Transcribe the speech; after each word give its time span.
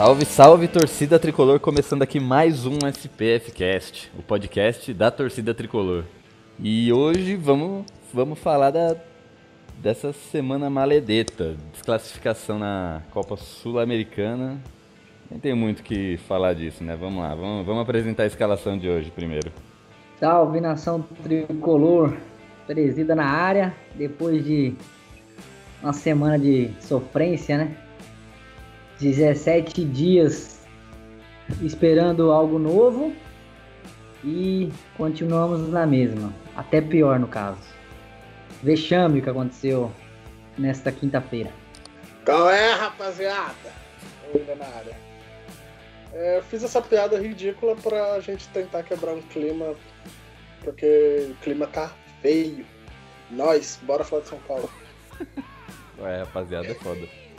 Salve, 0.00 0.24
salve 0.24 0.66
torcida 0.66 1.18
tricolor, 1.18 1.60
começando 1.60 2.00
aqui 2.00 2.18
mais 2.18 2.64
um 2.64 2.78
SPF 2.88 3.52
Cast, 3.52 4.10
o 4.18 4.22
podcast 4.22 4.94
da 4.94 5.10
torcida 5.10 5.52
tricolor. 5.52 6.04
E 6.58 6.90
hoje 6.90 7.36
vamos, 7.36 7.84
vamos 8.10 8.38
falar 8.38 8.70
da, 8.70 8.96
dessa 9.76 10.10
semana 10.10 10.70
maledeta, 10.70 11.54
desclassificação 11.70 12.58
na 12.58 13.02
Copa 13.10 13.36
Sul-Americana. 13.36 14.58
Nem 15.30 15.38
tem 15.38 15.54
muito 15.54 15.82
que 15.82 16.16
falar 16.26 16.54
disso, 16.54 16.82
né? 16.82 16.96
Vamos 16.98 17.22
lá, 17.22 17.34
vamos, 17.34 17.66
vamos 17.66 17.82
apresentar 17.82 18.22
a 18.22 18.26
escalação 18.26 18.78
de 18.78 18.88
hoje 18.88 19.10
primeiro. 19.10 19.52
Salve 20.18 20.62
nação 20.62 21.04
tricolor, 21.22 22.16
presida 22.66 23.14
na 23.14 23.26
área, 23.26 23.74
depois 23.94 24.42
de 24.42 24.72
uma 25.82 25.92
semana 25.92 26.38
de 26.38 26.70
sofrência, 26.80 27.58
né? 27.58 27.76
17 29.00 29.82
dias 29.86 30.60
esperando 31.62 32.30
algo 32.30 32.58
novo 32.58 33.14
e 34.22 34.70
continuamos 34.96 35.68
na 35.70 35.86
mesma, 35.86 36.32
até 36.54 36.82
pior 36.82 37.18
no 37.18 37.26
caso. 37.26 37.62
Vexame 38.62 39.20
o 39.20 39.22
que 39.22 39.30
aconteceu 39.30 39.90
nesta 40.58 40.92
quinta-feira. 40.92 41.50
Qual 42.26 42.50
é, 42.50 42.74
rapaziada? 42.74 43.72
Ainda 44.34 44.54
na 44.56 44.66
área. 44.66 44.96
É, 46.12 46.36
eu 46.38 46.42
fiz 46.42 46.62
essa 46.62 46.82
piada 46.82 47.18
ridícula 47.18 47.74
pra 47.76 48.20
gente 48.20 48.46
tentar 48.48 48.82
quebrar 48.82 49.14
um 49.14 49.22
clima, 49.22 49.74
porque 50.62 51.28
o 51.30 51.34
clima 51.42 51.66
tá 51.66 51.90
feio. 52.20 52.66
Nós, 53.30 53.78
bora 53.82 54.04
falar 54.04 54.22
de 54.22 54.28
São 54.28 54.38
Paulo. 54.40 54.68
Ué, 55.98 56.18
rapaziada, 56.18 56.66
é 56.66 56.74
foda. 56.74 57.29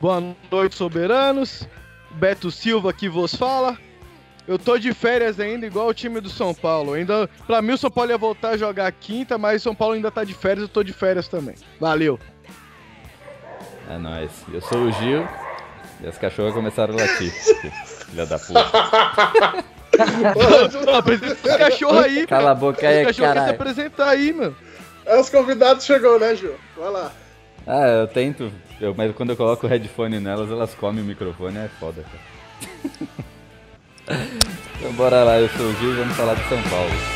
Boa 0.00 0.22
noite, 0.50 0.76
soberanos. 0.76 1.66
Beto 2.10 2.50
Silva 2.50 2.92
que 2.92 3.08
vos 3.08 3.34
fala. 3.34 3.78
Eu 4.46 4.58
tô 4.58 4.78
de 4.78 4.94
férias 4.94 5.40
ainda, 5.40 5.66
igual 5.66 5.88
o 5.88 5.94
time 5.94 6.20
do 6.20 6.28
São 6.28 6.54
Paulo. 6.54 6.92
Ainda, 6.92 7.28
pra 7.46 7.60
mim, 7.60 7.72
o 7.72 7.78
São 7.78 7.90
Paulo 7.90 8.10
ia 8.10 8.18
voltar 8.18 8.50
a 8.50 8.56
jogar 8.56 8.92
quinta, 8.92 9.36
mas 9.36 9.62
o 9.62 9.64
São 9.64 9.74
Paulo 9.74 9.94
ainda 9.94 10.10
tá 10.10 10.22
de 10.22 10.34
férias, 10.34 10.62
eu 10.62 10.68
tô 10.68 10.84
de 10.84 10.92
férias 10.92 11.26
também. 11.26 11.56
Valeu. 11.80 12.18
É 13.90 13.98
nóis. 13.98 14.30
Eu 14.52 14.60
sou 14.60 14.82
o 14.82 14.92
Gil 14.92 15.26
e 16.00 16.06
as 16.06 16.16
cachorras 16.18 16.54
começaram 16.54 16.94
a 16.94 16.98
latir. 16.98 17.32
Filha 18.06 18.26
da 18.26 18.38
puta. 18.38 18.60
Apresenta 20.96 21.32
esse 21.32 21.58
cachorro 21.58 21.98
aí, 21.98 22.26
Cala 22.26 22.50
a 22.50 22.54
boca 22.54 22.78
Esse 22.78 22.86
aí, 22.86 23.06
cachorro 23.06 23.32
quer 23.32 23.44
se 23.44 23.50
apresentar 23.50 24.08
aí, 24.10 24.32
mano. 24.32 24.56
É, 25.06 25.18
os 25.18 25.30
convidados 25.30 25.84
chegou, 25.84 26.20
né, 26.20 26.34
Gil? 26.36 26.54
Vai 26.76 26.90
lá. 26.90 27.12
Ah, 27.66 27.86
eu 27.88 28.06
tento, 28.08 28.50
eu- 28.80 28.94
mas 28.94 29.14
quando 29.14 29.30
eu 29.30 29.36
coloco 29.36 29.66
o 29.66 29.68
headphone 29.68 30.20
nelas, 30.20 30.50
elas 30.50 30.74
comem 30.74 31.02
o 31.02 31.06
microfone, 31.06 31.58
é 31.58 31.68
foda, 31.80 32.02
cara. 32.02 32.22
então 34.78 34.92
bora 34.92 35.24
lá, 35.24 35.40
eu 35.40 35.48
sou 35.48 35.66
o 35.66 35.74
Gil 35.74 35.92
e 35.92 35.96
vamos 35.96 36.16
falar 36.16 36.34
de 36.34 36.48
São 36.48 36.62
Paulo. 36.70 37.15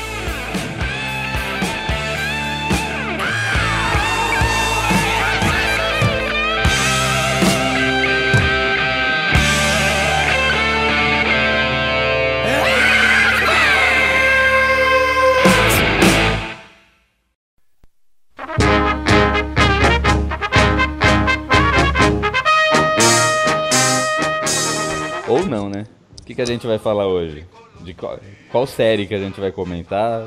Ou 25.30 25.46
não, 25.46 25.68
né? 25.68 25.86
O 26.20 26.24
que, 26.24 26.34
que 26.34 26.42
a 26.42 26.44
gente 26.44 26.66
vai 26.66 26.76
falar 26.76 27.06
hoje? 27.06 27.46
De 27.82 27.94
qual, 27.94 28.18
qual 28.50 28.66
série 28.66 29.06
que 29.06 29.14
a 29.14 29.18
gente 29.18 29.40
vai 29.40 29.52
comentar? 29.52 30.24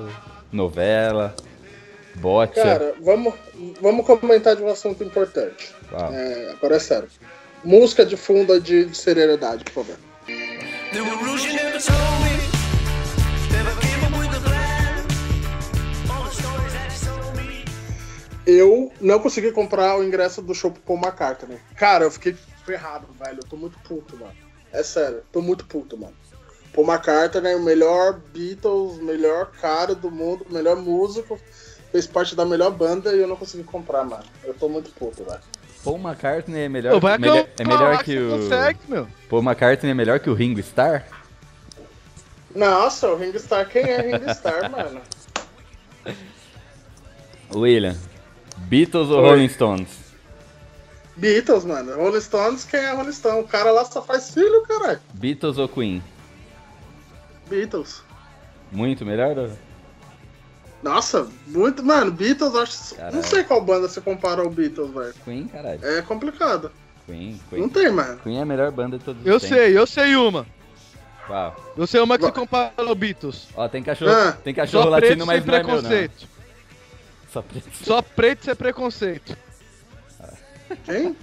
Novela? 0.50 1.36
Bote? 2.16 2.56
Cara, 2.56 2.96
vamos, 3.02 3.34
vamos 3.82 4.06
comentar 4.06 4.56
de 4.56 4.64
um 4.64 4.70
assunto 4.70 5.04
importante. 5.04 5.76
Qual? 5.90 6.14
É, 6.14 6.52
agora 6.52 6.78
é 6.78 6.80
sério. 6.80 7.10
Música 7.66 8.06
de 8.06 8.16
fundo 8.16 8.58
de, 8.62 8.86
de 8.86 8.98
seriedade, 8.98 9.66
por 9.66 9.84
favor. 9.84 9.98
Eu 18.46 18.92
não 19.02 19.20
consegui 19.20 19.52
comprar 19.52 19.98
o 19.98 20.04
ingresso 20.04 20.42
do 20.42 20.56
show 20.56 20.72
pro 20.72 20.82
Paul 20.82 21.00
McCartney. 21.00 21.58
Cara, 21.76 22.06
eu 22.06 22.12
fiquei 22.12 22.36
ferrado, 22.66 23.08
velho. 23.20 23.40
Eu 23.42 23.50
tô 23.50 23.58
muito 23.58 23.78
puto, 23.80 24.16
mano. 24.18 24.43
É 24.74 24.82
sério, 24.84 25.22
tô 25.32 25.42
muito 25.42 25.66
puto, 25.66 25.98
mano. 25.98 26.14
Paul 26.74 26.88
McCartney, 26.88 27.54
o 27.56 27.62
melhor 27.64 28.20
Beatles, 28.34 28.98
o 28.98 29.04
melhor 29.04 29.52
cara 29.62 29.94
do 29.94 30.10
mundo, 30.10 30.46
melhor 30.50 30.76
músico, 30.76 31.40
fez 31.92 32.08
parte 32.08 32.36
da 32.36 32.44
melhor 32.44 32.72
banda 32.72 33.14
e 33.14 33.20
eu 33.20 33.28
não 33.28 33.36
consegui 33.36 33.64
comprar, 33.64 34.04
mano. 34.04 34.24
Eu 34.44 34.56
tô 34.56 34.68
muito 34.68 34.90
puto, 34.92 35.24
velho. 35.24 35.40
Paul 35.84 36.00
McCartney 36.00 36.64
é 36.64 36.70
melhor, 36.70 37.00
vai 37.00 37.18
melhor- 37.20 37.48
é 37.60 37.64
melhor 37.64 38.04
que 38.04 38.18
o. 38.18 38.30
consegue, 38.32 38.80
meu. 38.88 39.08
Paul 39.30 39.44
McCartney 39.44 39.92
é 39.92 39.94
melhor 39.94 40.20
que 40.20 40.30
o 40.30 40.34
Ringo 40.34 40.60
Starr? 40.62 41.04
Nossa, 42.56 43.10
o 43.10 43.16
Ringo 43.18 43.38
Starr, 43.38 43.68
quem 43.70 43.84
é 43.84 44.02
Ringo 44.02 44.30
Starr, 44.32 44.70
mano? 44.72 45.02
William, 47.54 47.96
Beatles 48.58 49.10
ou 49.10 49.22
Oi. 49.22 49.30
Rolling 49.30 49.50
Stones? 49.50 50.03
Beatles, 51.16 51.64
mano. 51.66 51.96
Rolling 51.96 52.22
Stones, 52.22 52.64
quem 52.66 52.80
é 52.80 52.92
Rolling 52.92 53.12
Stone? 53.12 53.42
O 53.42 53.48
cara 53.48 53.72
lá 53.72 53.86
só 53.86 54.02
faz 54.02 54.34
filho, 54.34 54.64
caralho. 54.64 55.00
Beatles 55.14 55.58
ou 55.58 55.68
Queen? 55.70 56.04
Beatles. 57.50 58.02
Muito 58.72 59.06
melhor? 59.06 59.38
ou- 59.38 59.52
Nossa, 60.82 61.28
muito. 61.48 61.84
Mano, 61.84 62.12
Beatles, 62.12 62.56
acho. 62.56 62.96
Caralho. 62.96 63.16
Não 63.16 63.24
sei 63.24 63.44
qual 63.44 63.62
banda 63.62 63.88
se 63.88 64.02
compara 64.02 64.42
ao 64.42 64.50
Beatles, 64.50 64.92
velho. 64.92 65.14
Queen, 65.24 65.48
caralho. 65.48 65.86
É 65.86 66.02
complicado. 66.02 66.72
Queen, 67.06 67.40
Não 67.52 67.58
Queen. 67.58 67.70
tem, 67.70 67.92
mano. 67.92 68.20
Queen 68.20 68.40
é 68.40 68.42
a 68.42 68.46
melhor 68.46 68.72
banda 68.72 68.98
de 68.98 69.04
todos 69.04 69.22
os 69.22 69.28
Eu 69.28 69.40
tempos. 69.40 69.56
sei, 69.58 69.78
eu 69.78 69.86
sei 69.86 70.16
uma. 70.16 70.46
Qual? 71.28 71.56
Eu 71.78 71.88
sei 71.88 72.02
uma 72.02 72.18
que 72.18 72.24
Vai. 72.24 72.32
se 72.34 72.40
compara 72.40 72.74
ao 72.78 72.96
Beatles. 72.96 73.48
Ó, 73.56 73.68
tem 73.70 73.84
cachorro, 73.84 74.12
Ah, 74.12 74.32
tem 74.44 74.54
cachorro 74.54 74.84
Só 74.86 74.90
latino, 74.90 75.26
preto 75.26 75.26
mas 75.28 75.46
não 75.46 75.54
é 75.54 75.58
meu, 75.64 75.68
não. 75.68 75.80
preconceito. 75.82 76.28
Só 77.32 77.42
preto. 77.42 77.70
Só 77.86 78.02
preto 78.02 78.46
sem 78.46 78.56
preconceito. 78.56 79.38
Quem? 80.86 81.16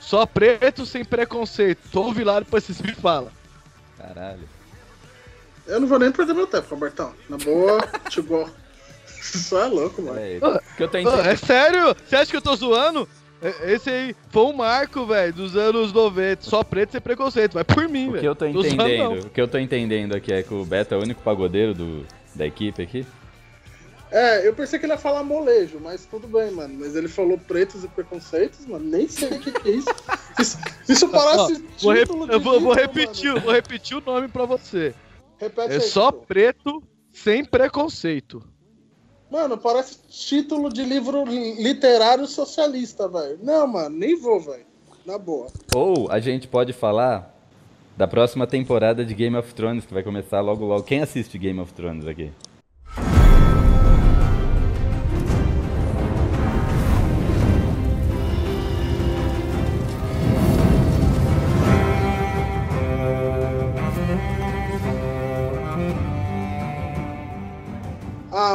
Só 0.00 0.24
preto 0.26 0.84
sem 0.86 1.04
preconceito. 1.04 1.80
Ouve 1.98 2.24
lá 2.24 2.40
depois 2.40 2.64
vocês 2.64 2.80
me 2.80 2.94
falam. 2.94 3.30
Caralho. 3.98 4.48
Eu 5.66 5.80
não 5.80 5.86
vou 5.86 5.98
nem 5.98 6.10
perder 6.10 6.34
meu 6.34 6.46
tempo, 6.46 6.68
Robertão. 6.74 7.12
Na 7.28 7.36
boa, 7.36 7.80
tipo. 8.08 8.48
Isso 9.20 9.56
é 9.56 9.66
louco, 9.66 10.00
mano. 10.02 10.18
O 10.18 10.76
que 10.76 10.82
eu 10.82 10.88
tô 10.88 10.96
Ô, 10.96 11.00
entendendo. 11.00 11.26
é 11.28 11.36
sério? 11.36 11.94
Você 12.06 12.16
acha 12.16 12.30
que 12.30 12.36
eu 12.36 12.42
tô 12.42 12.56
zoando? 12.56 13.06
É- 13.42 13.72
Esse 13.74 13.90
aí 13.90 14.16
foi 14.30 14.42
um 14.44 14.52
marco, 14.54 15.04
velho, 15.06 15.32
dos 15.32 15.54
anos 15.56 15.92
90. 15.92 16.42
Só 16.42 16.64
preto 16.64 16.92
sem 16.92 17.00
preconceito. 17.00 17.52
Vai 17.54 17.64
por 17.64 17.86
mim, 17.88 18.08
O 18.08 18.12
velho. 18.12 18.20
que 18.22 18.28
eu 18.28 18.34
tô 18.34 18.46
entendendo, 18.46 19.26
o 19.26 19.30
que 19.30 19.40
eu 19.40 19.46
tô 19.46 19.58
entendendo 19.58 20.14
aqui 20.16 20.32
é 20.32 20.42
que 20.42 20.52
o 20.54 20.64
Beto 20.64 20.94
é 20.94 20.96
o 20.96 21.02
único 21.02 21.22
pagodeiro 21.22 21.74
do, 21.74 22.06
da 22.34 22.46
equipe 22.46 22.82
aqui. 22.82 23.06
É, 24.10 24.46
eu 24.46 24.52
pensei 24.54 24.78
que 24.78 24.86
ele 24.86 24.92
ia 24.92 24.98
falar 24.98 25.22
molejo, 25.22 25.78
mas 25.80 26.04
tudo 26.04 26.26
bem, 26.26 26.50
mano. 26.50 26.74
Mas 26.80 26.96
ele 26.96 27.06
falou 27.08 27.38
pretos 27.38 27.84
e 27.84 27.88
preconceitos, 27.88 28.66
mano. 28.66 28.84
Nem 28.84 29.06
sei 29.08 29.28
o 29.28 29.38
que, 29.40 29.52
que 29.52 29.68
é 29.68 29.72
isso. 29.72 29.88
Isso, 30.38 30.58
isso 30.88 31.06
Ó, 31.06 31.08
parece. 31.10 31.64
vou 31.80 31.92
rep- 31.92 32.10
eu 32.32 32.40
vou, 32.40 32.72
repetir, 32.72 33.28
mano. 33.28 33.40
vou 33.42 33.52
repetir 33.52 33.96
o 33.96 34.00
nome 34.04 34.26
pra 34.28 34.44
você. 34.46 34.94
Repete 35.38 35.70
É 35.72 35.74
aí, 35.76 35.80
só 35.80 36.06
Chico. 36.10 36.26
preto 36.26 36.82
sem 37.12 37.44
preconceito. 37.44 38.42
Mano, 39.30 39.56
parece 39.56 39.98
título 40.08 40.72
de 40.72 40.82
livro 40.82 41.24
li- 41.24 41.62
literário 41.62 42.26
socialista, 42.26 43.06
velho. 43.08 43.38
Não, 43.42 43.64
mano, 43.66 43.96
nem 43.96 44.18
vou, 44.18 44.40
velho. 44.40 44.64
Na 45.06 45.16
boa. 45.18 45.46
Ou 45.74 46.10
a 46.10 46.18
gente 46.18 46.48
pode 46.48 46.72
falar 46.72 47.32
da 47.96 48.08
próxima 48.08 48.46
temporada 48.46 49.04
de 49.04 49.14
Game 49.14 49.36
of 49.36 49.54
Thrones, 49.54 49.86
que 49.86 49.94
vai 49.94 50.02
começar 50.02 50.40
logo 50.40 50.64
logo. 50.64 50.82
Quem 50.82 51.00
assiste 51.00 51.38
Game 51.38 51.60
of 51.60 51.72
Thrones 51.72 52.06
aqui? 52.06 52.32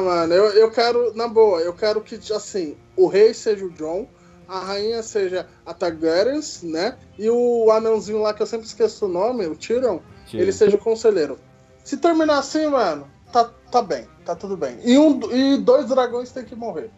Mano, 0.05 0.33
eu, 0.33 0.45
eu 0.51 0.71
quero, 0.71 1.13
na 1.15 1.27
boa, 1.27 1.59
eu 1.59 1.73
quero 1.73 2.01
que, 2.01 2.15
assim, 2.33 2.77
o 2.95 3.07
rei 3.07 3.33
seja 3.33 3.65
o 3.65 3.69
John, 3.71 4.07
a 4.47 4.59
rainha 4.59 5.01
seja 5.01 5.47
a 5.65 5.73
Targaryens, 5.73 6.61
né? 6.63 6.97
E 7.17 7.29
o 7.29 7.71
anãozinho 7.71 8.21
lá, 8.21 8.33
que 8.33 8.41
eu 8.41 8.45
sempre 8.45 8.67
esqueço 8.67 9.05
o 9.05 9.09
nome, 9.09 9.45
o 9.47 9.55
Tyrion, 9.55 9.99
Tyrion. 10.25 10.43
ele 10.43 10.51
seja 10.51 10.75
o 10.75 10.79
conselheiro. 10.79 11.37
Se 11.83 11.97
terminar 11.97 12.39
assim, 12.39 12.67
mano, 12.67 13.07
tá, 13.31 13.49
tá 13.71 13.81
bem, 13.81 14.07
tá 14.23 14.35
tudo 14.35 14.55
bem. 14.55 14.77
E, 14.83 14.97
um, 14.97 15.19
e 15.31 15.57
dois 15.57 15.87
dragões 15.87 16.31
tem 16.31 16.45
que 16.45 16.55
morrer. 16.55 16.89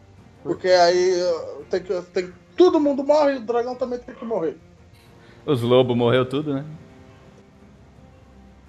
Porque 0.44 0.70
aí 0.70 1.14
tem 1.70 1.82
que, 1.82 2.02
tem, 2.14 2.34
todo 2.56 2.80
mundo 2.80 3.04
morre 3.04 3.34
e 3.34 3.38
o 3.38 3.42
dragão 3.42 3.76
também 3.76 4.00
tem 4.00 4.14
que 4.14 4.26
morrer. 4.26 4.58
Os 5.46 5.62
lobos 5.62 5.96
morreu 5.96 6.28
tudo, 6.28 6.54
né? 6.54 6.66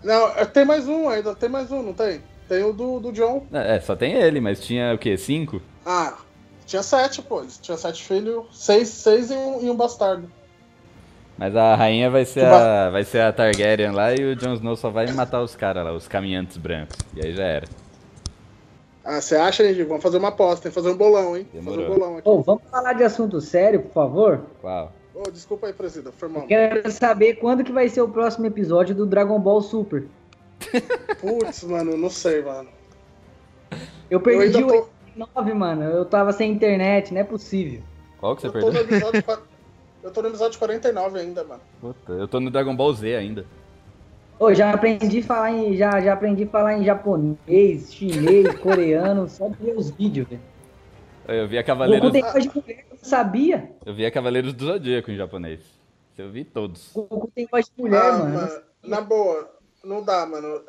Não, 0.02 0.28
é, 0.28 0.44
tem 0.44 0.64
mais 0.64 0.86
um 0.86 1.08
ainda, 1.08 1.34
tem 1.34 1.48
mais 1.48 1.72
um, 1.72 1.82
não 1.82 1.92
tem? 1.92 2.22
Tem 2.48 2.64
o 2.64 2.72
do, 2.72 2.98
do 2.98 3.12
John. 3.12 3.46
É, 3.52 3.78
só 3.80 3.94
tem 3.94 4.14
ele, 4.14 4.40
mas 4.40 4.60
tinha 4.60 4.94
o 4.94 4.98
quê? 4.98 5.16
Cinco? 5.16 5.60
Ah, 5.84 6.14
tinha 6.66 6.82
sete, 6.82 7.20
pô. 7.20 7.40
Eles 7.40 7.58
tinha 7.58 7.76
sete 7.76 8.02
filhos, 8.02 8.46
seis, 8.52 8.88
seis 8.88 9.30
e 9.30 9.34
um, 9.34 9.62
e 9.62 9.70
um 9.70 9.76
bastardo. 9.76 10.30
Mas 11.36 11.54
a 11.54 11.76
rainha 11.76 12.10
vai 12.10 12.24
ser 12.24 12.44
a, 12.44 12.90
vai 12.90 13.04
ser 13.04 13.20
a 13.20 13.32
Targaryen 13.32 13.92
lá 13.92 14.12
e 14.12 14.24
o 14.24 14.34
Jon 14.34 14.54
Snow 14.54 14.76
só 14.76 14.90
vai 14.90 15.06
matar 15.12 15.40
os 15.40 15.54
caras 15.54 15.84
lá, 15.84 15.92
os 15.92 16.08
caminhantes 16.08 16.56
brancos. 16.56 16.96
E 17.14 17.24
aí 17.24 17.32
já 17.32 17.44
era. 17.44 17.68
Ah, 19.04 19.20
você 19.20 19.36
acha, 19.36 19.62
hein, 19.62 19.72
Gil? 19.72 19.86
Vamos 19.86 20.02
fazer 20.02 20.18
uma 20.18 20.28
aposta, 20.28 20.64
tem 20.64 20.70
que 20.70 20.74
fazer 20.74 20.90
um 20.90 20.96
bolão, 20.96 21.36
hein? 21.36 21.46
Fazer 21.46 21.60
um 21.60 21.76
Demorou. 21.76 21.98
bolão 21.98 22.18
aqui. 22.18 22.28
Ô, 22.28 22.42
vamos 22.42 22.62
falar 22.70 22.92
de 22.92 23.04
assunto 23.04 23.40
sério, 23.40 23.80
por 23.82 23.92
favor? 23.92 24.40
Qual? 24.60 24.92
Ô, 25.14 25.30
desculpa 25.30 25.68
aí, 25.68 25.72
presida, 25.72 26.12
foi 26.12 26.28
mal. 26.28 26.42
Quero 26.46 26.90
saber 26.90 27.34
quando 27.36 27.64
que 27.64 27.72
vai 27.72 27.88
ser 27.88 28.02
o 28.02 28.08
próximo 28.08 28.46
episódio 28.46 28.94
do 28.94 29.06
Dragon 29.06 29.38
Ball 29.38 29.62
Super. 29.62 30.06
Putz, 31.20 31.64
mano, 31.64 31.96
não 31.96 32.10
sei, 32.10 32.42
mano. 32.42 32.68
Eu 33.70 33.78
Eu 34.10 34.20
perdi 34.20 34.58
ainda 34.58 34.74
o 34.74 34.82
tô, 34.82 34.88
9, 35.34 35.54
mano. 35.54 35.82
Eu 35.84 36.04
tava 36.04 36.32
sem 36.32 36.52
internet, 36.52 37.12
não 37.12 37.20
é 37.20 37.24
possível. 37.24 37.82
Qual 38.18 38.34
que 38.34 38.42
você 38.42 38.48
eu 38.48 38.52
tô 38.52 38.66
no 38.66 38.72
perdeu? 38.72 38.98
episódio... 38.98 39.48
Eu 40.02 40.10
tô 40.12 40.22
no 40.22 40.28
episódio 40.28 40.58
49 40.58 41.18
ainda, 41.18 41.44
mano. 41.44 41.60
Puta, 41.80 42.12
eu 42.12 42.28
tô 42.28 42.38
no 42.40 42.50
Dragon 42.50 42.74
Ball 42.74 42.92
Z 42.94 43.16
ainda. 43.16 43.44
Ô, 44.38 44.54
já 44.54 44.70
aprendi 44.72 45.18
a 45.18 45.22
falar 45.22 45.50
em 45.50 45.76
já, 45.76 46.00
já 46.00 46.12
aprendi 46.12 46.44
a 46.44 46.46
falar 46.46 46.78
em 46.78 46.84
japonês, 46.84 47.92
chinês, 47.92 48.54
coreano, 48.62 49.28
só 49.28 49.48
de 49.48 49.56
ver 49.56 49.76
os 49.76 49.90
vídeos, 49.90 50.28
velho. 50.28 50.40
Eu 51.26 51.48
vi 51.48 51.58
a 51.58 51.64
Cavaleiros, 51.64 52.12
tem 52.12 52.22
voz 52.22 52.44
de 52.44 52.50
mulher, 52.54 52.86
eu 52.90 52.96
não 52.96 53.04
sabia. 53.04 53.72
eu 53.84 53.92
vi 53.92 54.06
a 54.06 54.10
Cavaleiros 54.10 54.52
do 54.54 54.64
Zodíaco 54.64 55.10
em 55.10 55.16
japonês. 55.16 55.60
Eu 56.16 56.30
vi 56.30 56.44
todos. 56.44 56.90
Goku 56.94 57.30
tem 57.34 57.46
voz 57.50 57.66
de 57.66 57.82
mulher, 57.82 58.00
ah, 58.00 58.12
mano. 58.18 58.34
mano, 58.34 58.62
na 58.84 59.00
boa, 59.00 59.50
não 59.88 60.02
dá, 60.02 60.26
mano. 60.26 60.62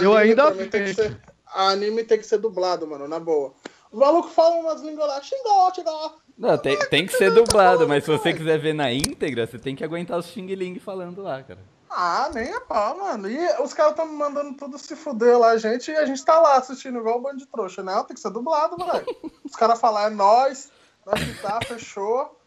Eu 0.00 0.16
ainda 0.16 0.52
pra 0.52 0.54
mim 0.54 0.68
tem 0.68 0.84
que 0.84 0.94
ser, 0.94 1.20
anime 1.46 2.04
tem 2.04 2.18
que 2.18 2.26
ser 2.26 2.38
dublado, 2.38 2.86
mano, 2.86 3.08
na 3.08 3.18
boa. 3.18 3.54
Os 3.90 3.98
malucos 3.98 4.32
falam 4.32 4.60
umas 4.60 4.82
línguas 4.82 5.08
lá, 5.08 5.22
xingó, 5.22 5.72
xingó. 5.74 6.16
Não, 6.36 6.56
tem, 6.56 6.78
tem 6.88 7.06
que 7.06 7.16
ser 7.16 7.32
dublado, 7.32 7.88
mas 7.88 8.04
se 8.04 8.10
você 8.10 8.32
quiser 8.32 8.58
ver 8.58 8.74
na 8.74 8.92
íntegra, 8.92 9.46
você 9.46 9.58
tem 9.58 9.74
que 9.74 9.82
aguentar 9.82 10.18
os 10.18 10.26
Xing 10.26 10.54
Ling 10.54 10.78
falando 10.78 11.22
lá, 11.22 11.42
cara. 11.42 11.58
Ah, 11.90 12.30
nem 12.32 12.48
é 12.48 12.60
pau, 12.60 12.98
mano. 12.98 13.28
E 13.28 13.62
os 13.62 13.72
caras 13.72 13.96
tão 13.96 14.06
me 14.06 14.12
mandando 14.12 14.54
tudo 14.54 14.78
se 14.78 14.94
fuder 14.94 15.38
lá, 15.38 15.56
gente, 15.56 15.90
e 15.90 15.96
a 15.96 16.04
gente 16.04 16.24
tá 16.24 16.38
lá 16.38 16.58
assistindo 16.58 16.98
igual 16.98 17.18
um 17.18 17.22
bando 17.22 17.38
de 17.38 17.46
trouxa, 17.46 17.82
né? 17.82 17.92
Tem 18.06 18.14
que 18.14 18.20
ser 18.20 18.30
dublado, 18.30 18.76
moleque. 18.78 19.16
Os 19.44 19.56
caras 19.56 19.80
falam, 19.80 20.02
é 20.02 20.10
nós, 20.10 20.70
nós 21.04 21.18
que 21.18 21.42
tá, 21.42 21.58
fechou. 21.66 22.38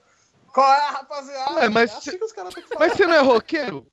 Qual 0.53 0.71
é, 0.71 0.87
rapaziada? 0.89 1.59
É, 1.61 1.69
mas 1.69 1.91
é 1.91 1.97
assim 1.97 2.17
falar. 2.17 2.51
Mas 2.79 2.93
você 2.93 3.07
não 3.07 3.15
é 3.15 3.21
roqueiro? 3.21 3.85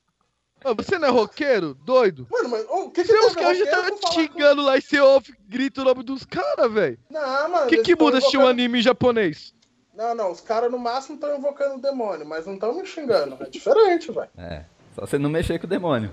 Você 0.77 0.99
não 0.99 1.09
é 1.09 1.11
roqueiro? 1.11 1.75
Doido? 1.85 2.27
Mano, 2.31 2.49
mas 2.49 2.65
o 2.69 2.91
que 2.91 3.03
que 3.03 3.09
Seus 3.09 3.37
a 3.37 3.41
ver 3.41 3.41
caras 3.43 3.59
já 3.59 3.65
com 3.65 3.99
com- 4.01 4.13
xingando 4.13 4.63
lá 4.63 4.77
e 4.77 4.83
você 4.83 5.01
ouve, 5.01 5.35
grita 5.49 5.81
o 5.83 5.85
nome 5.85 6.03
dos 6.03 6.25
caras, 6.25 6.73
velho. 6.73 6.99
Não, 7.11 7.49
mano. 7.49 7.67
O 7.67 7.69
que 7.69 7.79
que 7.79 7.95
muda 7.95 8.19
um 8.39 8.43
invocando- 8.43 8.49
anime 8.49 8.79
em 8.81 8.83
japonês? 8.83 9.55
Não, 9.95 10.15
não, 10.15 10.31
os 10.31 10.41
caras 10.41 10.71
no 10.71 10.79
máximo 10.79 11.15
estão 11.17 11.37
invocando 11.37 11.77
o 11.77 11.81
demônio, 11.81 12.27
mas 12.27 12.47
não 12.47 12.55
estão 12.55 12.73
me 12.75 12.85
xingando. 12.87 13.37
É 13.41 13.49
diferente, 13.49 14.13
velho. 14.13 14.29
É. 14.39 14.65
Só 14.95 15.07
você 15.07 15.19
não 15.19 15.31
mexer 15.31 15.59
com 15.59 15.67
o 15.67 15.71
demônio. 15.71 16.13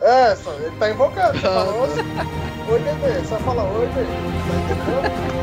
É, 0.00 0.36
só, 0.36 0.52
ele 0.54 0.76
tá 0.78 0.90
invocando. 0.90 1.38
Você 1.38 2.00
oi, 2.72 2.78
bebê. 2.80 3.24
Só 3.26 3.38
fala, 3.38 3.62
oi, 3.64 3.86
bebê. 3.86 4.04
Tá 4.04 5.10
entendendo? 5.14 5.35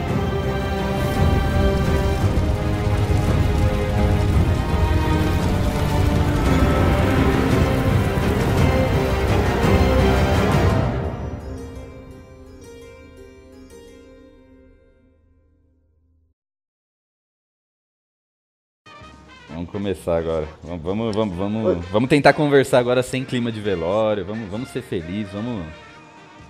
Começar 19.84 20.18
agora. 20.18 20.48
Vamos, 20.64 20.82
vamos, 20.82 21.16
vamos, 21.16 21.36
vamos, 21.38 21.86
vamos 21.88 22.10
tentar 22.10 22.32
conversar 22.32 22.80
agora 22.80 23.04
sem 23.04 23.26
clima 23.26 23.52
de 23.52 23.60
velório. 23.60 24.24
Vamos, 24.24 24.50
vamos 24.50 24.70
ser 24.70 24.82
felizes. 24.82 25.34
Vamos. 25.34 25.66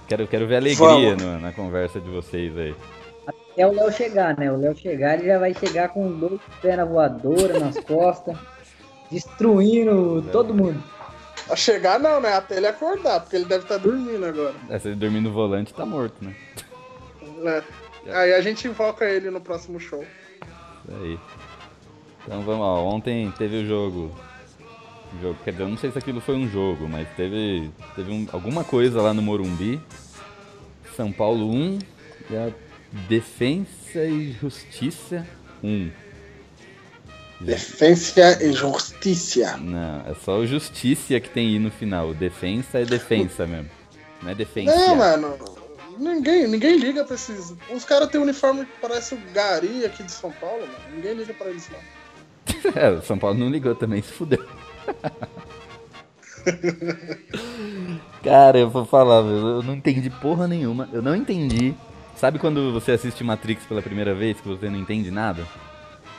Quero, 0.07 0.27
quero 0.27 0.45
ver 0.45 0.57
alegria 0.57 1.15
no- 1.15 1.39
na 1.39 1.51
conversa 1.51 1.99
de 1.99 2.07
vocês 2.09 2.55
aí. 2.55 2.75
É 3.57 3.65
o 3.65 3.71
Léo 3.71 3.91
chegar, 3.91 4.37
né? 4.37 4.51
O 4.51 4.57
Léo 4.57 4.75
chegar, 4.77 5.17
ele 5.17 5.27
já 5.27 5.39
vai 5.39 5.53
chegar 5.53 5.89
com 5.89 6.11
dois 6.11 6.39
pés 6.61 6.77
na 6.77 6.85
voadora, 6.85 7.59
nas 7.59 7.77
costas, 7.85 8.37
destruindo 9.09 10.23
todo 10.31 10.53
mundo. 10.53 10.81
A 11.49 11.55
chegar 11.55 11.99
não, 11.99 12.21
né? 12.21 12.33
Até 12.33 12.57
ele 12.57 12.67
acordar, 12.67 13.19
porque 13.21 13.35
ele 13.35 13.45
deve 13.45 13.63
estar 13.63 13.77
dormindo 13.77 14.25
agora. 14.25 14.53
É, 14.69 14.77
se 14.77 14.89
ele 14.89 14.95
dormir 14.95 15.21
no 15.21 15.31
volante, 15.31 15.73
tá 15.73 15.85
morto, 15.85 16.15
né? 16.23 16.35
Né? 17.37 17.63
Aí 18.13 18.33
a 18.33 18.41
gente 18.41 18.67
invoca 18.67 19.05
ele 19.05 19.29
no 19.31 19.41
próximo 19.41 19.79
show. 19.79 20.03
Isso 20.85 20.97
aí. 21.01 21.17
Então 22.25 22.41
vamos 22.43 22.61
lá. 22.61 22.79
Ontem 22.81 23.31
teve 23.37 23.57
o 23.63 23.65
jogo. 23.67 24.15
O 25.17 25.21
jogo 25.21 25.37
quer 25.43 25.51
dizer, 25.51 25.63
eu 25.63 25.69
não 25.69 25.77
sei 25.77 25.91
se 25.91 25.97
aquilo 25.97 26.19
foi 26.19 26.35
um 26.35 26.47
jogo, 26.49 26.87
mas 26.89 27.07
teve, 27.15 27.69
teve 27.95 28.11
um- 28.11 28.27
alguma 28.31 28.63
coisa 28.63 29.01
lá 29.01 29.13
no 29.13 29.21
Morumbi. 29.21 29.79
São 30.95 31.11
Paulo 31.11 31.49
1 31.51 31.79
e 32.29 32.35
a 32.35 32.49
Defensa 33.07 34.03
e 34.05 34.31
Justiça 34.31 35.27
1. 35.63 35.89
Defensa 37.41 38.41
e 38.43 38.53
justiça. 38.53 39.57
Não, 39.57 40.01
é 40.09 40.15
só 40.23 40.37
o 40.39 40.47
Justiça 40.47 41.19
que 41.19 41.29
tem 41.29 41.55
I 41.55 41.59
no 41.59 41.69
final. 41.71 42.13
Defensa 42.13 42.79
é 42.79 42.85
Defensa 42.85 43.45
mesmo. 43.45 43.69
Não 44.21 44.31
é 44.31 44.35
Defensa. 44.35 44.73
Não, 44.75 44.95
mano. 44.95 45.35
Ninguém, 45.99 46.47
ninguém 46.47 46.77
liga 46.77 47.03
pra 47.03 47.15
esses. 47.15 47.53
Os 47.69 47.83
caras 47.83 48.09
têm 48.09 48.19
um 48.19 48.23
uniforme 48.23 48.65
que 48.65 48.71
parece 48.81 49.13
o 49.13 49.19
Gari 49.33 49.85
aqui 49.85 50.03
de 50.03 50.11
São 50.11 50.31
Paulo, 50.31 50.61
mano. 50.61 50.95
Ninguém 50.95 51.13
liga 51.15 51.33
pra 51.33 51.49
eles, 51.49 51.69
não. 51.69 51.79
É, 52.75 52.89
o 52.89 53.01
São 53.01 53.17
Paulo 53.17 53.37
não 53.37 53.49
ligou 53.49 53.75
também, 53.75 54.01
se 54.01 54.11
fudeu. 54.11 54.43
Cara, 58.23 58.57
eu 58.57 58.69
vou 58.69 58.85
falar, 58.85 59.21
eu 59.21 59.61
não 59.63 59.75
entendi 59.75 60.09
porra 60.09 60.47
nenhuma. 60.47 60.87
Eu 60.93 61.01
não 61.01 61.15
entendi. 61.15 61.73
Sabe 62.15 62.39
quando 62.39 62.71
você 62.71 62.93
assiste 62.93 63.23
Matrix 63.23 63.65
pela 63.65 63.81
primeira 63.81 64.13
vez 64.13 64.39
que 64.39 64.47
você 64.47 64.69
não 64.69 64.79
entende 64.79 65.11
nada? 65.11 65.45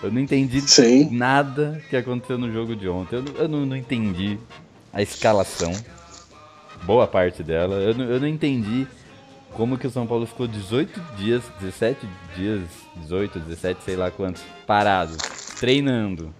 Eu 0.02 0.12
não 0.12 0.20
entendi 0.20 0.60
Sim. 0.60 1.08
nada 1.10 1.80
que 1.88 1.96
aconteceu 1.96 2.36
no 2.36 2.52
jogo 2.52 2.76
de 2.76 2.88
ontem. 2.88 3.16
Eu, 3.16 3.22
não- 3.22 3.32
eu 3.36 3.48
não, 3.48 3.66
não 3.66 3.76
entendi 3.76 4.38
a 4.92 5.00
escalação. 5.00 5.72
Boa 6.82 7.06
parte 7.06 7.42
dela. 7.42 7.76
Eu 7.76 7.94
não, 7.94 8.04
eu 8.04 8.20
não 8.20 8.28
entendi 8.28 8.86
como 9.52 9.78
que 9.78 9.86
o 9.86 9.90
São 9.90 10.06
Paulo 10.06 10.26
ficou 10.26 10.46
18 10.46 11.00
dias, 11.16 11.42
17 11.60 12.06
dias, 12.36 12.60
18, 12.96 13.38
17, 13.40 13.82
sei 13.84 13.96
lá 13.96 14.10
quantos, 14.10 14.42
parado, 14.66 15.16
treinando. 15.64 16.35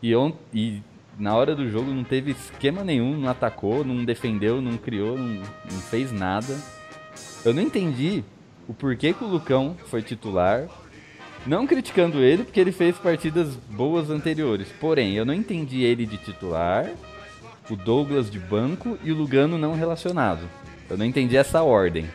E, 0.00 0.14
on, 0.14 0.32
e 0.54 0.80
na 1.18 1.34
hora 1.34 1.52
do 1.52 1.68
jogo 1.68 1.90
não 1.90 2.04
teve 2.04 2.30
esquema 2.30 2.84
nenhum, 2.84 3.18
não 3.18 3.28
atacou, 3.28 3.84
não 3.84 4.04
defendeu, 4.04 4.62
não 4.62 4.76
criou, 4.76 5.18
não, 5.18 5.42
não 5.68 5.80
fez 5.90 6.12
nada. 6.12 6.56
Eu 7.44 7.52
não 7.52 7.60
entendi 7.60 8.22
o 8.68 8.72
porquê 8.72 9.12
que 9.12 9.24
o 9.24 9.26
Lucão 9.26 9.76
foi 9.86 10.00
titular. 10.00 10.68
Não 11.44 11.66
criticando 11.66 12.20
ele, 12.20 12.44
porque 12.44 12.60
ele 12.60 12.70
fez 12.70 12.96
partidas 12.98 13.56
boas 13.68 14.10
anteriores. 14.10 14.68
Porém, 14.80 15.14
eu 15.14 15.24
não 15.24 15.34
entendi 15.34 15.82
ele 15.82 16.06
de 16.06 16.16
titular, 16.16 16.88
o 17.68 17.74
Douglas 17.74 18.30
de 18.30 18.38
banco 18.38 18.96
e 19.02 19.10
o 19.10 19.16
Lugano 19.16 19.58
não 19.58 19.74
relacionado. 19.74 20.48
Eu 20.88 20.96
não 20.96 21.04
entendi 21.04 21.36
essa 21.36 21.64
ordem. 21.64 22.08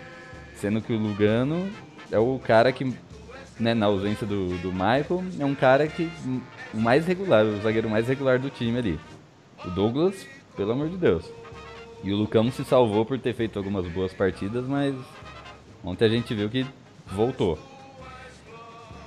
Sendo 0.55 0.79
que 0.79 0.93
o 0.93 0.97
Lugano 0.97 1.69
é 2.09 2.17
o 2.17 2.39
cara 2.39 2.71
que, 2.71 2.89
né, 3.59 3.73
na 3.73 3.85
ausência 3.87 4.25
do, 4.27 4.49
do 4.59 4.71
Michael, 4.71 5.23
é 5.39 5.45
um 5.45 5.55
cara 5.55 5.87
que 5.87 6.09
o 6.73 6.77
mais 6.79 7.05
regular, 7.05 7.45
o 7.45 7.61
zagueiro 7.61 7.89
mais 7.89 8.07
regular 8.07 8.39
do 8.39 8.49
time 8.49 8.77
ali. 8.77 8.99
O 9.65 9.69
Douglas, 9.69 10.25
pelo 10.55 10.71
amor 10.71 10.89
de 10.89 10.97
Deus. 10.97 11.25
E 12.03 12.11
o 12.13 12.17
Lucão 12.17 12.51
se 12.51 12.63
salvou 12.63 13.05
por 13.05 13.17
ter 13.19 13.33
feito 13.33 13.57
algumas 13.57 13.87
boas 13.87 14.13
partidas, 14.13 14.65
mas 14.67 14.93
ontem 15.83 16.05
a 16.05 16.09
gente 16.09 16.33
viu 16.35 16.49
que 16.49 16.65
voltou. 17.07 17.57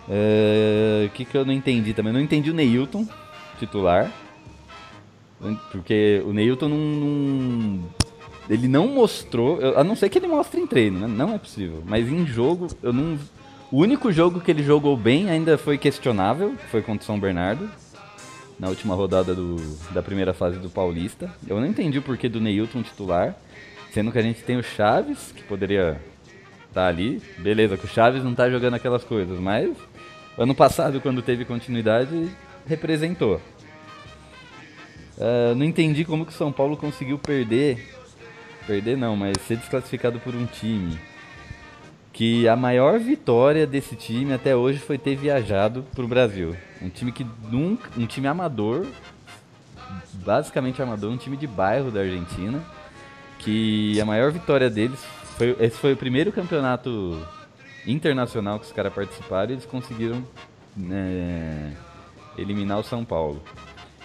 É, 0.09 1.07
O 1.07 1.11
que, 1.11 1.25
que 1.25 1.37
eu 1.37 1.45
não 1.45 1.53
entendi 1.53 1.95
também? 1.95 2.13
Não 2.13 2.21
entendi 2.21 2.51
o 2.51 2.55
Neilton, 2.55 3.07
titular. 3.59 4.11
Porque 5.71 6.23
o 6.27 6.33
Neilton 6.33 6.69
não, 6.69 6.77
não- 6.77 7.85
Ele 8.49 8.67
não 8.69 8.89
mostrou. 8.89 9.59
A 9.77 9.85
não 9.85 9.95
ser 9.95 10.09
que 10.09 10.19
ele 10.19 10.27
mostre 10.27 10.61
em 10.61 10.67
treino, 10.67 10.99
né? 10.99 11.07
Não 11.07 11.35
é 11.35 11.39
possível. 11.39 11.83
Mas 11.87 12.09
em 12.09 12.27
jogo, 12.27 12.67
eu 12.83 12.93
não. 12.93 13.17
O 13.73 13.79
único 13.83 14.11
jogo 14.11 14.41
que 14.41 14.51
ele 14.51 14.65
jogou 14.65 14.97
bem 14.97 15.31
ainda 15.31 15.57
foi 15.57 15.79
questionável, 15.79 16.57
que 16.57 16.67
foi 16.67 16.83
contra 16.83 17.05
o 17.05 17.07
São 17.07 17.21
Bernardo. 17.21 17.71
Na 18.59 18.69
última 18.69 18.97
rodada 18.97 19.33
do, 19.33 19.57
da 19.93 20.03
primeira 20.03 20.35
fase 20.35 20.59
do 20.59 20.69
Paulista. 20.69 21.31
Eu 21.47 21.61
não 21.61 21.67
entendi 21.67 21.99
o 21.99 22.03
porquê 22.03 22.29
do 22.29 22.41
Neilton 22.41 22.83
titular. 22.83 23.37
Sendo 23.93 24.11
que 24.11 24.19
a 24.19 24.23
gente 24.23 24.43
tem 24.43 24.57
o 24.57 24.63
Chaves, 24.63 25.33
que 25.35 25.45
poderia 25.45 26.01
tá 26.75 26.89
ali. 26.89 27.23
Beleza, 27.39 27.77
que 27.77 27.85
o 27.85 27.89
Chaves 27.89 28.25
não 28.25 28.35
tá 28.35 28.51
jogando 28.51 28.75
aquelas 28.75 29.05
coisas, 29.05 29.39
mas 29.39 29.77
ano 30.37 30.55
passado, 30.55 31.01
quando 31.01 31.23
teve 31.23 31.45
continuidade, 31.45 32.29
representou. 32.67 33.41
Ah, 35.19 35.55
não 35.55 35.65
entendi 35.65 36.05
como 36.05 36.27
que 36.27 36.33
o 36.33 36.37
São 36.37 36.51
Paulo 36.51 36.77
conseguiu 36.77 37.19
perder 37.19 37.99
perder 38.67 38.97
não, 38.97 39.17
mas 39.17 39.37
ser 39.47 39.57
desclassificado 39.57 40.21
por 40.21 40.35
um 40.35 40.47
time 40.47 40.99
que 42.21 42.47
a 42.47 42.55
maior 42.55 42.99
vitória 42.99 43.67
desse 43.67 43.97
time 43.97 44.35
até 44.35 44.55
hoje 44.55 44.79
foi 44.79 44.99
ter 44.99 45.17
viajado 45.17 45.87
pro 45.95 46.07
Brasil. 46.07 46.55
Um 46.83 46.91
time 46.91 47.11
que 47.13 47.27
nunca, 47.51 47.89
um 47.97 48.05
time 48.05 48.27
amador, 48.27 48.87
basicamente 50.23 50.83
amador, 50.83 51.11
um 51.11 51.17
time 51.17 51.35
de 51.35 51.47
bairro 51.47 51.91
da 51.91 52.01
Argentina, 52.01 52.63
que 53.39 53.99
a 53.99 54.05
maior 54.05 54.31
vitória 54.31 54.69
deles 54.69 55.03
foi 55.39 55.57
esse 55.61 55.79
foi 55.79 55.95
o 55.95 55.97
primeiro 55.97 56.31
campeonato 56.31 57.27
internacional 57.87 58.59
que 58.59 58.67
os 58.67 58.73
caras 58.73 58.93
participaram 58.93 59.49
e 59.49 59.55
eles 59.55 59.65
conseguiram 59.65 60.23
né, 60.77 61.75
eliminar 62.37 62.81
o 62.81 62.85
São 62.85 63.03
Paulo. 63.03 63.43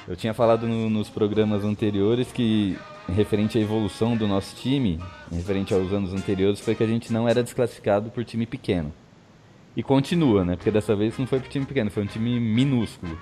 Eu 0.08 0.16
tinha 0.16 0.34
falado 0.34 0.66
no- 0.66 0.90
nos 0.90 1.10
programas 1.10 1.66
anteriores 1.66 2.32
que, 2.32 2.78
referente 3.14 3.58
à 3.58 3.62
evolução 3.62 4.16
do 4.16 4.28
nosso 4.28 4.56
time, 4.56 5.00
referente 5.32 5.74
aos 5.74 5.92
anos 5.92 6.14
anteriores, 6.14 6.60
foi 6.60 6.76
que 6.76 6.84
a 6.84 6.88
gente 6.88 7.12
não 7.12 7.28
era 7.28 7.44
desclassificado 7.44 8.10
por 8.10 8.24
time 8.24 8.46
pequeno. 8.46 8.94
E 9.76 9.84
continua, 9.84 10.46
né? 10.46 10.56
Porque 10.56 10.72
dessa 10.72 10.96
vez 10.96 11.18
não 11.18 11.28
foi 11.28 11.40
por 11.40 11.50
time 11.50 11.66
pequeno, 11.66 11.92
foi 11.92 12.04
um 12.04 12.08
time 12.08 12.40
minúsculo. 12.40 13.18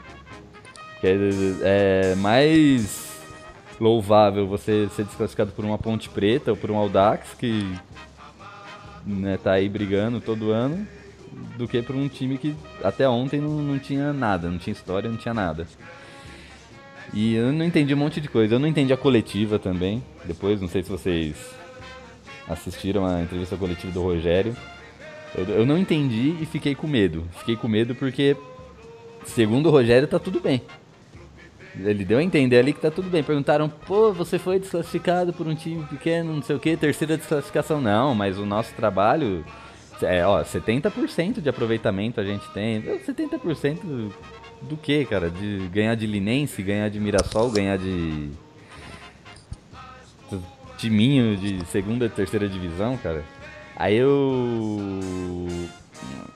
Que 1.02 1.08
é, 1.08 1.18
é 1.64 2.16
mais 2.16 3.22
louvável 3.80 4.48
você 4.48 4.88
ser 4.96 5.04
desclassificado 5.06 5.52
por 5.52 5.66
uma 5.66 5.78
Ponte 5.78 6.10
Preta 6.10 6.52
ou 6.52 6.58
por 6.58 6.70
um 6.72 6.78
Audax, 6.78 7.34
que 7.34 7.76
né, 9.06 9.38
tá 9.38 9.54
aí 9.54 9.68
brigando 9.68 10.22
todo 10.22 10.52
ano, 10.52 10.88
do 11.58 11.68
que 11.68 11.82
por 11.82 11.96
um 11.96 12.08
time 12.08 12.38
que 12.38 12.56
até 12.84 13.10
ontem 13.10 13.42
não, 13.42 13.50
não 13.50 13.80
tinha 13.80 14.14
nada, 14.14 14.50
não 14.50 14.58
tinha 14.58 14.72
história, 14.72 15.10
não 15.10 15.18
tinha 15.18 15.34
nada. 15.34 15.68
E 17.12 17.36
eu 17.36 17.52
não 17.52 17.66
entendi 17.66 17.94
um 17.94 17.98
monte 17.98 18.22
de 18.22 18.28
coisa. 18.28 18.56
Eu 18.56 18.60
não 18.60 18.68
entendi 18.68 18.94
a 18.94 18.98
coletiva 18.98 19.58
também. 19.58 20.04
Depois, 20.26 20.62
não 20.62 20.68
sei 20.68 20.84
se 20.84 20.90
vocês 20.90 21.36
assistiram 22.48 23.06
a 23.06 23.22
entrevista 23.22 23.58
coletiva 23.58 23.92
do 23.92 24.02
Rogério. 24.02 24.56
Eu, 25.36 25.46
eu 25.46 25.66
não 25.66 25.78
entendi 25.78 26.36
e 26.40 26.46
fiquei 26.46 26.76
com 26.76 26.88
medo. 26.88 27.26
Fiquei 27.40 27.56
com 27.56 27.68
medo 27.68 27.96
porque, 27.96 28.38
segundo 29.26 29.68
o 29.68 29.72
Rogério, 29.72 30.08
tá 30.08 30.20
tudo 30.20 30.40
bem. 30.40 30.62
Ele 31.76 32.06
deu 32.06 32.20
a 32.20 32.24
entender 32.24 32.60
ali 32.60 32.72
que 32.72 32.82
tá 32.82 32.92
tudo 32.92 33.10
bem. 33.10 33.24
Perguntaram, 33.24 33.68
pô, 33.68 34.14
você 34.14 34.38
foi 34.38 34.60
desclassificado 34.60 35.34
por 35.34 35.48
um 35.48 35.56
time 35.56 35.84
pequeno, 35.86 36.34
não 36.34 36.42
sei 36.44 36.56
o 36.56 36.60
que, 36.60 36.78
terceira 36.78 37.18
desclassificação. 37.18 37.82
Não, 37.82 38.14
mas 38.14 38.38
o 38.38 38.46
nosso 38.46 38.74
trabalho 38.76 39.44
é, 40.02 40.26
ó, 40.26 40.44
70% 40.44 41.42
de 41.42 41.50
aproveitamento 41.50 42.20
a 42.20 42.24
gente 42.24 42.48
tem. 42.52 42.82
70% 42.82 44.12
do 44.64 44.78
que, 44.78 45.06
cara? 45.06 45.30
De 45.30 45.68
ganhar 45.72 45.96
de 45.96 46.08
Linense, 46.08 46.62
ganhar 46.62 46.90
de 46.90 47.00
Mirassol, 47.00 47.52
ganhar 47.52 47.78
de. 47.78 48.30
timinho 50.78 51.38
de 51.38 51.66
segunda 51.66 52.06
e 52.06 52.10
terceira 52.10 52.48
divisão, 52.48 52.98
cara. 52.98 53.24
Aí 53.76 53.96
eu. 53.96 54.80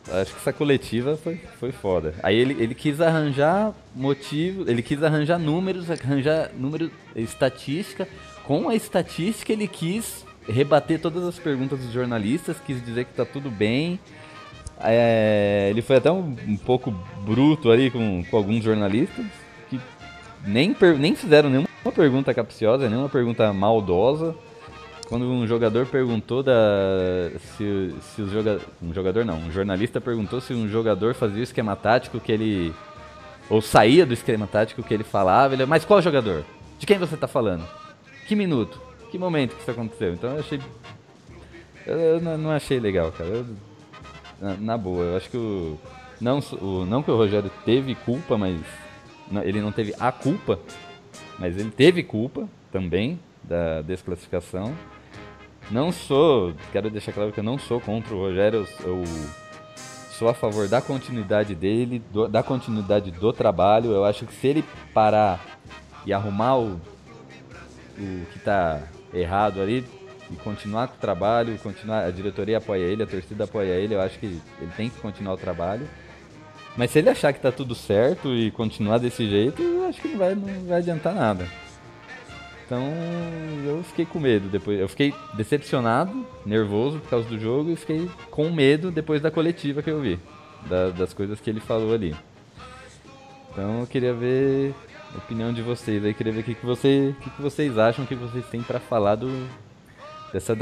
Acho 0.09 0.33
que 0.33 0.39
essa 0.39 0.53
coletiva 0.53 1.17
foi, 1.17 1.35
foi 1.59 1.71
foda. 1.71 2.15
Aí 2.23 2.35
ele, 2.37 2.55
ele 2.61 2.73
quis 2.73 3.01
arranjar 3.01 3.73
motivo, 3.93 4.69
ele 4.69 4.81
quis 4.81 5.03
arranjar 5.03 5.37
números, 5.37 5.91
arranjar 5.91 6.51
número, 6.57 6.89
estatística. 7.15 8.07
Com 8.45 8.69
a 8.69 8.75
estatística 8.75 9.51
ele 9.51 9.67
quis 9.67 10.25
rebater 10.47 11.01
todas 11.01 11.23
as 11.25 11.37
perguntas 11.37 11.79
dos 11.79 11.91
jornalistas, 11.91 12.57
quis 12.65 12.83
dizer 12.83 13.05
que 13.05 13.13
tá 13.13 13.25
tudo 13.25 13.51
bem. 13.51 13.99
É, 14.79 15.67
ele 15.71 15.81
foi 15.81 15.95
até 15.95 16.11
um, 16.11 16.35
um 16.47 16.57
pouco 16.57 16.93
bruto 17.25 17.71
ali 17.71 17.89
com, 17.89 18.23
com 18.29 18.37
alguns 18.37 18.63
jornalistas 18.63 19.25
que 19.69 19.79
nem, 20.45 20.75
nem 20.99 21.15
fizeram 21.15 21.49
nenhuma 21.49 21.67
pergunta 21.95 22.33
capciosa, 22.33 22.87
nenhuma 22.87 23.09
pergunta 23.09 23.51
maldosa. 23.53 24.35
Quando 25.09 25.25
um 25.25 25.47
jogador 25.47 25.85
perguntou 25.85 26.43
da, 26.43 26.53
se, 27.55 27.95
se 28.01 28.21
os 28.21 28.31
um 28.81 28.93
jogador 28.93 29.23
não, 29.23 29.37
um 29.37 29.51
jornalista 29.51 30.01
perguntou 30.01 30.41
se 30.41 30.53
um 30.53 30.67
jogador 30.67 31.13
fazia 31.15 31.39
o 31.39 31.43
esquema 31.43 31.77
tático 31.77 32.19
que 32.19 32.29
ele 32.31 32.73
ou 33.49 33.61
saía 33.61 34.05
do 34.05 34.13
esquema 34.13 34.45
tático 34.45 34.83
que 34.83 34.93
ele 34.93 35.05
falava, 35.05 35.53
ele, 35.53 35.65
mas 35.65 35.85
qual 35.85 36.01
jogador? 36.01 36.43
De 36.77 36.85
quem 36.85 36.97
você 36.97 37.15
tá 37.15 37.25
falando? 37.25 37.63
Que 38.27 38.35
minuto? 38.35 38.81
Que 39.09 39.17
momento 39.17 39.55
que 39.55 39.61
isso 39.61 39.71
aconteceu? 39.71 40.13
Então 40.13 40.33
eu 40.33 40.39
achei 40.39 40.59
eu 41.85 42.19
não, 42.19 42.37
não 42.37 42.51
achei 42.51 42.79
legal, 42.79 43.11
cara. 43.13 43.29
Eu- 43.29 43.45
na, 44.41 44.77
boa, 44.77 45.03
eu 45.03 45.17
acho 45.17 45.29
que 45.29 45.37
o 45.37 45.77
não, 46.19 46.39
o 46.61 46.85
não 46.85 47.03
que 47.03 47.11
o 47.11 47.15
Rogério 47.15 47.51
teve 47.63 47.93
culpa, 47.95 48.37
mas 48.37 48.59
não, 49.31 49.43
ele 49.43 49.61
não 49.61 49.71
teve 49.71 49.93
a 49.99 50.11
culpa, 50.11 50.59
mas 51.37 51.57
ele 51.57 51.69
teve 51.71 52.03
culpa 52.03 52.47
também 52.71 53.19
da 53.43 53.81
desclassificação. 53.81 54.73
Não 55.69 55.91
sou, 55.91 56.53
quero 56.71 56.89
deixar 56.89 57.11
claro 57.11 57.31
que 57.31 57.39
eu 57.39 57.43
não 57.43 57.57
sou 57.59 57.79
contra 57.79 58.15
o 58.15 58.19
Rogério, 58.19 58.65
eu, 58.83 58.99
eu 58.99 59.03
sou 60.11 60.27
a 60.29 60.33
favor 60.33 60.67
da 60.67 60.81
continuidade 60.81 61.53
dele, 61.53 62.01
do- 62.11 62.27
da 62.27 62.41
continuidade 62.41 63.11
do 63.11 63.31
trabalho. 63.33 63.91
Eu 63.91 64.05
acho 64.05 64.25
que 64.25 64.33
se 64.33 64.47
ele 64.47 64.63
parar 64.93 65.39
e 66.05 66.13
arrumar 66.13 66.57
o, 66.57 66.79
o 67.99 68.25
que 68.31 68.39
tá 68.39 68.81
errado 69.13 69.61
ali 69.61 69.85
e 70.31 70.35
continuar 70.35 70.87
com 70.89 70.95
o 70.95 70.99
trabalho, 70.99 71.57
continuar, 71.59 72.05
a 72.05 72.11
diretoria 72.11 72.57
apoia 72.57 72.83
ele, 72.83 73.03
a 73.03 73.07
torcida 73.07 73.43
apoia 73.45 73.73
ele, 73.73 73.95
eu 73.95 74.01
acho 74.01 74.17
que 74.19 74.25
ele 74.25 74.71
tem 74.75 74.89
que 74.89 74.99
continuar 74.99 75.33
o 75.33 75.37
trabalho. 75.37 75.87
Mas 76.75 76.91
se 76.91 76.99
ele 76.99 77.09
achar 77.09 77.33
que 77.33 77.39
tá 77.39 77.51
tudo 77.51 77.73
certo 77.73 78.33
e 78.35 78.51
continuar 78.51 78.97
desse 78.99 79.27
jeito, 79.27 79.61
eu 79.61 79.87
acho 79.87 79.99
que 80.01 80.07
não 80.09 80.17
vai, 80.17 80.35
não 80.35 80.65
vai 80.67 80.77
adiantar 80.77 81.13
nada. 81.15 81.47
Então 82.65 82.83
eu 83.65 83.81
fiquei 83.83 84.05
com 84.05 84.19
medo 84.19 84.49
depois. 84.49 84.79
Eu 84.79 84.89
fiquei 84.89 85.13
decepcionado, 85.35 86.25
nervoso 86.45 86.99
por 86.99 87.09
causa 87.09 87.27
do 87.29 87.39
jogo 87.39 87.71
e 87.71 87.75
fiquei 87.77 88.09
com 88.29 88.49
medo 88.51 88.91
depois 88.91 89.21
da 89.21 89.31
coletiva 89.31 89.81
que 89.81 89.89
eu 89.89 90.01
vi. 90.01 90.19
da- 90.69 90.89
das 90.89 91.13
coisas 91.13 91.39
que 91.39 91.49
ele 91.49 91.61
falou 91.61 91.93
ali. 91.93 92.13
Então 93.51 93.79
eu 93.81 93.87
queria 93.87 94.13
ver 94.13 94.73
a 95.13 95.17
opinião 95.19 95.53
de 95.53 95.61
vocês 95.61 96.03
aí, 96.03 96.13
queria 96.13 96.33
ver 96.33 96.41
o 96.41 96.43
que, 96.43 96.55
que, 96.55 96.65
você, 96.65 97.15
que, 97.21 97.29
que 97.29 97.41
vocês 97.41 97.77
acham, 97.77 98.03
o 98.03 98.07
que 98.07 98.15
vocês 98.15 98.45
têm 98.47 98.61
pra 98.61 98.79
falar 98.79 99.15
do, 99.15 99.29
dessa, 100.33 100.55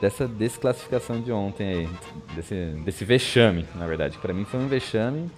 dessa 0.00 0.28
desclassificação 0.28 1.20
de 1.20 1.32
ontem 1.32 1.68
aí. 1.68 1.88
Desse, 2.34 2.54
desse 2.84 3.04
vexame, 3.04 3.66
na 3.74 3.86
verdade. 3.86 4.18
Pra 4.18 4.32
mim 4.32 4.44
foi 4.44 4.60
um 4.60 4.68
vexame. 4.68 5.30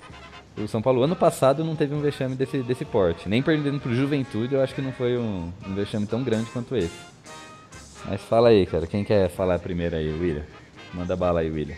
O 0.57 0.69
São 0.69 0.81
Paulo 0.81 1.03
ano 1.03 1.17
passado 1.17 1.65
não 1.65 1.75
teve 1.75 1.95
um 1.95 2.01
vexame 2.01 2.37
desse, 2.37 2.59
desse 2.63 2.85
porte. 2.85 3.29
Nem 3.29 3.43
perdendo 3.43 3.81
pro 3.81 3.95
Juventude, 3.95 4.55
eu 4.55 4.63
acho 4.63 4.75
que 4.75 4.81
não 4.81 4.93
foi 4.93 5.19
um, 5.19 5.53
um 5.67 5.75
vexame 5.75 6.07
tão 6.07 6.23
grande 6.23 6.51
quanto 6.51 6.77
esse. 6.77 6.95
Mas 8.05 8.21
fala 8.21 8.51
aí, 8.51 8.65
cara. 8.67 8.87
Quem 8.87 9.03
quer 9.05 9.29
falar 9.29 9.59
primeiro 9.59 9.97
aí, 9.97 10.09
William? 10.13 10.45
Manda 10.93 11.17
bala 11.17 11.41
aí, 11.41 11.51
William. 11.51 11.77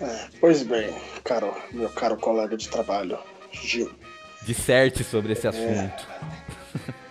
É, 0.00 0.28
pois 0.40 0.62
bem, 0.62 0.94
caro, 1.24 1.54
meu 1.72 1.88
caro 1.88 2.16
colega 2.16 2.56
de 2.56 2.68
trabalho, 2.68 3.18
Gil. 3.50 3.90
Disserte 4.42 5.02
sobre 5.02 5.32
esse 5.32 5.48
assunto. 5.48 6.06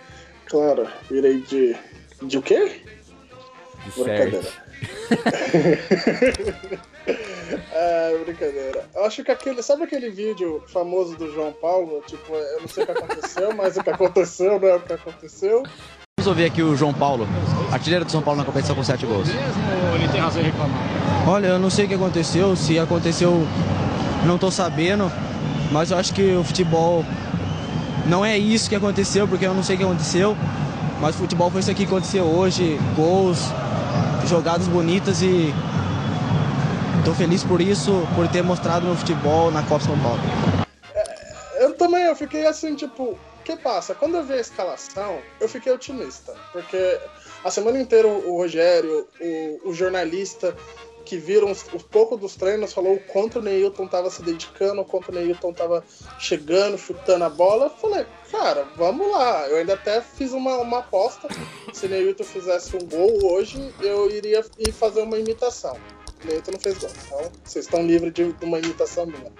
Claro, 0.46 0.86
irei 1.10 1.40
de. 1.40 1.76
De 2.22 2.38
o 2.38 2.42
quê? 2.42 2.80
Disserte. 3.84 4.48
é, 7.72 8.18
brincadeira. 8.24 8.84
Eu 8.94 9.04
acho 9.04 9.22
que 9.22 9.30
aquele. 9.30 9.62
Sabe 9.62 9.84
aquele 9.84 10.10
vídeo 10.10 10.62
famoso 10.68 11.16
do 11.16 11.32
João 11.32 11.52
Paulo? 11.52 12.02
Tipo, 12.06 12.34
eu 12.34 12.60
não 12.60 12.68
sei 12.68 12.84
o 12.84 12.86
que 12.86 12.92
aconteceu, 12.92 13.54
mas 13.54 13.76
o 13.76 13.82
que 13.82 13.90
aconteceu 13.90 14.60
não 14.60 14.68
é 14.68 14.76
o 14.76 14.80
que 14.80 14.92
aconteceu. 14.92 15.62
Vamos 16.18 16.28
ouvir 16.28 16.46
aqui 16.46 16.62
o 16.62 16.74
João 16.74 16.94
Paulo, 16.94 17.28
artilheiro 17.70 18.04
do 18.04 18.10
São 18.10 18.22
Paulo 18.22 18.40
na 18.40 18.46
competição 18.46 18.74
com 18.74 18.82
7 18.82 19.06
gols. 19.06 19.28
Olha, 21.26 21.48
eu 21.48 21.58
não 21.58 21.68
sei 21.68 21.84
o 21.84 21.88
que 21.88 21.94
aconteceu, 21.94 22.56
se 22.56 22.78
aconteceu, 22.78 23.46
não 24.24 24.38
tô 24.38 24.50
sabendo, 24.50 25.12
mas 25.70 25.90
eu 25.90 25.98
acho 25.98 26.14
que 26.14 26.34
o 26.34 26.42
futebol 26.42 27.04
não 28.06 28.24
é 28.24 28.38
isso 28.38 28.68
que 28.68 28.74
aconteceu, 28.74 29.28
porque 29.28 29.46
eu 29.46 29.52
não 29.52 29.62
sei 29.62 29.76
o 29.76 29.78
que 29.78 29.84
aconteceu, 29.84 30.36
mas 31.00 31.16
futebol 31.16 31.50
foi 31.50 31.60
isso 31.60 31.70
aqui 31.70 31.84
que 31.84 31.92
aconteceu 31.92 32.24
hoje, 32.24 32.78
gols, 32.94 33.38
jogadas 34.26 34.66
bonitas 34.68 35.22
e 35.22 35.52
tô 37.04 37.14
feliz 37.14 37.44
por 37.44 37.60
isso, 37.60 38.06
por 38.14 38.26
ter 38.28 38.42
mostrado 38.42 38.86
meu 38.86 38.96
futebol 38.96 39.50
na 39.50 39.62
Copa 39.62 39.84
São 39.84 39.98
Paulo. 40.00 40.20
Eu 41.58 41.74
também, 41.74 42.02
eu 42.04 42.16
fiquei 42.16 42.46
assim, 42.46 42.74
tipo, 42.74 43.18
que 43.44 43.56
passa? 43.56 43.94
Quando 43.94 44.16
eu 44.16 44.24
vi 44.24 44.34
a 44.34 44.40
escalação, 44.40 45.20
eu 45.40 45.48
fiquei 45.48 45.72
otimista. 45.72 46.34
Porque 46.52 46.98
a 47.44 47.50
semana 47.50 47.80
inteira 47.80 48.08
o 48.08 48.36
Rogério, 48.36 49.06
o, 49.20 49.70
o 49.70 49.72
jornalista 49.72 50.54
que 51.06 51.16
viram 51.16 51.50
os, 51.50 51.64
os 51.72 51.84
pouco 51.84 52.16
dos 52.16 52.34
treinos, 52.34 52.72
falou 52.72 52.94
o 52.94 53.00
quanto 53.00 53.38
o 53.38 53.42
Neilton 53.42 53.86
tava 53.86 54.10
se 54.10 54.22
dedicando, 54.22 54.80
o 54.80 54.84
quanto 54.84 55.10
o 55.10 55.14
Neilton 55.14 55.52
tava 55.52 55.82
chegando, 56.18 56.76
chutando 56.76 57.24
a 57.24 57.30
bola. 57.30 57.66
Eu 57.66 57.70
falei, 57.70 58.04
cara, 58.30 58.66
vamos 58.76 59.08
lá. 59.10 59.48
Eu 59.48 59.58
ainda 59.58 59.74
até 59.74 60.00
fiz 60.00 60.32
uma, 60.32 60.56
uma 60.58 60.80
aposta. 60.80 61.28
Se 61.72 61.86
o 61.86 61.88
Neilton 61.88 62.24
fizesse 62.24 62.76
um 62.76 62.84
gol 62.86 63.32
hoje, 63.32 63.72
eu 63.80 64.10
iria 64.10 64.44
ir 64.58 64.72
fazer 64.72 65.02
uma 65.02 65.16
imitação. 65.16 65.78
O 66.22 66.26
Neilton 66.26 66.50
não 66.50 66.60
fez 66.60 66.76
gol. 66.78 66.90
Então, 67.06 67.32
vocês 67.44 67.64
estão 67.64 67.86
livres 67.86 68.12
de, 68.12 68.32
de 68.32 68.44
uma 68.44 68.58
imitação 68.58 69.06
minha. 69.06 69.32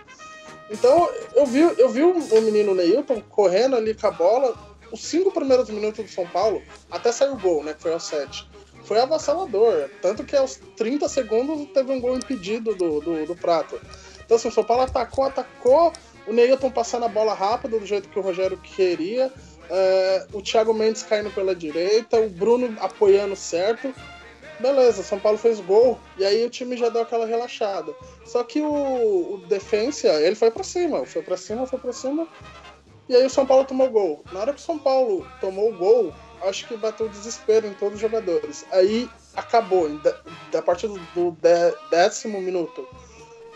Então, 0.70 1.11
eu 1.35 1.46
vi, 1.46 1.61
eu 1.61 1.88
vi 1.88 2.02
o 2.02 2.40
menino 2.42 2.75
Neilton 2.75 3.20
correndo 3.28 3.75
ali 3.75 3.92
com 3.92 4.06
a 4.06 4.11
bola, 4.12 4.56
os 4.92 5.00
cinco 5.00 5.32
primeiros 5.32 5.68
minutos 5.68 6.04
do 6.04 6.11
São 6.11 6.26
Paulo, 6.28 6.62
até 6.90 7.11
saiu 7.11 7.35
o 7.35 7.38
gol, 7.38 7.64
né? 7.64 7.75
Que 7.75 7.82
foi 7.82 7.92
ao 7.92 8.00
7. 8.00 8.49
Foi 8.86 9.00
avassalador. 9.00 9.90
Tanto 10.00 10.24
que 10.24 10.36
aos 10.36 10.60
30 10.76 11.08
segundos 11.08 11.68
teve 11.74 11.92
um 11.92 12.00
gol 12.00 12.16
impedido 12.16 12.74
do, 12.74 13.00
do, 13.00 13.26
do 13.26 13.36
Prato. 13.36 13.78
Então, 14.24 14.36
assim, 14.36 14.48
o 14.48 14.52
São 14.52 14.64
Paulo 14.64 14.84
atacou, 14.84 15.24
atacou. 15.24 15.92
O 16.26 16.32
Neilton 16.32 16.70
passando 16.70 17.04
a 17.04 17.08
bola 17.08 17.34
rápido, 17.34 17.78
do 17.78 17.86
jeito 17.86 18.08
que 18.08 18.18
o 18.18 18.22
Rogério 18.22 18.56
queria. 18.58 19.32
É, 19.68 20.26
o 20.32 20.40
Thiago 20.40 20.72
Mendes 20.72 21.02
caindo 21.02 21.30
pela 21.30 21.54
direita. 21.54 22.18
O 22.20 22.30
Bruno 22.30 22.76
apoiando 22.80 23.36
certo. 23.36 23.92
Beleza, 24.58 25.02
São 25.02 25.18
Paulo 25.18 25.36
fez 25.36 25.60
gol. 25.60 25.98
E 26.16 26.24
aí 26.24 26.44
o 26.44 26.50
time 26.50 26.76
já 26.76 26.88
deu 26.88 27.02
aquela 27.02 27.26
relaxada. 27.26 27.92
Só 28.24 28.42
que 28.42 28.60
o, 28.60 29.34
o 29.34 29.38
Defensa, 29.48 30.08
ele 30.22 30.36
foi 30.36 30.50
pra 30.50 30.64
cima. 30.64 31.04
Foi 31.04 31.22
pra 31.22 31.36
cima, 31.36 31.66
foi 31.66 31.78
pra 31.78 31.92
cima. 31.92 32.26
E 33.08 33.14
aí 33.14 33.24
o 33.24 33.30
São 33.30 33.46
Paulo 33.46 33.64
tomou 33.64 33.90
gol. 33.90 34.24
Na 34.32 34.40
hora 34.40 34.52
que 34.52 34.60
o 34.60 34.64
São 34.64 34.78
Paulo 34.78 35.26
tomou 35.40 35.70
o 35.70 35.76
gol, 35.76 36.12
acho 36.48 36.66
que 36.68 36.76
bateu 36.76 37.08
desespero 37.08 37.66
em 37.66 37.74
todos 37.74 37.94
os 37.94 38.00
jogadores. 38.00 38.64
Aí 38.70 39.08
acabou. 39.34 39.88
Da, 39.98 40.14
da 40.52 40.62
partir 40.62 40.88
do, 40.88 40.98
do 41.14 41.30
dé- 41.40 41.74
décimo 41.90 42.40
minuto 42.40 42.86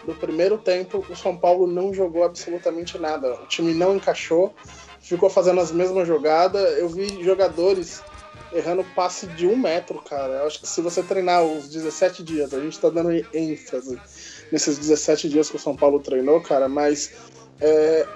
do 0.05 0.15
primeiro 0.15 0.57
tempo, 0.59 1.05
o 1.09 1.17
São 1.17 1.37
Paulo 1.37 1.67
não 1.67 1.93
jogou 1.93 2.25
absolutamente 2.25 2.99
nada. 2.99 3.35
O 3.35 3.47
time 3.47 3.75
não 3.75 3.97
encaixou, 3.97 4.55
ficou 5.01 5.29
fazendo 5.29 5.61
as 5.61 5.71
mesmas 5.71 6.09
jogadas. 6.09 6.79
Eu 6.79 6.89
vi 6.89 7.23
jogadores 7.23 8.03
errando 8.53 8.85
passe 8.97 9.27
de 9.29 9.47
um 9.47 9.57
metro, 9.57 10.01
cara. 10.03 10.35
Eu 10.41 10.47
acho 10.47 10.61
que 10.61 10.67
se 10.67 10.81
você 10.81 11.03
treinar 11.03 11.45
os 11.45 11.69
17 11.69 12.23
dias, 12.23 12.53
a 12.55 12.61
gente 12.61 12.79
tá 12.81 12.89
dando 12.89 13.11
ênfase 13.33 14.01
nesses 14.51 14.77
17 14.79 15.29
dias 15.29 15.49
que 15.51 15.57
o 15.57 15.61
São 15.61 15.77
Paulo 15.77 16.01
treinou, 16.01 16.41
cara, 16.41 16.69
mas 16.69 17.13
é, 17.61 18.07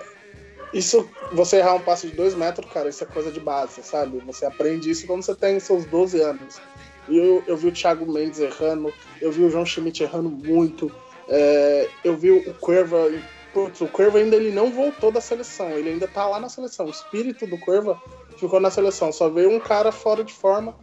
isso, 0.75 1.09
você 1.33 1.59
errar 1.59 1.75
um 1.75 1.81
passe 1.81 2.09
de 2.09 2.15
dois 2.15 2.35
metros, 2.35 2.71
cara, 2.73 2.89
isso 2.89 3.03
é 3.03 3.07
coisa 3.07 3.31
de 3.31 3.41
base, 3.41 3.83
sabe? 3.83 4.19
Você 4.27 4.45
aprende 4.45 4.91
isso 4.91 5.07
quando 5.07 5.23
você 5.23 5.35
tem 5.35 5.59
seus 5.61 5.85
12 5.87 6.21
anos. 6.21 6.61
E 7.09 7.17
eu, 7.17 7.43
eu 7.47 7.57
vi 7.57 7.69
o 7.69 7.73
Thiago 7.73 8.11
Mendes 8.11 8.41
errando, 8.41 8.93
eu 9.21 9.31
vi 9.31 9.43
o 9.45 9.51
João 9.51 9.65
Schmidt 9.65 10.03
errando 10.03 10.29
muito, 10.31 10.91
é, 11.29 11.89
eu 12.03 12.17
vi 12.17 12.31
o 12.31 12.55
Curva. 12.55 13.11
Putz, 13.53 13.81
o 13.81 13.87
Curva 13.87 14.19
ainda 14.19 14.35
ele 14.35 14.51
não 14.51 14.71
voltou 14.73 15.13
da 15.13 15.21
seleção, 15.21 15.71
ele 15.71 15.91
ainda 15.91 16.09
tá 16.09 16.27
lá 16.27 16.41
na 16.41 16.49
seleção. 16.49 16.87
O 16.87 16.91
espírito 16.91 17.47
do 17.47 17.57
Curva 17.57 18.01
ficou 18.37 18.59
na 18.59 18.71
seleção, 18.71 19.13
só 19.13 19.29
veio 19.29 19.51
um 19.51 19.61
cara 19.61 19.93
fora 19.93 20.25
de 20.25 20.33
forma 20.33 20.75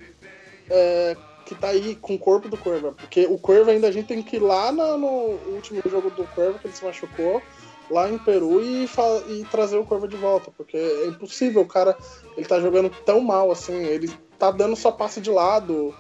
é, 0.70 1.18
que 1.46 1.54
tá 1.54 1.68
aí 1.68 1.96
com 1.96 2.16
o 2.16 2.20
corpo 2.20 2.48
do 2.48 2.58
Curva. 2.58 2.94
Porque 2.94 3.26
o 3.26 3.38
Curva 3.38 3.72
ainda 3.72 3.88
a 3.88 3.92
gente 3.92 4.08
tem 4.08 4.24
que 4.24 4.38
ir 4.38 4.40
lá 4.40 4.72
na- 4.72 4.98
no 4.98 5.08
último 5.54 5.82
jogo 5.86 6.10
do 6.12 6.24
Curva, 6.28 6.60
que 6.60 6.68
ele 6.68 6.74
se 6.76 6.84
machucou, 6.86 7.42
lá 7.92 8.10
em 8.10 8.18
Peru 8.18 8.64
e, 8.64 8.90
e 9.30 9.46
trazer 9.52 9.78
o 9.78 9.86
Curva 9.86 10.08
de 10.08 10.16
volta. 10.16 10.52
Porque 10.56 10.78
é 10.78 11.08
impossível, 11.08 11.62
o 11.62 11.68
cara 11.68 11.96
ele 12.36 12.48
tá 12.48 12.60
jogando 12.60 12.90
tão 13.06 13.22
mal 13.22 13.52
assim, 13.52 13.84
ele 13.84 14.10
tá 14.40 14.50
dando 14.50 14.76
só 14.76 14.92
passe 14.92 15.20
de 15.22 15.30
lado. 15.30 15.94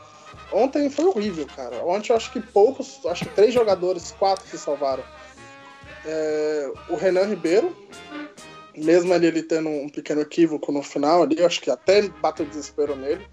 Ontem 0.51 0.89
foi 0.89 1.05
horrível, 1.05 1.45
cara. 1.55 1.83
Ontem 1.85 2.11
eu 2.11 2.15
acho 2.15 2.31
que 2.31 2.39
poucos, 2.39 2.99
acho 3.05 3.25
que 3.25 3.35
três 3.35 3.53
jogadores, 3.53 4.15
quatro 4.17 4.47
se 4.47 4.57
salvaram. 4.57 5.03
É, 6.05 6.71
o 6.89 6.95
Renan 6.95 7.25
Ribeiro, 7.25 7.75
mesmo 8.75 9.13
ali 9.13 9.27
ele 9.27 9.43
tendo 9.43 9.69
um 9.69 9.89
pequeno 9.89 10.21
equívoco 10.21 10.71
no 10.71 10.81
final 10.81 11.23
ali, 11.23 11.37
eu 11.39 11.45
acho 11.45 11.61
que 11.61 11.69
até 11.69 12.07
bateu 12.07 12.45
desespero 12.45 12.95
nele. 12.95 13.25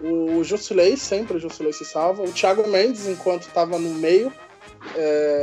O 0.00 0.44
Jusilei, 0.44 0.96
sempre 0.96 1.36
o 1.36 1.40
Jusilei 1.40 1.72
se 1.72 1.84
salva. 1.84 2.22
O 2.22 2.32
Thiago 2.32 2.68
Mendes, 2.68 3.08
enquanto 3.08 3.48
estava 3.48 3.78
no 3.78 3.90
meio, 3.94 4.32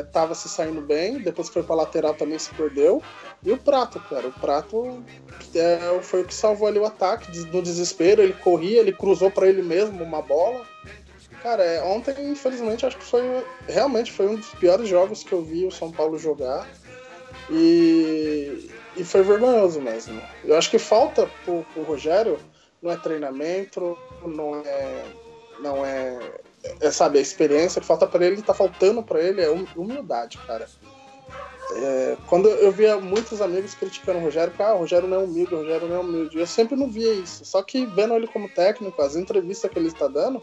estava 0.05 0.33
se 0.35 0.49
saindo 0.49 0.81
bem. 0.81 1.19
Depois 1.19 1.49
foi 1.49 1.63
para 1.63 1.75
lateral 1.75 2.13
também 2.13 2.39
se 2.39 2.53
perdeu. 2.53 3.01
E 3.43 3.51
o 3.51 3.57
Prato, 3.57 3.99
cara. 4.09 4.27
O 4.27 4.31
Prato 4.33 5.03
é, 5.53 5.99
foi 6.01 6.21
o 6.21 6.25
que 6.25 6.33
salvou 6.33 6.67
ali 6.67 6.79
o 6.79 6.85
ataque. 6.85 7.37
No 7.51 7.61
desespero, 7.61 8.21
ele 8.21 8.33
corria, 8.33 8.79
ele 8.79 8.91
cruzou 8.91 9.29
para 9.29 9.47
ele 9.47 9.61
mesmo 9.61 10.03
uma 10.03 10.21
bola. 10.21 10.65
Cara, 11.41 11.63
é, 11.63 11.83
ontem, 11.83 12.15
infelizmente, 12.31 12.85
acho 12.85 12.97
que 12.97 13.05
foi 13.05 13.21
realmente 13.67 14.11
foi 14.11 14.27
um 14.27 14.35
dos 14.35 14.49
piores 14.55 14.89
jogos 14.89 15.23
que 15.23 15.31
eu 15.31 15.43
vi 15.43 15.65
o 15.65 15.71
São 15.71 15.91
Paulo 15.91 16.17
jogar. 16.17 16.67
E, 17.51 18.71
e 18.97 19.03
foi 19.03 19.21
vergonhoso 19.21 19.79
mesmo. 19.79 20.19
Eu 20.43 20.57
acho 20.57 20.71
que 20.71 20.79
falta 20.79 21.29
pro, 21.43 21.63
pro 21.73 21.83
Rogério 21.83 22.39
não 22.81 22.91
é 22.91 22.97
treinamento, 22.97 23.97
não 24.25 24.55
é. 24.55 25.03
Não 25.59 25.85
é. 25.85 26.19
É, 26.81 26.91
sabe, 26.91 27.19
a 27.19 27.21
experiência 27.21 27.81
que 27.81 27.87
falta 27.87 28.07
pra 28.07 28.25
ele, 28.25 28.41
tá 28.41 28.53
faltando 28.53 29.03
pra 29.03 29.21
ele 29.21 29.41
é 29.41 29.49
hum- 29.49 29.67
humildade, 29.75 30.37
cara. 30.45 30.67
É, 31.71 32.17
quando 32.27 32.47
eu 32.47 32.71
via 32.71 32.97
muitos 32.97 33.41
amigos 33.41 33.73
criticando 33.73 34.19
o 34.19 34.21
Rogério, 34.21 34.51
porque 34.51 34.63
ah, 34.63 34.75
o 34.75 34.79
Rogério 34.79 35.07
não 35.07 35.17
é 35.17 35.23
humilde, 35.23 35.53
o 35.53 35.57
Rogério 35.57 35.87
não 35.87 35.95
é 35.95 35.99
humilde. 35.99 36.37
Eu 36.37 36.47
sempre 36.47 36.75
não 36.75 36.89
via 36.89 37.11
isso. 37.13 37.43
Só 37.43 37.61
que 37.63 37.85
vendo 37.87 38.13
ele 38.13 38.27
como 38.27 38.47
técnico, 38.49 39.01
as 39.01 39.15
entrevistas 39.15 39.69
que 39.71 39.79
ele 39.79 39.87
está 39.87 40.07
dando, 40.07 40.41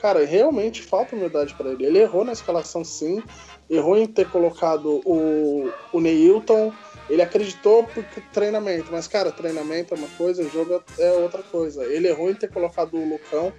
cara, 0.00 0.24
realmente 0.24 0.82
falta 0.82 1.16
humildade 1.16 1.54
pra 1.54 1.70
ele. 1.70 1.86
Ele 1.86 1.98
errou 1.98 2.24
na 2.24 2.32
escalação 2.32 2.84
sim, 2.84 3.22
errou 3.70 3.96
em 3.96 4.06
ter 4.06 4.28
colocado 4.28 5.00
o, 5.04 5.70
o 5.92 6.00
Neilton, 6.00 6.72
ele 7.08 7.22
acreditou 7.22 7.84
porque 7.84 8.20
treinamento, 8.32 8.86
mas 8.92 9.08
cara, 9.08 9.32
treinamento 9.32 9.94
é 9.94 9.96
uma 9.96 10.08
coisa, 10.16 10.48
jogo 10.48 10.80
é 10.98 11.12
outra 11.14 11.42
coisa. 11.42 11.84
Ele 11.84 12.06
errou 12.06 12.30
em 12.30 12.34
ter 12.34 12.48
colocado 12.48 12.94
o 12.94 13.08
Lucão. 13.08 13.52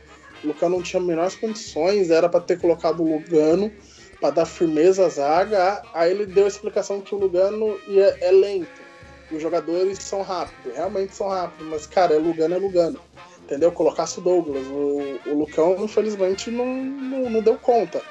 O 0.43 0.47
Lucão 0.47 0.69
não 0.69 0.82
tinha 0.82 1.01
menores 1.01 1.36
condições, 1.36 2.10
era 2.10 2.27
para 2.27 2.41
ter 2.41 2.60
colocado 2.60 3.01
o 3.01 3.17
Lugano 3.17 3.71
para 4.19 4.32
dar 4.32 4.45
firmeza 4.45 5.06
à 5.06 5.10
zaga. 5.10 5.82
Aí 5.93 6.12
ele 6.12 6.25
deu 6.25 6.45
a 6.45 6.47
explicação 6.47 7.01
que 7.01 7.13
o 7.13 7.17
Lugano 7.17 7.80
ia, 7.88 8.17
é 8.21 8.32
lento. 8.32 8.82
Os 9.32 9.41
jogadores 9.41 9.99
são 9.99 10.21
rápidos, 10.21 10.75
realmente 10.75 11.15
são 11.15 11.30
rápidos, 11.30 11.67
mas 11.67 11.88
cara, 11.88 12.13
é 12.13 12.17
Lugano 12.17 12.56
é 12.56 12.58
Lugano. 12.58 12.99
Entendeu? 13.43 13.71
Colocasse 13.71 14.19
o 14.19 14.21
Douglas. 14.21 14.65
O, 14.67 15.19
o 15.30 15.39
Lucão, 15.39 15.84
infelizmente, 15.84 16.49
não, 16.51 16.65
não, 16.65 17.30
não 17.30 17.41
deu 17.41 17.58
conta. 17.58 18.01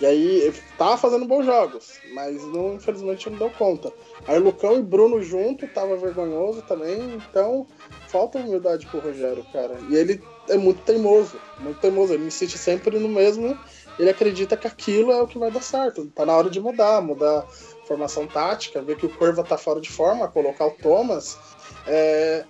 E 0.00 0.06
aí, 0.06 0.40
ele 0.42 0.56
tava 0.76 0.96
fazendo 0.96 1.26
bons 1.26 1.44
jogos, 1.44 1.98
mas 2.14 2.42
não, 2.44 2.74
infelizmente 2.74 3.28
não 3.28 3.36
deu 3.36 3.50
conta. 3.50 3.92
Aí 4.26 4.38
Lucão 4.38 4.78
e 4.78 4.82
Bruno 4.82 5.20
junto, 5.20 5.66
tava 5.68 5.96
vergonhoso 5.96 6.62
também, 6.62 7.16
então 7.16 7.66
falta 8.08 8.38
humildade 8.38 8.86
pro 8.86 9.00
Rogério, 9.00 9.44
cara. 9.52 9.76
E 9.88 9.94
ele 9.94 10.22
é 10.48 10.56
muito 10.56 10.82
teimoso, 10.82 11.38
muito 11.60 11.78
teimoso. 11.80 12.14
Ele 12.14 12.26
insiste 12.26 12.58
sempre 12.58 12.98
no 12.98 13.08
mesmo, 13.08 13.56
ele 13.98 14.10
acredita 14.10 14.56
que 14.56 14.66
aquilo 14.66 15.12
é 15.12 15.22
o 15.22 15.26
que 15.26 15.38
vai 15.38 15.50
dar 15.50 15.62
certo. 15.62 16.06
Tá 16.06 16.24
na 16.24 16.36
hora 16.36 16.50
de 16.50 16.60
mudar, 16.60 17.00
mudar 17.00 17.46
formação 17.86 18.26
tática, 18.26 18.82
ver 18.82 18.96
que 18.96 19.06
o 19.06 19.16
Curva 19.16 19.42
tá 19.42 19.56
fora 19.56 19.80
de 19.80 19.90
forma, 19.90 20.28
colocar 20.28 20.66
o 20.66 20.72
Thomas. 20.72 21.38
É, 21.86 22.44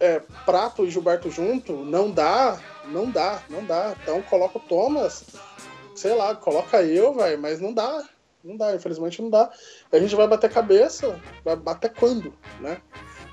é, 0.00 0.20
Prato 0.46 0.84
e 0.84 0.90
Gilberto 0.90 1.30
junto, 1.30 1.72
não 1.72 2.10
dá, 2.10 2.58
não 2.86 3.10
dá, 3.10 3.42
não 3.48 3.64
dá. 3.64 3.94
Então 4.02 4.22
coloca 4.22 4.58
o 4.58 4.60
Thomas, 4.60 5.24
sei 5.94 6.14
lá, 6.14 6.34
coloca 6.34 6.82
eu, 6.82 7.14
velho, 7.14 7.40
mas 7.40 7.60
não 7.60 7.72
dá. 7.72 8.02
Não 8.42 8.58
dá, 8.58 8.74
infelizmente 8.74 9.22
não 9.22 9.30
dá. 9.30 9.50
A 9.90 9.98
gente 9.98 10.14
vai 10.14 10.28
bater 10.28 10.52
cabeça, 10.52 11.18
vai 11.42 11.56
bater 11.56 11.92
quando, 11.94 12.34
né? 12.60 12.78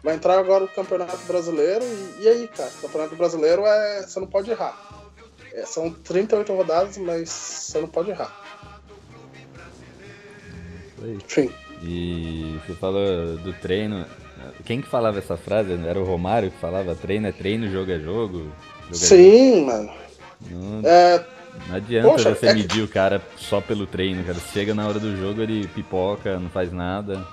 Vai 0.03 0.15
entrar 0.15 0.39
agora 0.39 0.63
o 0.63 0.67
Campeonato 0.67 1.17
Brasileiro 1.27 1.83
e, 1.83 2.23
e 2.23 2.27
aí, 2.27 2.47
cara? 2.47 2.69
O 2.77 2.81
Campeonato 2.81 3.15
Brasileiro 3.15 3.63
é. 3.65 4.01
Você 4.01 4.19
não 4.19 4.27
pode 4.27 4.49
errar. 4.49 4.75
É, 5.53 5.65
são 5.65 5.91
38 5.91 6.53
rodadas, 6.53 6.97
mas 6.97 7.29
você 7.29 7.79
não 7.81 7.87
pode 7.87 8.09
errar. 8.09 8.35
Foi. 10.97 11.11
Enfim. 11.13 11.51
E 11.83 12.59
você 12.65 12.73
falou 12.75 13.37
do 13.37 13.53
treino. 13.53 14.05
Quem 14.65 14.81
que 14.81 14.87
falava 14.87 15.19
essa 15.19 15.37
frase? 15.37 15.71
Era 15.85 15.99
o 15.99 16.03
Romário 16.03 16.49
que 16.51 16.57
falava 16.57 16.95
treino 16.95 17.27
é 17.27 17.31
treino, 17.31 17.69
jogo 17.71 17.91
é 17.91 17.99
jogo. 17.99 18.37
jogo 18.37 18.51
é 18.91 18.93
Sim, 18.95 19.65
mano. 19.65 19.91
jogo. 20.49 20.63
Não, 20.81 20.81
É, 20.89 21.25
não 21.67 21.75
adianta 21.75 22.07
Poxa, 22.09 22.35
você 22.35 22.47
é 22.47 22.53
que- 22.53 22.59
medir 22.59 22.83
o 22.83 22.87
cara 22.87 23.21
só 23.37 23.61
pelo 23.61 23.85
treino, 23.85 24.23
cara. 24.23 24.37
Chega 24.53 24.73
na 24.73 24.87
hora 24.87 24.99
do 24.99 25.15
jogo, 25.17 25.41
ele 25.41 25.67
pipoca, 25.67 26.39
não 26.39 26.49
faz 26.49 26.71
nada. 26.71 27.23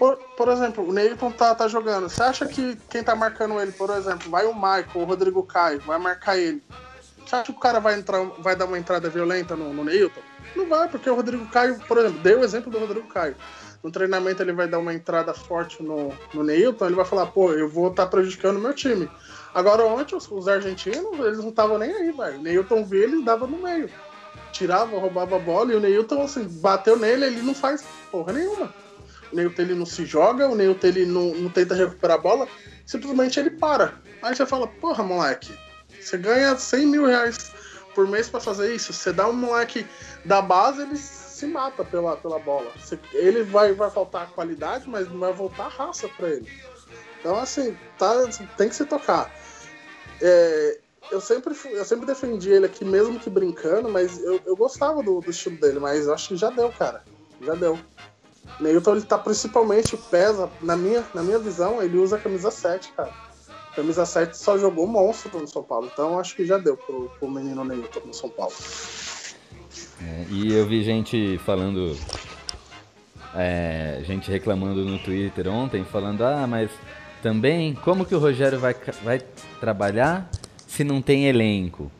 Por, 0.00 0.16
por 0.34 0.48
exemplo, 0.48 0.88
o 0.88 0.94
Neilton 0.94 1.30
tá, 1.30 1.54
tá 1.54 1.68
jogando. 1.68 2.08
Você 2.08 2.22
acha 2.22 2.46
que 2.46 2.74
quem 2.88 3.04
tá 3.04 3.14
marcando 3.14 3.60
ele, 3.60 3.70
por 3.70 3.90
exemplo, 3.90 4.30
vai 4.30 4.46
o 4.46 4.54
Michael, 4.54 4.86
o 4.94 5.04
Rodrigo 5.04 5.42
Caio, 5.42 5.78
vai 5.80 5.98
marcar 5.98 6.38
ele. 6.38 6.62
Você 7.18 7.36
acha 7.36 7.44
que 7.44 7.50
o 7.50 7.60
cara 7.60 7.80
vai, 7.80 7.98
entrar, 7.98 8.24
vai 8.38 8.56
dar 8.56 8.64
uma 8.64 8.78
entrada 8.78 9.10
violenta 9.10 9.54
no, 9.54 9.74
no 9.74 9.84
Neilton? 9.84 10.22
Não 10.56 10.66
vai, 10.66 10.88
porque 10.88 11.10
o 11.10 11.14
Rodrigo 11.14 11.46
Caio, 11.50 11.78
por 11.86 11.98
exemplo, 11.98 12.18
dei 12.20 12.34
o 12.34 12.42
exemplo 12.42 12.72
do 12.72 12.78
Rodrigo 12.78 13.08
Caio. 13.08 13.36
No 13.84 13.90
treinamento 13.90 14.42
ele 14.42 14.54
vai 14.54 14.66
dar 14.66 14.78
uma 14.78 14.94
entrada 14.94 15.34
forte 15.34 15.82
no, 15.82 16.14
no 16.32 16.42
Neilton, 16.42 16.86
ele 16.86 16.96
vai 16.96 17.04
falar, 17.04 17.26
pô, 17.26 17.52
eu 17.52 17.68
vou 17.68 17.90
estar 17.90 18.06
prejudicando 18.06 18.56
o 18.56 18.60
meu 18.60 18.72
time. 18.72 19.06
Agora 19.52 19.84
ontem 19.84 20.16
os, 20.16 20.26
os 20.30 20.48
argentinos, 20.48 21.18
eles 21.18 21.40
não 21.40 21.50
estavam 21.50 21.76
nem 21.76 21.92
aí, 21.92 22.10
velho. 22.10 22.40
Neilton 22.40 22.86
via, 22.86 23.04
ele 23.04 23.22
dava 23.22 23.46
no 23.46 23.58
meio. 23.58 23.90
Tirava, 24.50 24.98
roubava 24.98 25.36
a 25.36 25.38
bola 25.38 25.74
e 25.74 25.76
o 25.76 25.80
Neilton, 25.80 26.22
assim, 26.22 26.44
bateu 26.44 26.98
nele, 26.98 27.26
ele 27.26 27.42
não 27.42 27.54
faz 27.54 27.84
porra 28.10 28.32
nenhuma. 28.32 28.72
O 29.32 29.36
Neilton 29.36 29.62
não 29.74 29.86
se 29.86 30.04
joga, 30.04 30.48
o 30.48 30.54
Neilton 30.54 30.88
não, 31.06 31.34
não 31.34 31.50
tenta 31.50 31.74
recuperar 31.74 32.18
a 32.18 32.20
bola, 32.20 32.48
simplesmente 32.84 33.38
ele 33.38 33.50
para. 33.50 33.94
Aí 34.22 34.34
você 34.34 34.44
fala, 34.44 34.66
porra, 34.66 35.02
moleque, 35.04 35.56
você 36.00 36.18
ganha 36.18 36.56
100 36.56 36.86
mil 36.86 37.06
reais 37.06 37.52
por 37.94 38.06
mês 38.06 38.28
pra 38.28 38.40
fazer 38.40 38.74
isso. 38.74 38.92
Você 38.92 39.12
dá 39.12 39.28
um 39.28 39.32
moleque 39.32 39.86
da 40.24 40.42
base, 40.42 40.82
ele 40.82 40.96
se 40.96 41.46
mata 41.46 41.84
pela, 41.84 42.16
pela 42.16 42.38
bola. 42.38 42.70
Você- 42.76 42.98
ele 43.12 43.42
vai, 43.42 43.72
vai 43.72 43.90
faltar 43.90 44.30
qualidade, 44.30 44.88
mas 44.88 45.08
não 45.08 45.18
vai 45.18 45.32
voltar 45.32 45.68
raça 45.68 46.08
pra 46.16 46.28
ele. 46.28 46.48
Então, 47.20 47.36
assim, 47.36 47.76
tá, 47.98 48.12
tem 48.56 48.68
que 48.68 48.74
se 48.74 48.84
tocar. 48.84 49.30
É, 50.20 50.78
eu, 51.10 51.20
sempre, 51.20 51.54
eu 51.70 51.84
sempre 51.84 52.06
defendi 52.06 52.50
ele 52.50 52.66
aqui, 52.66 52.84
mesmo 52.84 53.18
que 53.18 53.30
brincando, 53.30 53.88
mas 53.88 54.22
eu, 54.22 54.40
eu 54.44 54.56
gostava 54.56 55.02
do, 55.02 55.20
do 55.20 55.30
estilo 55.30 55.56
dele, 55.56 55.78
mas 55.78 56.08
acho 56.08 56.28
que 56.28 56.36
já 56.36 56.50
deu, 56.50 56.70
cara. 56.70 57.02
Já 57.40 57.54
deu. 57.54 57.78
Neilton, 58.58 58.96
ele 58.96 59.04
tá 59.04 59.18
principalmente, 59.18 59.96
pesa, 59.96 60.50
na 60.60 60.76
minha, 60.76 61.04
na 61.14 61.22
minha 61.22 61.38
visão, 61.38 61.82
ele 61.82 61.98
usa 61.98 62.16
a 62.16 62.18
camisa 62.18 62.50
7, 62.50 62.92
cara. 62.92 63.12
Camisa 63.74 64.04
7 64.04 64.36
só 64.36 64.58
jogou 64.58 64.86
monstro 64.86 65.38
no 65.38 65.46
São 65.46 65.62
Paulo, 65.62 65.88
então 65.92 66.18
acho 66.18 66.34
que 66.34 66.44
já 66.44 66.58
deu 66.58 66.76
pro, 66.76 67.10
pro 67.18 67.30
menino 67.30 67.64
Neilton 67.64 68.00
no 68.06 68.14
São 68.14 68.28
Paulo. 68.28 68.52
É, 70.02 70.24
e 70.30 70.52
eu 70.52 70.66
vi 70.66 70.82
gente 70.82 71.38
falando. 71.44 71.96
é, 73.34 74.02
gente 74.04 74.30
reclamando 74.30 74.84
no 74.84 74.98
Twitter 74.98 75.48
ontem, 75.48 75.84
falando, 75.84 76.22
ah, 76.22 76.46
mas 76.46 76.70
também, 77.22 77.74
como 77.74 78.04
que 78.04 78.14
o 78.14 78.18
Rogério 78.18 78.58
vai, 78.58 78.74
vai 79.04 79.20
trabalhar 79.60 80.28
se 80.66 80.82
não 80.82 81.02
tem 81.02 81.26
elenco? 81.26 81.90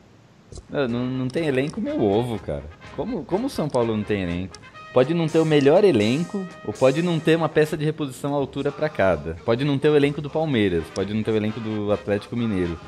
Não, 0.69 0.89
não 0.89 1.29
tem 1.29 1.47
elenco, 1.47 1.81
meu 1.81 2.03
ovo, 2.03 2.39
cara. 2.39 2.65
Como, 2.97 3.25
como 3.25 3.47
o 3.47 3.51
São 3.51 3.69
Paulo 3.69 3.97
não 3.97 4.03
tem 4.03 4.23
elenco? 4.23 4.57
Pode 4.93 5.15
não 5.15 5.29
ter 5.29 5.39
o 5.39 5.45
melhor 5.45 5.85
elenco, 5.85 6.45
ou 6.67 6.73
pode 6.73 7.01
não 7.01 7.21
ter 7.21 7.37
uma 7.37 7.49
peça 7.49 7.77
de 7.77 7.85
reposição 7.85 8.35
à 8.35 8.37
altura 8.37 8.73
pra 8.73 8.89
cada. 8.89 9.35
Pode 9.45 9.65
não 9.65 9.79
ter 9.79 9.89
o 9.89 9.97
elenco 9.97 10.21
do 10.21 10.29
Palmeiras, 10.29 10.83
pode 10.95 11.15
não 11.15 11.23
ter 11.23 11.31
o 11.31 11.37
elenco 11.37 11.61
do 11.61 11.93
Atlético 11.93 12.37
Mineiro. 12.37 12.79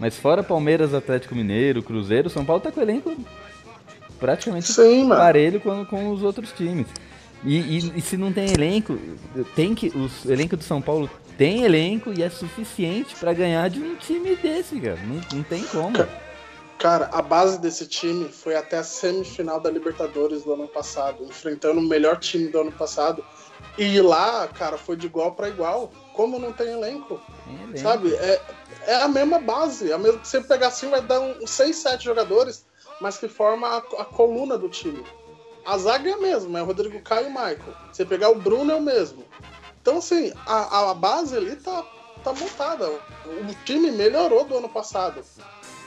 Mas 0.00 0.16
fora 0.16 0.42
Palmeiras, 0.42 0.92
Atlético 0.92 1.34
Mineiro, 1.36 1.80
Cruzeiro, 1.82 2.28
São 2.28 2.44
Paulo 2.44 2.60
tá 2.60 2.72
com 2.72 2.80
o 2.80 2.82
elenco 2.82 3.14
praticamente 4.18 4.72
Sim, 4.72 5.08
parelho 5.08 5.60
com, 5.60 5.84
com 5.84 6.10
os 6.10 6.22
outros 6.22 6.50
times. 6.52 6.86
E, 7.44 7.58
e- 7.58 7.92
e 7.96 8.00
se 8.00 8.16
não 8.16 8.32
tem 8.32 8.46
elenco, 8.52 8.98
tem 9.54 9.74
que 9.74 9.88
o 9.88 10.08
elenco 10.30 10.56
do 10.56 10.64
São 10.64 10.80
Paulo 10.82 11.08
tem 11.38 11.62
elenco 11.62 12.12
e 12.16 12.22
é 12.22 12.30
suficiente 12.30 13.14
pra 13.16 13.32
ganhar 13.32 13.68
de 13.70 13.80
um 13.80 13.94
time 13.96 14.34
desse, 14.36 14.80
cara. 14.80 14.98
Não, 15.06 15.20
não 15.38 15.42
tem 15.44 15.62
como. 15.64 15.92
Cara, 15.92 16.08
a 17.12 17.22
base 17.22 17.58
desse 17.58 17.86
time 17.86 18.28
foi 18.28 18.54
até 18.56 18.78
a 18.78 18.84
semifinal 18.84 19.60
da 19.60 19.70
Libertadores 19.70 20.42
do 20.44 20.52
ano 20.52 20.68
passado, 20.68 21.24
enfrentando 21.24 21.80
o 21.80 21.82
melhor 21.82 22.18
time 22.18 22.48
do 22.48 22.60
ano 22.60 22.72
passado. 22.72 23.24
E 23.78 24.00
lá, 24.00 24.46
cara, 24.48 24.76
foi 24.76 24.96
de 24.96 25.06
igual 25.06 25.32
para 25.32 25.48
igual. 25.48 25.90
Como 26.12 26.38
não 26.38 26.52
tem 26.52 26.68
elenco, 26.68 27.20
elenco. 27.46 27.78
sabe? 27.78 28.14
É, 28.14 28.40
é 28.86 28.94
a 28.96 29.08
mesma 29.08 29.38
base. 29.38 29.92
A 29.92 29.98
mesma, 29.98 30.22
você 30.22 30.40
pegar 30.40 30.68
assim, 30.68 30.88
vai 30.90 31.00
dar 31.00 31.20
uns 31.20 31.50
6, 31.50 31.74
7 31.76 32.04
jogadores, 32.04 32.66
mas 33.00 33.16
que 33.16 33.28
forma 33.28 33.66
a, 33.66 33.78
a 33.78 34.04
coluna 34.04 34.58
do 34.58 34.68
time. 34.68 35.04
A 35.64 35.78
zaga 35.78 36.10
é 36.10 36.12
a 36.12 36.18
mesma, 36.18 36.58
é 36.58 36.62
o 36.62 36.66
Rodrigo 36.66 37.00
Caio 37.00 37.26
e 37.26 37.28
o 37.28 37.30
Michael. 37.30 37.74
Você 37.90 38.04
pegar 38.04 38.28
o 38.28 38.34
Bruno 38.34 38.70
é 38.70 38.74
o 38.74 38.82
mesmo. 38.82 39.24
Então, 39.80 39.98
assim, 39.98 40.32
a, 40.46 40.90
a 40.90 40.94
base 40.94 41.36
ali 41.36 41.56
tá, 41.56 41.84
tá 42.22 42.32
montada. 42.32 42.88
O 42.88 43.64
time 43.64 43.90
melhorou 43.90 44.44
do 44.44 44.58
ano 44.58 44.68
passado. 44.68 45.24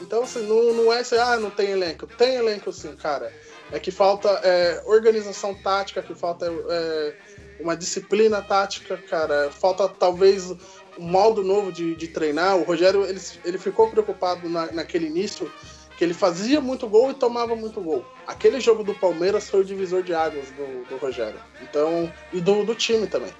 Então, 0.01 0.23
assim, 0.23 0.45
não, 0.47 0.73
não 0.73 0.93
é 0.93 0.99
assim, 0.99 1.17
ah, 1.17 1.37
não 1.37 1.49
tem 1.49 1.71
elenco. 1.71 2.07
Tem 2.07 2.35
elenco 2.35 2.71
sim, 2.71 2.95
cara. 2.95 3.33
É 3.71 3.79
que 3.79 3.91
falta 3.91 4.29
é, 4.43 4.81
organização 4.85 5.53
tática, 5.53 6.01
que 6.01 6.15
falta 6.15 6.45
é, 6.45 7.15
uma 7.59 7.75
disciplina 7.75 8.41
tática, 8.41 8.97
cara. 8.97 9.49
Falta 9.51 9.87
talvez 9.87 10.51
um 10.97 11.03
modo 11.03 11.43
novo 11.43 11.71
de, 11.71 11.95
de 11.95 12.07
treinar. 12.07 12.57
O 12.57 12.63
Rogério, 12.63 13.05
ele, 13.05 13.19
ele 13.43 13.57
ficou 13.57 13.89
preocupado 13.89 14.47
na- 14.47 14.71
naquele 14.71 15.07
início 15.07 15.51
que 15.97 16.03
ele 16.03 16.13
fazia 16.13 16.61
muito 16.61 16.87
gol 16.87 17.09
e 17.09 17.15
tomava 17.15 17.55
muito 17.55 17.81
gol. 17.81 18.05
Aquele 18.27 18.59
jogo 18.59 18.83
do 18.83 18.93
Palmeiras 18.93 19.49
foi 19.49 19.61
o 19.61 19.65
divisor 19.65 20.03
de 20.03 20.13
águas 20.13 20.45
do, 20.51 20.85
do 20.87 20.97
Rogério. 20.97 21.39
Então, 21.61 22.13
e 22.31 22.39
do, 22.39 22.63
do 22.63 22.75
time 22.75 23.07
também. 23.07 23.33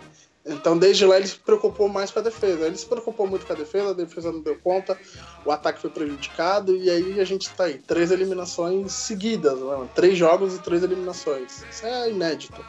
Então, 0.47 0.77
desde 0.77 1.05
lá, 1.05 1.17
ele 1.17 1.27
se 1.27 1.37
preocupou 1.37 1.89
mais 1.89 2.09
com 2.09 2.19
a 2.19 2.21
defesa. 2.21 2.65
Ele 2.65 2.77
se 2.77 2.85
preocupou 2.85 3.27
muito 3.27 3.45
com 3.45 3.53
a 3.53 3.55
defesa, 3.55 3.89
a 3.89 3.93
defesa 3.93 4.31
não 4.31 4.39
deu 4.39 4.57
conta, 4.57 4.97
o 5.45 5.51
ataque 5.51 5.81
foi 5.81 5.89
prejudicado, 5.89 6.75
e 6.75 6.89
aí 6.89 7.19
a 7.19 7.25
gente 7.25 7.49
tá 7.49 7.65
aí. 7.65 7.79
Três 7.79 8.11
eliminações 8.11 8.91
seguidas, 8.93 9.59
né? 9.59 9.87
três 9.93 10.17
jogos 10.17 10.55
e 10.55 10.59
três 10.59 10.83
eliminações. 10.83 11.63
Isso 11.69 11.85
é 11.85 12.09
inédito. 12.09 12.63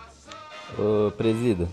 Ô, 0.78 1.10
Presida, 1.12 1.68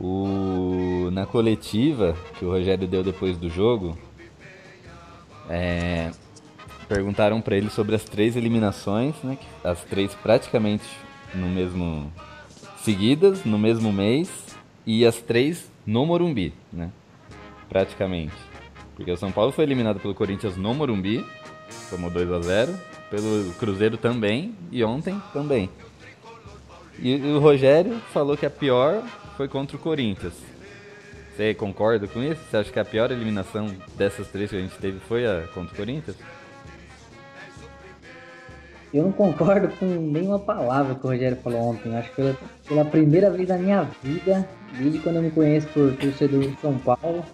o... 0.00 1.10
na 1.12 1.26
coletiva 1.26 2.16
que 2.38 2.44
o 2.44 2.50
Rogério 2.50 2.86
deu 2.86 3.02
depois 3.02 3.36
do 3.36 3.48
jogo, 3.48 3.98
é, 5.50 6.12
perguntaram 6.88 7.40
pra 7.40 7.56
ele 7.56 7.68
sobre 7.68 7.96
as 7.96 8.04
três 8.04 8.36
eliminações, 8.36 9.14
né? 9.22 9.36
As 9.64 9.82
três 9.82 10.14
praticamente 10.14 10.84
no 11.34 11.48
mesmo. 11.48 12.12
seguidas, 12.84 13.44
no 13.44 13.58
mesmo 13.58 13.92
mês, 13.92 14.28
e 14.86 15.06
as 15.06 15.16
três 15.16 15.70
no 15.86 16.04
Morumbi, 16.06 16.52
né? 16.72 16.90
Praticamente. 17.68 18.34
Porque 18.94 19.10
o 19.10 19.16
São 19.16 19.32
Paulo 19.32 19.52
foi 19.52 19.64
eliminado 19.64 20.00
pelo 20.00 20.14
Corinthians 20.14 20.56
no 20.56 20.74
Morumbi, 20.74 21.24
tomou 21.88 22.10
2 22.10 22.32
a 22.32 22.40
0 22.40 22.74
pelo 23.10 23.52
Cruzeiro 23.54 23.96
também, 23.96 24.54
e 24.70 24.82
ontem 24.82 25.20
também. 25.32 25.68
E 26.98 27.16
o 27.16 27.38
Rogério 27.40 27.98
falou 28.12 28.36
que 28.36 28.46
a 28.46 28.50
pior 28.50 29.02
foi 29.36 29.48
contra 29.48 29.76
o 29.76 29.80
Corinthians. 29.80 30.34
Você 31.34 31.54
concorda 31.54 32.06
com 32.06 32.22
isso? 32.22 32.40
Você 32.48 32.56
acha 32.58 32.70
que 32.70 32.78
a 32.78 32.84
pior 32.84 33.10
eliminação 33.10 33.66
dessas 33.96 34.28
três 34.28 34.50
que 34.50 34.56
a 34.56 34.60
gente 34.60 34.76
teve 34.78 34.98
foi 35.00 35.26
a 35.26 35.46
contra 35.54 35.72
o 35.72 35.76
Corinthians? 35.76 36.16
Eu 38.92 39.04
não 39.04 39.12
concordo 39.12 39.68
com 39.78 39.86
nenhuma 39.86 40.38
palavra 40.38 40.94
que 40.94 41.06
o 41.06 41.08
Rogério 41.08 41.38
falou 41.38 41.70
ontem. 41.70 41.96
Acho 41.96 42.10
que 42.10 42.16
pela, 42.16 42.36
pela 42.68 42.84
primeira 42.84 43.30
vez 43.30 43.48
na 43.48 43.56
minha 43.56 43.82
vida, 44.02 44.46
desde 44.78 44.98
quando 45.00 45.16
eu 45.16 45.22
me 45.22 45.30
conheço 45.30 45.68
por 45.68 45.94
torcedor 45.96 46.40
de 46.40 46.60
São 46.60 46.76
Paulo, 46.78 47.24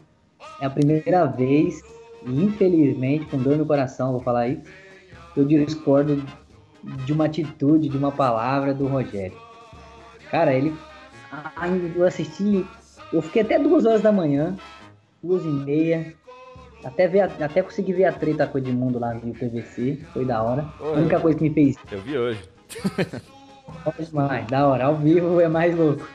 é 0.60 0.66
a 0.66 0.70
primeira 0.70 1.24
vez, 1.26 1.80
e 2.26 2.44
infelizmente, 2.44 3.26
com 3.26 3.38
dor 3.38 3.56
no 3.56 3.66
coração, 3.66 4.12
vou 4.12 4.20
falar 4.20 4.48
isso, 4.48 4.62
que 5.34 5.40
eu 5.40 5.44
discordo 5.44 6.22
de 7.04 7.12
uma 7.12 7.26
atitude, 7.26 7.88
de 7.88 7.96
uma 7.96 8.12
palavra 8.12 8.72
do 8.74 8.86
Rogério. 8.86 9.36
Cara, 10.30 10.52
ele. 10.52 10.74
Eu 11.96 12.04
assisti. 12.04 12.64
Eu 13.12 13.22
fiquei 13.22 13.42
até 13.42 13.58
duas 13.58 13.84
horas 13.84 14.02
da 14.02 14.12
manhã, 14.12 14.56
duas 15.22 15.44
e 15.44 15.48
meia. 15.48 16.14
Até, 16.84 17.08
ver 17.08 17.20
a- 17.22 17.44
até 17.44 17.62
consegui 17.62 17.92
ver 17.92 18.04
a 18.04 18.12
treta 18.12 18.46
com 18.46 18.56
o 18.56 18.60
Edmundo 18.60 18.98
lá 18.98 19.12
no 19.14 19.32
PVC. 19.34 19.98
Foi 20.12 20.24
da 20.24 20.42
hora. 20.42 20.66
A 20.80 20.84
Oi. 20.84 20.98
única 21.00 21.18
coisa 21.18 21.36
que 21.36 21.48
me 21.48 21.52
fez 21.54 21.76
Eu 21.90 22.00
vi 22.02 22.16
hoje. 22.16 22.40
Bom 23.84 23.92
demais, 23.98 24.46
da 24.46 24.66
hora. 24.66 24.84
Ao 24.86 24.94
vivo 24.94 25.40
é 25.40 25.48
mais 25.48 25.76
louco. 25.76 26.06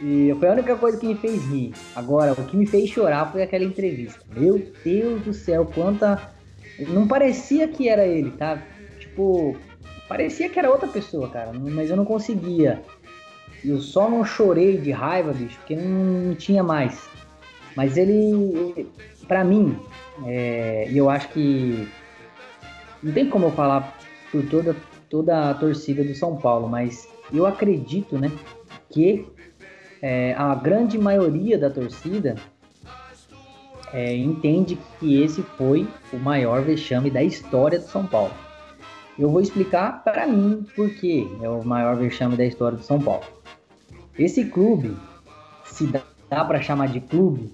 E 0.00 0.34
foi 0.38 0.48
a 0.48 0.52
única 0.52 0.76
coisa 0.76 0.98
que 0.98 1.06
me 1.06 1.14
fez 1.14 1.44
rir. 1.46 1.72
Agora, 1.94 2.32
o 2.32 2.44
que 2.44 2.56
me 2.56 2.66
fez 2.66 2.88
chorar 2.90 3.30
foi 3.32 3.42
aquela 3.42 3.64
entrevista. 3.64 4.20
Meu 4.36 4.64
Deus 4.84 5.22
do 5.22 5.34
céu, 5.34 5.66
quanta. 5.66 6.32
Não 6.88 7.08
parecia 7.08 7.66
que 7.66 7.88
era 7.88 8.06
ele, 8.06 8.30
tá? 8.30 8.62
Tipo, 8.98 9.56
parecia 10.08 10.48
que 10.48 10.58
era 10.58 10.70
outra 10.70 10.88
pessoa, 10.88 11.28
cara. 11.28 11.52
Mas 11.52 11.90
eu 11.90 11.96
não 11.96 12.04
conseguia. 12.04 12.82
Eu 13.64 13.80
só 13.80 14.08
não 14.08 14.24
chorei 14.24 14.76
de 14.76 14.92
raiva, 14.92 15.32
bicho, 15.32 15.58
porque 15.58 15.74
não 15.74 16.34
tinha 16.36 16.62
mais. 16.62 17.08
Mas 17.74 17.96
ele, 17.96 18.88
pra 19.26 19.42
mim, 19.42 19.76
é, 20.24 20.88
e 20.88 20.96
eu 20.96 21.10
acho 21.10 21.28
que 21.30 21.88
não 23.02 23.12
tem 23.12 23.28
como 23.28 23.46
eu 23.46 23.52
falar 23.52 23.96
por 24.30 24.44
toda, 24.46 24.76
toda 25.08 25.50
a 25.50 25.54
torcida 25.54 26.04
do 26.04 26.14
São 26.14 26.36
Paulo, 26.36 26.68
mas 26.68 27.08
eu 27.32 27.46
acredito, 27.46 28.18
né, 28.18 28.30
que 28.90 29.26
é, 30.02 30.34
a 30.34 30.54
grande 30.54 30.98
maioria 30.98 31.58
da 31.58 31.70
torcida 31.70 32.36
é, 33.92 34.14
entende 34.14 34.78
que 34.98 35.22
esse 35.22 35.42
foi 35.42 35.88
o 36.12 36.16
maior 36.16 36.62
vexame 36.62 37.10
da 37.10 37.22
história 37.22 37.78
do 37.78 37.86
São 37.86 38.06
Paulo. 38.06 38.32
Eu 39.18 39.30
vou 39.30 39.40
explicar 39.40 40.04
para 40.04 40.26
mim 40.26 40.64
por 40.76 40.90
que 40.90 41.28
é 41.42 41.48
o 41.48 41.64
maior 41.64 41.96
vexame 41.96 42.36
da 42.36 42.44
história 42.44 42.78
do 42.78 42.84
São 42.84 43.00
Paulo. 43.00 43.24
Esse 44.16 44.44
clube, 44.44 44.96
se 45.64 45.86
dá, 45.86 46.02
dá 46.28 46.44
para 46.44 46.60
chamar 46.60 46.88
de 46.88 47.00
clube, 47.00 47.52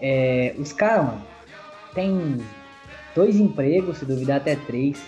é, 0.00 0.54
os 0.58 0.72
caras, 0.72 1.10
tem 1.94 2.38
dois 3.14 3.36
empregos, 3.36 3.98
se 3.98 4.04
duvidar 4.04 4.38
até 4.38 4.56
três. 4.56 5.00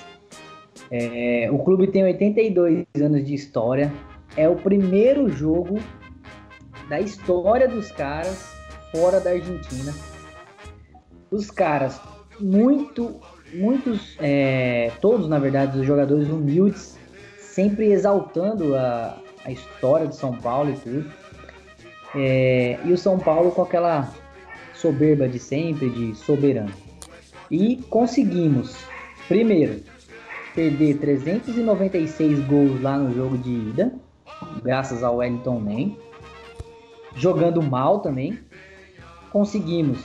É, 0.90 1.48
o 1.50 1.58
clube 1.58 1.88
tem 1.88 2.04
82 2.04 2.84
anos 3.00 3.24
de 3.24 3.34
história. 3.34 3.92
É 4.36 4.48
o 4.48 4.56
primeiro 4.56 5.28
jogo 5.28 5.78
da 6.88 7.00
história 7.00 7.68
dos 7.68 7.90
caras 7.90 8.54
fora 8.92 9.20
da 9.20 9.30
Argentina. 9.30 9.92
Os 11.30 11.50
caras, 11.50 12.00
muito, 12.38 13.20
muitos, 13.52 14.16
é, 14.20 14.92
todos 15.00 15.28
na 15.28 15.38
verdade, 15.38 15.78
os 15.78 15.86
jogadores 15.86 16.28
humildes, 16.28 16.96
sempre 17.38 17.92
exaltando 17.92 18.76
a, 18.76 19.18
a 19.44 19.50
história 19.50 20.06
de 20.06 20.14
São 20.14 20.36
Paulo 20.36 20.70
e 20.70 20.76
tudo. 20.76 21.12
É, 22.14 22.78
e 22.84 22.92
o 22.92 22.98
São 22.98 23.18
Paulo 23.18 23.50
com 23.50 23.62
aquela 23.62 24.08
soberba 24.74 25.28
de 25.28 25.38
sempre, 25.38 25.90
de 25.90 26.14
soberano. 26.14 26.72
E 27.50 27.76
conseguimos, 27.90 28.76
primeiro, 29.26 29.82
perder 30.54 30.98
396 30.98 32.40
gols 32.46 32.80
lá 32.80 32.96
no 32.96 33.12
jogo 33.12 33.36
de 33.38 33.50
ida, 33.50 33.92
graças 34.62 35.02
ao 35.02 35.16
Wellington 35.16 35.58
Man, 35.58 35.96
jogando 37.14 37.62
mal 37.62 38.00
também, 38.00 38.38
conseguimos 39.30 39.98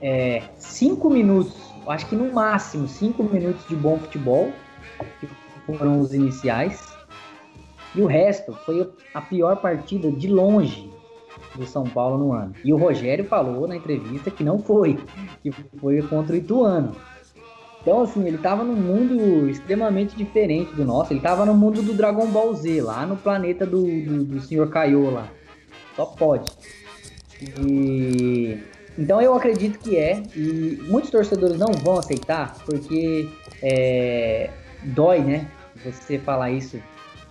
é, 0.00 0.42
cinco 0.56 1.10
minutos, 1.10 1.54
acho 1.86 2.06
que 2.06 2.16
no 2.16 2.32
máximo 2.32 2.86
cinco 2.86 3.22
minutos 3.24 3.66
de 3.66 3.76
bom 3.76 3.98
futebol, 3.98 4.52
que 5.20 5.28
foram 5.66 6.00
os 6.00 6.12
iniciais, 6.12 6.96
e 7.94 8.00
o 8.00 8.06
resto 8.06 8.52
foi 8.64 8.90
a 9.14 9.20
pior 9.20 9.56
partida 9.56 10.10
de 10.10 10.28
longe 10.28 10.90
do 11.54 11.66
São 11.66 11.84
Paulo 11.84 12.18
no 12.18 12.32
ano. 12.32 12.54
E 12.64 12.72
o 12.72 12.76
Rogério 12.76 13.24
falou 13.24 13.66
na 13.66 13.76
entrevista 13.76 14.30
que 14.30 14.44
não 14.44 14.58
foi, 14.58 14.98
que 15.42 15.50
foi 15.80 16.02
contra 16.02 16.34
o 16.34 16.36
Ituano. 16.36 16.94
Então, 17.80 18.02
assim, 18.02 18.26
ele 18.26 18.38
tava 18.38 18.64
num 18.64 18.74
mundo 18.74 19.48
extremamente 19.48 20.14
diferente 20.14 20.74
do 20.74 20.84
nosso. 20.84 21.12
Ele 21.12 21.20
tava 21.20 21.46
no 21.46 21.54
mundo 21.54 21.80
do 21.80 21.94
Dragon 21.94 22.26
Ball 22.26 22.54
Z, 22.54 22.82
lá 22.82 23.06
no 23.06 23.16
planeta 23.16 23.64
do, 23.64 23.82
do, 23.82 24.24
do 24.24 24.40
Sr. 24.40 24.68
Kaiô 24.68 25.10
lá. 25.10 25.28
Só 25.98 26.06
pode. 26.06 26.52
E... 27.60 28.56
Então 28.96 29.20
eu 29.20 29.34
acredito 29.34 29.80
que 29.80 29.96
é. 29.96 30.22
E 30.36 30.78
muitos 30.86 31.10
torcedores 31.10 31.58
não 31.58 31.72
vão 31.72 31.98
aceitar, 31.98 32.56
porque 32.64 33.28
é, 33.60 34.48
dói, 34.84 35.18
né? 35.18 35.48
Você 35.84 36.20
falar 36.20 36.52
isso. 36.52 36.78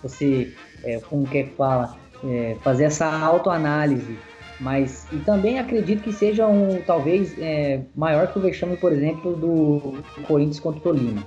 Você, 0.02 0.52
é, 0.84 0.98
como 1.00 1.26
que 1.26 1.38
é 1.38 1.46
fala? 1.46 1.96
É, 2.22 2.56
fazer 2.62 2.84
essa 2.84 3.06
autoanálise. 3.06 4.18
Mas, 4.60 5.06
e 5.12 5.16
também 5.18 5.58
acredito 5.58 6.02
que 6.02 6.12
seja 6.12 6.46
um, 6.46 6.82
talvez, 6.82 7.34
é, 7.38 7.80
maior 7.96 8.26
que 8.26 8.38
o 8.38 8.42
vexame, 8.42 8.76
por 8.76 8.92
exemplo, 8.92 9.34
do 9.34 10.02
Corinthians 10.26 10.60
contra 10.60 10.80
o 10.80 10.82
Tolima. 10.82 11.26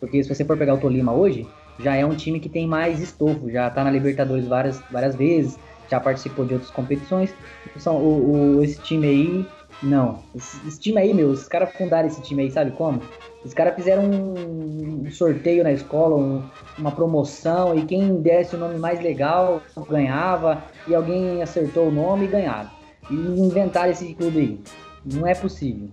Porque 0.00 0.22
se 0.22 0.34
você 0.34 0.42
for 0.44 0.56
pegar 0.56 0.74
o 0.74 0.78
Tolima 0.78 1.12
hoje, 1.12 1.46
já 1.80 1.96
é 1.96 2.06
um 2.06 2.14
time 2.14 2.40
que 2.40 2.48
tem 2.48 2.66
mais 2.66 3.00
estofo, 3.00 3.50
já 3.50 3.68
tá 3.68 3.84
na 3.84 3.90
Libertadores 3.90 4.46
várias, 4.46 4.80
várias 4.92 5.16
vezes, 5.16 5.58
já 5.90 5.98
participou 6.00 6.44
de 6.44 6.54
outras 6.54 6.70
competições. 6.70 7.34
São, 7.76 7.96
o, 7.96 8.56
o- 8.58 8.62
esse 8.64 8.80
time 8.80 9.06
aí, 9.06 9.46
não. 9.82 10.20
Esse, 10.34 10.66
esse 10.66 10.80
time 10.80 10.98
aí, 11.00 11.14
meu, 11.14 11.28
os 11.30 11.46
caras 11.48 11.72
fundaram 11.72 12.08
esse 12.08 12.20
time 12.22 12.42
aí, 12.42 12.50
sabe 12.50 12.72
como? 12.72 13.00
Os 13.44 13.54
caras 13.54 13.74
fizeram 13.74 14.04
um, 14.04 15.04
um 15.06 15.10
sorteio 15.10 15.62
na 15.64 15.72
escola, 15.72 16.16
um- 16.16 16.42
uma 16.78 16.90
promoção, 16.92 17.76
e 17.78 17.84
quem 17.84 18.20
desse 18.20 18.56
o 18.56 18.58
nome 18.58 18.78
mais 18.78 19.00
legal 19.00 19.62
ganhava, 19.88 20.62
e 20.86 20.94
alguém 20.94 21.42
acertou 21.42 21.88
o 21.88 21.92
nome 21.92 22.24
e 22.24 22.28
ganharam. 22.28 22.70
E 23.10 23.14
inventaram 23.14 23.90
esse 23.90 24.12
clube 24.14 24.38
aí. 24.38 24.60
Não 25.04 25.26
é 25.26 25.34
possível. 25.34 25.88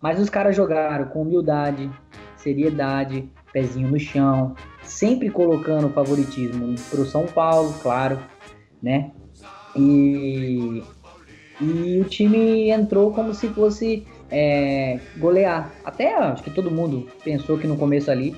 Mas 0.00 0.20
os 0.20 0.30
caras 0.30 0.54
jogaram 0.54 1.06
com 1.06 1.22
humildade, 1.22 1.90
seriedade, 2.36 3.28
pezinho 3.52 3.88
no 3.90 3.98
chão, 3.98 4.54
sempre 4.82 5.30
colocando 5.30 5.88
o 5.88 5.90
favoritismo 5.90 6.74
pro 6.90 7.04
São 7.04 7.26
Paulo, 7.26 7.74
claro, 7.82 8.18
né? 8.82 9.10
E, 9.76 10.82
e 11.60 12.00
o 12.00 12.04
time 12.04 12.70
entrou 12.70 13.12
como 13.12 13.34
se 13.34 13.48
fosse 13.48 14.06
é, 14.30 14.98
golear. 15.18 15.72
Até 15.84 16.14
acho 16.14 16.42
que 16.42 16.50
todo 16.50 16.70
mundo 16.70 17.08
pensou 17.24 17.58
que 17.58 17.66
no 17.66 17.76
começo 17.76 18.10
ali 18.10 18.36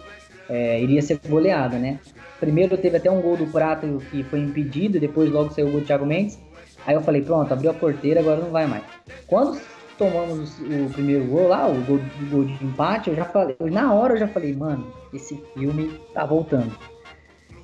é, 0.48 0.80
iria 0.80 1.02
ser 1.02 1.20
goleada, 1.28 1.78
né? 1.78 2.00
Primeiro 2.40 2.76
teve 2.76 2.96
até 2.96 3.10
um 3.10 3.20
gol 3.20 3.36
do 3.36 3.46
Prata 3.46 3.86
que 4.10 4.22
foi 4.24 4.40
impedido, 4.40 5.00
depois 5.00 5.30
logo 5.30 5.50
saiu 5.50 5.68
o 5.68 5.72
gol 5.72 5.80
do 5.80 5.86
Thiago 5.86 6.06
Mendes. 6.06 6.38
Aí 6.86 6.94
eu 6.94 7.02
falei, 7.02 7.20
pronto, 7.22 7.52
abriu 7.52 7.70
a 7.70 7.74
porteira, 7.74 8.20
agora 8.20 8.40
não 8.40 8.50
vai 8.50 8.66
mais. 8.66 8.84
Quando 9.26 9.60
tomamos 9.98 10.58
o 10.60 10.88
primeiro 10.92 11.24
gol 11.26 11.48
lá, 11.48 11.66
o 11.66 11.82
gol, 11.82 11.96
o 11.96 12.30
gol 12.30 12.44
de 12.44 12.64
empate, 12.64 13.10
eu 13.10 13.16
já 13.16 13.24
falei, 13.24 13.56
na 13.60 13.92
hora 13.92 14.14
eu 14.14 14.18
já 14.18 14.28
falei, 14.28 14.54
mano, 14.54 14.86
esse 15.12 15.34
filme 15.54 15.90
tá 16.14 16.24
voltando. 16.24 16.72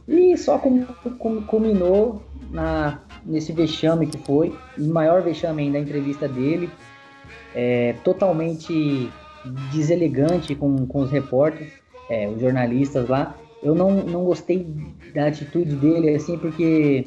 E 0.06 0.36
só 0.36 0.60
culminou 1.46 2.22
na, 2.50 3.03
nesse 3.24 3.52
vexame 3.52 4.06
que 4.06 4.18
foi, 4.18 4.54
o 4.78 4.84
maior 4.84 5.22
vexame 5.22 5.62
ainda 5.62 5.78
a 5.78 5.80
entrevista 5.80 6.28
dele, 6.28 6.70
é, 7.54 7.94
totalmente 8.04 9.10
deselegante 9.72 10.54
com, 10.54 10.86
com 10.86 11.00
os 11.00 11.10
repórteres, 11.10 11.72
é, 12.10 12.28
os 12.28 12.40
jornalistas 12.40 13.08
lá. 13.08 13.36
Eu 13.62 13.74
não, 13.74 13.90
não 13.90 14.24
gostei 14.24 14.66
da 15.14 15.26
atitude 15.26 15.74
dele, 15.76 16.10
assim, 16.10 16.36
porque 16.36 17.06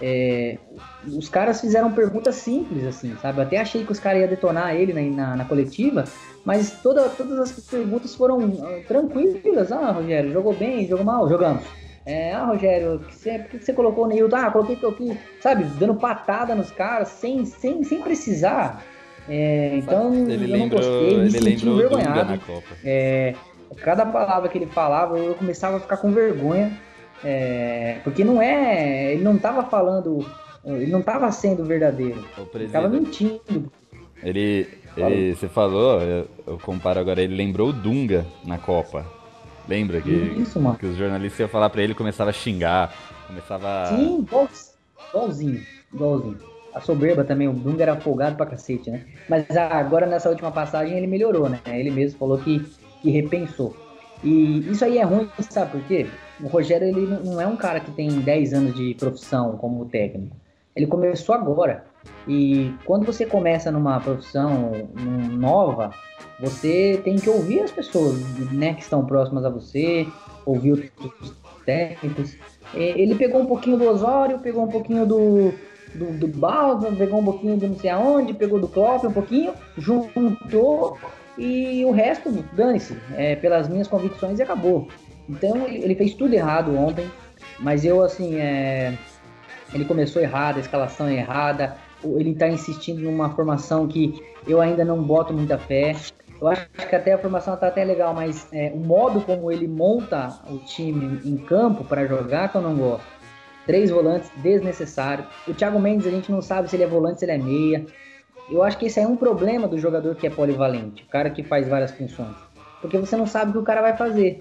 é, 0.00 0.58
os 1.06 1.28
caras 1.28 1.60
fizeram 1.60 1.92
perguntas 1.92 2.34
simples, 2.34 2.84
assim, 2.84 3.16
sabe? 3.20 3.38
Eu 3.38 3.44
até 3.44 3.58
achei 3.58 3.84
que 3.84 3.92
os 3.92 4.00
caras 4.00 4.20
iam 4.20 4.28
detonar 4.28 4.74
ele 4.74 4.92
na, 4.92 5.00
na, 5.02 5.36
na 5.36 5.44
coletiva, 5.44 6.04
mas 6.44 6.82
toda, 6.82 7.08
todas 7.08 7.38
as 7.38 7.52
perguntas 7.52 8.14
foram 8.14 8.40
ah, 8.62 8.80
tranquilas. 8.86 9.72
Ah, 9.72 9.92
Rogério, 9.92 10.32
jogou 10.32 10.54
bem, 10.54 10.86
jogou 10.86 11.04
mal, 11.04 11.28
jogamos. 11.28 11.64
É, 12.06 12.32
ah, 12.32 12.44
Rogério, 12.44 13.00
que 13.00 13.14
você- 13.14 13.38
por 13.40 13.50
que 13.50 13.64
você 13.64 13.72
colocou 13.72 14.04
o 14.04 14.06
Neilton? 14.06 14.36
Ah, 14.36 14.50
coloquei 14.50 14.76
que 14.76 14.86
aqui, 14.86 15.18
sabe? 15.40 15.64
Dando 15.64 15.96
patada 15.96 16.54
nos 16.54 16.70
caras, 16.70 17.08
sem, 17.08 17.44
sem, 17.44 17.82
sem 17.82 18.00
precisar. 18.00 18.84
É, 19.28 19.72
então, 19.74 20.14
ele 20.14 20.44
eu 20.44 20.48
não 20.48 20.58
lembrou, 20.58 20.80
gostei, 20.80 21.18
me 21.18 21.30
senti 21.32 21.68
envergonhado. 21.68 22.40
É, 22.84 23.34
cada 23.78 24.06
palavra 24.06 24.48
que 24.48 24.56
ele 24.56 24.66
falava, 24.66 25.18
eu 25.18 25.34
começava 25.34 25.78
a 25.78 25.80
ficar 25.80 25.96
com 25.96 26.12
vergonha, 26.12 26.72
é, 27.24 27.98
porque 28.04 28.22
não 28.22 28.40
é, 28.40 29.12
ele 29.14 29.24
não 29.24 29.36
tava 29.36 29.64
falando, 29.64 30.24
ele 30.64 30.92
não 30.92 31.02
tava 31.02 31.30
sendo 31.32 31.64
verdadeiro, 31.64 32.24
ele 32.54 32.68
tava 32.72 32.88
mentindo. 32.88 33.72
Ele, 34.22 34.68
ele, 34.96 35.34
você 35.34 35.48
falou, 35.48 36.00
eu, 36.00 36.26
eu 36.46 36.58
comparo 36.58 37.00
agora, 37.00 37.20
ele 37.20 37.34
lembrou 37.34 37.70
o 37.70 37.72
Dunga 37.72 38.24
na 38.44 38.58
Copa. 38.58 39.04
Lembra 39.68 40.00
que, 40.00 40.10
Isso, 40.10 40.60
mano. 40.60 40.78
que 40.78 40.86
os 40.86 40.96
jornalistas 40.96 41.40
iam 41.40 41.48
falar 41.48 41.70
pra 41.70 41.82
ele 41.82 41.92
e 41.92 41.96
começava 41.96 42.30
a 42.30 42.32
xingar, 42.32 42.92
começava... 43.26 43.86
Sim, 43.86 44.20
igual- 44.20 44.48
igualzinho, 45.08 45.62
igualzinho. 45.92 46.38
A 46.72 46.80
soberba 46.80 47.24
também, 47.24 47.48
o 47.48 47.52
Dunga 47.52 47.82
era 47.82 47.96
folgado 48.00 48.36
pra 48.36 48.46
cacete, 48.46 48.90
né? 48.90 49.02
Mas 49.28 49.44
ah, 49.56 49.78
agora 49.78 50.06
nessa 50.06 50.28
última 50.28 50.52
passagem 50.52 50.96
ele 50.96 51.06
melhorou, 51.06 51.48
né? 51.48 51.58
Ele 51.66 51.90
mesmo 51.90 52.18
falou 52.18 52.38
que, 52.38 52.60
que 53.00 53.10
repensou. 53.10 53.74
E 54.22 54.58
isso 54.70 54.84
aí 54.84 54.98
é 54.98 55.02
ruim, 55.02 55.28
sabe 55.50 55.72
por 55.72 55.82
quê? 55.84 56.06
O 56.40 56.48
Rogério 56.48 56.86
ele 56.86 57.06
não 57.06 57.20
não 57.20 57.40
é 57.40 57.46
um 57.46 57.56
cara 57.56 57.80
que 57.80 57.90
tem 57.92 58.20
10 58.20 58.52
anos 58.52 58.74
de 58.74 58.94
profissão 58.94 59.56
como 59.56 59.86
técnico. 59.86 60.36
Ele 60.74 60.86
começou 60.86 61.34
agora. 61.34 61.86
E 62.26 62.74
quando 62.84 63.04
você 63.04 63.24
começa 63.24 63.70
numa 63.70 64.00
profissão 64.00 64.88
nova, 65.30 65.90
você 66.40 67.00
tem 67.04 67.16
que 67.16 67.28
ouvir 67.28 67.60
as 67.60 67.70
pessoas 67.70 68.18
né, 68.52 68.74
que 68.74 68.82
estão 68.82 69.04
próximas 69.04 69.44
a 69.44 69.50
você, 69.50 70.06
ouvir 70.44 70.72
outros 70.72 71.34
técnicos. 71.64 72.36
Ele 72.74 73.14
pegou 73.14 73.40
um 73.40 73.46
pouquinho 73.46 73.78
do 73.78 73.88
Osório, 73.88 74.38
pegou 74.38 74.64
um 74.64 74.68
pouquinho 74.68 75.06
do, 75.06 75.52
do, 75.94 76.18
do 76.18 76.28
Balsa, 76.28 76.90
pegou 76.92 77.20
um 77.20 77.24
pouquinho 77.24 77.56
do 77.56 77.68
não 77.68 77.76
sei 77.76 77.90
aonde, 77.90 78.34
pegou 78.34 78.60
do 78.60 78.68
Klopp 78.68 79.04
um 79.04 79.12
pouquinho, 79.12 79.52
juntou 79.76 80.98
e 81.38 81.84
o 81.84 81.90
resto, 81.90 82.30
dane-se, 82.52 82.96
é, 83.14 83.36
pelas 83.36 83.68
minhas 83.68 83.86
convicções 83.86 84.38
e 84.38 84.42
acabou. 84.42 84.88
Então 85.28 85.66
ele, 85.66 85.94
fez 85.94 86.14
tudo 86.14 86.32
errado 86.32 86.74
ontem, 86.76 87.10
mas 87.58 87.84
eu 87.84 88.02
assim, 88.02 88.36
é, 88.36 88.96
ele 89.72 89.84
começou 89.84 90.22
errado, 90.22 90.56
a 90.56 90.60
escalação 90.60 91.08
é 91.08 91.14
errada, 91.14 91.76
ele 92.18 92.34
tá 92.34 92.48
insistindo 92.48 93.00
numa 93.00 93.30
formação 93.30 93.86
que 93.86 94.22
eu 94.46 94.60
ainda 94.60 94.84
não 94.84 95.02
boto 95.02 95.32
muita 95.32 95.58
fé. 95.58 95.96
Eu 96.40 96.48
acho 96.48 96.68
que 96.68 96.94
até 96.94 97.12
a 97.12 97.18
formação 97.18 97.56
tá 97.56 97.68
até 97.68 97.84
legal, 97.84 98.14
mas 98.14 98.46
é, 98.52 98.70
o 98.74 98.78
modo 98.78 99.20
como 99.22 99.50
ele 99.50 99.66
monta 99.66 100.38
o 100.50 100.58
time 100.58 101.20
em 101.24 101.36
campo 101.36 101.82
para 101.84 102.06
jogar 102.06 102.50
que 102.50 102.56
eu 102.56 102.62
não 102.62 102.76
gosto. 102.76 103.06
Três 103.66 103.90
volantes 103.90 104.30
desnecessário. 104.36 105.24
O 105.48 105.54
Thiago 105.54 105.80
Mendes 105.80 106.06
a 106.06 106.10
gente 106.10 106.30
não 106.30 106.40
sabe 106.40 106.68
se 106.68 106.76
ele 106.76 106.84
é 106.84 106.86
volante, 106.86 107.20
se 107.20 107.24
ele 107.24 107.32
é 107.32 107.38
meia. 107.38 107.86
Eu 108.50 108.62
acho 108.62 108.78
que 108.78 108.86
esse 108.86 109.00
é 109.00 109.06
um 109.06 109.16
problema 109.16 109.66
do 109.66 109.78
jogador 109.78 110.14
que 110.14 110.26
é 110.26 110.30
polivalente, 110.30 111.02
o 111.02 111.08
cara 111.08 111.30
que 111.30 111.42
faz 111.42 111.66
várias 111.66 111.90
funções. 111.90 112.36
Porque 112.80 112.96
você 112.96 113.16
não 113.16 113.26
sabe 113.26 113.50
o 113.50 113.52
que 113.54 113.58
o 113.58 113.64
cara 113.64 113.82
vai 113.82 113.96
fazer. 113.96 114.38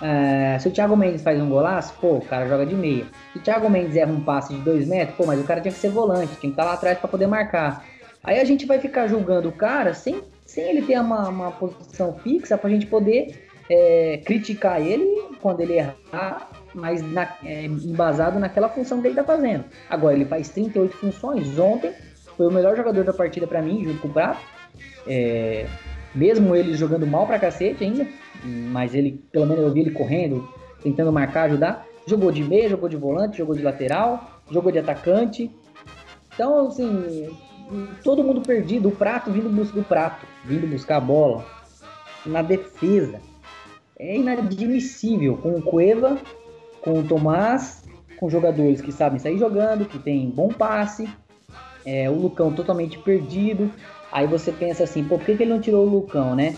É, 0.00 0.58
se 0.58 0.68
o 0.68 0.70
Thiago 0.70 0.96
Mendes 0.96 1.22
faz 1.22 1.40
um 1.40 1.48
golaço, 1.48 1.94
pô, 2.00 2.14
o 2.16 2.20
cara 2.24 2.48
joga 2.48 2.64
de 2.66 2.74
meia. 2.74 3.04
Se 3.32 3.38
o 3.38 3.42
Thiago 3.42 3.68
Mendes 3.68 3.96
erra 3.96 4.12
um 4.12 4.20
passe 4.20 4.54
de 4.54 4.60
dois 4.60 4.86
metros, 4.88 5.16
pô, 5.16 5.26
mas 5.26 5.40
o 5.40 5.44
cara 5.44 5.60
tinha 5.60 5.72
que 5.72 5.78
ser 5.78 5.90
volante, 5.90 6.28
tinha 6.28 6.38
que 6.40 6.46
estar 6.48 6.64
lá 6.64 6.72
atrás 6.74 6.98
para 6.98 7.08
poder 7.08 7.26
marcar. 7.26 7.84
Aí 8.24 8.40
a 8.40 8.44
gente 8.44 8.66
vai 8.66 8.78
ficar 8.78 9.06
julgando 9.06 9.48
o 9.48 9.52
cara 9.52 9.94
sem, 9.94 10.22
sem 10.46 10.64
ele 10.70 10.82
ter 10.82 10.98
uma, 11.00 11.28
uma 11.28 11.50
posição 11.52 12.14
fixa 12.22 12.56
pra 12.56 12.70
gente 12.70 12.86
poder 12.86 13.48
é, 13.68 14.20
criticar 14.24 14.80
ele 14.80 15.06
quando 15.40 15.60
ele 15.60 15.74
errar, 15.74 16.48
mas 16.74 17.02
na- 17.02 17.36
é, 17.44 17.64
embasado 17.66 18.38
naquela 18.38 18.68
função 18.68 19.00
que 19.00 19.08
ele 19.08 19.14
tá 19.16 19.24
fazendo. 19.24 19.64
Agora, 19.90 20.14
ele 20.14 20.24
faz 20.24 20.48
38 20.48 20.96
funções. 20.96 21.58
Ontem 21.58 21.92
foi 22.36 22.46
o 22.46 22.50
melhor 22.50 22.76
jogador 22.76 23.04
da 23.04 23.12
partida 23.12 23.46
pra 23.46 23.60
mim, 23.62 23.84
junto 23.84 24.00
com 24.00 24.08
o 24.08 24.12
Prato. 24.12 24.40
É, 25.06 25.66
mesmo 26.14 26.54
ele 26.54 26.74
jogando 26.74 27.06
mal 27.06 27.26
pra 27.26 27.38
cacete 27.38 27.82
ainda, 27.84 28.06
mas 28.44 28.94
ele, 28.94 29.22
pelo 29.30 29.46
menos 29.46 29.64
eu 29.64 29.72
vi 29.72 29.80
ele 29.80 29.90
correndo, 29.90 30.48
tentando 30.82 31.12
marcar, 31.12 31.44
ajudar. 31.44 31.86
Jogou 32.06 32.32
de 32.32 32.42
meia, 32.42 32.68
jogou 32.68 32.88
de 32.88 32.96
volante, 32.96 33.38
jogou 33.38 33.54
de 33.54 33.62
lateral, 33.62 34.42
jogou 34.50 34.72
de 34.72 34.78
atacante. 34.78 35.50
Então, 36.34 36.66
assim, 36.66 37.28
todo 38.02 38.24
mundo 38.24 38.40
perdido, 38.40 38.88
o 38.88 38.92
prato 38.92 39.30
vindo 39.30 39.48
bus- 39.48 39.70
do 39.70 39.82
prato, 39.82 40.26
vindo 40.44 40.66
buscar 40.66 40.96
a 40.96 41.00
bola 41.00 41.44
na 42.26 42.42
defesa. 42.42 43.20
É 43.98 44.16
inadmissível 44.16 45.36
com 45.36 45.56
o 45.56 45.62
Cueva, 45.62 46.18
com 46.80 46.98
o 46.98 47.04
Tomás, 47.04 47.84
com 48.16 48.28
jogadores 48.28 48.80
que 48.80 48.90
sabem 48.90 49.18
sair 49.18 49.38
jogando, 49.38 49.84
que 49.84 49.98
tem 49.98 50.28
bom 50.28 50.48
passe, 50.48 51.08
é, 51.84 52.10
o 52.10 52.14
Lucão 52.14 52.52
totalmente 52.52 52.98
perdido. 52.98 53.70
Aí 54.10 54.26
você 54.26 54.50
pensa 54.50 54.84
assim, 54.84 55.04
pô, 55.04 55.18
por 55.18 55.24
que, 55.24 55.36
que 55.36 55.42
ele 55.44 55.52
não 55.52 55.60
tirou 55.60 55.86
o 55.86 55.88
Lucão, 55.88 56.34
né? 56.34 56.56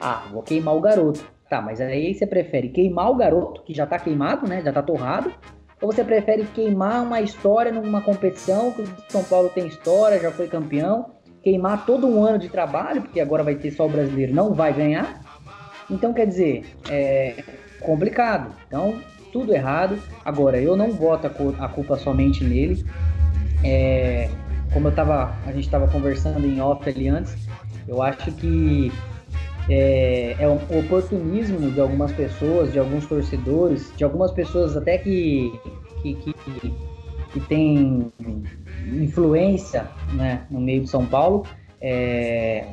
Ah, 0.00 0.26
vou 0.32 0.42
queimar 0.42 0.74
o 0.76 0.80
garoto. 0.80 1.24
Tá, 1.48 1.62
mas 1.62 1.80
aí 1.80 2.14
você 2.14 2.26
prefere 2.26 2.68
queimar 2.68 3.10
o 3.10 3.14
garoto, 3.16 3.62
que 3.62 3.72
já 3.72 3.86
tá 3.86 3.98
queimado, 3.98 4.46
né? 4.46 4.62
Já 4.62 4.72
tá 4.72 4.82
torrado. 4.82 5.32
Ou 5.80 5.90
você 5.92 6.04
prefere 6.04 6.44
queimar 6.44 7.02
uma 7.02 7.20
história 7.20 7.72
numa 7.72 8.00
competição, 8.02 8.72
que 8.72 8.82
o 8.82 8.88
São 9.08 9.24
Paulo 9.24 9.48
tem 9.48 9.66
história, 9.66 10.20
já 10.20 10.30
foi 10.30 10.46
campeão, 10.48 11.06
queimar 11.42 11.86
todo 11.86 12.06
um 12.06 12.22
ano 12.22 12.38
de 12.38 12.48
trabalho, 12.48 13.02
porque 13.02 13.20
agora 13.20 13.42
vai 13.44 13.54
ter 13.54 13.70
só 13.70 13.86
o 13.86 13.88
brasileiro, 13.88 14.34
não 14.34 14.52
vai 14.54 14.72
ganhar. 14.74 15.20
Então, 15.90 16.12
quer 16.12 16.26
dizer, 16.26 16.66
é 16.90 17.42
complicado. 17.80 18.52
Então, 18.66 19.00
tudo 19.32 19.54
errado. 19.54 19.98
Agora, 20.24 20.60
eu 20.60 20.76
não 20.76 20.90
boto 20.90 21.26
a 21.28 21.30
cu- 21.30 21.54
a 21.58 21.68
culpa 21.68 21.96
somente 21.96 22.44
nele. 22.44 22.84
É, 23.64 24.28
como 24.72 24.88
eu 24.88 24.92
tava, 24.92 25.34
a 25.46 25.52
gente 25.52 25.64
estava 25.64 25.88
conversando 25.88 26.44
em 26.46 26.60
off 26.60 26.86
ali 26.88 27.08
antes, 27.08 27.48
eu 27.86 28.02
acho 28.02 28.30
que 28.32 28.92
é, 29.68 30.36
é 30.38 30.48
um 30.48 30.56
oportunismo 30.78 31.70
de 31.70 31.80
algumas 31.80 32.12
pessoas, 32.12 32.72
de 32.72 32.78
alguns 32.78 33.06
torcedores, 33.06 33.92
de 33.96 34.04
algumas 34.04 34.32
pessoas 34.32 34.76
até 34.76 34.98
que, 34.98 35.52
que, 36.02 36.14
que, 36.14 36.34
que 37.32 37.40
tem 37.40 38.10
influência 38.92 39.86
né, 40.14 40.46
no 40.50 40.60
meio 40.60 40.82
de 40.82 40.88
São 40.88 41.04
Paulo, 41.04 41.44
é, 41.80 42.66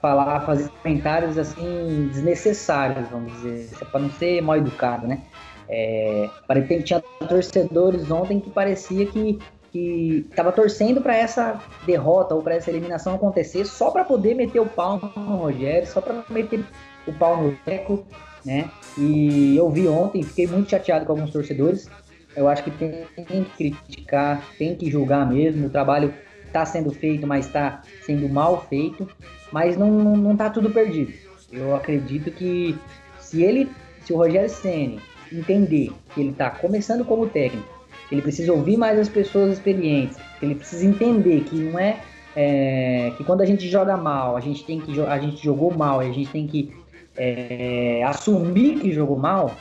falar, 0.00 0.40
fazer 0.40 0.68
comentários 0.82 1.38
assim 1.38 2.08
desnecessários, 2.12 3.08
vamos 3.08 3.32
dizer, 3.34 3.68
para 3.90 4.00
não 4.00 4.10
ser 4.10 4.42
mal 4.42 4.56
educado, 4.56 5.06
né? 5.06 5.22
É, 5.68 6.28
tem- 6.68 6.82
tinha 6.82 7.02
torcedores 7.28 8.10
ontem 8.10 8.40
que 8.40 8.50
parecia 8.50 9.06
que 9.06 9.38
que 9.72 10.26
tava 10.36 10.52
torcendo 10.52 11.00
para 11.00 11.16
essa 11.16 11.60
derrota 11.86 12.34
ou 12.34 12.42
para 12.42 12.54
essa 12.54 12.70
eliminação 12.70 13.14
acontecer 13.14 13.64
só 13.64 13.90
para 13.90 14.04
poder 14.04 14.34
meter 14.34 14.60
o 14.60 14.66
pau 14.66 15.00
no 15.16 15.36
Rogério, 15.36 15.88
só 15.88 16.00
para 16.00 16.22
meter 16.28 16.62
o 17.06 17.12
pau 17.12 17.42
no 17.42 17.56
Leco, 17.66 18.06
né? 18.44 18.70
E 18.98 19.56
eu 19.56 19.70
vi 19.70 19.88
ontem, 19.88 20.22
fiquei 20.22 20.46
muito 20.46 20.70
chateado 20.70 21.06
com 21.06 21.12
alguns 21.12 21.30
torcedores. 21.30 21.88
Eu 22.36 22.48
acho 22.48 22.62
que 22.64 22.70
tem, 22.70 23.06
tem 23.14 23.44
que 23.44 23.50
criticar, 23.56 24.44
tem 24.58 24.74
que 24.74 24.90
julgar 24.90 25.28
mesmo. 25.28 25.66
O 25.66 25.70
trabalho 25.70 26.12
está 26.46 26.66
sendo 26.66 26.92
feito, 26.92 27.26
mas 27.26 27.46
está 27.46 27.82
sendo 28.02 28.28
mal 28.28 28.66
feito. 28.68 29.08
Mas 29.50 29.76
não, 29.76 29.90
não, 29.90 30.36
tá 30.36 30.50
tudo 30.50 30.70
perdido. 30.70 31.12
Eu 31.50 31.74
acredito 31.74 32.30
que 32.30 32.78
se 33.18 33.42
ele, 33.42 33.70
se 34.02 34.12
o 34.12 34.16
Rogério 34.16 34.48
Ceni 34.48 35.00
entender 35.30 35.92
que 36.14 36.20
ele 36.20 36.30
está 36.30 36.50
começando 36.50 37.04
como 37.04 37.26
técnico, 37.26 37.81
ele 38.12 38.20
precisa 38.20 38.52
ouvir 38.52 38.76
mais 38.76 38.98
as 38.98 39.08
pessoas 39.08 39.54
experientes, 39.54 40.18
ele 40.42 40.54
precisa 40.54 40.84
entender 40.86 41.44
que 41.44 41.56
não 41.56 41.78
é, 41.78 41.98
é, 42.36 43.10
que 43.16 43.24
quando 43.24 43.40
a 43.40 43.46
gente 43.46 43.66
joga 43.68 43.96
mal, 43.96 44.36
a 44.36 44.40
gente 44.40 44.62
tem 44.64 44.78
que 44.78 45.00
a 45.00 45.18
gente 45.18 45.42
jogou 45.42 45.72
mal, 45.74 45.98
a 45.98 46.04
gente 46.04 46.30
tem 46.30 46.46
que 46.46 46.70
é, 47.16 48.02
assumir 48.04 48.80
que 48.80 48.92
jogou 48.92 49.16
mal. 49.16 49.56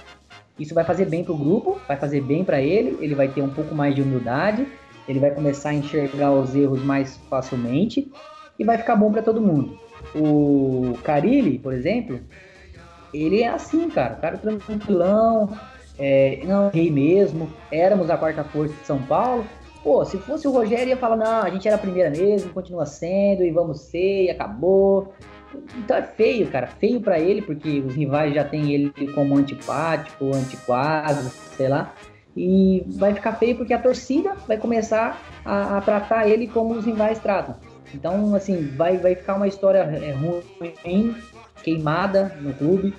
Isso 0.60 0.76
vai 0.76 0.84
fazer 0.84 1.06
bem 1.06 1.24
pro 1.24 1.36
grupo, 1.36 1.80
vai 1.88 1.96
fazer 1.96 2.22
bem 2.22 2.44
para 2.44 2.62
ele, 2.62 2.98
ele 3.00 3.16
vai 3.16 3.30
ter 3.30 3.42
um 3.42 3.50
pouco 3.50 3.74
mais 3.74 3.96
de 3.96 4.02
humildade, 4.02 4.68
ele 5.08 5.20
vai 5.20 5.32
começar 5.32 5.70
a 5.70 5.74
enxergar 5.74 6.32
os 6.34 6.54
erros 6.54 6.84
mais 6.84 7.18
facilmente 7.30 8.12
e 8.60 8.66
vai 8.66 8.78
ficar 8.78 8.98
bom 8.98 9.12
para 9.12 9.22
todo 9.22 9.42
mundo. 9.42 9.80
O 10.14 10.98
Carilli, 11.04 11.58
por 11.58 11.74
exemplo, 11.74 12.20
ele 13.14 13.42
é 13.42 13.48
assim, 13.48 13.90
cara, 13.90 14.16
o 14.16 14.22
cara 14.22 14.38
tranquilão, 14.38 15.50
é, 16.02 16.40
não 16.46 16.70
rei 16.70 16.90
mesmo, 16.90 17.48
éramos 17.72 18.10
a 18.10 18.18
quarta 18.18 18.44
força 18.44 18.74
de 18.74 18.88
São 18.88 19.00
Paulo. 19.04 19.46
Pô, 19.84 20.04
se 20.04 20.18
fosse 20.18 20.48
o 20.48 20.52
Rogério 20.52 20.90
ia 20.90 20.98
falar, 20.98 21.16
não, 21.16 21.44
a 21.44 21.50
gente 21.50 21.68
era 21.68 21.76
a 21.76 21.80
primeira 21.80 22.10
mesmo, 22.10 22.52
continua 22.52 22.88
sendo, 22.88 23.44
e 23.44 23.52
vamos 23.52 23.82
ser, 23.82 24.26
e 24.26 24.30
acabou. 24.32 25.14
Então 25.78 25.98
é 25.98 26.02
feio, 26.02 26.48
cara, 26.48 26.68
feio 26.68 27.02
pra 27.02 27.20
ele, 27.20 27.42
porque 27.42 27.80
os 27.80 27.94
rivais 27.94 28.34
já 28.34 28.44
têm 28.44 28.72
ele 28.72 28.92
como 29.14 29.38
antipático, 29.38 30.36
antiquado, 30.36 31.30
sei 31.56 31.68
lá. 31.68 31.94
E 32.36 32.84
vai 32.88 33.14
ficar 33.14 33.34
feio 33.34 33.58
porque 33.58 33.74
a 33.74 33.80
torcida 33.80 34.34
vai 34.48 34.58
começar 34.58 35.22
a, 35.46 35.78
a 35.78 35.82
tratar 35.82 36.28
ele 36.28 36.48
como 36.48 36.74
os 36.74 36.86
rivais 36.86 37.20
tratam. 37.20 37.56
Então, 37.94 38.34
assim, 38.34 38.70
vai, 38.76 38.98
vai 38.98 39.16
ficar 39.16 39.36
uma 39.36 39.48
história 39.48 39.80
é, 39.80 40.12
ruim, 40.12 41.16
queimada 41.62 42.36
no 42.42 42.54
clube. 42.54 42.94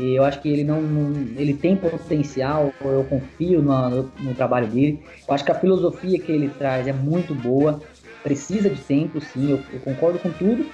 Eu 0.00 0.22
acho 0.24 0.40
que 0.40 0.48
ele 0.48 0.62
não, 0.62 0.80
não- 0.80 1.40
ele 1.40 1.54
tem 1.54 1.76
potencial, 1.76 2.72
eu 2.80 3.04
confio 3.04 3.60
no, 3.60 3.88
no- 3.90 4.12
no 4.20 4.34
trabalho 4.34 4.68
dele. 4.68 5.00
Eu 5.26 5.34
acho 5.34 5.44
que 5.44 5.50
a 5.50 5.54
filosofia 5.58 6.18
que 6.20 6.30
ele 6.30 6.48
traz 6.50 6.86
é 6.86 6.92
muito 6.92 7.34
boa, 7.34 7.80
precisa 8.22 8.70
de 8.70 8.80
tempo, 8.80 9.20
sim, 9.20 9.50
eu, 9.50 9.60
eu 9.72 9.80
concordo 9.80 10.18
com 10.20 10.30
tudo, 10.30 10.66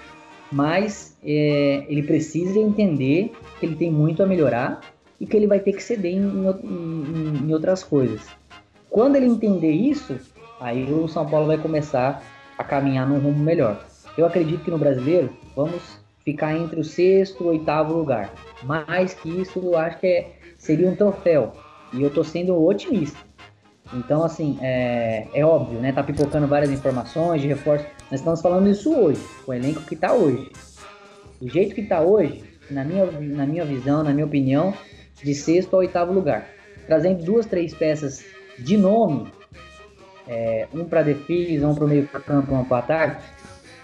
mas 0.52 1.16
é, 1.24 1.84
ele 1.88 2.02
precisa 2.02 2.58
entender 2.58 3.32
que 3.58 3.64
ele 3.66 3.76
tem 3.76 3.90
muito 3.90 4.22
a 4.22 4.26
melhorar 4.26 4.80
e 5.18 5.26
que 5.26 5.36
ele 5.36 5.46
vai 5.46 5.60
ter 5.60 5.72
que 5.72 5.82
ceder 5.82 6.12
em, 6.12 6.18
em- 6.18 7.48
em 7.48 7.52
outras 7.54 7.82
coisas. 7.82 8.20
Quando 8.90 9.16
ele 9.16 9.26
entender 9.26 9.70
isso, 9.70 10.18
aí 10.60 10.92
o 10.92 11.08
São 11.08 11.26
Paulo 11.28 11.46
vai 11.46 11.56
começar 11.58 12.22
a 12.58 12.62
caminhar 12.64 13.08
num 13.08 13.18
rumo 13.18 13.38
melhor. 13.38 13.84
Eu 14.16 14.26
acredito 14.26 14.62
que 14.62 14.70
no 14.70 14.78
brasileiro 14.78 15.30
vamos 15.56 16.03
ficar 16.24 16.56
entre 16.56 16.80
o 16.80 16.84
sexto 16.84 17.44
e 17.44 17.46
oitavo 17.46 17.94
lugar. 17.94 18.32
Mais 18.62 19.14
que 19.14 19.28
isso, 19.28 19.58
eu 19.58 19.76
acho 19.76 19.98
que 19.98 20.06
é- 20.06 20.32
seria 20.56 20.88
um 20.88 20.96
troféu. 20.96 21.52
E 21.92 22.02
eu 22.02 22.10
tô 22.10 22.24
sendo 22.24 22.60
otimista. 22.64 23.18
Então, 23.92 24.24
assim, 24.24 24.58
é, 24.60 25.26
é 25.34 25.44
óbvio, 25.44 25.78
né? 25.78 25.92
Tá 25.92 26.02
pipocando 26.02 26.46
várias 26.46 26.70
informações 26.70 27.42
de 27.42 27.48
reforço. 27.48 27.84
Nós 28.10 28.20
estamos 28.20 28.40
falando 28.40 28.68
isso 28.68 28.92
hoje, 28.92 29.20
com 29.44 29.52
o 29.52 29.54
elenco 29.54 29.82
que 29.82 29.94
tá 29.94 30.12
hoje. 30.12 30.50
Do 31.40 31.48
jeito 31.48 31.74
que 31.74 31.82
tá 31.82 32.00
hoje, 32.00 32.42
na 32.70 32.82
minha, 32.82 33.04
na 33.06 33.46
minha 33.46 33.64
visão, 33.64 34.02
na 34.02 34.12
minha 34.12 34.26
opinião, 34.26 34.74
de 35.22 35.34
sexto 35.34 35.74
ao 35.74 35.80
oitavo 35.80 36.12
lugar. 36.12 36.48
Trazendo 36.86 37.22
duas, 37.22 37.46
três 37.46 37.74
peças 37.74 38.24
de 38.58 38.76
nome, 38.76 39.26
é, 40.26 40.66
um 40.72 40.84
para 40.84 41.02
defesa, 41.02 41.68
um 41.68 41.74
para 41.74 41.84
o 41.84 41.88
meio 41.88 42.06
campo, 42.08 42.54
um 42.54 42.64
para 42.64 42.78
ataque, 42.78 43.24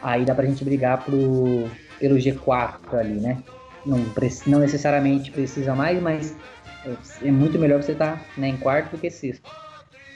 aí 0.02 0.24
dá 0.24 0.34
pra 0.34 0.46
gente 0.46 0.64
brigar 0.64 1.04
pro, 1.04 1.68
pelo 2.00 2.16
G4 2.16 2.94
ali, 2.94 3.20
né? 3.20 3.38
Não, 3.86 3.98
não 4.46 4.58
necessariamente 4.58 5.30
precisa 5.30 5.74
mais, 5.74 6.02
mas 6.02 6.36
é, 6.84 7.28
é 7.28 7.30
muito 7.30 7.58
melhor 7.58 7.82
você 7.82 7.92
estar 7.92 8.24
né, 8.36 8.48
em 8.48 8.56
quarto 8.56 8.92
do 8.92 8.98
que 8.98 9.10
sexto. 9.10 9.48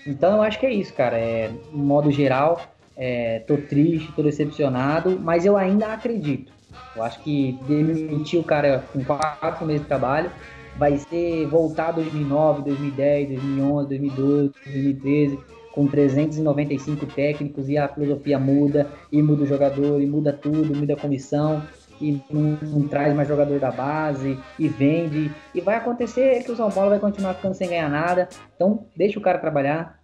Então 0.06 0.36
eu 0.36 0.42
acho 0.42 0.58
que 0.58 0.66
é 0.66 0.72
isso, 0.72 0.92
cara. 0.92 1.18
É, 1.18 1.50
no 1.72 1.84
modo 1.84 2.10
geral, 2.10 2.60
é, 2.96 3.40
tô 3.40 3.56
triste, 3.56 4.12
tô 4.12 4.22
decepcionado, 4.22 5.18
mas 5.20 5.46
eu 5.46 5.56
ainda 5.56 5.92
acredito. 5.92 6.52
Eu 6.96 7.02
acho 7.02 7.20
que 7.20 7.58
demitir 7.66 8.40
o 8.40 8.44
cara 8.44 8.84
com 8.92 9.04
quatro 9.04 9.64
meses 9.64 9.82
de 9.82 9.88
trabalho 9.88 10.30
vai 10.76 10.96
ser 10.96 11.46
voltar 11.46 11.92
2009, 11.92 12.62
2010, 12.62 13.28
2011, 13.28 13.88
2012, 13.88 14.52
2013 14.64 15.53
com 15.74 15.88
395 15.88 17.04
técnicos 17.06 17.68
e 17.68 17.76
a 17.76 17.88
filosofia 17.88 18.38
muda, 18.38 18.88
e 19.10 19.20
muda 19.20 19.42
o 19.42 19.46
jogador, 19.46 20.00
e 20.00 20.06
muda 20.06 20.32
tudo, 20.32 20.74
muda 20.74 20.94
a 20.94 20.96
comissão, 20.96 21.64
e 22.00 22.20
não, 22.30 22.56
não 22.62 22.86
traz 22.86 23.12
mais 23.12 23.26
jogador 23.26 23.58
da 23.58 23.72
base, 23.72 24.38
e 24.56 24.68
vende, 24.68 25.32
e 25.52 25.60
vai 25.60 25.74
acontecer 25.74 26.44
que 26.44 26.52
o 26.52 26.56
São 26.56 26.70
Paulo 26.70 26.90
vai 26.90 27.00
continuar 27.00 27.34
ficando 27.34 27.54
sem 27.54 27.68
ganhar 27.68 27.90
nada, 27.90 28.28
então 28.54 28.86
deixa 28.96 29.18
o 29.18 29.22
cara 29.22 29.38
trabalhar, 29.38 30.00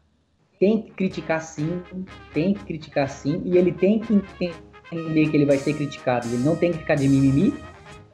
tem 0.59 0.83
que 0.83 0.91
criticar 0.91 1.41
sim, 1.41 1.81
tem 2.35 2.53
que 2.53 2.64
criticar 2.64 3.09
sim, 3.09 3.41
e 3.45 3.57
ele 3.57 3.71
tem 3.71 4.01
que 4.01 4.21
entender 4.91 5.31
que 5.31 5.37
ele 5.37 5.47
vai 5.47 5.57
ser 5.57 5.75
criticado, 5.75 6.27
ele 6.27 6.43
não 6.43 6.57
tem 6.57 6.73
que 6.73 6.79
ficar 6.79 6.97
de 6.97 7.09
mimimi, 7.09 7.55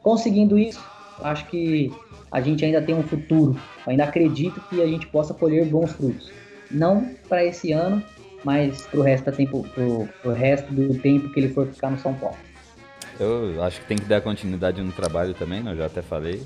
conseguindo 0.03 0.59
isso, 0.59 0.85
acho 1.23 1.47
que 1.47 1.91
a 2.31 2.43
gente 2.43 2.63
ainda 2.67 2.83
tem 2.83 2.95
um 2.95 3.03
futuro, 3.03 3.59
eu 3.87 3.91
ainda 3.93 4.05
acredito 4.05 4.61
que 4.69 4.83
a 4.83 4.87
gente 4.87 5.07
possa 5.07 5.33
colher 5.33 5.65
bons 5.65 5.93
frutos 5.93 6.36
não 6.71 7.15
para 7.29 7.45
esse 7.45 7.73
ano, 7.73 8.03
mas 8.45 8.87
pro 8.87 9.03
resto, 9.03 9.33
tempo, 9.33 9.67
pro, 9.75 10.09
pro 10.23 10.33
resto 10.33 10.73
do 10.73 10.95
tempo 10.99 11.31
que 11.31 11.41
ele 11.41 11.53
for 11.53 11.67
ficar 11.67 11.91
no 11.91 11.99
São 11.99 12.15
Paulo. 12.15 12.37
Eu 13.19 13.63
acho 13.63 13.81
que 13.81 13.87
tem 13.87 13.97
que 13.97 14.05
dar 14.05 14.21
continuidade 14.21 14.83
no 14.83 14.93
trabalho 14.93 15.35
também, 15.35 15.63
né? 15.63 15.73
eu 15.73 15.77
já 15.77 15.87
até 15.87 16.03
falei. 16.03 16.43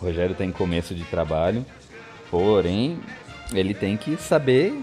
O 0.00 0.06
Rogério 0.06 0.34
tem 0.34 0.50
começo 0.50 0.94
de 0.94 1.04
trabalho, 1.04 1.64
porém, 2.30 2.98
ele 3.52 3.74
tem 3.74 3.96
que 3.96 4.16
saber 4.16 4.74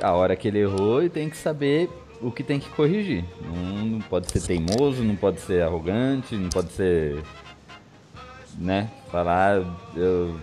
a 0.00 0.12
hora 0.12 0.36
que 0.36 0.48
ele 0.48 0.58
errou 0.58 1.02
e 1.02 1.08
tem 1.08 1.30
que 1.30 1.36
saber 1.36 1.88
o 2.20 2.30
que 2.30 2.42
tem 2.42 2.60
que 2.60 2.68
corrigir. 2.70 3.24
Não, 3.40 3.84
não 3.84 4.00
pode 4.00 4.30
ser 4.30 4.40
teimoso, 4.40 5.02
não 5.02 5.16
pode 5.16 5.40
ser 5.40 5.62
arrogante, 5.62 6.36
não 6.36 6.48
pode 6.48 6.72
ser. 6.72 7.22
né? 8.58 8.90
Falar, 9.10 9.62
eu 9.96 10.38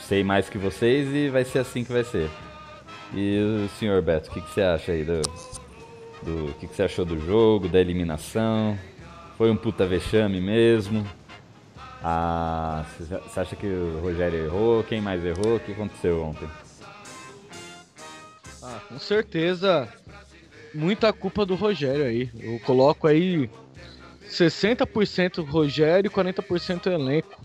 sei 0.00 0.22
mais 0.22 0.48
que 0.48 0.58
vocês 0.58 1.08
e 1.12 1.28
vai 1.28 1.44
ser 1.44 1.60
assim 1.60 1.82
que 1.82 1.92
vai 1.92 2.04
ser. 2.04 2.30
E 3.14 3.64
o 3.64 3.68
senhor 3.78 4.02
Beto, 4.02 4.30
o 4.30 4.34
que, 4.34 4.40
que 4.40 4.50
você 4.50 4.62
acha 4.62 4.92
aí 4.92 5.04
do. 5.04 5.22
do 6.22 6.50
o 6.50 6.54
que, 6.54 6.66
que 6.66 6.74
você 6.74 6.82
achou 6.82 7.04
do 7.04 7.18
jogo, 7.24 7.68
da 7.68 7.80
eliminação? 7.80 8.78
Foi 9.38 9.50
um 9.50 9.56
puta 9.56 9.86
vexame 9.86 10.40
mesmo? 10.40 11.06
Ah, 12.02 12.84
você 12.98 13.40
acha 13.40 13.56
que 13.56 13.66
o 13.66 14.00
Rogério 14.00 14.44
errou? 14.44 14.82
Quem 14.84 15.00
mais 15.00 15.24
errou? 15.24 15.56
O 15.56 15.60
que 15.60 15.72
aconteceu 15.72 16.22
ontem? 16.22 16.48
Ah, 18.62 18.80
com 18.88 18.98
certeza 18.98 19.88
muita 20.74 21.12
culpa 21.12 21.46
do 21.46 21.54
Rogério 21.54 22.04
aí. 22.04 22.28
Eu 22.38 22.58
coloco 22.60 23.06
aí 23.06 23.48
60% 24.28 25.46
Rogério 25.46 26.08
e 26.08 26.10
40% 26.10 26.86
elenco. 26.88 27.40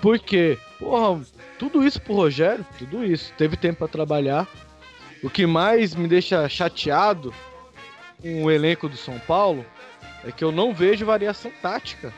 Por 0.00 0.18
quê? 0.18 0.58
Porra, 0.78 1.20
tudo 1.58 1.84
isso 1.84 2.00
pro 2.00 2.14
Rogério, 2.14 2.64
tudo 2.78 3.04
isso. 3.04 3.32
Teve 3.38 3.56
tempo 3.56 3.78
pra 3.78 3.88
trabalhar. 3.88 4.46
O 5.22 5.30
que 5.30 5.46
mais 5.46 5.94
me 5.94 6.06
deixa 6.06 6.48
chateado 6.48 7.32
com 8.20 8.44
o 8.44 8.50
elenco 8.50 8.88
do 8.88 8.96
São 8.96 9.18
Paulo 9.20 9.64
é 10.24 10.32
que 10.32 10.44
eu 10.44 10.52
não 10.52 10.74
vejo 10.74 11.06
variação 11.06 11.50
tática. 11.62 12.12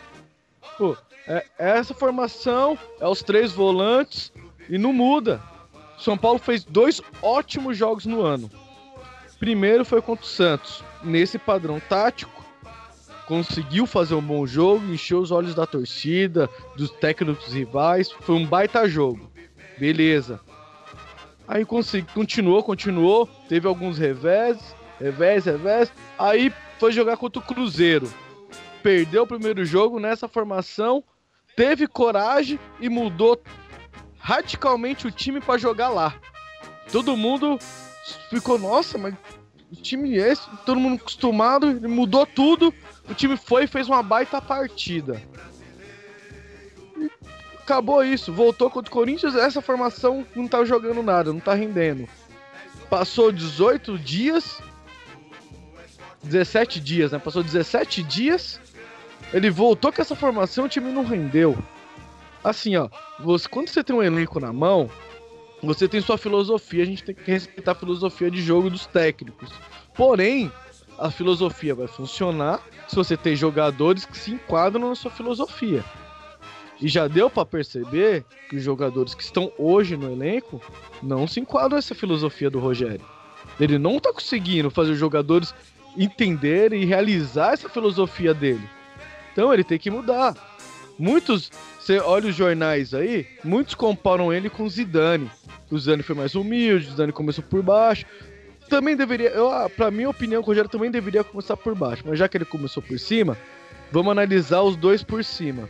Pô, 0.77 0.97
é, 1.27 1.45
essa 1.59 1.95
formação, 1.95 2.79
é 3.01 3.07
os 3.07 3.23
três 3.23 3.53
volantes 3.53 4.33
e 4.69 4.79
não 4.79 4.93
muda. 4.93 5.43
São 5.99 6.17
Paulo 6.17 6.39
fez 6.39 6.65
dois 6.65 7.03
ótimos 7.23 7.77
jogos 7.77 8.07
no 8.07 8.23
ano. 8.23 8.51
Primeiro 9.39 9.85
foi 9.85 10.03
contra 10.03 10.25
o 10.25 10.29
Santos, 10.29 10.83
nesse 11.03 11.39
padrão 11.39 11.81
tático, 11.81 12.45
conseguiu 13.27 13.87
fazer 13.87 14.15
um 14.15 14.23
bom 14.23 14.47
jogo, 14.47 14.85
encheu 14.87 15.21
os 15.21 15.31
olhos 15.31 15.55
da 15.55 15.67
torcida, 15.67 16.49
dos 16.77 16.91
técnicos 16.91 17.53
rivais, 17.53 18.11
foi 18.11 18.35
um 18.35 18.47
baita 18.47 18.89
jogo. 18.89 19.31
Beleza. 19.79 20.41
Aí 21.49 21.65
consegui, 21.65 22.13
continuou, 22.13 22.63
continuou, 22.63 23.27
teve 23.49 23.67
alguns 23.67 23.97
revés, 23.97 24.59
revés, 25.01 25.47
revés, 25.47 25.91
aí 26.19 26.53
foi 26.79 26.93
jogar 26.93 27.17
contra 27.17 27.41
o 27.41 27.45
Cruzeiro. 27.45 28.13
Perdeu 28.83 29.23
o 29.23 29.27
primeiro 29.27 29.65
jogo 29.65 29.99
nessa 29.99 30.29
formação, 30.29 31.03
teve 31.57 31.87
coragem 31.87 32.61
e 32.79 32.91
mudou 32.91 33.41
radicalmente 34.19 35.07
o 35.07 35.11
time 35.11 35.41
pra 35.41 35.57
jogar 35.57 35.89
lá. 35.89 36.15
Todo 36.93 37.17
mundo 37.17 37.59
ficou, 38.29 38.59
nossa, 38.59 38.99
mas 38.99 39.15
o 39.73 39.77
time 39.77 40.19
é 40.19 40.33
esse, 40.33 40.43
todo 40.67 40.79
mundo 40.79 40.97
acostumado, 40.97 41.71
ele 41.71 41.89
mudou 41.89 42.27
tudo. 42.27 42.75
O 43.09 43.15
time 43.15 43.39
foi 43.39 43.65
e 43.65 43.67
fez 43.67 43.89
uma 43.89 44.03
baita 44.03 44.41
partida. 44.41 45.23
E 46.99 47.11
acabou 47.69 48.03
isso, 48.03 48.33
voltou 48.33 48.71
contra 48.71 48.91
o 48.91 48.93
Corinthians, 48.93 49.37
essa 49.37 49.61
formação 49.61 50.27
não 50.35 50.49
tá 50.49 50.65
jogando 50.65 51.03
nada, 51.03 51.33
não 51.33 51.41
tá 51.41 51.53
rendendo. 51.53 52.09
Passou 52.89 53.31
18 53.31 53.99
dias, 53.99 54.63
17 56.25 56.81
dias, 56.81 57.13
né? 57.13 57.19
Passou 57.19 57.43
17 57.43 58.03
dias, 58.03 58.59
ele 59.35 59.51
voltou 59.51 59.93
com 59.93 60.01
essa 60.01 60.17
formação, 60.17 60.65
o 60.65 60.69
time 60.69 60.91
não 60.91 61.05
rendeu. 61.05 61.59
Assim, 62.43 62.75
ó, 62.77 62.89
você, 63.21 63.47
quando 63.47 63.69
você 63.69 63.85
tem 63.85 63.95
um 63.95 64.03
elenco 64.03 64.41
na 64.41 64.53
mão, 64.53 64.91
você 65.63 65.87
tem 65.87 66.01
sua 66.01 66.17
filosofia, 66.17 66.83
a 66.83 66.87
gente 66.87 67.05
tem 67.05 67.15
que 67.15 67.31
respeitar 67.31 67.73
a 67.73 67.75
filosofia 67.75 68.31
de 68.31 68.41
jogo 68.41 68.71
dos 68.71 68.87
técnicos. 68.87 69.51
Porém, 69.95 70.51
a 70.99 71.11
filosofia 71.11 71.75
vai 71.75 71.87
funcionar 71.87 72.63
se 72.89 72.97
você 72.97 73.17
tem 73.17 73.37
jogadores 73.37 74.07
que 74.07 74.17
se 74.17 74.31
enquadram 74.31 74.89
na 74.89 74.95
sua 74.95 75.11
filosofia. 75.11 75.85
E 76.81 76.89
já 76.89 77.09
deu 77.09 77.29
pra 77.29 77.45
perceber 77.45 78.25
que 78.49 78.57
os 78.57 78.63
jogadores 78.63 79.15
que 79.15 79.23
estão 79.23 79.53
hoje 79.59 79.97
no 79.97 80.13
elenco 80.13 80.61
não 81.03 81.27
se 81.27 81.41
enquadram 81.41 81.77
nessa 81.77 81.95
filosofia 81.95 82.49
do 82.49 82.61
Rogério. 82.61 83.05
Ele 83.59 83.79
não 83.79 83.99
tá 83.99 84.13
conseguindo 84.13 84.71
fazer 84.71 84.93
os 84.93 84.99
jogadores 84.99 85.55
entenderem 85.97 86.83
e 86.83 86.87
realizar 86.87 87.53
essa 87.53 87.69
filosofia 87.69 88.33
dele. 88.33 88.69
Então 89.33 89.53
ele 89.53 89.65
tem 89.65 89.79
que 89.79 89.91
mudar. 89.91 90.35
Muitos, 90.99 91.51
você 91.79 91.99
olha 91.99 92.29
os 92.29 92.35
jornais 92.35 92.95
aí, 92.95 93.27
muitos 93.45 93.75
comparam 93.75 94.33
ele 94.33 94.49
com 94.49 94.69
Zidane. 94.69 95.31
O 95.71 95.79
Zidane 95.79 96.03
foi 96.03 96.15
mais 96.15 96.35
humilde, 96.35 96.87
o 96.87 96.91
Zidane 96.91 97.13
começou 97.13 97.45
por 97.45 97.63
baixo. 97.63 98.05
Também 98.69 98.97
deveria, 98.97 99.31
eu, 99.31 99.51
ah, 99.51 99.69
pra 99.69 99.91
minha 99.91 100.11
opinião, 100.11 100.43
o 100.43 100.45
Rogério 100.45 100.71
também 100.71 100.91
deveria 100.91 101.25
começar 101.25 101.57
por 101.57 101.75
baixo. 101.75 102.05
Mas 102.07 102.19
já 102.19 102.29
que 102.29 102.37
ele 102.37 102.45
começou 102.45 102.83
por 102.83 102.99
cima, 102.99 103.37
vamos 103.91 104.13
analisar 104.13 104.63
os 104.63 104.77
dois 104.77 105.03
por 105.03 105.25
cima. 105.25 105.69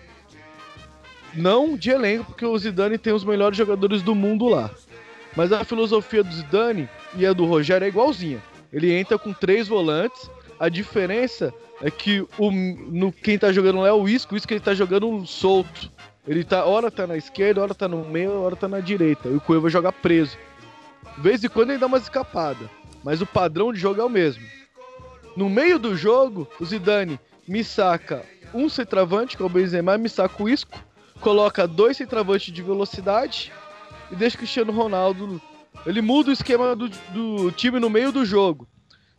Não 1.34 1.76
de 1.76 1.90
elenco, 1.90 2.26
porque 2.26 2.44
o 2.44 2.58
Zidane 2.58 2.98
tem 2.98 3.12
os 3.12 3.24
melhores 3.24 3.56
jogadores 3.56 4.02
do 4.02 4.14
mundo 4.14 4.46
lá. 4.46 4.70
Mas 5.36 5.52
a 5.52 5.64
filosofia 5.64 6.24
do 6.24 6.32
Zidane 6.32 6.88
e 7.14 7.26
a 7.26 7.32
do 7.32 7.44
Rogério 7.44 7.84
é 7.84 7.88
igualzinha. 7.88 8.42
Ele 8.72 8.92
entra 8.92 9.18
com 9.18 9.32
três 9.32 9.68
volantes. 9.68 10.30
A 10.58 10.68
diferença 10.68 11.54
é 11.80 11.90
que 11.90 12.26
o, 12.36 12.50
no, 12.50 13.12
quem 13.12 13.38
tá 13.38 13.52
jogando 13.52 13.80
lá 13.80 13.88
é 13.88 13.92
o 13.92 14.08
Isco, 14.08 14.34
o 14.34 14.36
Isco 14.36 14.52
ele 14.52 14.60
tá 14.60 14.74
jogando 14.74 15.24
solto. 15.26 15.90
Ele 16.26 16.44
tá, 16.44 16.64
hora 16.64 16.90
tá 16.90 17.06
na 17.06 17.16
esquerda, 17.16 17.62
hora 17.62 17.74
tá 17.74 17.88
no 17.88 18.04
meio, 18.04 18.32
hora 18.40 18.56
tá 18.56 18.68
na 18.68 18.80
direita. 18.80 19.28
E 19.28 19.36
o 19.36 19.40
Cueva 19.40 19.70
joga 19.70 19.92
preso. 19.92 20.36
De 21.16 21.22
vez 21.22 21.42
em 21.42 21.48
quando 21.48 21.70
ele 21.70 21.78
dá 21.78 21.86
umas 21.86 22.02
escapadas. 22.02 22.68
Mas 23.02 23.22
o 23.22 23.26
padrão 23.26 23.72
de 23.72 23.78
jogo 23.78 24.00
é 24.00 24.04
o 24.04 24.10
mesmo. 24.10 24.44
No 25.36 25.48
meio 25.48 25.78
do 25.78 25.96
jogo, 25.96 26.48
o 26.60 26.64
Zidane 26.64 27.18
me 27.46 27.62
saca 27.62 28.24
um 28.52 28.68
centroavante, 28.68 29.36
que 29.36 29.42
é 29.42 29.46
o 29.46 29.48
Benzema, 29.48 29.96
me 29.96 30.08
saca 30.08 30.42
o 30.42 30.48
Isco, 30.48 30.78
coloca 31.20 31.66
dois 31.66 31.96
centroavantes 31.96 32.52
de 32.52 32.62
velocidade 32.62 33.52
e 34.10 34.16
deixa 34.16 34.36
o 34.36 34.38
Cristiano 34.38 34.72
Ronaldo. 34.72 35.40
Ele 35.86 36.00
muda 36.00 36.30
o 36.30 36.32
esquema 36.32 36.74
do, 36.74 36.88
do 37.12 37.52
time 37.52 37.78
no 37.78 37.90
meio 37.90 38.10
do 38.12 38.24
jogo. 38.24 38.66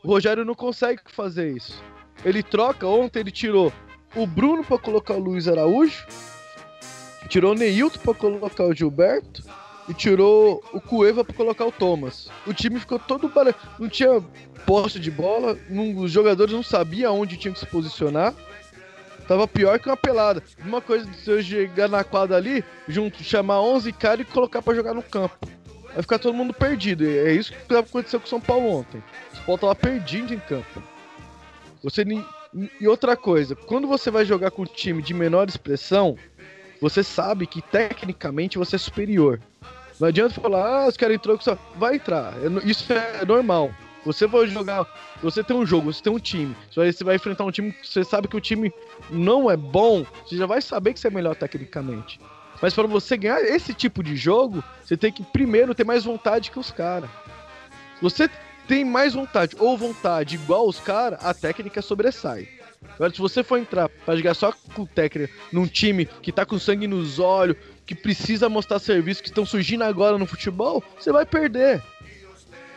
O 0.04 0.08
Rogério 0.08 0.45
não 0.45 0.56
consegue 0.56 1.02
fazer 1.08 1.56
isso. 1.56 1.82
Ele 2.24 2.43
troca, 2.43 2.88
ontem 2.88 3.20
ele 3.20 3.32
tirou 3.32 3.72
o 4.16 4.26
Bruno 4.26 4.64
para 4.64 4.78
colocar 4.78 5.14
o 5.14 5.20
Luiz 5.20 5.47
Araújo, 5.47 6.06
tirou 7.30 7.52
o 7.54 7.56
Neilton 7.56 8.00
para 8.00 8.14
colocar 8.14 8.66
o 8.66 8.74
Gilberto 8.74 9.43
e 9.88 9.93
tirou 9.93 10.64
o 10.74 10.82
Cueva 10.82 11.24
para 11.24 11.36
colocar 11.36 11.66
o 11.66 11.72
Thomas. 11.72 12.30
O 12.45 12.54
time 12.54 12.80
ficou 12.80 13.00
todo 13.00 13.30
para 13.30 13.54
não 13.78 13.88
tinha 13.89 14.22
posse 14.66 15.00
de 15.00 15.10
bola, 15.10 15.58
não- 15.70 15.97
os 15.97 16.12
jogadores 16.12 16.54
não 16.54 16.64
sabiam 16.64 17.20
onde 17.20 17.38
tinham 17.38 17.54
que 17.54 17.60
se 17.60 17.66
posicionar. 17.66 18.34
Tava 19.30 19.47
pior 19.47 19.77
que 19.77 19.88
uma 19.88 19.95
pelada. 19.95 20.41
Uma 20.65 20.82
coisa 20.82 21.05
de 21.05 21.15
você 21.15 21.43
chegar 21.43 21.88
na 21.88 22.03
quadra 22.03 22.36
ali, 22.36 22.65
junto, 22.88 23.23
chamar 23.23 23.61
11 23.61 23.93
caras 23.93 24.27
e 24.27 24.32
colocar 24.32 24.59
pra 24.59 24.73
jogar 24.73 24.95
no 24.95 25.03
campo. 25.03 25.38
Vai 25.93 26.01
ficar 26.01 26.17
todo 26.17 26.34
mundo 26.34 26.51
perdido. 26.51 27.03
E 27.03 27.15
é 27.15 27.32
isso 27.32 27.53
que 27.53 27.75
aconteceu 27.75 28.19
com 28.19 28.25
o 28.25 28.30
São 28.30 28.41
Paulo 28.41 28.67
ontem. 28.67 28.97
O 29.32 29.36
São 29.36 29.45
Paulo 29.45 29.61
tava 29.61 29.75
perdido 29.75 30.34
em 30.34 30.39
campo. 30.39 30.82
Você 31.84 32.03
e 32.82 32.88
outra 32.88 33.15
coisa, 33.15 33.55
quando 33.55 33.88
você 33.88 34.09
vai 34.09 34.25
jogar 34.25 34.49
com 34.49 34.63
um 34.63 34.65
time 34.65 35.03
de 35.03 35.13
menor 35.13 35.47
expressão, 35.47 36.17
você 36.82 37.03
sabe 37.03 37.45
que 37.45 37.61
tecnicamente 37.61 38.57
você 38.57 38.77
é 38.77 38.80
superior. 38.80 39.39
Não 39.99 40.07
adianta 40.07 40.41
falar, 40.41 40.65
ah, 40.65 40.88
os 40.88 40.97
caras 40.97 41.13
entrou 41.13 41.38
com 41.38 41.43
só. 41.43 41.55
Vai 41.75 41.97
entrar. 41.97 42.34
É 42.38 42.67
Isso 42.67 42.91
é 42.91 43.23
normal. 43.23 43.69
Você 44.06 44.26
vai 44.28 44.47
jogar. 44.47 44.86
Você 45.22 45.43
tem 45.43 45.56
um 45.56 45.66
jogo, 45.66 45.91
você 45.91 46.02
tem 46.02 46.14
um 46.14 46.20
time. 46.20 46.56
Você 46.72 47.04
vai 47.04 47.16
enfrentar 47.16 47.43
um 47.43 47.52
time 47.52 47.72
que 47.72 47.88
você 47.88 48.04
sabe 48.04 48.28
que 48.28 48.38
o 48.38 48.41
time 48.41 48.72
não 49.10 49.50
é 49.50 49.58
bom, 49.58 50.06
você 50.26 50.38
já 50.38 50.45
vai 50.45 50.62
saber 50.62 50.93
que 50.93 51.00
você 51.00 51.08
é 51.08 51.12
melhor 51.12 51.36
tecnicamente. 51.36 52.20
Mas 52.62 52.74
para 52.74 52.88
você 52.88 53.16
ganhar 53.18 53.41
esse 53.41 53.74
tipo 53.74 54.04
de 54.04 54.16
jogo, 54.16 54.64
você 54.84 54.97
tem 54.97 55.12
que 55.12 55.24
primeiro 55.24 55.74
ter 55.74 55.86
mais 55.86 56.04
vontade 56.04 56.52
que 56.52 56.60
os 56.60 56.72
caras. 56.72 57.10
Você 58.02 58.30
tem 58.68 58.86
mais 58.86 59.14
vontade 59.14 59.56
ou 59.60 59.78
vontade 59.78 60.36
igual 60.36 60.68
os 60.68 60.80
caras, 60.80 61.24
a 61.24 61.34
técnica 61.34 61.82
sobressai. 61.82 62.47
Agora, 62.95 63.12
se 63.12 63.20
você 63.20 63.43
for 63.43 63.58
entrar 63.58 63.89
pra 63.89 64.16
jogar 64.16 64.34
só 64.34 64.54
com 64.74 64.86
técnica 64.86 65.34
num 65.52 65.68
time 65.68 66.06
que 66.06 66.32
tá 66.32 66.45
com 66.45 66.60
sangue 66.60 66.88
nos 66.88 67.20
olhos, 67.20 67.58
que 67.86 67.95
precisa 67.95 68.47
mostrar 68.47 68.80
serviço, 68.80 69.22
que 69.22 69.30
estão 69.30 69.45
surgindo 69.45 69.84
agora 69.84 70.18
no 70.18 70.26
futebol, 70.26 70.84
você 70.97 71.12
vai 71.12 71.26
perder. 71.26 71.82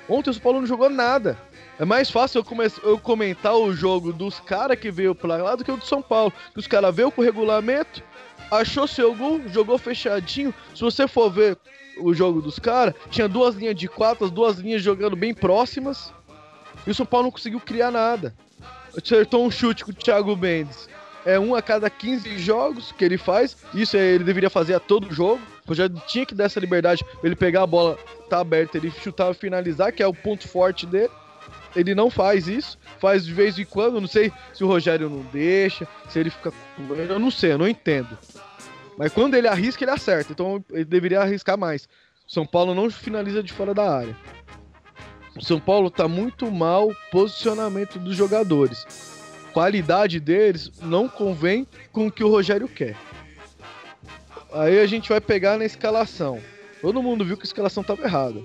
Ontem 0.08 0.30
o 0.30 0.34
São 0.34 0.42
Paulo 0.42 0.60
não 0.60 0.66
jogou 0.66 0.90
nada. 0.90 1.38
É 1.78 1.84
mais 1.84 2.10
fácil 2.10 2.40
eu, 2.40 2.44
come- 2.44 2.70
eu 2.82 2.98
comentar 2.98 3.56
o 3.56 3.72
jogo 3.74 4.12
dos 4.12 4.38
caras 4.40 4.78
que 4.78 4.90
veio 4.90 5.14
pra 5.14 5.36
lá 5.36 5.56
do 5.56 5.64
que 5.64 5.70
o 5.72 5.76
do 5.76 5.84
São 5.86 6.02
Paulo. 6.02 6.32
Os 6.56 6.66
caras 6.66 6.94
veio 6.94 7.10
com 7.10 7.22
o 7.22 7.24
regulamento, 7.24 8.02
achou 8.50 8.86
seu 8.86 9.14
gol, 9.14 9.40
jogou 9.48 9.78
fechadinho. 9.78 10.54
Se 10.74 10.80
você 10.82 11.08
for 11.08 11.30
ver 11.30 11.56
o 11.98 12.12
jogo 12.14 12.40
dos 12.42 12.58
caras, 12.58 12.94
tinha 13.10 13.28
duas 13.28 13.54
linhas 13.54 13.74
de 13.74 13.88
quatro, 13.88 14.24
as 14.24 14.30
duas 14.30 14.58
linhas 14.58 14.82
jogando 14.82 15.16
bem 15.16 15.32
próximas. 15.34 16.12
E 16.86 16.90
o 16.90 16.94
São 16.94 17.06
Paulo 17.06 17.24
não 17.26 17.32
conseguiu 17.32 17.60
criar 17.60 17.90
nada. 17.90 18.34
Acertou 18.96 19.44
um 19.46 19.50
chute 19.50 19.84
com 19.84 19.90
o 19.90 19.94
Thiago 19.94 20.36
Mendes. 20.36 20.88
É 21.24 21.38
um 21.38 21.54
a 21.54 21.62
cada 21.62 21.88
15 21.88 22.38
jogos 22.38 22.92
que 22.92 23.04
ele 23.04 23.16
faz. 23.16 23.56
Isso 23.72 23.96
ele 23.96 24.24
deveria 24.24 24.50
fazer 24.50 24.74
a 24.74 24.80
todo 24.80 25.12
jogo. 25.14 25.40
Eu 25.66 25.74
já 25.74 25.88
tinha 25.88 26.26
que 26.26 26.34
dar 26.34 26.44
essa 26.44 26.60
liberdade 26.60 27.04
ele 27.22 27.36
pegar 27.36 27.62
a 27.62 27.66
bola, 27.66 27.96
tá 28.28 28.40
aberta, 28.40 28.76
ele 28.76 28.90
chutar 28.90 29.32
finalizar, 29.34 29.92
que 29.92 30.02
é 30.02 30.06
o 30.06 30.14
ponto 30.14 30.48
forte 30.48 30.86
dele. 30.86 31.10
Ele 31.74 31.94
não 31.94 32.10
faz 32.10 32.48
isso, 32.48 32.78
faz 32.98 33.24
de 33.24 33.32
vez 33.32 33.58
em 33.58 33.64
quando, 33.64 34.00
não 34.00 34.08
sei 34.08 34.32
se 34.52 34.62
o 34.62 34.66
Rogério 34.66 35.08
não 35.08 35.22
deixa, 35.32 35.88
se 36.08 36.18
ele 36.18 36.30
fica. 36.30 36.52
Eu 37.08 37.18
não 37.18 37.30
sei, 37.30 37.52
eu 37.52 37.58
não 37.58 37.68
entendo. 37.68 38.18
Mas 38.98 39.12
quando 39.12 39.34
ele 39.34 39.48
arrisca, 39.48 39.82
ele 39.82 39.90
acerta, 39.90 40.32
então 40.32 40.62
ele 40.70 40.84
deveria 40.84 41.20
arriscar 41.20 41.56
mais. 41.56 41.88
São 42.26 42.46
Paulo 42.46 42.74
não 42.74 42.90
finaliza 42.90 43.42
de 43.42 43.52
fora 43.52 43.72
da 43.72 43.90
área. 43.90 44.16
O 45.36 45.42
São 45.42 45.58
Paulo 45.58 45.90
tá 45.90 46.06
muito 46.06 46.50
mal 46.50 46.94
posicionamento 47.10 47.98
dos 47.98 48.14
jogadores. 48.14 48.86
Qualidade 49.52 50.20
deles 50.20 50.70
não 50.82 51.08
convém 51.08 51.66
com 51.90 52.06
o 52.06 52.12
que 52.12 52.24
o 52.24 52.28
Rogério 52.28 52.68
quer. 52.68 52.96
Aí 54.54 54.78
a 54.78 54.86
gente 54.86 55.08
vai 55.08 55.20
pegar 55.20 55.56
na 55.56 55.64
escalação. 55.64 56.40
Todo 56.80 57.02
mundo 57.02 57.24
viu 57.24 57.36
que 57.36 57.42
a 57.42 57.46
escalação 57.46 57.82
tava 57.82 58.02
errada. 58.02 58.42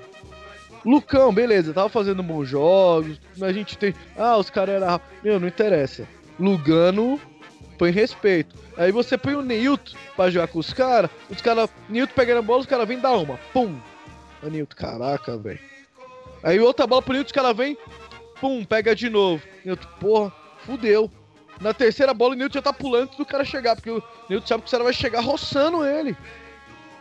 Lucão, 0.86 1.34
beleza, 1.34 1.74
tava 1.74 1.90
fazendo 1.90 2.24
bons 2.24 2.48
jogos, 2.48 3.20
a 3.42 3.52
gente 3.52 3.78
tem. 3.78 3.94
Ah, 4.16 4.38
os 4.38 4.50
caras 4.50 4.76
eram. 4.76 5.02
Meu, 5.24 5.40
não 5.40 5.48
interessa. 5.48 6.08
Lugano 6.40 7.20
põe 7.78 7.92
respeito. 7.92 8.56
Aí 8.78 8.92
você 8.92 9.18
põe 9.18 9.36
o 9.36 9.42
Neilton 9.42 9.96
pra 10.16 10.30
jogar 10.30 10.48
com 10.48 10.60
os 10.60 10.74
caras, 10.74 11.10
os 11.30 11.42
caras. 11.42 11.70
Neilton 11.90 12.14
pegando 12.16 12.40
a 12.40 12.42
bola, 12.42 12.62
os 12.62 12.66
caras 12.66 12.88
vêm 12.88 13.00
dar 13.00 13.18
uma. 13.18 13.38
Pum! 13.54 13.76
A 14.42 14.50
Neilton, 14.50 14.76
caraca, 14.76 15.38
velho. 15.38 15.60
Aí 16.44 16.60
outra 16.60 16.88
bola 16.88 17.02
pro 17.02 17.14
Neilton, 17.14 17.28
os 17.28 17.32
caras 17.32 17.58
vêm. 17.58 17.78
Pum, 18.40 18.64
pega 18.64 18.96
de 18.96 19.10
novo. 19.10 19.44
Neilton, 19.66 19.88
porra, 20.00 20.34
fudeu. 20.66 21.12
Na 21.60 21.74
terceira 21.74 22.14
bola, 22.14 22.34
o 22.34 22.38
Neilton 22.38 22.60
já 22.60 22.62
tá 22.62 22.74
pulando 22.74 23.04
antes 23.04 23.18
do 23.18 23.26
cara 23.26 23.44
chegar, 23.44 23.76
porque 23.76 23.90
o 23.90 24.04
Neilton 24.30 24.48
sabe 24.48 24.64
que 24.64 24.68
o 24.68 24.72
cara 24.72 24.84
vai 24.84 24.94
chegar 24.94 25.22
roçando 25.22 25.86
ele. 25.86 26.16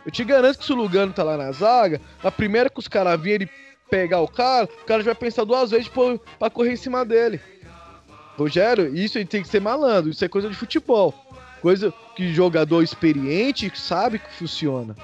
Eu 0.05 0.11
te 0.11 0.23
garanto 0.23 0.59
que 0.59 0.65
se 0.65 0.71
o 0.71 0.75
Lugano 0.75 1.13
tá 1.13 1.23
lá 1.23 1.37
na 1.37 1.51
zaga, 1.51 1.99
a 2.23 2.31
primeira 2.31 2.69
que 2.69 2.79
os 2.79 2.87
caras 2.87 3.19
virem 3.19 3.47
ele 3.47 3.67
pegar 3.89 4.21
o 4.21 4.27
cara, 4.27 4.65
o 4.65 4.85
cara 4.85 5.01
já 5.01 5.11
vai 5.11 5.15
pensar 5.15 5.43
duas 5.43 5.71
vezes 5.71 5.89
pra 6.39 6.49
correr 6.49 6.73
em 6.73 6.77
cima 6.77 7.05
dele. 7.05 7.39
Rogério, 8.37 8.95
isso 8.95 9.17
aí 9.17 9.25
tem 9.25 9.41
que 9.41 9.47
ser 9.47 9.59
malandro, 9.59 10.11
isso 10.11 10.23
é 10.23 10.27
coisa 10.27 10.49
de 10.49 10.55
futebol. 10.55 11.13
Coisa 11.61 11.93
que 12.15 12.33
jogador 12.33 12.83
experiente 12.83 13.71
sabe 13.75 14.19
que 14.19 14.31
funciona. 14.33 14.95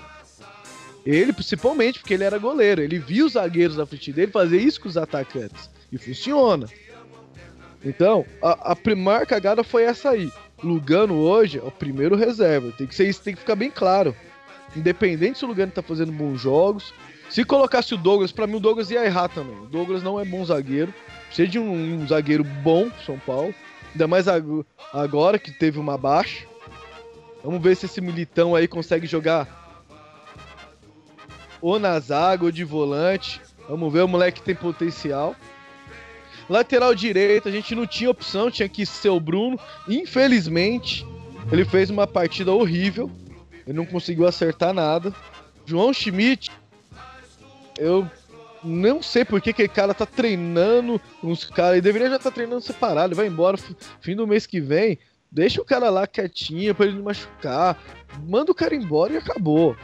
Ele, 1.05 1.33
principalmente, 1.33 1.99
porque 1.99 2.13
ele 2.13 2.23
era 2.23 2.37
goleiro. 2.37 2.81
Ele 2.81 2.99
viu 2.99 3.25
os 3.25 3.33
zagueiros 3.33 3.75
da 3.75 3.85
frente 3.85 4.13
dele 4.13 4.31
fazer 4.31 4.57
isso 4.57 4.79
com 4.79 4.87
os 4.87 4.95
atacantes. 4.95 5.69
E 5.91 5.97
funciona. 5.97 6.67
Então, 7.83 8.25
a, 8.41 8.71
a 8.71 8.75
primeira 8.75 9.25
cagada 9.25 9.63
foi 9.63 9.83
essa 9.83 10.11
aí. 10.11 10.31
Lugano 10.63 11.15
hoje 11.15 11.59
é 11.59 11.63
o 11.63 11.71
primeiro 11.71 12.15
reserva. 12.15 12.71
Tem 12.77 12.87
que 12.87 12.95
ser 12.95 13.07
isso, 13.07 13.21
tem 13.21 13.33
que 13.33 13.41
ficar 13.41 13.55
bem 13.55 13.69
claro. 13.69 14.15
Independente 14.75 15.37
se 15.39 15.45
o 15.45 15.47
Lugano 15.47 15.71
tá 15.71 15.81
fazendo 15.81 16.11
bons 16.11 16.39
jogos. 16.39 16.93
Se 17.29 17.43
colocasse 17.43 17.93
o 17.93 17.97
Douglas, 17.97 18.31
pra 18.31 18.47
mim 18.47 18.55
o 18.55 18.59
Douglas 18.59 18.89
ia 18.91 19.03
errar 19.05 19.27
também. 19.27 19.57
O 19.57 19.65
Douglas 19.65 20.01
não 20.03 20.19
é 20.19 20.25
bom 20.25 20.43
zagueiro. 20.45 20.93
Precisa 21.27 21.47
de 21.47 21.59
um, 21.59 21.71
um 22.01 22.07
zagueiro 22.07 22.43
bom, 22.43 22.89
São 23.05 23.19
Paulo. 23.19 23.53
Ainda 23.91 24.07
mais 24.07 24.27
ag- 24.27 24.65
agora 24.93 25.37
que 25.37 25.51
teve 25.51 25.79
uma 25.79 25.97
baixa. 25.97 26.45
Vamos 27.43 27.61
ver 27.61 27.75
se 27.75 27.85
esse 27.85 27.99
militão 27.99 28.55
aí 28.55 28.67
consegue 28.67 29.05
jogar 29.05 29.61
ou 31.61 31.79
na 31.79 31.99
zaga 31.99 32.45
ou 32.45 32.51
de 32.51 32.63
volante. 32.63 33.41
Vamos 33.67 33.91
ver, 33.91 34.01
o 34.03 34.07
moleque 34.07 34.41
tem 34.41 34.55
potencial. 34.55 35.35
Lateral 36.49 36.93
direito, 36.93 37.47
a 37.47 37.51
gente 37.51 37.73
não 37.73 37.87
tinha 37.87 38.09
opção, 38.09 38.51
tinha 38.51 38.67
que 38.67 38.85
ser 38.85 39.09
o 39.09 39.19
Bruno. 39.19 39.59
Infelizmente, 39.87 41.05
ele 41.51 41.65
fez 41.65 41.89
uma 41.89 42.05
partida 42.05 42.51
horrível. 42.51 43.09
Ele 43.65 43.77
não 43.77 43.85
conseguiu 43.85 44.27
acertar 44.27 44.73
nada. 44.73 45.13
João 45.65 45.93
Schmidt, 45.93 46.51
eu 47.77 48.09
não 48.63 49.01
sei 49.01 49.25
por 49.25 49.41
que 49.41 49.51
aquele 49.51 49.69
cara 49.69 49.93
tá 49.93 50.05
treinando 50.05 50.99
uns 51.23 51.45
caras. 51.45 51.73
Ele 51.73 51.81
deveria 51.81 52.09
já 52.09 52.15
estar 52.17 52.29
tá 52.29 52.35
treinando 52.35 52.61
separado. 52.61 53.09
Ele 53.09 53.15
vai 53.15 53.27
embora 53.27 53.57
fim 54.01 54.15
do 54.15 54.27
mês 54.27 54.45
que 54.45 54.59
vem. 54.59 54.99
Deixa 55.31 55.61
o 55.61 55.65
cara 55.65 55.89
lá 55.89 56.05
quietinho 56.05 56.75
pra 56.75 56.85
ele 56.85 56.95
não 56.97 57.03
machucar. 57.03 57.81
Manda 58.27 58.51
o 58.51 58.55
cara 58.55 58.75
embora 58.75 59.13
e 59.13 59.17
acabou. 59.17 59.75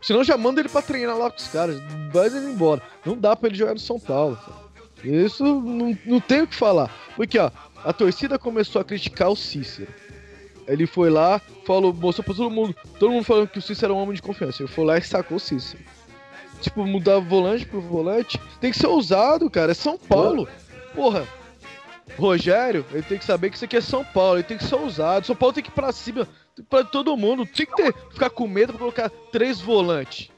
Senão 0.00 0.24
já 0.24 0.36
manda 0.36 0.60
ele 0.60 0.68
pra 0.68 0.82
treinar 0.82 1.18
lá 1.18 1.30
com 1.30 1.36
os 1.36 1.48
caras. 1.48 1.80
Vai 2.12 2.28
ele 2.28 2.50
embora. 2.50 2.80
Não 3.04 3.16
dá 3.16 3.36
pra 3.36 3.48
ele 3.48 3.58
jogar 3.58 3.74
no 3.74 3.80
São 3.80 3.98
Paulo. 3.98 4.36
cara. 4.36 4.65
Isso 5.06 5.44
não, 5.44 5.96
não 6.04 6.20
tem 6.20 6.42
o 6.42 6.46
que 6.46 6.54
falar. 6.54 6.90
Porque, 7.14 7.38
ó, 7.38 7.50
a 7.84 7.92
torcida 7.92 8.38
começou 8.38 8.80
a 8.80 8.84
criticar 8.84 9.30
o 9.30 9.36
Cícero. 9.36 9.92
Ele 10.66 10.86
foi 10.86 11.10
lá, 11.10 11.40
falou, 11.64 11.92
mostrou 11.92 12.24
pra 12.24 12.34
todo 12.34 12.50
mundo. 12.50 12.74
Todo 12.98 13.12
mundo 13.12 13.24
falando 13.24 13.48
que 13.48 13.58
o 13.58 13.62
Cícero 13.62 13.92
era 13.92 13.94
um 13.94 14.02
homem 14.02 14.16
de 14.16 14.22
confiança. 14.22 14.62
Ele 14.62 14.72
foi 14.72 14.84
lá 14.84 14.98
e 14.98 15.02
sacou 15.02 15.36
o 15.36 15.40
Cícero. 15.40 15.82
Tipo, 16.60 16.84
mudar 16.84 17.20
volante 17.20 17.64
pro 17.64 17.80
volante. 17.80 18.40
Tem 18.60 18.72
que 18.72 18.78
ser 18.78 18.88
ousado, 18.88 19.48
cara. 19.48 19.70
É 19.70 19.74
São 19.74 19.96
Paulo. 19.96 20.48
Porra. 20.94 21.26
Rogério, 22.18 22.84
ele 22.92 23.02
tem 23.02 23.18
que 23.18 23.24
saber 23.24 23.50
que 23.50 23.56
isso 23.56 23.64
aqui 23.64 23.76
é 23.76 23.80
São 23.80 24.04
Paulo. 24.04 24.38
Ele 24.38 24.42
tem 24.42 24.56
que 24.56 24.64
ser 24.64 24.74
ousado. 24.74 25.26
São 25.26 25.36
Paulo 25.36 25.52
tem 25.52 25.62
que 25.62 25.70
ir 25.70 25.72
pra 25.72 25.92
cima. 25.92 26.26
Pra 26.68 26.82
todo 26.82 27.16
mundo. 27.16 27.46
Tem 27.46 27.66
que 27.66 27.76
ter, 27.76 27.94
ficar 28.10 28.30
com 28.30 28.48
medo 28.48 28.72
pra 28.72 28.80
colocar 28.80 29.10
três 29.30 29.60
volantes. 29.60 30.30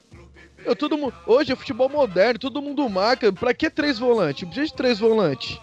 Eu, 0.65 0.75
todo 0.75 0.99
mundo, 0.99 1.15
hoje 1.27 1.53
é 1.53 1.57
futebol 1.57 1.89
moderno, 1.89 2.39
todo 2.39 2.63
mundo 2.63 2.89
marca. 2.89 3.33
Pra 3.33 3.55
que 3.55 3.71
três 3.71 3.99
volantes? 3.99 4.45
Precisa 4.45 4.67
de 4.67 4.75
três 4.75 4.99
volantes. 4.99 5.59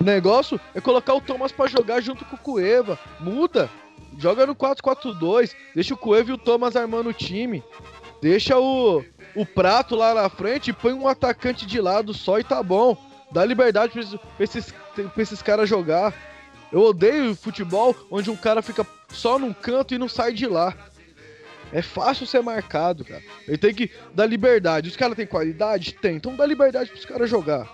O 0.00 0.04
negócio 0.04 0.60
é 0.74 0.80
colocar 0.80 1.14
o 1.14 1.20
Thomas 1.20 1.50
pra 1.50 1.66
jogar 1.66 2.00
junto 2.00 2.24
com 2.24 2.36
o 2.36 2.38
Cueva. 2.38 2.98
Muda. 3.18 3.68
Joga 4.16 4.46
no 4.46 4.54
4-4-2. 4.54 5.54
Deixa 5.74 5.94
o 5.94 5.96
Cueva 5.96 6.30
e 6.30 6.34
o 6.34 6.38
Thomas 6.38 6.76
armando 6.76 7.10
o 7.10 7.14
time. 7.14 7.62
Deixa 8.20 8.58
o, 8.58 9.04
o 9.34 9.46
Prato 9.46 9.96
lá 9.96 10.14
na 10.14 10.28
frente 10.28 10.70
e 10.70 10.72
põe 10.72 10.92
um 10.92 11.08
atacante 11.08 11.66
de 11.66 11.80
lado 11.80 12.14
só 12.14 12.38
e 12.38 12.44
tá 12.44 12.62
bom. 12.62 12.96
Dá 13.30 13.44
liberdade 13.44 13.92
pra 13.92 14.00
esses, 14.00 14.14
pra 14.14 14.44
esses, 14.44 14.74
pra 15.12 15.22
esses 15.22 15.42
caras 15.42 15.68
jogar. 15.68 16.14
Eu 16.70 16.80
odeio 16.82 17.34
futebol 17.34 17.94
onde 18.10 18.30
um 18.30 18.36
cara 18.36 18.62
fica 18.62 18.86
só 19.08 19.38
num 19.38 19.52
canto 19.52 19.94
e 19.94 19.98
não 19.98 20.08
sai 20.08 20.32
de 20.32 20.46
lá. 20.46 20.74
É 21.72 21.82
fácil 21.82 22.26
ser 22.26 22.42
marcado, 22.42 23.04
cara. 23.04 23.22
Ele 23.46 23.58
tem 23.58 23.74
que 23.74 23.90
dar 24.14 24.26
liberdade. 24.26 24.88
Os 24.88 24.96
caras 24.96 25.16
têm 25.16 25.26
qualidade? 25.26 25.92
Tem. 25.94 26.16
Então 26.16 26.34
dá 26.34 26.46
liberdade 26.46 26.90
pros 26.90 27.04
caras 27.04 27.28
jogar. 27.28 27.68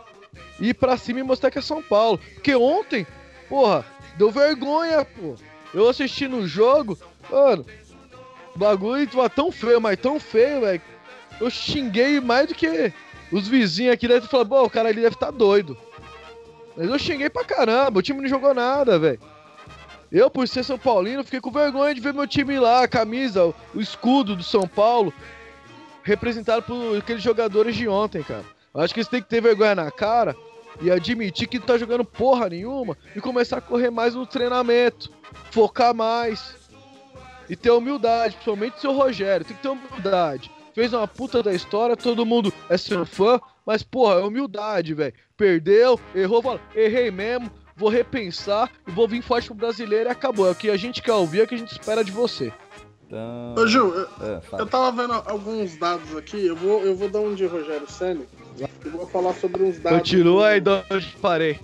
E 0.60 0.70
ir 0.70 0.74
pra 0.74 0.96
cima 0.96 1.20
e 1.20 1.22
mostrar 1.22 1.50
que 1.50 1.58
é 1.58 1.62
São 1.62 1.82
Paulo. 1.82 2.18
Porque 2.34 2.54
ontem, 2.54 3.06
porra, 3.48 3.84
deu 4.16 4.30
vergonha, 4.30 5.04
pô. 5.04 5.36
Eu 5.72 5.88
assisti 5.88 6.28
no 6.28 6.46
jogo, 6.46 6.96
mano, 7.30 7.66
bagulho 8.54 9.08
tão 9.34 9.50
feio, 9.50 9.80
mas 9.80 9.98
tão 9.98 10.20
feio, 10.20 10.60
velho. 10.60 10.82
Eu 11.40 11.50
xinguei 11.50 12.20
mais 12.20 12.48
do 12.48 12.54
que 12.54 12.92
os 13.32 13.48
vizinhos 13.48 13.92
aqui 13.92 14.06
devem 14.06 14.28
falar, 14.28 14.44
pô, 14.44 14.62
o 14.62 14.70
cara 14.70 14.88
ali 14.88 15.00
deve 15.00 15.16
estar 15.16 15.32
doido. 15.32 15.76
Mas 16.76 16.88
eu 16.88 16.98
xinguei 16.98 17.28
pra 17.28 17.44
caramba, 17.44 17.98
o 17.98 18.02
time 18.02 18.20
não 18.20 18.28
jogou 18.28 18.54
nada, 18.54 18.98
velho. 18.98 19.20
Eu, 20.10 20.30
por 20.30 20.46
ser 20.46 20.64
São 20.64 20.78
Paulino, 20.78 21.24
fiquei 21.24 21.40
com 21.40 21.50
vergonha 21.50 21.94
de 21.94 22.00
ver 22.00 22.14
meu 22.14 22.26
time 22.26 22.58
lá, 22.58 22.84
a 22.84 22.88
camisa, 22.88 23.46
o, 23.46 23.54
o 23.74 23.80
escudo 23.80 24.36
do 24.36 24.42
São 24.42 24.66
Paulo, 24.66 25.12
representado 26.02 26.62
por 26.62 26.96
aqueles 26.96 27.22
jogadores 27.22 27.74
de 27.74 27.88
ontem, 27.88 28.22
cara. 28.22 28.44
Eu 28.74 28.80
acho 28.80 28.92
que 28.92 29.00
eles 29.00 29.08
têm 29.08 29.22
que 29.22 29.28
ter 29.28 29.40
vergonha 29.40 29.74
na 29.74 29.90
cara 29.90 30.36
e 30.80 30.90
admitir 30.90 31.48
que 31.48 31.58
não 31.58 31.66
tá 31.66 31.78
jogando 31.78 32.04
porra 32.04 32.48
nenhuma 32.48 32.96
e 33.14 33.20
começar 33.20 33.58
a 33.58 33.60
correr 33.60 33.90
mais 33.90 34.14
no 34.14 34.26
treinamento, 34.26 35.10
focar 35.50 35.94
mais 35.94 36.56
e 37.48 37.54
ter 37.54 37.70
humildade, 37.70 38.34
principalmente 38.34 38.80
seu 38.80 38.92
Rogério, 38.92 39.46
tem 39.46 39.56
que 39.56 39.62
ter 39.62 39.68
humildade. 39.68 40.50
Fez 40.74 40.92
uma 40.92 41.06
puta 41.06 41.42
da 41.42 41.52
história, 41.52 41.96
todo 41.96 42.26
mundo 42.26 42.52
é 42.68 42.76
seu 42.76 43.06
fã, 43.06 43.40
mas 43.64 43.82
porra, 43.82 44.14
é 44.14 44.24
humildade, 44.24 44.92
velho. 44.92 45.14
Perdeu, 45.36 46.00
errou, 46.14 46.60
errei 46.74 47.10
mesmo, 47.10 47.50
vou 47.76 47.88
repensar 47.88 48.70
e 48.86 48.90
vou 48.90 49.08
vir 49.08 49.22
forte 49.22 49.48
pro 49.48 49.56
brasileiro 49.56 50.08
e 50.08 50.12
acabou. 50.12 50.46
É 50.46 50.50
o 50.50 50.54
que 50.54 50.70
a 50.70 50.76
gente 50.76 51.02
quer 51.02 51.12
ouvir, 51.12 51.40
é 51.40 51.44
o 51.44 51.46
que 51.46 51.54
a 51.54 51.58
gente 51.58 51.72
espera 51.72 52.04
de 52.04 52.12
você. 52.12 52.52
Então. 53.06 53.54
Ô, 53.56 53.66
Gil, 53.66 53.94
eu, 53.94 54.08
É, 54.20 54.40
eu 54.60 54.66
tava 54.66 54.90
vendo 55.02 55.12
alguns 55.26 55.76
dados 55.76 56.16
aqui, 56.16 56.46
eu 56.46 56.56
vou, 56.56 56.82
eu 56.82 56.96
vou 56.96 57.08
dar 57.08 57.20
um 57.20 57.34
de 57.34 57.46
Rogério 57.46 57.90
Senna 57.90 58.22
e 58.58 58.88
vou 58.88 59.06
falar 59.06 59.34
sobre 59.34 59.62
uns 59.62 59.78
dados. 59.78 59.98
Continua 59.98 60.48
aí 60.48 60.60
de 60.60 60.70
onde 60.90 61.16
parei. 61.20 61.60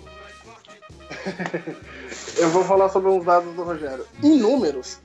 Eu 2.37 2.49
vou 2.49 2.63
falar 2.63 2.89
sobre 2.89 3.09
uns 3.09 3.25
dados 3.25 3.53
do 3.53 3.63
Rogério. 3.63 4.05
Em 4.23 4.37
números, 4.37 4.99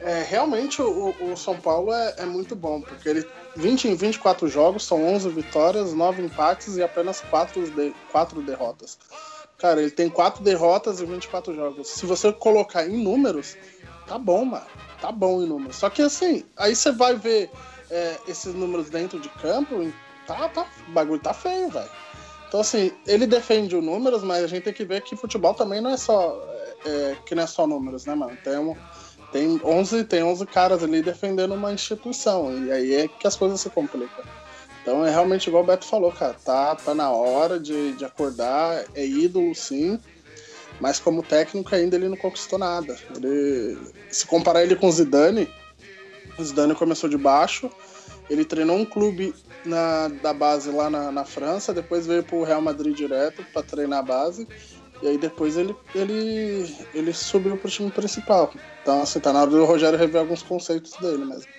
é, 0.00 0.22
realmente 0.22 0.82
o, 0.82 1.14
o 1.20 1.36
São 1.36 1.56
Paulo 1.56 1.92
é, 1.92 2.14
é 2.18 2.26
muito 2.26 2.54
bom, 2.54 2.80
porque 2.80 3.08
ele 3.08 3.26
20 3.56 3.88
em 3.88 3.94
24 3.94 4.48
jogos, 4.48 4.84
são 4.84 5.04
11 5.04 5.30
vitórias, 5.30 5.94
9 5.94 6.22
empates 6.22 6.76
e 6.76 6.82
apenas 6.82 7.20
4, 7.22 7.70
de, 7.70 7.94
4 8.12 8.42
derrotas. 8.42 8.98
Cara, 9.58 9.80
ele 9.80 9.90
tem 9.90 10.08
4 10.08 10.42
derrotas 10.44 11.00
e 11.00 11.06
24 11.06 11.54
jogos. 11.54 11.88
Se 11.88 12.04
você 12.06 12.32
colocar 12.32 12.86
em 12.86 13.02
números, 13.02 13.56
tá 14.06 14.18
bom, 14.18 14.44
mano. 14.44 14.66
Tá 15.00 15.10
bom 15.10 15.42
em 15.42 15.46
números. 15.46 15.76
Só 15.76 15.88
que 15.90 16.02
assim, 16.02 16.44
aí 16.56 16.74
você 16.76 16.92
vai 16.92 17.14
ver 17.14 17.50
é, 17.90 18.16
esses 18.28 18.54
números 18.54 18.90
dentro 18.90 19.18
de 19.18 19.28
campo, 19.30 19.90
tá, 20.26 20.48
tá, 20.48 20.66
o 20.88 20.92
bagulho 20.92 21.20
tá 21.20 21.32
feio, 21.32 21.70
velho. 21.70 21.88
Então, 22.48 22.60
assim, 22.60 22.92
ele 23.06 23.26
defende 23.26 23.74
os 23.76 23.84
números, 23.84 24.22
mas 24.22 24.44
a 24.44 24.46
gente 24.46 24.62
tem 24.64 24.72
que 24.72 24.84
ver 24.84 25.02
que 25.02 25.16
futebol 25.16 25.52
também 25.54 25.80
não 25.80 25.90
é 25.90 25.96
só. 25.96 26.38
é, 26.84 27.16
que 27.26 27.34
não 27.34 27.42
é 27.42 27.46
só 27.46 27.66
números, 27.66 28.06
né, 28.06 28.14
mano? 28.14 28.36
Tem, 28.44 28.56
um- 28.58 28.76
tem, 29.32 29.60
11, 29.64 30.04
tem 30.04 30.22
11 30.22 30.46
caras 30.46 30.84
ali 30.84 31.02
defendendo 31.02 31.54
uma 31.54 31.72
instituição, 31.72 32.56
e 32.64 32.70
aí 32.70 32.94
é 32.94 33.08
que 33.08 33.26
as 33.26 33.34
coisas 33.34 33.60
se 33.60 33.68
complicam. 33.70 34.24
Então 34.86 35.04
é 35.04 35.10
realmente 35.10 35.48
igual 35.48 35.64
o 35.64 35.66
Beto 35.66 35.84
falou, 35.84 36.12
cara. 36.12 36.36
Tá, 36.44 36.76
tá 36.76 36.94
na 36.94 37.10
hora 37.10 37.58
de, 37.58 37.94
de 37.94 38.04
acordar, 38.04 38.84
é 38.94 39.04
ídolo 39.04 39.52
sim, 39.52 39.98
mas 40.80 41.00
como 41.00 41.24
técnico 41.24 41.74
ainda 41.74 41.96
ele 41.96 42.08
não 42.08 42.16
conquistou 42.16 42.56
nada. 42.56 42.96
Ele, 43.16 43.76
se 44.08 44.24
comparar 44.28 44.62
ele 44.62 44.76
com 44.76 44.86
o 44.86 44.92
Zidane, 44.92 45.50
o 46.38 46.44
Zidane 46.44 46.72
começou 46.76 47.10
de 47.10 47.18
baixo, 47.18 47.68
ele 48.30 48.44
treinou 48.44 48.76
um 48.76 48.84
clube 48.84 49.34
na, 49.64 50.06
da 50.22 50.32
base 50.32 50.70
lá 50.70 50.88
na, 50.88 51.10
na 51.10 51.24
França, 51.24 51.74
depois 51.74 52.06
veio 52.06 52.22
pro 52.22 52.44
Real 52.44 52.62
Madrid 52.62 52.94
direto 52.96 53.44
para 53.52 53.64
treinar 53.64 53.98
a 53.98 54.02
base, 54.02 54.46
e 55.02 55.08
aí 55.08 55.18
depois 55.18 55.56
ele, 55.56 55.74
ele, 55.96 56.72
ele 56.94 57.12
subiu 57.12 57.56
pro 57.56 57.68
time 57.68 57.90
principal. 57.90 58.54
Então, 58.82 59.02
assim, 59.02 59.18
tá 59.18 59.32
na 59.32 59.40
hora 59.40 59.50
do 59.50 59.64
Rogério 59.64 59.98
rever 59.98 60.20
alguns 60.20 60.44
conceitos 60.44 60.92
dele 61.00 61.24
mesmo. 61.24 61.50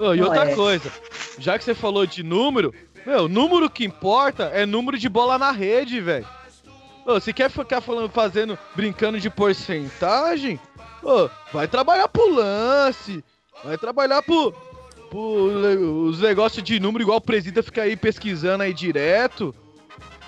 Ô, 0.00 0.14
e 0.14 0.22
outra 0.22 0.50
é- 0.50 0.54
coisa, 0.54 0.90
já 1.38 1.58
que 1.58 1.64
você 1.64 1.74
falou 1.74 2.06
de 2.06 2.22
número, 2.22 2.74
Meu, 3.06 3.28
número 3.28 3.70
que 3.70 3.84
importa 3.84 4.44
é 4.44 4.66
número 4.66 4.98
de 4.98 5.08
bola 5.08 5.38
na 5.38 5.50
rede, 5.50 6.00
velho. 6.00 6.26
Ô, 7.06 7.20
Se 7.20 7.32
quer 7.32 7.50
ficar 7.50 7.80
falando, 7.80 8.10
fazendo, 8.10 8.58
brincando 8.74 9.20
de 9.20 9.28
porcentagem, 9.30 10.58
ô, 11.02 11.28
vai 11.52 11.66
trabalhar 11.68 12.08
pro 12.08 12.34
lance, 12.34 13.22
vai 13.64 13.76
trabalhar 13.78 14.22
pro, 14.22 14.52
pro 15.08 15.18
os 16.08 16.20
negócios 16.20 16.62
de 16.62 16.80
número, 16.80 17.02
igual 17.04 17.18
o 17.18 17.22
presida 17.22 17.62
fica 17.62 17.82
aí 17.82 17.96
pesquisando 17.96 18.62
aí 18.62 18.72
direto. 18.72 19.54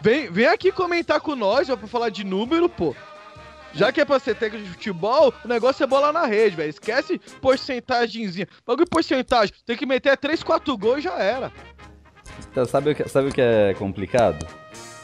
Vem, 0.01 0.31
vem 0.31 0.47
aqui 0.47 0.73
comentar 0.73 1.20
com 1.20 1.37
nós, 1.37 1.70
ó, 1.70 1.77
pra 1.77 1.87
falar 1.87 2.09
de 2.09 2.25
número, 2.25 2.68
pô. 2.68 2.95
Já 3.75 3.91
que 3.91 4.01
é 4.01 4.05
pra 4.05 4.18
ser 4.18 4.35
técnico 4.35 4.66
de 4.66 4.73
futebol, 4.73 5.33
o 5.45 5.49
negócio 5.49 5.83
é 5.83 5.87
bola 5.87 6.12
na 6.12 6.27
rede, 6.27 6.57
velho. 6.57 6.70
Esquece 6.70 7.18
porcentagemzinha. 7.41 8.47
Bagulho 8.66 8.89
porcentagem. 8.89 9.55
Tem 9.64 9.77
que 9.77 9.87
meter 9.87 10.16
3, 10.16 10.43
4 10.43 10.77
gols 10.77 10.99
e 10.99 11.03
já 11.03 11.14
era. 11.18 11.53
Então, 12.51 12.66
sabe 12.66 12.91
o, 12.91 12.95
que, 12.95 13.09
sabe 13.09 13.29
o 13.29 13.33
que 13.33 13.41
é 13.41 13.75
complicado? 13.75 14.47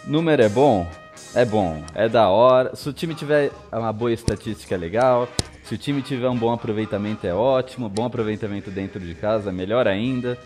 Número 0.05 0.43
é 0.43 0.49
bom? 0.49 0.87
É 1.35 1.45
bom, 1.45 1.83
é 1.95 2.09
da 2.09 2.29
hora. 2.29 2.75
Se 2.75 2.89
o 2.89 2.93
time 2.93 3.15
tiver 3.15 3.51
uma 3.73 3.93
boa 3.93 4.13
estatística, 4.13 4.75
é 4.75 4.79
legal. 4.79 5.29
Se 5.65 5.75
o 5.75 5.79
time 5.79 6.01
tiver 6.01 6.29
um 6.29 6.37
bom 6.37 6.53
aproveitamento, 6.53 7.27
é 7.27 7.35
ótimo. 7.35 7.89
Bom 7.89 8.07
aproveitamento 8.07 8.71
dentro 8.71 9.01
de 9.01 9.15
casa, 9.15 9.53
melhor 9.53 9.87
ainda. 9.87 10.39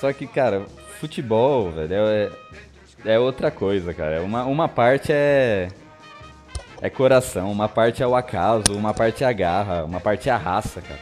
Só 0.00 0.12
que, 0.12 0.26
cara, 0.26 0.64
futebol, 1.00 1.70
velho, 1.70 1.94
é, 1.94 2.30
é 3.04 3.18
outra 3.18 3.50
coisa, 3.50 3.92
cara. 3.92 4.22
Uma, 4.22 4.44
uma 4.44 4.68
parte 4.68 5.12
é. 5.12 5.68
É 6.80 6.88
coração, 6.88 7.50
uma 7.50 7.68
parte 7.68 8.02
é 8.02 8.06
o 8.06 8.14
acaso, 8.14 8.72
uma 8.76 8.94
parte 8.94 9.24
é 9.24 9.26
a 9.26 9.32
garra, 9.32 9.84
uma 9.84 10.00
parte 10.00 10.28
é 10.28 10.32
a 10.32 10.36
raça, 10.36 10.80
cara. 10.80 11.00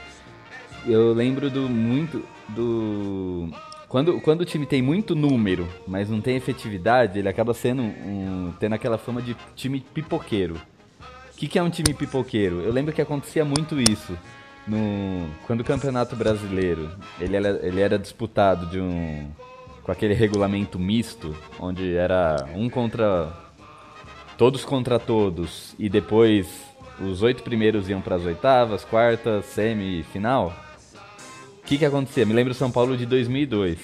Eu 0.87 1.13
lembro 1.13 1.51
do 1.51 1.69
muito 1.69 2.25
do 2.49 3.51
quando, 3.89 4.21
quando 4.21 4.41
o 4.41 4.45
time 4.45 4.67
tem 4.67 4.83
muito 4.83 5.15
número, 5.15 5.69
mas 5.87 6.09
não 6.09 6.21
tem 6.21 6.37
efetividade, 6.37 7.19
ele 7.19 7.29
acaba 7.29 7.55
sendo 7.55 7.83
um, 7.83 8.53
tendo 8.59 8.75
aquela 8.75 8.99
fama 8.99 9.21
de 9.21 9.37
time 9.55 9.81
pipoqueiro. 9.81 10.55
O 11.33 11.37
que, 11.37 11.47
que 11.47 11.59
é 11.59 11.63
um 11.63 11.71
time 11.71 11.93
pipoqueiro? 11.93 12.61
Eu 12.63 12.73
lembro 12.73 12.95
que 12.95 13.03
acontecia 13.03 13.45
muito 13.45 13.79
isso 13.79 14.17
no 14.67 15.29
quando 15.47 15.61
o 15.61 15.65
Campeonato 15.65 16.17
Brasileiro 16.17 16.91
ele 17.21 17.37
era, 17.37 17.49
ele 17.67 17.81
era 17.81 17.99
disputado 17.99 18.67
de 18.67 18.81
um 18.81 19.31
com 19.83 19.93
aquele 19.93 20.15
regulamento 20.15 20.81
misto, 20.81 21.37
onde 21.61 21.95
era 21.95 22.45
um 22.57 22.69
contra 22.69 23.33
todos 24.37 24.65
contra 24.65 24.99
todos 24.99 25.75
e 25.79 25.89
depois 25.89 26.47
os 27.01 27.23
oito 27.23 27.43
primeiros 27.43 27.89
iam 27.89 28.01
para 28.01 28.17
as 28.17 28.25
oitavas, 28.25 28.85
quartas, 28.85 29.45
semifinal. 29.47 30.55
O 31.59 31.67
que, 31.67 31.79
que 31.79 31.85
acontecia? 31.85 32.25
Me 32.25 32.33
lembro 32.33 32.53
o 32.53 32.57
São 32.57 32.71
Paulo 32.71 32.97
de 32.97 33.05
2002. 33.07 33.79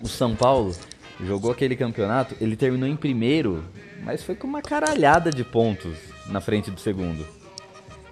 O 0.00 0.08
São 0.08 0.34
Paulo 0.34 0.74
jogou 1.20 1.50
aquele 1.50 1.76
campeonato, 1.76 2.34
ele 2.40 2.56
terminou 2.56 2.88
em 2.88 2.96
primeiro, 2.96 3.64
mas 4.04 4.22
foi 4.22 4.34
com 4.34 4.46
uma 4.46 4.60
caralhada 4.60 5.30
de 5.30 5.44
pontos 5.44 5.96
na 6.26 6.40
frente 6.40 6.70
do 6.70 6.80
segundo. 6.80 7.26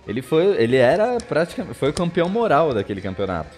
Ele 0.07 0.23
foi, 0.23 0.45
ele 0.63 0.77
era 0.77 1.19
praticamente, 1.19 1.77
foi 1.77 1.91
o 1.91 1.95
campeão 1.95 2.29
moral 2.29 2.73
daquele 2.73 3.01
campeonato. 3.01 3.57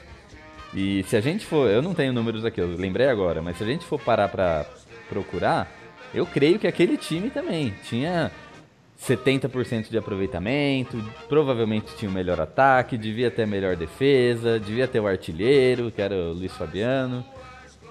E 0.75 1.05
se 1.05 1.17
a 1.17 1.21
gente 1.21 1.45
for, 1.47 1.69
eu 1.71 1.81
não 1.81 1.95
tenho 1.95 2.13
números 2.13 2.45
aqui, 2.45 2.61
eu 2.61 2.69
lembrei 2.77 3.09
agora, 3.09 3.41
mas 3.41 3.57
se 3.57 3.65
a 3.65 3.67
gente 3.67 3.85
for 3.85 4.01
parar 4.01 4.29
pra 4.29 4.67
procurar, 5.09 5.71
eu 6.15 6.25
creio 6.27 6.59
que 6.59 6.67
aquele 6.67 6.97
time 6.97 7.31
também 7.31 7.75
tinha 7.85 8.31
70% 9.01 9.91
de 9.91 9.99
aproveitamento, 9.99 11.03
provavelmente 11.29 11.95
tinha 11.97 12.11
o 12.11 12.15
melhor 12.15 12.41
ataque, 12.41 12.97
devia 12.97 13.31
ter 13.31 13.43
a 13.43 13.47
melhor 13.47 13.77
defesa, 13.77 14.59
devia 14.59 14.89
ter 14.89 15.01
o 15.01 15.07
artilheiro, 15.07 15.91
que 15.91 16.01
era 16.01 16.15
o 16.15 16.33
Luiz 16.33 16.53
Fabiano. 16.53 17.25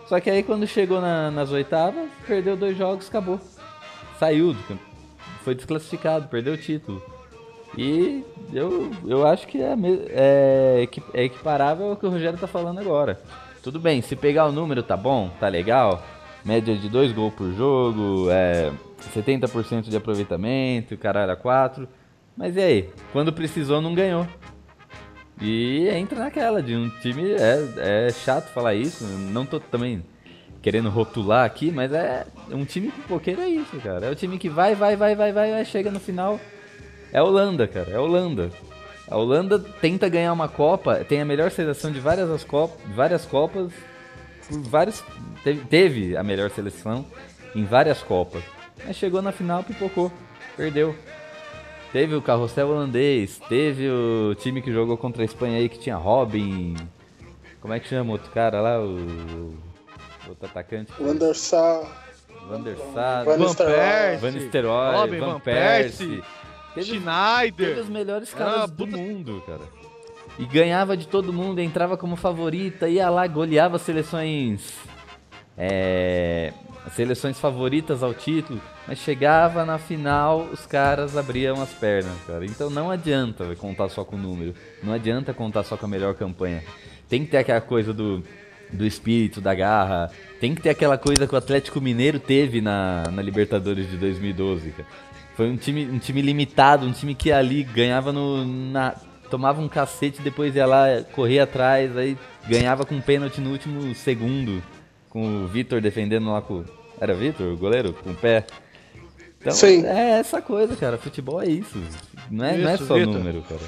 Só 0.08 0.20
que 0.20 0.30
aí 0.30 0.44
quando 0.44 0.66
chegou 0.68 1.00
na- 1.02 1.32
nas 1.32 1.52
oitavas, 1.52 2.10
perdeu 2.28 2.56
dois 2.56 2.78
jogos, 2.78 3.08
acabou. 3.08 3.40
Saiu, 4.20 4.54
do 4.54 4.80
foi 5.44 5.54
desclassificado, 5.54 6.28
perdeu 6.28 6.54
o 6.54 6.58
título. 6.58 7.04
E 7.78 8.24
eu, 8.54 8.90
eu 9.06 9.28
acho 9.28 9.48
que 9.48 9.62
é, 9.62 9.76
é, 10.10 10.88
é 11.14 11.24
equiparável 11.24 11.90
ao 11.90 11.96
que 11.96 12.06
o 12.06 12.10
Rogério 12.10 12.40
tá 12.40 12.48
falando 12.48 12.80
agora. 12.80 13.20
Tudo 13.62 13.80
bem, 13.80 14.02
se 14.02 14.16
pegar 14.16 14.46
o 14.48 14.52
número 14.52 14.82
tá 14.82 14.96
bom, 14.96 15.30
tá 15.40 15.48
legal. 15.48 16.04
Média 16.46 16.76
de 16.76 16.88
dois 16.88 17.12
gols 17.12 17.34
por 17.34 17.52
jogo, 17.54 18.30
é 18.30 18.72
70% 19.16 19.90
de 19.90 19.98
aproveitamento, 19.98 20.96
caralho 20.96 21.32
a 21.32 21.36
4. 21.36 21.88
Mas 22.38 22.56
e 22.56 22.60
aí? 22.60 22.90
Quando 23.12 23.34
precisou, 23.34 23.82
não 23.82 23.96
ganhou. 23.96 24.28
E 25.42 25.90
entra 25.90 26.20
naquela 26.20 26.62
de 26.62 26.76
um 26.76 26.90
time. 27.02 27.32
É, 27.32 28.08
é 28.08 28.12
chato 28.12 28.54
falar 28.54 28.76
isso, 28.76 29.04
não 29.04 29.46
tô 29.46 29.60
também 29.60 30.04
querendo 30.62 30.90
rotular 30.90 31.46
aqui, 31.46 31.72
mas 31.72 31.92
é 31.94 32.26
um 32.52 32.66
time 32.66 32.90
pipoqueiro 32.90 33.42
é 33.42 33.48
isso, 33.48 33.78
cara. 33.78 34.08
É 34.08 34.12
o 34.12 34.16
time 34.16 34.38
que 34.38 34.50
vai, 34.50 34.74
vai, 34.76 34.96
vai, 34.96 35.16
vai, 35.16 35.32
vai, 35.32 35.52
vai, 35.52 35.66
chega 35.66 35.92
no 35.92 36.00
final. 36.00 36.40
É 37.12 37.20
a 37.20 37.24
Holanda, 37.24 37.68
cara, 37.68 37.92
é 37.92 37.96
a 37.96 38.02
Holanda. 38.02 38.50
A 39.08 39.16
Holanda 39.16 39.60
tenta 39.60 40.10
ganhar 40.10 40.34
uma 40.34 40.48
Copa, 40.48 40.96
tem 41.06 41.22
a 41.22 41.26
melhor 41.26 41.52
seleção 41.52 41.92
de 41.92 42.00
várias, 42.00 42.30
as 42.30 42.44
Copas, 42.44 42.80
várias 42.96 43.26
Copas, 43.26 43.72
por 44.48 44.60
vários, 44.62 45.04
teve, 45.44 45.62
teve 45.66 46.18
a 46.18 46.24
melhor 46.24 46.50
seleção 46.50 47.06
em 47.56 47.64
várias 47.66 48.02
Copas. 48.02 48.44
Mas 48.86 48.96
chegou 48.96 49.22
na 49.22 49.32
final, 49.32 49.64
pipocou, 49.64 50.12
perdeu. 50.56 50.96
Teve 51.92 52.14
o 52.16 52.22
carrossel 52.22 52.68
holandês, 52.70 53.40
teve 53.48 53.88
o 53.90 54.36
time 54.36 54.62
que 54.62 54.72
jogou 54.72 54.98
contra 54.98 55.22
a 55.22 55.26
Espanha 55.26 55.58
aí 55.58 55.70
que 55.70 55.80
tinha 55.80 55.96
Robin. 55.96 56.76
Como 57.62 57.74
é 57.74 57.80
que 57.80 57.88
chama 57.88 58.10
o 58.10 58.14
outro 58.14 58.30
cara 58.32 58.60
lá? 58.62 58.80
O. 58.80 58.96
o 58.98 60.30
Outro 60.30 60.46
atacante? 60.48 60.92
O 61.00 61.08
Anderson. 61.10 61.88
Van 62.48 62.62
Van 63.26 63.38
Nistelrooy. 63.38 63.76
Persie, 63.76 64.18
Van 64.22 64.32
Nistelrooy, 64.32 64.96
Robin, 64.96 65.20
Van 65.20 65.28
Van 65.34 65.40
Persie. 65.40 66.08
Persie, 66.08 66.24
Teve, 66.76 66.88
teve 66.92 67.00
Schneider. 67.00 67.80
os 67.80 67.90
melhores 67.90 68.34
Ah, 68.34 68.38
caras 68.38 68.72
do 68.72 68.86
puta- 68.86 68.98
mundo, 68.98 69.44
cara. 69.48 69.62
E 70.38 70.46
ganhava 70.46 70.98
de 70.98 71.08
todo 71.08 71.32
mundo, 71.32 71.60
entrava 71.60 71.96
como 71.96 72.16
favorita, 72.16 72.90
ia 72.90 73.10
lá, 73.10 73.26
goleava 73.26 73.78
seleções. 73.80 74.74
É. 75.58 76.52
Seleções 76.94 77.40
favoritas 77.40 78.04
ao 78.04 78.14
título, 78.14 78.62
mas 78.88 79.00
chegava 79.00 79.66
na 79.66 79.80
final, 79.80 80.42
os 80.54 80.68
caras 80.68 81.18
abriam 81.18 81.60
as 81.60 81.74
pernas, 81.74 82.16
cara. 82.28 82.46
Então 82.46 82.70
não 82.70 82.92
adianta 82.92 83.56
contar 83.56 83.90
só 83.90 84.04
com 84.04 84.16
o 84.16 84.20
número, 84.20 84.54
não 84.84 84.94
adianta 84.94 85.34
contar 85.34 85.64
só 85.64 85.76
com 85.76 85.88
a 85.88 85.90
melhor 85.90 86.14
campanha. 86.14 86.64
Tem 87.10 87.26
que 87.26 87.32
ter 87.32 87.38
aquela 87.38 87.60
coisa 87.60 87.92
do, 87.92 88.24
do 88.72 88.86
espírito, 88.86 89.42
da 89.42 89.56
garra, 89.56 90.12
tem 90.40 90.54
que 90.54 90.62
ter 90.62 90.70
aquela 90.70 90.96
coisa 90.96 91.26
que 91.26 91.34
o 91.34 91.38
Atlético 91.38 91.82
Mineiro 91.82 92.20
teve 92.20 92.62
na, 92.62 93.04
na 93.12 93.22
Libertadores 93.22 93.90
de 93.90 93.98
2012, 93.98 94.70
cara. 94.70 94.88
Foi 95.36 95.50
um 95.50 95.58
time, 95.58 95.86
um 95.86 95.98
time 95.98 96.22
limitado, 96.22 96.86
um 96.86 96.92
time 96.92 97.14
que 97.16 97.32
ali 97.32 97.64
ganhava 97.64 98.14
no. 98.14 98.46
Na, 98.46 98.96
tomava 99.30 99.62
um 99.62 99.68
cacete, 99.68 100.22
depois 100.22 100.56
ia 100.56 100.66
lá, 100.66 100.86
corria 101.14 101.44
atrás, 101.44 101.96
aí 101.98 102.18
ganhava 102.48 102.86
com 102.86 102.96
um 102.96 103.02
pênalti 103.02 103.42
no 103.42 103.52
último 103.52 103.94
segundo, 103.96 104.64
com 105.10 105.44
o 105.44 105.48
Vitor 105.48 105.82
defendendo 105.82 106.32
lá 106.32 106.42
com. 106.42 106.64
Era 107.00 107.14
Vitor, 107.14 107.54
o 107.54 107.58
goleiro? 107.58 107.94
Com 107.94 108.12
o 108.12 108.16
pé. 108.16 108.46
Então, 109.40 109.54
Sim. 109.54 109.86
é 109.86 110.20
essa 110.20 110.42
coisa, 110.42 110.76
cara. 110.76 110.98
Futebol 110.98 111.40
é 111.42 111.46
isso. 111.46 111.78
Não 112.32 112.44
é, 112.44 112.58
não 112.58 112.70
é 112.70 112.76
Isso, 112.76 112.88
só 112.88 112.96
Vitor. 112.96 113.14
número, 113.14 113.44
cara. 113.44 113.62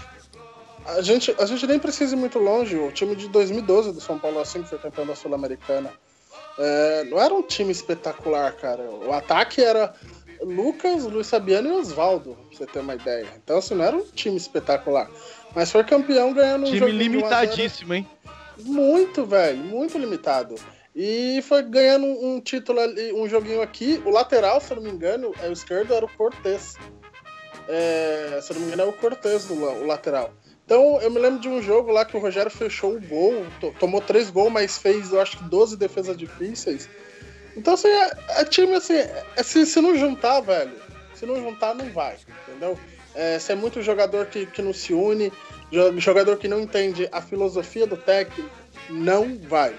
A 0.88 1.02
gente, 1.02 1.36
a 1.38 1.46
gente 1.46 1.68
nem 1.68 1.78
precisa 1.78 2.16
ir 2.16 2.18
muito 2.18 2.40
longe. 2.40 2.76
O 2.78 2.92
time 2.92 3.16
de 3.16 3.28
2012 3.28 3.92
do 3.92 4.02
São 4.02 4.18
Paulo, 4.18 4.40
assim, 4.40 4.64
que 4.64 4.70
foi 4.70 4.80
campeão 4.80 5.06
da 5.06 5.16
Sul-Americana, 5.16 5.92
é, 6.58 7.04
não 7.04 7.20
era 7.22 7.34
um 7.34 7.44
time 7.44 7.72
espetacular, 7.72 8.54
cara. 8.54 8.82
O 8.84 9.14
ataque 9.14 9.62
era 9.62 9.94
Lucas, 10.42 11.04
Luiz 11.04 11.30
Fabiano 11.30 11.68
e 11.68 11.72
Oswaldo, 11.74 12.36
pra 12.50 12.58
você 12.58 12.66
ter 12.66 12.80
uma 12.80 12.96
ideia. 12.96 13.28
Então, 13.44 13.58
assim, 13.60 13.76
não 13.76 13.86
era 13.86 13.96
um 13.96 14.06
time 14.16 14.38
espetacular. 14.38 15.10
Mas 15.56 15.72
foi 15.72 15.84
campeão 15.84 16.34
ganhando 16.34 16.64
um 16.64 16.66
Time 16.66 16.80
joguinho 16.80 17.00
de 17.12 17.18
1 17.18 17.26
a 17.26 17.30
0. 17.30 17.42
limitadíssimo, 17.42 17.94
hein? 17.94 18.08
Muito, 18.60 19.26
velho, 19.26 19.58
muito 19.58 19.98
limitado. 19.98 20.56
E 20.96 21.42
foi 21.44 21.62
ganhando 21.64 22.06
um 22.06 22.40
título 22.42 22.80
ali, 22.80 23.14
um 23.14 23.28
joguinho 23.30 23.62
aqui. 23.62 24.02
O 24.06 24.10
lateral, 24.10 24.60
se 24.60 24.72
eu 24.72 24.78
não 24.78 24.84
me 24.84 24.90
engano, 24.90 25.32
é 25.44 25.48
o 25.48 25.54
esquerdo, 25.54 25.94
era 25.94 26.06
o 26.06 26.10
Cortez. 26.10 26.74
É, 27.68 28.40
se 28.42 28.52
eu 28.52 28.56
não 28.56 28.62
me 28.62 28.68
engano, 28.68 28.84
é 28.84 28.86
o 28.86 28.94
Cortez 28.94 29.50
o, 29.50 29.60
la- 29.60 29.74
o 29.74 29.86
lateral. 29.86 30.34
Então, 30.66 31.00
eu 31.02 31.10
me 31.12 31.20
lembro 31.20 31.40
de 31.40 31.48
um 31.48 31.62
jogo 31.62 31.92
lá 31.92 32.04
que 32.04 32.18
o 32.18 32.20
Rogério 32.20 32.52
fechou 32.52 32.96
o 32.96 33.00
gol, 33.02 33.46
to- 33.60 33.74
tomou 33.80 34.02
três 34.02 34.30
gols, 34.30 34.52
mas 34.52 34.78
fez, 34.78 35.12
eu 35.14 35.22
acho 35.22 35.38
que 35.38 35.44
12 35.46 35.78
defesas 35.78 36.18
difíceis. 36.18 36.90
Então, 37.56 37.74
assim, 37.76 37.88
é, 37.88 38.12
é 38.42 38.46
time 38.46 38.74
assim, 38.76 38.96
é- 38.96 39.44
se, 39.44 39.66
se 39.66 39.80
não 39.80 39.96
juntar, 39.98 40.42
velho, 40.42 40.74
se 41.14 41.26
não 41.26 41.36
juntar, 41.36 41.74
não 41.76 41.90
vai, 41.92 42.18
entendeu? 42.48 42.78
É, 43.20 43.40
se 43.40 43.52
é 43.52 43.56
muito 43.56 43.82
jogador 43.82 44.28
que, 44.28 44.46
que 44.46 44.62
não 44.62 44.72
se 44.72 44.94
une, 44.94 45.34
jo- 45.72 46.00
jogador 46.00 46.38
que 46.38 46.48
não 46.48 46.60
entende 46.62 47.10
a 47.12 47.20
filosofia 47.20 47.88
do 47.88 47.98
técnico, 47.98 48.48
não 48.90 49.38
vai. 49.40 49.74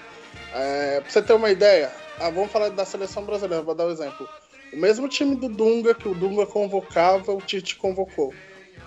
É, 0.53 0.99
pra 0.99 1.09
você 1.09 1.21
ter 1.21 1.33
uma 1.33 1.49
ideia, 1.49 1.89
ah, 2.19 2.29
vamos 2.29 2.51
falar 2.51 2.69
da 2.69 2.83
seleção 2.83 3.23
brasileira, 3.23 3.63
vou 3.63 3.73
dar 3.73 3.85
um 3.85 3.91
exemplo. 3.91 4.27
O 4.73 4.77
mesmo 4.77 5.07
time 5.07 5.35
do 5.35 5.47
Dunga, 5.47 5.95
que 5.95 6.07
o 6.09 6.13
Dunga 6.13 6.45
convocava, 6.45 7.31
o 7.33 7.41
Tite 7.41 7.77
convocou. 7.77 8.33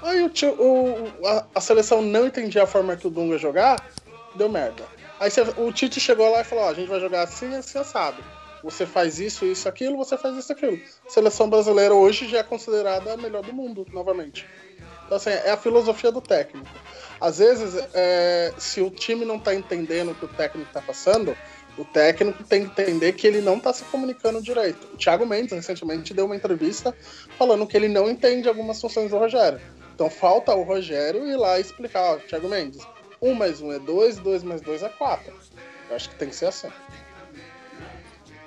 Aí 0.02 0.22
o, 0.22 0.30
o- 0.60 1.26
a, 1.26 1.46
a 1.54 1.60
seleção 1.60 2.02
não 2.02 2.26
entendia 2.26 2.64
a 2.64 2.66
forma 2.66 2.94
que 2.96 3.06
o 3.06 3.10
Dunga 3.10 3.38
jogar, 3.38 3.76
deu 4.34 4.48
merda. 4.50 4.84
Aí 5.18 5.30
cê- 5.30 5.42
o 5.56 5.72
Tite 5.72 5.98
chegou 5.98 6.30
lá 6.30 6.42
e 6.42 6.44
falou: 6.44 6.64
ó, 6.64 6.68
a 6.70 6.74
gente 6.74 6.88
vai 6.88 7.00
jogar 7.00 7.22
assim, 7.22 7.54
assim, 7.54 7.78
assado. 7.78 8.22
Você 8.62 8.86
faz 8.86 9.18
isso, 9.18 9.44
isso, 9.44 9.68
aquilo, 9.68 9.96
você 9.96 10.16
faz 10.16 10.36
isso, 10.36 10.52
aquilo. 10.52 10.80
A 11.06 11.10
seleção 11.10 11.48
brasileira 11.48 11.94
hoje 11.94 12.28
já 12.28 12.38
é 12.38 12.42
considerada 12.42 13.12
a 13.12 13.16
melhor 13.16 13.42
do 13.42 13.52
mundo, 13.52 13.86
novamente. 13.92 14.46
Então, 15.04 15.16
assim, 15.16 15.30
é 15.30 15.50
a 15.50 15.56
filosofia 15.56 16.12
do 16.12 16.20
técnico. 16.20 16.68
Às 17.20 17.38
vezes, 17.38 17.74
é, 17.92 18.52
se 18.56 18.80
o 18.80 18.90
time 18.90 19.24
não 19.24 19.38
tá 19.38 19.54
entendendo 19.54 20.12
o 20.12 20.14
que 20.14 20.24
o 20.24 20.28
técnico 20.28 20.72
tá 20.72 20.80
passando, 20.80 21.36
o 21.76 21.84
técnico 21.84 22.44
tem 22.44 22.68
que 22.68 22.82
entender 22.82 23.12
que 23.12 23.26
ele 23.26 23.40
não 23.40 23.58
tá 23.58 23.72
se 23.72 23.84
comunicando 23.84 24.40
direito. 24.40 24.88
O 24.92 24.96
Thiago 24.96 25.26
Mendes, 25.26 25.52
recentemente, 25.52 26.14
deu 26.14 26.26
uma 26.26 26.36
entrevista 26.36 26.94
falando 27.38 27.66
que 27.66 27.76
ele 27.76 27.88
não 27.88 28.10
entende 28.10 28.48
algumas 28.48 28.80
funções 28.80 29.10
do 29.10 29.18
Rogério. 29.18 29.60
Então, 29.94 30.08
falta 30.08 30.54
o 30.54 30.62
Rogério 30.62 31.26
ir 31.26 31.36
lá 31.36 31.58
explicar, 31.58 32.14
ó, 32.14 32.16
Thiago 32.16 32.48
Mendes, 32.48 32.86
1 33.20 33.34
mais 33.34 33.60
1 33.60 33.72
é 33.72 33.78
2, 33.78 34.18
2 34.18 34.42
mais 34.42 34.60
2 34.60 34.82
é 34.82 34.88
4. 34.88 35.32
Eu 35.90 35.96
acho 35.96 36.08
que 36.10 36.16
tem 36.16 36.28
que 36.28 36.36
ser 36.36 36.46
assim. 36.46 36.68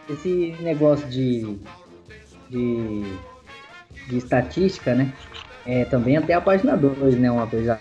Esse 0.09 0.55
negócio 0.59 1.07
de, 1.07 1.57
de, 2.49 3.03
de 4.07 4.17
estatística, 4.17 4.93
né? 4.93 5.13
É 5.65 5.85
também 5.85 6.15
até 6.15 6.33
a 6.33 6.41
página 6.41 6.77
2, 6.77 7.17
né? 7.17 7.31
Uma 7.31 7.47
coisa 7.47 7.79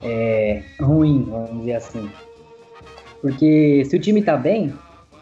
é, 0.00 0.62
ruim, 0.80 1.26
vamos 1.28 1.60
dizer 1.60 1.74
assim. 1.74 2.10
Porque 3.22 3.84
se 3.86 3.96
o 3.96 4.00
time 4.00 4.22
tá 4.22 4.36
bem, 4.36 4.74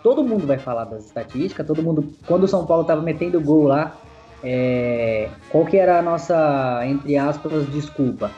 todo 0.03 0.25
mundo 0.25 0.47
vai 0.47 0.59
falar 0.59 0.85
das 0.85 1.07
estatísticas, 1.07 1.67
todo 1.67 1.83
mundo. 1.83 2.13
Quando 2.27 2.45
o 2.45 2.49
São 2.49 2.67
Paulo 2.67 2.85
tava 2.85 3.03
metendo 3.03 3.41
gol 3.41 3.65
lá, 3.65 3.97
é, 4.43 5.29
qual 5.51 5.65
que 5.65 5.77
era 5.77 5.99
a 5.99 6.03
nossa, 6.03 6.81
entre 6.85 7.17
aspas, 7.17 7.67
desculpa? 7.71 8.31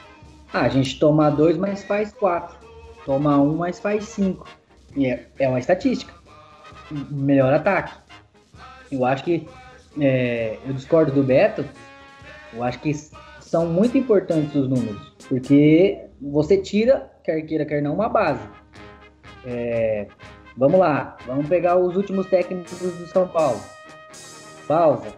Ah, 0.53 0.62
a 0.62 0.68
gente 0.68 0.99
toma 0.99 1.30
dois, 1.30 1.57
mas 1.57 1.82
faz 1.84 2.12
quatro. 2.12 2.57
Toma 3.07 3.38
um, 3.38 3.57
mas 3.57 3.80
faz 3.80 4.05
cinco. 4.05 4.47
E 4.97 5.07
é, 5.07 5.26
é 5.38 5.49
uma 5.49 5.59
estatística. 5.59 6.12
Melhor 6.91 7.53
ataque. 7.53 7.95
Eu 8.91 9.05
acho 9.05 9.24
que. 9.24 9.47
é, 10.01 10.59
eu 10.66 10.72
discordo 10.72 11.12
do 11.12 11.22
Beto. 11.22 11.64
Eu 12.53 12.62
acho 12.62 12.78
que 12.80 12.93
são 13.41 13.66
muito 13.66 13.97
importantes 13.99 14.55
os 14.55 14.68
números. 14.68 15.12
Porque 15.28 16.07
você 16.20 16.59
tira, 16.59 17.11
quer 17.22 17.41
queira, 17.43 17.64
quer 17.64 17.82
não, 17.82 17.95
uma 17.95 18.09
base. 18.09 18.47
É, 19.45 20.07
vamos 20.57 20.78
lá. 20.78 21.16
Vamos 21.26 21.49
pegar 21.49 21.76
os 21.76 21.97
últimos 21.97 22.26
técnicos 22.26 22.78
do 22.78 23.07
São 23.07 23.26
Paulo. 23.28 23.61
Pausa. 24.66 25.12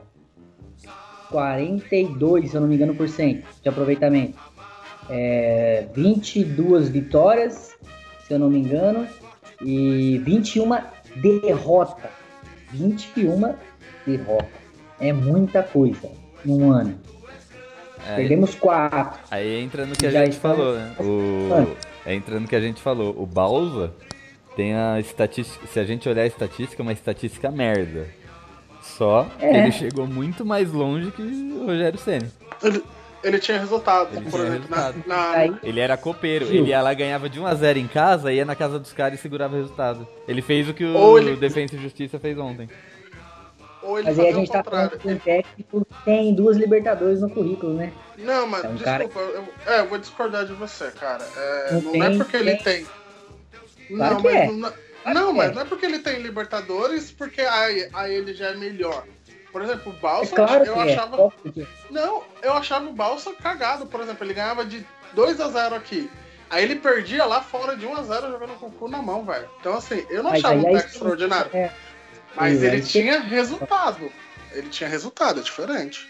42, 1.30 2.50
se 2.50 2.56
eu 2.56 2.60
não 2.60 2.68
me 2.68 2.76
engano, 2.76 2.94
por 2.94 3.08
cento 3.08 3.46
de 3.62 3.68
aproveitamento. 3.68 4.38
É, 5.08 5.86
22 5.94 6.88
vitórias, 6.88 7.76
se 8.26 8.32
eu 8.32 8.38
não 8.38 8.50
me 8.50 8.58
engano, 8.58 9.06
e 9.60 10.18
21 10.18 10.74
derrota. 11.20 12.10
21 12.72 13.54
derrota. 14.06 14.48
É 15.00 15.12
muita 15.12 15.62
coisa 15.62 16.10
num 16.44 16.70
ano. 16.72 16.98
Aí, 18.06 18.16
Perdemos 18.16 18.54
4. 18.54 19.18
aí 19.30 19.60
entra 19.60 19.84
no 19.84 19.96
que 19.96 20.06
a 20.06 20.10
gente 20.10 20.36
falou, 20.36 20.74
né? 20.76 20.94
O, 21.00 21.76
é 22.06 22.14
entra 22.14 22.38
no 22.38 22.46
que 22.46 22.54
a 22.54 22.60
gente 22.60 22.80
falou. 22.80 23.14
O 23.20 23.26
Balsa 23.26 23.92
tem 24.54 24.74
a 24.74 25.00
estatística. 25.00 25.66
Se 25.66 25.80
a 25.80 25.84
gente 25.84 26.08
olhar 26.08 26.22
a 26.22 26.26
estatística, 26.26 26.80
é 26.80 26.84
uma 26.84 26.92
estatística 26.92 27.50
merda. 27.50 28.06
Só 28.80 29.26
que 29.38 29.44
É. 29.44 29.62
ele 29.62 29.72
chegou 29.72 30.06
muito 30.06 30.44
mais 30.44 30.72
longe 30.72 31.10
que 31.10 31.20
o 31.22 31.66
Rogério 31.66 31.98
Senna. 31.98 32.30
Ele, 33.24 33.38
tinha 33.38 33.58
resultado, 33.58 34.10
Ele 34.16 34.30
por 34.30 34.38
tinha 34.40 34.46
exemplo, 34.56 34.68
resultado. 34.76 35.02
na, 35.06 35.46
na- 35.48 35.58
Ele 35.62 35.80
era 35.80 35.96
copeiro, 35.96 36.46
Gil. 36.46 36.62
ele 36.62 36.70
ia 36.70 36.80
lá 36.82 36.94
ganhava 36.94 37.28
de 37.28 37.40
1 37.40 37.46
a 37.46 37.54
0 37.54 37.78
em 37.78 37.88
casa, 37.88 38.32
ia 38.32 38.44
na 38.44 38.54
casa 38.54 38.78
dos 38.78 38.92
caras 38.92 39.18
e 39.18 39.22
segurava 39.22 39.54
o 39.54 39.58
resultado. 39.58 40.06
Ele 40.28 40.40
fez 40.42 40.68
o 40.68 40.74
que 40.74 40.84
o 40.84 40.94
Ou 40.96 41.18
ele- 41.18 41.34
Defensa 41.36 41.74
e 41.74 41.78
Justiça 41.82 42.18
fez 42.20 42.38
ontem. 42.38 42.68
ou 43.82 43.98
ele 43.98 44.08
mas 44.08 44.18
aí 44.18 44.28
a 44.28 44.32
o 44.32 44.34
gente 44.40 44.50
tá 44.52 44.62
falando 44.64 44.98
de 44.98 45.08
um 45.08 45.18
técnico 45.18 45.84
que 45.86 46.04
tem 46.04 46.34
duas 46.34 46.56
Libertadores 46.56 47.20
no 47.20 47.30
currículo, 47.30 47.74
né? 47.74 47.92
Não, 48.18 48.46
mas 48.46 48.64
É 48.64 48.68
um 48.68 48.74
desculpa, 48.74 49.08
cara- 49.20 49.26
eu, 49.66 49.72
é, 49.72 49.80
eu 49.80 49.88
vou 49.88 49.98
discordar 49.98 50.44
de 50.46 50.52
você, 50.52 50.90
cara. 50.92 51.24
É, 51.36 51.72
Não 51.72 51.80
não, 51.82 51.92
tem, 51.92 52.02
é 52.02 52.16
porque 52.16 52.36
ele 52.36 52.56
tem. 52.56 52.84
tem. 52.84 52.86
Claro 53.96 54.14
não, 54.14 54.22
que 54.22 54.28
mas 54.28 54.34
é. 54.36 54.46
não, 54.46 54.60
Claro 54.60 55.20
não, 55.20 55.26
que 55.28 55.32
mas 55.38 55.50
é. 55.50 55.54
não 55.54 55.62
é 55.62 55.64
porque 55.64 55.86
ele 55.86 55.98
tem 56.00 56.20
Libertadores, 56.20 57.10
porque 57.12 57.40
aí, 57.42 57.88
aí 57.92 58.14
ele 58.14 58.34
já 58.34 58.48
é 58.48 58.56
melhor. 58.56 59.04
Por 59.56 59.62
exemplo, 59.62 59.90
o 59.90 59.96
É 59.96 59.98
Balsa, 60.02 60.36
claro 60.36 60.64
que 60.64 60.68
eu 60.68 60.82
é. 60.82 60.92
achava. 60.92 61.16
óbvio 61.18 61.50
que 61.50 61.62
é. 61.62 61.66
Não, 61.90 62.22
eu 62.42 62.52
achava 62.52 62.86
o 62.90 62.92
Balsa 62.92 63.32
cagado, 63.42 63.86
por 63.86 64.02
exemplo, 64.02 64.22
ele 64.26 64.34
ganhava 64.34 64.66
de 64.66 64.84
2 65.14 65.40
a 65.40 65.48
0 65.48 65.74
aqui. 65.74 66.10
Aí 66.50 66.62
ele 66.62 66.76
perdia 66.76 67.24
lá 67.24 67.40
fora 67.40 67.74
de 67.74 67.86
1 67.86 67.96
a 67.96 68.02
0 68.02 68.32
jogando 68.32 68.58
com 68.60 68.66
o 68.66 68.70
cu 68.70 68.86
na 68.86 69.00
mão, 69.00 69.24
velho. 69.24 69.48
Então 69.58 69.72
assim, 69.74 70.04
eu 70.10 70.22
não 70.22 70.30
Mas 70.30 70.44
achava 70.44 70.56
um 70.56 70.58
é 70.60 70.62
técnico 70.64 70.86
isso- 70.88 70.96
extraordinário. 70.96 71.50
é. 71.54 71.70
Mas 72.36 72.62
ele 72.62 72.82
tinha 72.82 73.18
resultado. 73.18 74.12
Ele 74.52 74.68
tinha 74.68 74.90
resultado, 74.90 75.40
é 75.40 75.42
diferente. 75.42 76.06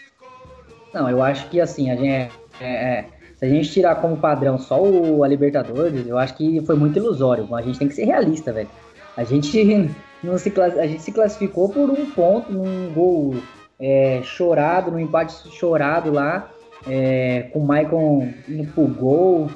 Não, 0.93 1.09
eu 1.09 1.23
acho 1.23 1.47
que 1.47 1.61
assim, 1.61 1.89
a 1.89 1.95
gente, 1.95 2.33
é- 2.59 2.65
é- 2.65 3.05
se 3.39 3.45
a 3.45 3.47
gente 3.47 3.71
tirar 3.71 3.95
como 3.95 4.17
padrão 4.17 4.57
só 4.59 4.77
o, 4.83 5.23
a 5.23 5.27
Libertadores, 5.29 6.05
eu 6.05 6.17
acho 6.17 6.35
que 6.35 6.61
foi 6.65 6.75
muito 6.75 6.97
ilusório. 6.99 7.47
A 7.55 7.61
gente 7.61 7.79
tem 7.79 7.87
que 7.87 7.93
ser 7.95 8.03
realista, 8.03 8.51
velho. 8.51 8.69
A 9.15 9.23
gente 9.23 9.89
não 10.23 10.37
se 10.37 10.51
a 10.59 10.87
gente 10.87 11.01
se 11.01 11.11
classificou 11.11 11.69
por 11.69 11.89
um 11.89 12.09
ponto 12.11 12.51
num 12.51 12.91
gol 12.93 13.35
é, 13.79 14.21
chorado, 14.23 14.91
num 14.91 14.99
empate 14.99 15.49
chorado 15.51 16.11
lá, 16.11 16.49
é, 16.87 17.49
com 17.53 17.59
o 17.59 17.65
Maicon 17.65 18.33
indo 18.47 18.71
pro 18.73 18.87
gol. 18.87 19.49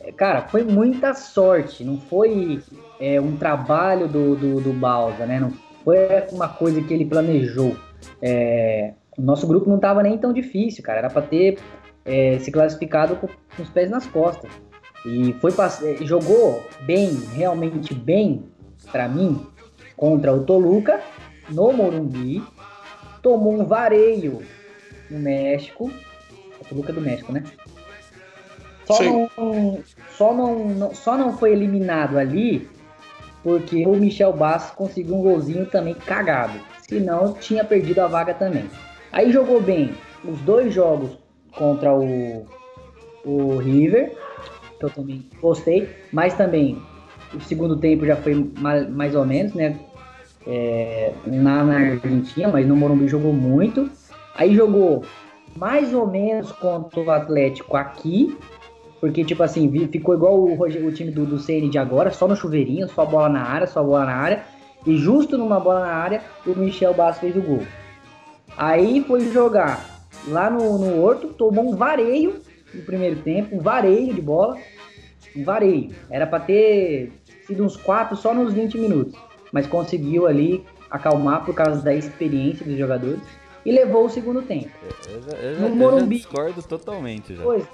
É, 0.00 0.12
Cara, 0.12 0.42
foi 0.42 0.62
muita 0.62 1.14
sorte, 1.14 1.84
não 1.84 1.98
foi 1.98 2.62
é, 3.00 3.20
um 3.20 3.36
trabalho 3.36 4.08
do, 4.08 4.36
do, 4.36 4.60
do 4.60 4.72
Balsa, 4.72 5.26
né? 5.26 5.38
Não 5.40 5.52
foi 5.84 5.98
uma 6.32 6.48
coisa 6.48 6.80
que 6.82 6.92
ele 6.92 7.04
planejou. 7.04 7.76
É, 8.20 8.92
o 9.16 9.22
nosso 9.22 9.46
grupo 9.46 9.68
não 9.68 9.78
tava 9.78 10.02
nem 10.02 10.18
tão 10.18 10.32
difícil, 10.32 10.82
cara. 10.82 10.98
Era 10.98 11.10
pra 11.10 11.22
ter 11.22 11.58
é, 12.04 12.38
se 12.38 12.50
classificado 12.50 13.16
com, 13.16 13.26
com 13.26 13.62
os 13.62 13.68
pés 13.68 13.90
nas 13.90 14.06
costas. 14.06 14.50
E 15.04 15.34
foi 15.34 15.52
jogou 16.00 16.62
bem, 16.82 17.10
realmente 17.34 17.94
bem, 17.94 18.44
pra 18.90 19.08
mim, 19.08 19.46
contra 19.96 20.32
o 20.32 20.44
Toluca, 20.44 21.00
no 21.48 21.72
Morumbi. 21.72 22.42
Tomou 23.22 23.54
um 23.60 23.64
vareio 23.64 24.42
no 25.10 25.18
México. 25.18 25.90
É 26.60 26.64
Toluca 26.68 26.92
do 26.92 27.00
México, 27.00 27.32
né? 27.32 27.42
Só, 28.84 28.94
Sim. 28.94 29.28
não, 29.36 29.78
só, 30.10 30.32
não, 30.34 30.68
não- 30.68 30.94
só 30.94 31.16
não 31.18 31.36
foi 31.36 31.52
eliminado 31.52 32.16
ali 32.18 32.68
porque 33.42 33.86
o 33.86 33.94
Michel 33.96 34.32
Bastos 34.32 34.74
conseguiu 34.76 35.14
um 35.16 35.22
golzinho 35.22 35.66
também 35.66 35.94
cagado. 35.94 36.58
Senão 36.88 37.32
tinha 37.34 37.64
perdido 37.64 38.00
a 38.00 38.06
vaga 38.06 38.34
também. 38.34 38.68
Aí 39.12 39.30
jogou 39.32 39.60
bem 39.60 39.92
os 40.24 40.40
dois 40.40 40.72
jogos 40.72 41.18
contra 41.52 41.92
o, 41.94 42.44
o 43.24 43.56
River, 43.58 44.16
que 44.78 44.84
eu 44.84 44.90
também 44.90 45.24
gostei, 45.40 45.88
mas 46.12 46.34
também 46.34 46.80
o 47.34 47.40
segundo 47.40 47.76
tempo 47.76 48.04
já 48.06 48.16
foi 48.16 48.34
ma- 48.58 48.82
mais 48.88 49.14
ou 49.14 49.24
menos, 49.24 49.54
né? 49.54 49.76
É, 50.46 51.12
na, 51.26 51.64
na 51.64 51.76
Argentina, 51.76 52.48
mas 52.48 52.66
no 52.66 52.76
Morumbi 52.76 53.08
jogou 53.08 53.32
muito. 53.32 53.90
Aí 54.34 54.54
jogou 54.54 55.04
mais 55.56 55.92
ou 55.92 56.06
menos 56.06 56.52
contra 56.52 57.00
o 57.00 57.10
Atlético 57.10 57.76
aqui, 57.76 58.36
porque, 59.00 59.24
tipo 59.24 59.42
assim, 59.42 59.70
ficou 59.88 60.14
igual 60.14 60.38
o, 60.38 60.60
o 60.60 60.92
time 60.92 61.10
do, 61.10 61.26
do 61.26 61.38
CN 61.38 61.68
de 61.68 61.78
agora, 61.78 62.10
só 62.10 62.28
no 62.28 62.36
chuveirinho, 62.36 62.88
só 62.88 63.04
bola 63.04 63.28
na 63.28 63.42
área, 63.42 63.66
só 63.66 63.82
bola 63.82 64.04
na 64.04 64.14
área. 64.14 64.44
E 64.86 64.96
justo 64.96 65.36
numa 65.36 65.58
bola 65.58 65.80
na 65.80 65.92
área, 65.92 66.22
o 66.46 66.50
Michel 66.50 66.94
Bastos 66.94 67.20
fez 67.20 67.36
o 67.36 67.42
gol. 67.42 67.62
Aí 68.56 69.04
foi 69.06 69.32
jogar 69.32 70.06
lá 70.28 70.48
no, 70.48 70.78
no 70.78 71.02
Horto, 71.02 71.28
tomou 71.28 71.68
um 71.68 71.76
vareio 71.76 72.40
no 72.72 72.82
primeiro 72.82 73.16
tempo, 73.16 73.56
um 73.56 73.60
vareio 73.60 74.14
de 74.14 74.20
bola. 74.20 74.56
Um 75.36 75.44
vareio. 75.44 75.90
Era 76.08 76.26
pra 76.26 76.40
ter 76.40 77.12
sido 77.46 77.64
uns 77.64 77.76
quatro 77.76 78.16
só 78.16 78.32
nos 78.32 78.52
20 78.52 78.78
minutos. 78.78 79.18
Mas 79.52 79.66
conseguiu 79.66 80.26
ali 80.26 80.64
acalmar 80.90 81.44
por 81.44 81.54
causa 81.54 81.80
da 81.82 81.94
experiência 81.94 82.64
dos 82.64 82.76
jogadores. 82.78 83.20
E 83.64 83.72
levou 83.72 84.04
o 84.06 84.08
segundo 84.10 84.42
tempo. 84.42 84.70
Eu, 85.08 85.22
já- 85.22 85.36
eu 85.38 85.54
já- 85.54 85.60
No 85.60 85.66
eu 85.66 85.70
já 85.70 85.74
Morumbi. 85.74 86.16
discordo 86.18 86.62
totalmente 86.62 87.34
já. 87.34 87.42
Pois. 87.42 87.64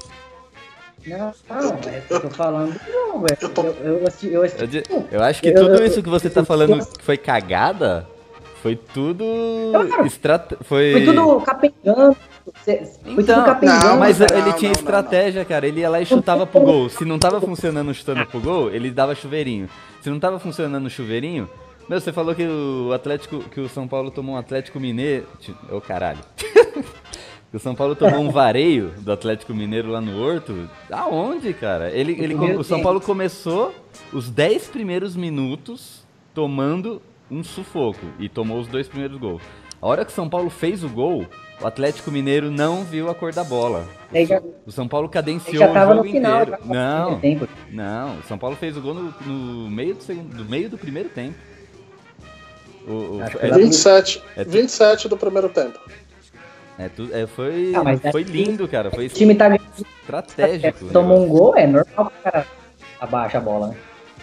Não, 1.06 1.32
eu 2.10 2.20
tô 2.20 2.30
falando. 2.30 2.80
Não, 2.88 3.20
velho. 3.20 3.36
Eu 3.42 3.64
Eu, 3.84 3.98
eu, 3.98 4.06
assisti, 4.06 4.32
eu 4.32 4.42
assisti- 4.42 4.62
Eu, 4.62 4.66
di- 4.68 4.82
eu 5.10 5.22
acho 5.22 5.42
que 5.42 5.48
Eu- 5.48 5.54
tudo 5.54 5.74
eu- 5.74 5.84
isso 5.86 6.02
que 6.02 6.08
você 6.08 6.30
tá 6.30 6.40
eu- 6.40 6.44
falando 6.46 6.78
eu- 6.78 6.86
que 6.86 7.02
foi 7.04 7.16
cagada, 7.16 8.08
foi 8.62 8.76
tudo 8.76 9.24
Claro. 9.72 10.06
estrate... 10.06 10.56
foi 10.62 10.92
Foi 10.92 11.04
tudo 11.04 11.40
capengando. 11.40 12.16
Foi 12.64 12.74
Então, 13.06 13.34
tudo 13.36 13.44
capengando. 13.44 13.84
não, 13.88 13.96
mas 13.98 14.18
não, 14.20 14.26
ele 14.30 14.40
não, 14.50 14.52
tinha 14.52 14.70
não, 14.72 14.78
estratégia, 14.78 15.44
cara. 15.44 15.66
Ele 15.66 15.80
ia 15.80 15.90
lá 15.90 16.00
e 16.00 16.06
chutava 16.06 16.46
pro 16.46 16.60
gol. 16.60 16.88
Se 16.88 17.04
não 17.04 17.18
tava 17.18 17.40
funcionando 17.40 17.92
chutando 17.92 18.24
pro 18.26 18.40
gol, 18.40 18.70
ele 18.70 18.90
dava 18.90 19.14
chuveirinho. 19.14 19.68
Se 20.00 20.08
não 20.08 20.20
tava 20.20 20.38
funcionando 20.38 20.86
o 20.86 20.90
chuveirinho, 20.90 21.50
meu, 21.89 22.01
você 22.01 22.12
falou 22.12 22.35
que 22.35 22.47
o 22.47 22.93
Atlético, 22.93 23.41
que 23.45 23.61
o 23.61 23.68
São 23.68 23.87
Paulo 23.87 24.11
tomou 24.11 24.35
um 24.35 24.39
Atlético 24.39 24.78
Mineiro, 24.80 25.26
ô 25.70 25.80
caralho. 25.80 26.20
Que 27.51 27.57
o 27.57 27.61
São 27.61 27.74
Paulo 27.74 27.95
tomou 27.95 28.20
um 28.20 28.30
vareio 28.30 28.95
do 29.01 29.12
Atlético 29.12 29.53
Mineiro 29.53 29.91
lá 29.91 30.01
no 30.01 30.18
Horto. 30.18 30.70
Aonde, 30.91 31.53
cara? 31.53 31.91
Ele, 31.91 32.12
ele, 32.18 32.35
o 32.35 32.64
São. 32.64 32.80
Paulo 32.80 32.99
começou 32.99 33.74
os 34.11 34.30
10 34.30 34.68
primeiros 34.68 35.14
minutos 35.14 36.03
tomando 36.33 37.03
um 37.30 37.45
sufoco 37.45 38.07
e 38.18 38.26
tomou 38.26 38.59
os 38.59 38.66
dois 38.68 38.89
primeiros 38.89 39.18
gols. 39.18 39.43
A 39.83 39.87
hora 39.87 40.03
que 40.03 40.11
o 40.11 40.14
São 40.14 40.30
Paulo 40.30 40.49
fez 40.49 40.83
o 40.83 40.89
gol, 40.89 41.26
o 41.61 41.66
Atlético 41.66 42.11
Mineiro 42.11 42.51
não 42.51 42.85
viu 42.85 43.11
a 43.11 43.14
cor 43.14 43.35
da 43.35 43.45
bola. 43.45 43.87
O, 44.11 44.24
já- 44.24 44.43
o 44.64 44.72
São 44.72 44.89
Paulo 44.89 45.07
cadenciou 45.11 45.59
já 45.59 45.70
o 45.70 45.74
tava 45.74 45.95
jogo 45.95 46.07
no 46.07 46.11
final. 46.11 46.41
inteiro. 46.43 46.51
já 46.53 46.57
tava 46.59 47.11
no 47.11 47.20
Não, 47.20 47.49
não. 47.70 48.18
O 48.18 48.22
São 48.22 48.39
Paulo 48.39 48.57
fez 48.57 48.78
o 48.78 48.80
gol 48.80 48.95
no, 48.95 49.14
no 49.26 49.70
meio, 49.70 49.95
do 49.95 50.03
segundo, 50.03 50.35
do 50.35 50.45
meio 50.47 50.70
do 50.70 50.78
primeiro 50.78 51.11
tempo. 51.11 51.35
O, 52.87 52.91
o- 53.18 53.20
é, 53.41 53.49
lá- 53.49 53.57
27, 53.57 54.22
É 54.37 54.45
tu- 54.45 54.51
27 54.51 55.09
do 55.09 55.16
primeiro 55.16 55.49
tempo. 55.49 55.78
é 56.78 56.89
tu- 56.89 57.09
é, 57.12 57.26
foi, 57.26 57.72
Ah, 57.74 57.85
mas 57.85 58.01
foi 58.11 58.22
é- 58.22 58.24
lindo, 58.24 58.66
cara. 58.68 58.91
Foi 58.91 59.07
O 59.07 59.09
time 59.09 59.35
tá 59.35 59.55
estratégico. 59.55 60.87
o 60.87 60.89
tomou 60.93 61.18
um 61.18 61.20
negócio. 61.22 61.39
gol, 61.45 61.57
é 61.57 61.66
normal 61.66 62.07
que 62.11 62.18
o 62.18 62.22
cara 62.33 62.47
abaixa 63.01 63.39
a 63.39 63.41
bola, 63.41 63.68
né? 63.68 63.76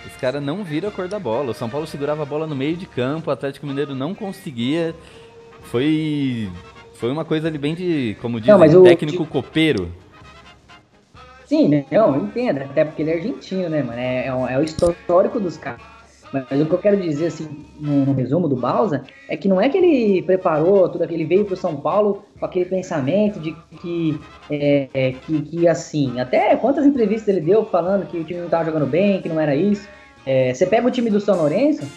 Os 0.06 0.16
caras 0.20 0.42
não 0.42 0.64
viram 0.64 0.90
a 0.90 0.92
cor 0.92 1.08
da 1.08 1.20
bola. 1.20 1.52
O 1.52 1.54
São 1.54 1.70
Paulo 1.70 1.86
segurava 1.88 2.24
a 2.24 2.26
bola 2.26 2.48
no 2.48 2.56
meio 2.56 2.76
de 2.76 2.86
campo, 2.86 3.30
o 3.30 3.34
Atlético 3.34 3.66
Mineiro 3.68 3.94
não 3.96 4.14
conseguia. 4.16 4.96
Foi. 5.64 6.50
Foi 6.96 7.12
uma 7.12 7.24
coisa 7.24 7.48
ali 7.48 7.58
bem 7.58 7.76
de. 7.76 8.18
Como 8.22 8.40
diz, 8.42 8.54
mas 8.58 8.74
o- 8.76 8.84
técnico 8.84 9.26
copeiro. 9.26 9.92
Sim, 11.46 11.68
né? 11.68 11.86
Não, 11.92 12.16
eu 12.16 12.24
entendo, 12.24 12.62
até 12.62 12.86
porque 12.86 13.02
ele 13.02 13.12
é 13.12 13.16
argentino, 13.16 13.70
né, 13.70 13.82
mano? 13.82 14.00
É, 14.00 14.28
é 14.28 14.34
o- 14.34 14.48
é 14.48 14.58
o 14.60 14.64
histórico 14.64 15.40
dos 15.40 15.58
caras. 15.58 15.82
Mas, 16.32 16.62
o 16.62 16.66
que 16.66 16.74
eu 16.74 16.78
quero 16.78 16.98
dizer, 16.98 17.28
assim, 17.28 17.48
no, 17.80 18.06
no 18.06 18.14
resumo 18.14 18.48
do 18.48 18.56
Balsa, 18.56 19.04
é 19.28 19.36
que 19.36 19.48
não 19.48 19.60
é 19.60 19.68
que 19.68 19.78
ele 19.78 20.22
preparou 20.22 20.88
tudo 20.88 21.04
aquilo, 21.04 21.18
ele 21.22 21.28
veio 21.28 21.46
pro 21.46 21.56
São 21.56 21.76
Paulo 21.78 22.24
com 22.40 22.46
aquele 22.46 22.66
pensamento 22.66 23.40
de 23.40 23.56
que, 23.82 24.20
é, 24.50 24.88
é, 24.94 25.12
que, 25.14 25.42
que, 25.42 25.68
assim, 25.68 26.20
até 26.20 26.56
quantas 26.56 26.86
entrevistas 26.86 27.28
ele 27.28 27.42
deu 27.42 27.66
falando 27.66 28.06
que 28.06 28.18
o 28.18 28.24
time 28.24 28.42
não 28.42 28.50
tava 28.50 28.66
jogando 28.66 28.86
bem, 28.86 29.22
que 29.22 29.30
não 29.30 29.40
era 29.40 29.56
isso. 29.56 29.88
É, 30.26 30.54
você 30.54 30.66
pega 30.68 30.88
o 30.88 30.92
time 30.92 31.10
do 31.10 31.20
São 31.20 31.36
Lourenço, 31.36 31.88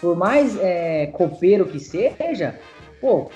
por 0.00 0.16
mais 0.16 0.56
é, 0.60 1.06
copeiro 1.06 1.64
que 1.66 1.80
seja, 1.80 2.54
pô, 3.00 3.30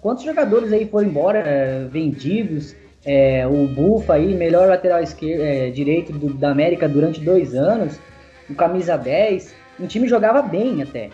quantos 0.00 0.24
jogadores 0.24 0.72
aí 0.72 0.86
foram 0.86 1.08
embora, 1.08 1.38
é, 1.40 1.84
vendidos, 1.84 2.74
é, 3.04 3.46
o 3.46 3.66
Bufa 3.66 4.14
aí, 4.14 4.34
melhor 4.34 4.68
lateral 4.68 5.02
esquerdo, 5.02 5.72
direito 5.74 6.12
do- 6.12 6.32
da 6.34 6.50
América 6.50 6.88
durante 6.88 7.20
dois 7.20 7.54
anos, 7.54 7.98
o 8.48 8.54
camisa 8.54 8.96
10, 8.96 9.54
um 9.78 9.86
time 9.86 10.08
jogava 10.08 10.42
bem 10.42 10.82
até. 10.82 11.10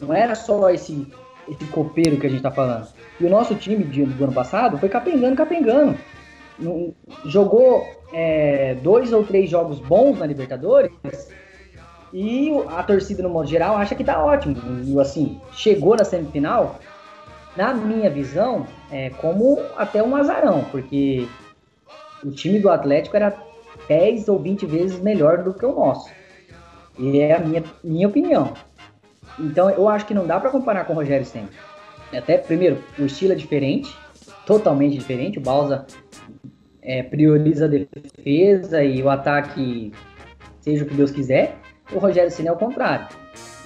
Não 0.00 0.12
era 0.12 0.34
só 0.34 0.68
esse, 0.70 1.06
esse 1.48 1.64
copeiro 1.66 2.18
que 2.18 2.26
a 2.26 2.30
gente 2.30 2.42
tá 2.42 2.50
falando. 2.50 2.88
E 3.20 3.24
o 3.24 3.30
nosso 3.30 3.54
time 3.54 3.84
de- 3.84 4.04
do 4.04 4.24
ano 4.24 4.32
passado 4.32 4.78
foi 4.78 4.88
capengando, 4.88 5.36
capengando. 5.36 5.96
Não- 6.58 6.92
jogou 7.24 7.86
é, 8.12 8.74
dois 8.82 9.10
ou 9.12 9.24
três 9.24 9.48
jogos 9.48 9.78
bons 9.78 10.18
na 10.18 10.26
Libertadores 10.26 10.90
e 12.12 12.50
o- 12.50 12.68
a 12.68 12.82
torcida, 12.82 13.22
no 13.22 13.30
modo 13.30 13.48
geral, 13.48 13.76
acha 13.76 13.94
que 13.94 14.04
tá 14.04 14.22
ótimo. 14.22 14.56
E, 14.84 15.00
assim, 15.00 15.40
chegou 15.52 15.96
na 15.96 16.04
semifinal, 16.04 16.78
na 17.56 17.72
minha 17.72 18.10
visão, 18.10 18.66
é 18.90 19.08
como 19.10 19.58
até 19.76 20.02
um 20.02 20.14
azarão, 20.14 20.64
porque 20.70 21.26
o 22.22 22.30
time 22.30 22.58
do 22.58 22.68
Atlético 22.68 23.16
era 23.16 23.34
10 23.88 24.28
ou 24.28 24.38
20 24.38 24.66
vezes 24.66 25.00
melhor 25.00 25.42
do 25.42 25.54
que 25.54 25.64
o 25.64 25.74
nosso. 25.74 26.10
E 26.98 27.18
é 27.20 27.34
a 27.34 27.38
minha, 27.38 27.64
minha 27.82 28.08
opinião. 28.08 28.54
Então 29.38 29.70
eu 29.70 29.88
acho 29.88 30.06
que 30.06 30.14
não 30.14 30.26
dá 30.26 30.38
para 30.38 30.50
comparar 30.50 30.84
com 30.84 30.92
o 30.92 30.96
Rogério 30.96 31.24
Senna. 31.24 31.48
Até, 32.12 32.36
primeiro, 32.36 32.82
o 32.98 33.04
estilo 33.04 33.32
é 33.32 33.36
diferente, 33.36 33.96
totalmente 34.46 34.98
diferente. 34.98 35.38
O 35.38 35.42
Balsa 35.42 35.86
é, 36.82 37.02
prioriza 37.02 37.64
a 37.64 37.68
defesa 37.68 38.84
e 38.84 39.02
o 39.02 39.08
ataque, 39.08 39.92
seja 40.60 40.84
o 40.84 40.86
que 40.86 40.94
Deus 40.94 41.10
quiser. 41.10 41.56
O 41.90 41.98
Rogério 41.98 42.30
Senna 42.30 42.50
é 42.50 42.52
o 42.52 42.56
contrário. 42.56 43.08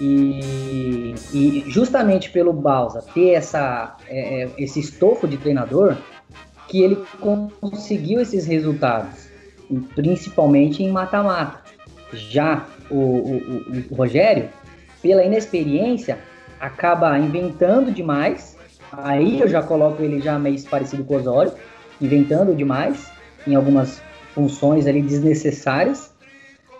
E, 0.01 1.15
e 1.33 1.65
justamente 1.67 2.31
pelo 2.31 2.53
Balsa 2.53 3.03
ter 3.15 3.31
essa, 3.31 3.97
é, 4.07 4.43
é, 4.43 4.51
esse 4.59 4.79
estofo 4.79 5.27
de 5.27 5.39
treinador, 5.39 5.97
que 6.69 6.83
ele 6.83 6.99
conseguiu 7.61 8.21
esses 8.21 8.47
resultados, 8.47 9.29
principalmente 9.95 10.83
em 10.83 10.91
mata-mata. 10.91 11.63
Já 12.13 12.67
o, 12.91 12.95
o- 12.95 13.65
o- 13.91 13.95
Rogério, 13.95 14.49
pela 15.03 15.25
inexperiência, 15.25 16.19
acaba 16.61 17.19
inventando 17.19 17.91
demais. 17.93 18.57
Aí 18.93 19.41
eu 19.41 19.49
já 19.49 19.63
coloco 19.63 20.03
ele 20.03 20.21
já 20.21 20.39
meio 20.39 20.61
parecido 20.65 21.05
com 21.05 21.15
o 21.15 21.17
Osório, 21.19 21.53
inventando 22.01 22.55
demais 22.55 23.11
em 23.47 23.55
algumas 23.55 24.01
funções 24.35 24.87
ali 24.87 25.03
desnecessárias. 25.03 26.15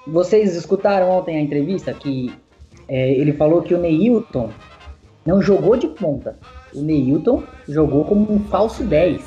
Vocês 0.07 0.55
escutaram 0.55 1.11
ontem 1.11 1.37
a 1.37 1.41
entrevista 1.41 1.93
que 1.93 2.33
é, 2.89 3.11
ele 3.13 3.33
falou 3.33 3.63
que 3.63 3.75
o 3.75 3.79
Neilton 3.79 4.51
não 5.27 5.43
jogou 5.43 5.77
de 5.77 5.89
ponta. 5.89 6.37
O 6.73 6.81
Neilton 6.81 7.43
jogou 7.69 8.05
como 8.05 8.33
um 8.33 8.41
falso 8.45 8.85
10. 8.85 9.21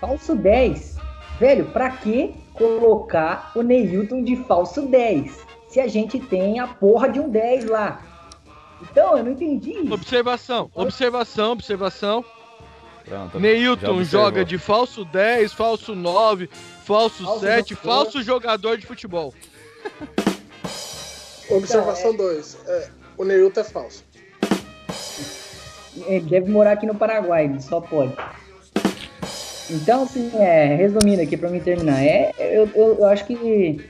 Falso 0.00 0.34
10. 0.34 0.96
Velho, 1.38 1.66
pra 1.66 1.90
que 1.90 2.34
colocar 2.54 3.52
o 3.54 3.62
Neilton 3.62 4.22
de 4.22 4.36
falso 4.44 4.82
10? 4.82 5.46
Se 5.68 5.80
a 5.80 5.88
gente 5.88 6.18
tem 6.20 6.60
a 6.60 6.66
porra 6.66 7.08
de 7.08 7.18
um 7.18 7.28
10 7.28 7.66
lá. 7.66 8.02
Então, 8.82 9.16
eu 9.16 9.24
não 9.24 9.32
entendi 9.32 9.70
isso. 9.72 9.94
Observação, 9.94 10.70
observação, 10.74 11.52
observação. 11.52 12.24
Pronto, 13.04 13.40
Neilton 13.40 14.02
joga 14.04 14.44
de 14.44 14.58
falso 14.58 15.04
10, 15.04 15.52
falso 15.52 15.94
9, 15.94 16.48
falso 16.84 17.24
Falso 17.24 17.40
7, 17.40 17.70
jogador. 17.70 17.88
falso 17.88 18.22
jogador 18.22 18.76
de 18.78 18.86
futebol. 18.86 19.34
Observação 21.50 22.16
2. 22.16 22.58
o 23.16 23.24
Neilton 23.24 23.60
é 23.60 23.64
falso. 23.64 24.04
Ele 26.06 26.20
deve 26.20 26.50
morar 26.50 26.72
aqui 26.72 26.86
no 26.86 26.94
Paraguai, 26.94 27.44
ele 27.44 27.60
só 27.60 27.80
pode. 27.80 28.14
Então, 29.72 30.02
assim, 30.02 30.30
é, 30.34 30.74
resumindo 30.76 31.22
aqui 31.22 31.36
pra 31.36 31.48
mim 31.48 31.60
terminar, 31.60 32.02
é, 32.02 32.32
eu, 32.38 32.68
eu, 32.74 32.98
eu 32.98 33.06
acho 33.06 33.24
que 33.24 33.80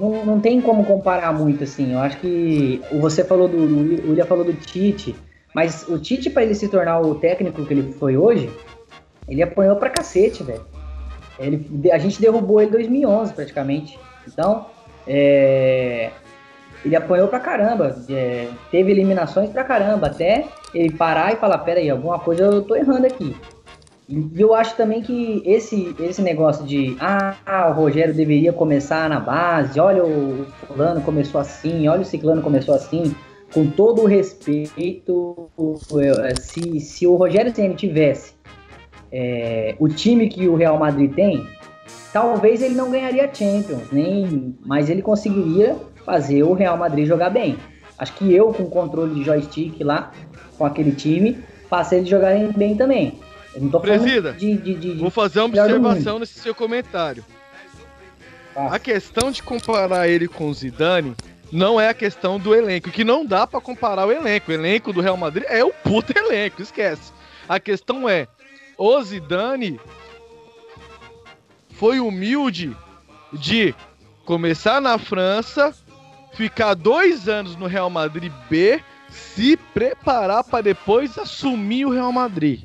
não, 0.00 0.24
não 0.26 0.40
tem 0.40 0.60
como 0.60 0.84
comparar 0.84 1.32
muito, 1.32 1.64
assim. 1.64 1.92
Eu 1.92 2.00
acho 2.00 2.18
que 2.18 2.82
você 3.00 3.22
falou 3.24 3.48
do. 3.48 3.56
O 3.56 4.10
William 4.10 4.26
falou 4.26 4.44
do 4.44 4.52
Tite, 4.52 5.14
mas 5.54 5.86
o 5.88 5.98
Tite, 5.98 6.30
pra 6.30 6.42
ele 6.42 6.54
se 6.54 6.68
tornar 6.68 7.00
o 7.00 7.14
técnico 7.14 7.64
que 7.64 7.72
ele 7.72 7.92
foi 7.92 8.16
hoje, 8.16 8.50
ele 9.28 9.42
apanhou 9.42 9.76
pra 9.76 9.90
cacete, 9.90 10.42
velho. 10.42 10.64
Ele, 11.38 11.90
a 11.90 11.98
gente 11.98 12.20
derrubou 12.20 12.60
ele 12.60 12.68
em 12.68 12.72
2011, 12.72 13.32
praticamente. 13.34 13.98
Então, 14.26 14.66
é, 15.06 16.10
ele 16.84 16.96
apanhou 16.96 17.28
pra 17.28 17.40
caramba. 17.40 17.96
é, 18.10 18.48
teve 18.70 18.90
eliminações 18.90 19.50
pra 19.50 19.64
caramba, 19.64 20.08
até 20.08 20.44
ele 20.74 20.92
parar 20.92 21.32
e 21.32 21.36
falar, 21.36 21.58
pera 21.58 21.80
aí, 21.80 21.88
alguma 21.88 22.18
coisa 22.18 22.44
eu 22.44 22.62
tô 22.62 22.74
errando 22.74 23.06
aqui. 23.06 23.34
E 24.08 24.28
eu 24.36 24.52
acho 24.52 24.76
também 24.76 25.00
que 25.00 25.42
esse, 25.46 25.94
esse 25.98 26.20
negócio 26.20 26.66
de 26.66 26.94
ah, 27.00 27.34
o 27.70 27.72
Rogério 27.72 28.12
deveria 28.12 28.52
começar 28.52 29.08
na 29.08 29.18
base, 29.18 29.80
olha 29.80 30.04
o 30.04 30.44
fulano 30.66 31.00
começou 31.00 31.40
assim, 31.40 31.88
olha 31.88 32.02
o 32.02 32.04
ciclano 32.04 32.42
começou 32.42 32.74
assim, 32.74 33.14
com 33.52 33.66
todo 33.66 34.02
o 34.02 34.06
respeito, 34.06 35.48
eu- 35.58 36.36
se, 36.38 36.80
se 36.80 37.06
o 37.06 37.14
Rogério 37.16 37.54
Ceni 37.54 37.74
tivesse 37.74 38.34
é, 39.10 39.74
o 39.78 39.88
time 39.88 40.28
que 40.28 40.46
o 40.48 40.54
Real 40.54 40.78
Madrid 40.78 41.14
tem, 41.14 41.46
talvez 42.12 42.60
ele 42.62 42.74
não 42.74 42.90
ganharia 42.90 43.32
Champions, 43.32 43.90
nem, 43.90 44.54
mas 44.66 44.90
ele 44.90 45.00
conseguiria 45.00 45.76
fazer 46.04 46.42
o 46.42 46.52
Real 46.52 46.76
Madrid 46.76 47.06
jogar 47.06 47.30
bem. 47.30 47.56
Acho 47.98 48.12
que 48.14 48.34
eu, 48.34 48.52
com 48.52 48.66
controle 48.66 49.14
de 49.14 49.24
joystick 49.24 49.80
lá, 49.82 50.12
com 50.58 50.66
aquele 50.66 50.92
time, 50.92 51.38
passei 51.70 52.00
eles 52.00 52.10
jogarem 52.10 52.50
bem 52.52 52.76
também. 52.76 53.18
Eu 53.54 53.62
não 53.62 53.70
tô 53.70 53.80
Presida, 53.80 54.32
de, 54.32 54.56
de, 54.56 54.74
de, 54.74 54.92
Vou 54.94 55.10
fazer 55.10 55.40
uma 55.40 55.46
observação 55.46 56.18
nesse 56.18 56.40
seu 56.40 56.54
comentário. 56.54 57.24
Ah. 58.54 58.74
A 58.74 58.78
questão 58.78 59.30
de 59.30 59.42
comparar 59.42 60.08
ele 60.08 60.26
com 60.26 60.48
o 60.48 60.54
Zidane 60.54 61.14
não 61.52 61.80
é 61.80 61.88
a 61.88 61.94
questão 61.94 62.38
do 62.38 62.54
elenco, 62.54 62.90
que 62.90 63.04
não 63.04 63.24
dá 63.24 63.46
pra 63.46 63.60
comparar 63.60 64.06
o 64.06 64.12
elenco. 64.12 64.50
O 64.50 64.54
elenco 64.54 64.92
do 64.92 65.00
Real 65.00 65.16
Madrid 65.16 65.44
é 65.48 65.64
o 65.64 65.72
puto 65.72 66.12
elenco, 66.18 66.60
esquece. 66.60 67.12
A 67.48 67.60
questão 67.60 68.08
é, 68.08 68.26
o 68.76 69.00
Zidane 69.02 69.78
foi 71.74 72.00
humilde 72.00 72.76
de 73.32 73.74
começar 74.24 74.80
na 74.80 74.98
França, 74.98 75.74
ficar 76.34 76.74
dois 76.74 77.28
anos 77.28 77.56
no 77.56 77.66
Real 77.66 77.90
Madrid 77.90 78.32
B, 78.48 78.80
se 79.08 79.56
preparar 79.72 80.42
para 80.42 80.62
depois 80.62 81.16
assumir 81.18 81.84
o 81.84 81.90
Real 81.90 82.10
Madrid. 82.10 82.62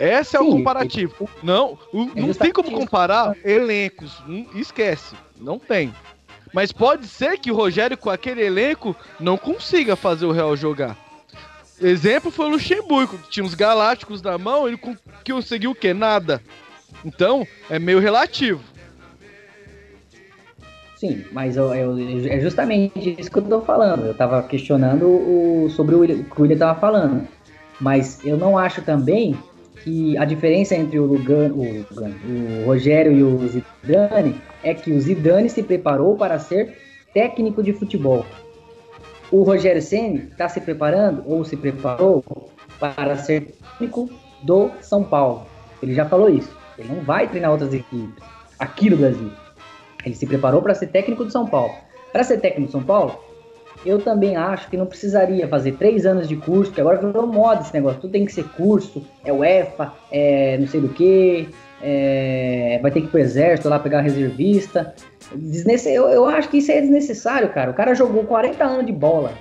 Esse 0.00 0.34
é 0.36 0.40
o 0.40 0.44
Sim, 0.44 0.50
comparativo. 0.52 1.28
Não, 1.42 1.78
o- 1.92 2.06
não 2.16 2.32
tem 2.32 2.50
como 2.50 2.70
comparar 2.72 3.36
elencos. 3.44 4.18
Hum, 4.26 4.46
Esquece. 4.54 5.14
Não 5.38 5.58
tem. 5.58 5.94
Mas 6.54 6.72
pode 6.72 7.06
ser 7.06 7.38
que 7.38 7.52
o 7.52 7.54
Rogério, 7.54 7.98
com 7.98 8.08
aquele 8.10 8.42
elenco, 8.42 8.96
não 9.20 9.36
consiga 9.36 9.94
fazer 9.94 10.24
o 10.24 10.32
Real 10.32 10.56
jogar. 10.56 10.96
Exemplo 11.80 12.30
foi 12.30 12.46
o 12.46 12.50
Luxemburgo, 12.50 13.18
que 13.18 13.28
tinha 13.30 13.44
os 13.44 13.54
Galácticos 13.54 14.20
na 14.22 14.36
mão, 14.38 14.66
ele 14.66 14.76
con- 14.78 14.96
conseguiu 15.24 15.70
o 15.72 15.74
quê? 15.74 15.92
Nada. 15.94 16.42
Então, 17.04 17.46
é 17.68 17.78
meio 17.78 17.98
relativo. 18.00 18.62
Sim, 20.96 21.24
mas 21.32 21.56
eu- 21.56 21.74
eu- 21.74 22.26
é 22.30 22.40
justamente 22.40 23.16
isso 23.18 23.30
que 23.30 23.38
eu 23.38 23.42
tô 23.42 23.60
falando. 23.62 24.04
Eu 24.06 24.14
tava 24.14 24.42
questionando 24.42 25.04
o, 25.06 25.70
sobre 25.70 25.94
o, 25.94 26.02
o 26.02 26.24
que 26.24 26.38
o 26.38 26.42
William 26.42 26.58
tava 26.58 26.78
falando. 26.78 27.26
Mas 27.80 28.22
eu 28.24 28.36
não 28.36 28.58
acho 28.58 28.82
também 28.82 29.34
que 29.82 30.16
a 30.18 30.24
diferença 30.24 30.74
entre 30.74 30.98
o 30.98 31.04
Lugano, 31.04 31.54
o, 31.56 31.86
Lugano, 31.90 32.14
o 32.62 32.66
Rogério 32.66 33.12
e 33.12 33.22
o 33.22 33.48
Zidane 33.48 34.40
é 34.62 34.74
que 34.74 34.92
o 34.92 35.00
Zidane 35.00 35.48
se 35.48 35.62
preparou 35.62 36.16
para 36.16 36.38
ser 36.38 36.76
técnico 37.12 37.62
de 37.62 37.72
futebol. 37.72 38.24
O 39.30 39.42
Rogério 39.42 39.80
Ceni 39.80 40.28
está 40.30 40.48
se 40.48 40.60
preparando 40.60 41.22
ou 41.26 41.44
se 41.44 41.56
preparou 41.56 42.24
para 42.78 43.16
ser 43.16 43.52
técnico 43.70 44.10
do 44.42 44.70
São 44.80 45.04
Paulo. 45.04 45.46
Ele 45.82 45.94
já 45.94 46.04
falou 46.04 46.28
isso. 46.28 46.54
Ele 46.78 46.88
não 46.88 47.02
vai 47.02 47.28
treinar 47.28 47.50
outras 47.50 47.72
equipes 47.72 48.22
aqui 48.58 48.90
no 48.90 48.96
Brasil. 48.96 49.30
Ele 50.04 50.14
se 50.14 50.26
preparou 50.26 50.62
para 50.62 50.74
ser 50.74 50.88
técnico 50.88 51.24
do 51.24 51.30
São 51.30 51.46
Paulo. 51.46 51.72
Para 52.12 52.24
ser 52.24 52.40
técnico 52.40 52.68
do 52.68 52.72
São 52.72 52.82
Paulo, 52.82 53.18
eu 53.84 53.98
também 54.00 54.36
acho 54.36 54.68
que 54.68 54.76
não 54.76 54.86
precisaria 54.86 55.48
fazer 55.48 55.72
três 55.72 56.04
anos 56.06 56.28
de 56.28 56.36
curso, 56.36 56.72
que 56.72 56.80
agora 56.80 56.98
virou 56.98 57.26
moda 57.26 57.62
esse 57.62 57.72
negócio. 57.74 58.00
Tudo 58.00 58.10
tem 58.12 58.24
que 58.26 58.32
ser 58.32 58.44
curso, 58.50 59.02
é 59.24 59.32
UEFA, 59.32 59.92
é 60.12 60.58
não 60.58 60.66
sei 60.66 60.80
do 60.80 60.88
que, 60.90 61.48
vai 62.82 62.90
ter 62.90 63.00
que 63.00 63.06
ir 63.06 63.10
pro 63.10 63.18
exército 63.20 63.68
lá 63.68 63.78
pegar 63.78 64.00
reservista. 64.00 64.94
Desnece- 65.34 65.90
Eu, 65.92 66.08
eu 66.08 66.26
acho 66.26 66.48
que 66.48 66.58
isso 66.58 66.70
é 66.72 66.80
desnecessário, 66.80 67.48
cara. 67.50 67.70
O 67.70 67.74
cara 67.74 67.94
jogou 67.94 68.24
40 68.24 68.64
anos 68.64 68.86
de 68.86 68.92
bola. 68.92 69.32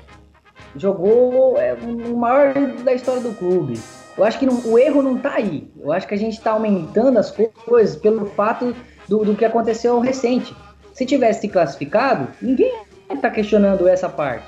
Jogou 0.75 1.57
é, 1.57 1.73
o 1.73 2.15
maior 2.15 2.53
da 2.83 2.93
história 2.93 3.21
do 3.21 3.33
clube. 3.33 3.79
Eu 4.17 4.23
acho 4.23 4.37
que 4.37 4.45
não- 4.45 4.61
o 4.65 4.77
erro 4.77 5.01
não 5.01 5.17
tá 5.17 5.33
aí. 5.35 5.67
Eu 5.79 5.91
acho 5.91 6.07
que 6.07 6.13
a 6.13 6.17
gente 6.17 6.33
está 6.37 6.51
aumentando 6.51 7.17
as 7.17 7.31
co- 7.31 7.49
coisas 7.65 7.95
pelo 7.95 8.25
fato 8.27 8.75
do, 9.07 9.25
do 9.25 9.35
que 9.35 9.45
aconteceu 9.45 9.99
recente. 9.99 10.55
Se 10.93 11.05
tivesse 11.05 11.41
se 11.41 11.47
classificado, 11.47 12.27
ninguém 12.41 12.71
tá 13.17 13.29
questionando 13.29 13.87
essa 13.87 14.07
parte. 14.09 14.45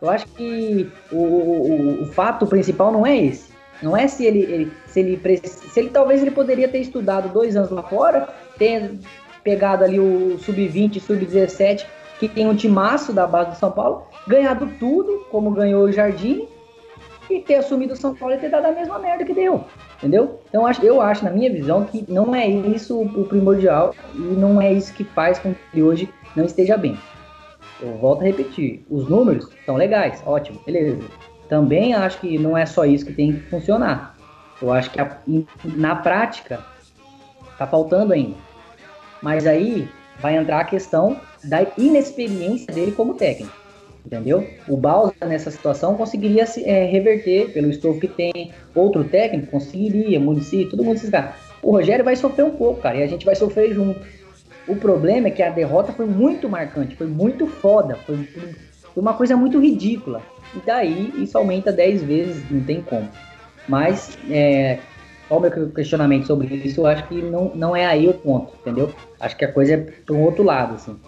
Eu 0.00 0.10
acho 0.10 0.26
que 0.28 0.90
o, 1.10 1.16
o, 1.16 2.02
o- 2.02 2.06
fato 2.06 2.46
principal 2.46 2.92
não 2.92 3.06
é 3.06 3.16
esse. 3.16 3.52
Não 3.82 3.96
é 3.96 4.06
se 4.06 4.24
ele, 4.24 4.40
ele- 4.40 4.72
se 4.86 5.00
ele 5.00 5.40
se 5.46 5.80
ele 5.80 5.90
talvez 5.90 6.20
ele 6.22 6.30
poderia 6.30 6.68
ter 6.68 6.78
estudado 6.78 7.28
dois 7.32 7.56
anos 7.56 7.70
lá 7.70 7.82
fora, 7.82 8.28
ter 8.58 8.94
pegado 9.42 9.84
ali 9.84 9.98
o 9.98 10.38
sub-20, 10.38 11.00
sub-17, 11.00 11.84
que 12.18 12.28
tem 12.28 12.46
um 12.46 12.54
timaço 12.54 13.12
da 13.12 13.26
base 13.26 13.50
do 13.50 13.56
São 13.56 13.70
Paulo, 13.70 14.04
ganhado 14.26 14.68
tudo, 14.78 15.26
como 15.30 15.50
ganhou 15.50 15.84
o 15.84 15.92
Jardim, 15.92 16.46
e 17.28 17.40
ter 17.40 17.56
assumido 17.56 17.94
o 17.94 17.96
São 17.96 18.14
Paulo 18.14 18.34
e 18.34 18.38
ter 18.38 18.50
dado 18.50 18.66
a 18.66 18.72
mesma 18.72 18.98
merda 18.98 19.24
que 19.24 19.32
deu. 19.34 19.64
Entendeu? 19.98 20.38
Então 20.48 20.66
eu 20.82 21.00
acho, 21.00 21.24
na 21.24 21.30
minha 21.30 21.50
visão, 21.50 21.84
que 21.84 22.04
não 22.08 22.34
é 22.34 22.46
isso 22.46 23.00
o 23.00 23.24
primordial 23.24 23.94
e 24.14 24.18
não 24.18 24.60
é 24.60 24.72
isso 24.72 24.92
que 24.92 25.02
faz 25.04 25.38
com 25.38 25.52
que 25.54 25.60
ele 25.72 25.82
hoje 25.82 26.08
não 26.36 26.44
esteja 26.44 26.76
bem. 26.76 26.96
Eu 27.80 27.92
volto 27.98 28.22
a 28.22 28.24
repetir, 28.24 28.84
os 28.88 29.08
números 29.08 29.48
são 29.66 29.76
legais, 29.76 30.22
ótimo, 30.26 30.58
beleza. 30.64 31.02
Também 31.48 31.92
acho 31.94 32.20
que 32.20 32.38
não 32.38 32.56
é 32.56 32.64
só 32.64 32.84
isso 32.84 33.04
que 33.04 33.12
tem 33.12 33.32
que 33.32 33.50
funcionar. 33.50 34.16
Eu 34.62 34.72
acho 34.72 34.90
que 34.90 35.00
a- 35.00 35.18
na 35.76 35.96
prática 35.96 36.64
tá 37.58 37.66
faltando 37.66 38.12
ainda. 38.12 38.36
Mas 39.22 39.46
aí 39.46 39.88
vai 40.20 40.36
entrar 40.36 40.60
a 40.60 40.64
questão 40.64 41.20
da 41.42 41.66
inexperiência 41.76 42.72
dele 42.72 42.92
como 42.92 43.14
técnico. 43.14 43.52
Entendeu? 44.06 44.46
O 44.68 44.76
Bausa 44.76 45.14
nessa 45.26 45.50
situação 45.50 45.94
conseguiria 45.94 46.44
se 46.46 46.62
é, 46.64 46.84
reverter 46.84 47.52
pelo 47.52 47.70
estofo 47.70 48.00
que 48.00 48.08
tem. 48.08 48.52
Outro 48.74 49.02
técnico 49.04 49.50
conseguiria, 49.50 50.20
Muricy, 50.20 50.66
todo 50.66 50.84
mundo 50.84 50.96
esses 50.96 51.08
caras. 51.08 51.36
O 51.62 51.70
Rogério 51.72 52.04
vai 52.04 52.14
sofrer 52.14 52.44
um 52.44 52.50
pouco, 52.50 52.82
cara, 52.82 52.98
e 52.98 53.02
a 53.02 53.06
gente 53.06 53.24
vai 53.24 53.34
sofrer 53.34 53.72
junto. 53.72 53.98
O 54.66 54.76
problema 54.76 55.28
é 55.28 55.30
que 55.30 55.42
a 55.42 55.50
derrota 55.50 55.92
foi 55.92 56.06
muito 56.06 56.48
marcante, 56.48 56.96
foi 56.96 57.06
muito 57.06 57.46
foda, 57.46 57.96
foi, 58.06 58.16
foi 58.24 59.02
uma 59.02 59.14
coisa 59.14 59.36
muito 59.36 59.60
ridícula. 59.60 60.22
E 60.54 60.58
daí 60.64 61.12
isso 61.16 61.36
aumenta 61.36 61.72
10 61.72 62.02
vezes, 62.02 62.50
não 62.50 62.62
tem 62.62 62.80
como. 62.80 63.08
Mas, 63.68 64.16
é, 64.30 64.78
qual 65.28 65.40
o 65.40 65.42
meu 65.42 65.70
questionamento 65.70 66.26
sobre 66.26 66.54
isso? 66.54 66.80
Eu 66.80 66.86
acho 66.86 67.06
que 67.08 67.20
não, 67.20 67.50
não 67.54 67.76
é 67.76 67.86
aí 67.86 68.08
o 68.08 68.14
ponto, 68.14 68.54
entendeu? 68.60 68.92
Acho 69.18 69.36
que 69.36 69.44
a 69.44 69.52
coisa 69.52 69.74
é 69.74 69.76
para 69.76 70.14
um 70.14 70.22
outro 70.22 70.42
lado, 70.42 70.74
assim. 70.74 70.98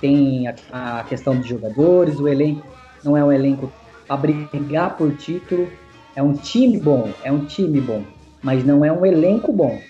Tem 0.00 0.48
a, 0.48 0.54
a 1.00 1.04
questão 1.04 1.36
dos 1.36 1.46
jogadores, 1.46 2.18
o 2.18 2.28
elenco 2.28 2.66
não 3.04 3.16
é 3.16 3.24
um 3.24 3.32
elenco 3.32 3.72
a 4.08 4.16
brigar 4.16 4.96
por 4.96 5.14
título, 5.16 5.68
é 6.14 6.22
um 6.22 6.32
time 6.32 6.78
bom, 6.78 7.10
é 7.22 7.30
um 7.30 7.44
time 7.44 7.80
bom, 7.80 8.02
mas 8.42 8.64
não 8.64 8.84
é 8.84 8.92
um 8.92 9.04
elenco 9.04 9.52
bom. 9.52 9.80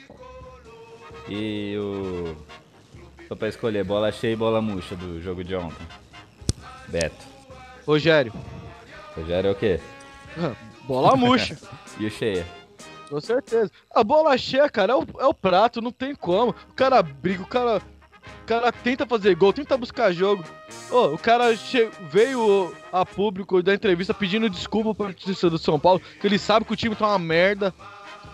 E 1.28 1.76
o. 1.78 2.34
Só 3.28 3.34
pra 3.34 3.48
escolher, 3.48 3.84
bola 3.84 4.12
cheia 4.12 4.32
e 4.32 4.36
bola 4.36 4.62
murcha 4.62 4.94
do 4.94 5.20
jogo 5.20 5.42
de 5.42 5.54
ontem. 5.54 5.86
Beto. 6.88 7.24
Rogério. 7.86 8.32
Rogério 9.16 9.48
é 9.48 9.50
o 9.50 9.54
quê? 9.54 9.80
Bola 10.86 11.16
murcha. 11.16 11.56
E 11.98 12.04
o 12.04 12.10
cheia? 12.10 12.46
Com 13.08 13.18
certeza. 13.22 13.70
A 13.94 14.04
bola 14.04 14.36
cheia, 14.36 14.68
cara, 14.68 14.92
é 14.92 14.96
o, 14.96 15.06
é 15.18 15.24
o 15.24 15.32
prato, 15.32 15.80
não 15.80 15.90
tem 15.90 16.14
como. 16.14 16.54
O 16.68 16.74
cara 16.74 17.02
briga, 17.02 17.42
o 17.42 17.46
cara, 17.46 17.78
o 17.78 18.46
cara 18.46 18.70
tenta 18.70 19.06
fazer 19.06 19.34
gol, 19.34 19.50
tenta 19.50 19.78
buscar 19.78 20.12
jogo. 20.12 20.44
Ô, 20.90 21.14
o 21.14 21.18
cara 21.18 21.46
veio 22.10 22.70
a 22.92 23.06
público 23.06 23.62
da 23.62 23.72
entrevista 23.72 24.12
pedindo 24.12 24.50
desculpa 24.50 24.94
pra 24.94 25.14
torcida 25.14 25.48
do 25.48 25.56
São 25.56 25.80
Paulo, 25.80 26.02
que 26.20 26.26
ele 26.26 26.38
sabe 26.38 26.66
que 26.66 26.72
o 26.74 26.76
time 26.76 26.94
tá 26.94 27.08
uma 27.08 27.18
merda, 27.18 27.72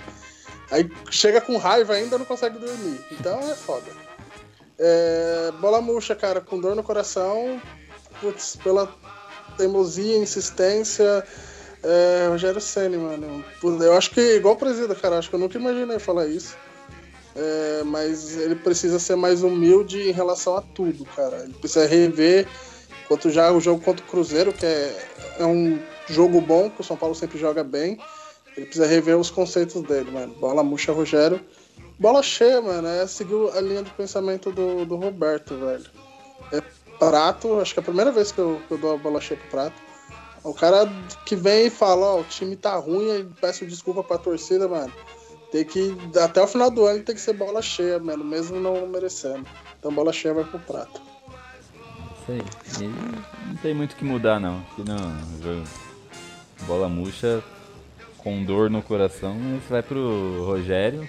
Aí 0.70 0.90
chega 1.10 1.40
com 1.40 1.56
raiva 1.56 1.94
ainda 1.94 2.16
não 2.18 2.24
consegue 2.26 2.58
dormir. 2.58 3.00
Então 3.12 3.38
é 3.40 3.54
foda. 3.54 3.86
É, 4.82 5.52
bola 5.60 5.80
murcha, 5.82 6.16
cara, 6.16 6.40
com 6.40 6.58
dor 6.58 6.74
no 6.74 6.82
coração. 6.82 7.60
Putz, 8.20 8.56
pela 8.56 8.92
teimosia, 9.56 10.16
insistência. 10.16 11.22
É, 11.82 12.26
Rogério 12.28 12.60
Senni, 12.60 12.96
mano. 12.96 13.44
Eu 13.62 13.94
acho 13.96 14.10
que, 14.10 14.36
igual 14.36 14.54
o 14.54 14.58
presida, 14.58 14.94
cara, 14.94 15.18
acho 15.18 15.28
que 15.28 15.36
eu 15.36 15.40
nunca 15.40 15.58
imaginei 15.58 15.98
falar 15.98 16.26
isso. 16.26 16.56
é, 17.36 17.82
mas 17.84 18.36
ele 18.36 18.54
precisa 18.54 18.98
ser 18.98 19.16
mais 19.16 19.42
humilde 19.42 20.08
em 20.08 20.12
relação 20.12 20.56
a 20.56 20.62
tudo, 20.62 21.04
cara. 21.04 21.44
Ele 21.44 21.54
precisa 21.54 21.86
rever 21.86 22.46
quanto 23.08 23.30
já 23.30 23.52
o 23.52 23.60
jogo 23.60 23.82
contra 23.82 24.04
o 24.04 24.08
Cruzeiro, 24.08 24.52
que 24.52 24.66
é, 24.66 25.08
é 25.38 25.44
um 25.44 25.78
jogo 26.08 26.40
bom, 26.40 26.70
que 26.70 26.80
o 26.80 26.84
São 26.84 26.96
Paulo 26.96 27.14
sempre 27.14 27.38
joga 27.38 27.62
bem. 27.62 27.98
Ele 28.56 28.66
precisa 28.66 28.86
rever 28.86 29.16
os 29.16 29.30
conceitos 29.30 29.82
dele, 29.82 30.10
mano. 30.10 30.34
Bola 30.34 30.62
murcha, 30.62 30.92
Rogério. 30.92 31.40
Bola 32.00 32.22
cheia, 32.22 32.62
mano. 32.62 32.88
É 32.88 33.06
seguir 33.06 33.36
a 33.54 33.60
linha 33.60 33.82
de 33.82 33.90
pensamento 33.90 34.50
do, 34.50 34.86
do 34.86 34.96
Roberto, 34.96 35.54
velho. 35.54 35.84
É 36.50 36.62
prato, 36.98 37.60
acho 37.60 37.74
que 37.74 37.80
é 37.80 37.82
a 37.82 37.84
primeira 37.84 38.10
vez 38.10 38.32
que 38.32 38.38
eu, 38.38 38.60
que 38.66 38.72
eu 38.72 38.78
dou 38.78 38.94
a 38.94 38.96
bola 38.96 39.20
cheia 39.20 39.38
pro 39.38 39.50
prato. 39.50 39.76
O 40.42 40.54
cara 40.54 40.90
que 41.26 41.36
vem 41.36 41.66
e 41.66 41.70
fala, 41.70 42.14
ó, 42.14 42.20
o 42.20 42.24
time 42.24 42.56
tá 42.56 42.74
ruim, 42.76 43.20
e 43.20 43.24
peço 43.38 43.66
desculpa 43.66 44.02
pra 44.02 44.16
torcida, 44.16 44.66
mano. 44.66 44.90
Tem 45.52 45.62
que. 45.62 45.94
Até 46.18 46.40
o 46.40 46.46
final 46.46 46.70
do 46.70 46.86
ano 46.86 47.02
tem 47.02 47.14
que 47.14 47.20
ser 47.20 47.34
bola 47.34 47.60
cheia, 47.60 47.98
mano, 47.98 48.24
mesmo 48.24 48.58
não 48.58 48.86
merecendo. 48.86 49.46
Então 49.78 49.92
bola 49.92 50.12
cheia 50.12 50.32
vai 50.32 50.44
pro 50.44 50.58
prato. 50.60 51.02
Isso 52.16 52.80
aí. 52.80 52.88
Não 53.46 53.56
tem 53.56 53.74
muito 53.74 53.92
o 53.92 53.96
que 53.96 54.04
mudar, 54.04 54.40
não. 54.40 54.64
Aqui 54.72 54.82
não. 54.86 55.66
Bola 56.66 56.88
murcha 56.88 57.42
com 58.16 58.42
dor 58.42 58.70
no 58.70 58.82
coração, 58.82 59.34
mas 59.34 59.62
vai 59.64 59.82
pro 59.82 60.44
Rogério 60.46 61.06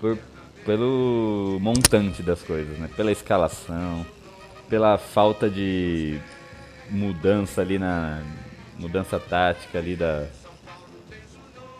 por- 0.00 0.18
pelo 0.64 1.58
montante 1.60 2.22
das 2.22 2.42
coisas, 2.42 2.78
né? 2.78 2.88
Pela 2.96 3.12
escalação, 3.12 4.04
pela 4.68 4.96
falta 4.98 5.48
de 5.50 6.18
mudança 6.90 7.60
ali 7.60 7.78
na. 7.78 8.22
mudança 8.78 9.18
tática 9.20 9.78
ali 9.78 9.94
da. 9.96 10.26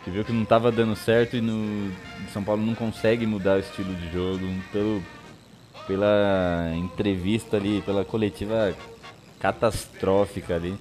Que 0.03 0.11
viu 0.11 0.23
que 0.23 0.31
não 0.31 0.45
tava 0.45 0.71
dando 0.71 0.95
certo 0.95 1.35
e 1.35 1.41
no 1.41 1.91
São 2.31 2.43
Paulo 2.43 2.61
não 2.63 2.75
consegue 2.75 3.25
mudar 3.25 3.55
o 3.57 3.59
estilo 3.59 3.93
de 3.95 4.11
jogo. 4.13 4.45
Pelo, 4.71 5.01
pela 5.87 6.71
entrevista 6.75 7.57
ali, 7.57 7.81
pela 7.81 8.05
coletiva 8.05 8.73
catastrófica 9.39 10.55
ali. 10.55 10.75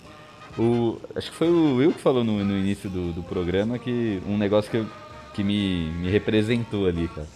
O, 0.58 1.00
acho 1.16 1.30
que 1.30 1.36
foi 1.36 1.48
o 1.48 1.76
Will 1.76 1.92
que 1.92 2.00
falou 2.00 2.22
no, 2.22 2.44
no 2.44 2.56
início 2.56 2.88
do, 2.88 3.12
do 3.12 3.22
programa 3.22 3.78
que 3.78 4.22
um 4.26 4.36
negócio 4.38 4.70
que, 4.70 4.76
eu- 4.78 4.86
que 5.34 5.42
me, 5.42 5.90
me 5.90 6.10
representou 6.10 6.86
ali, 6.86 7.08
cara. 7.08 7.26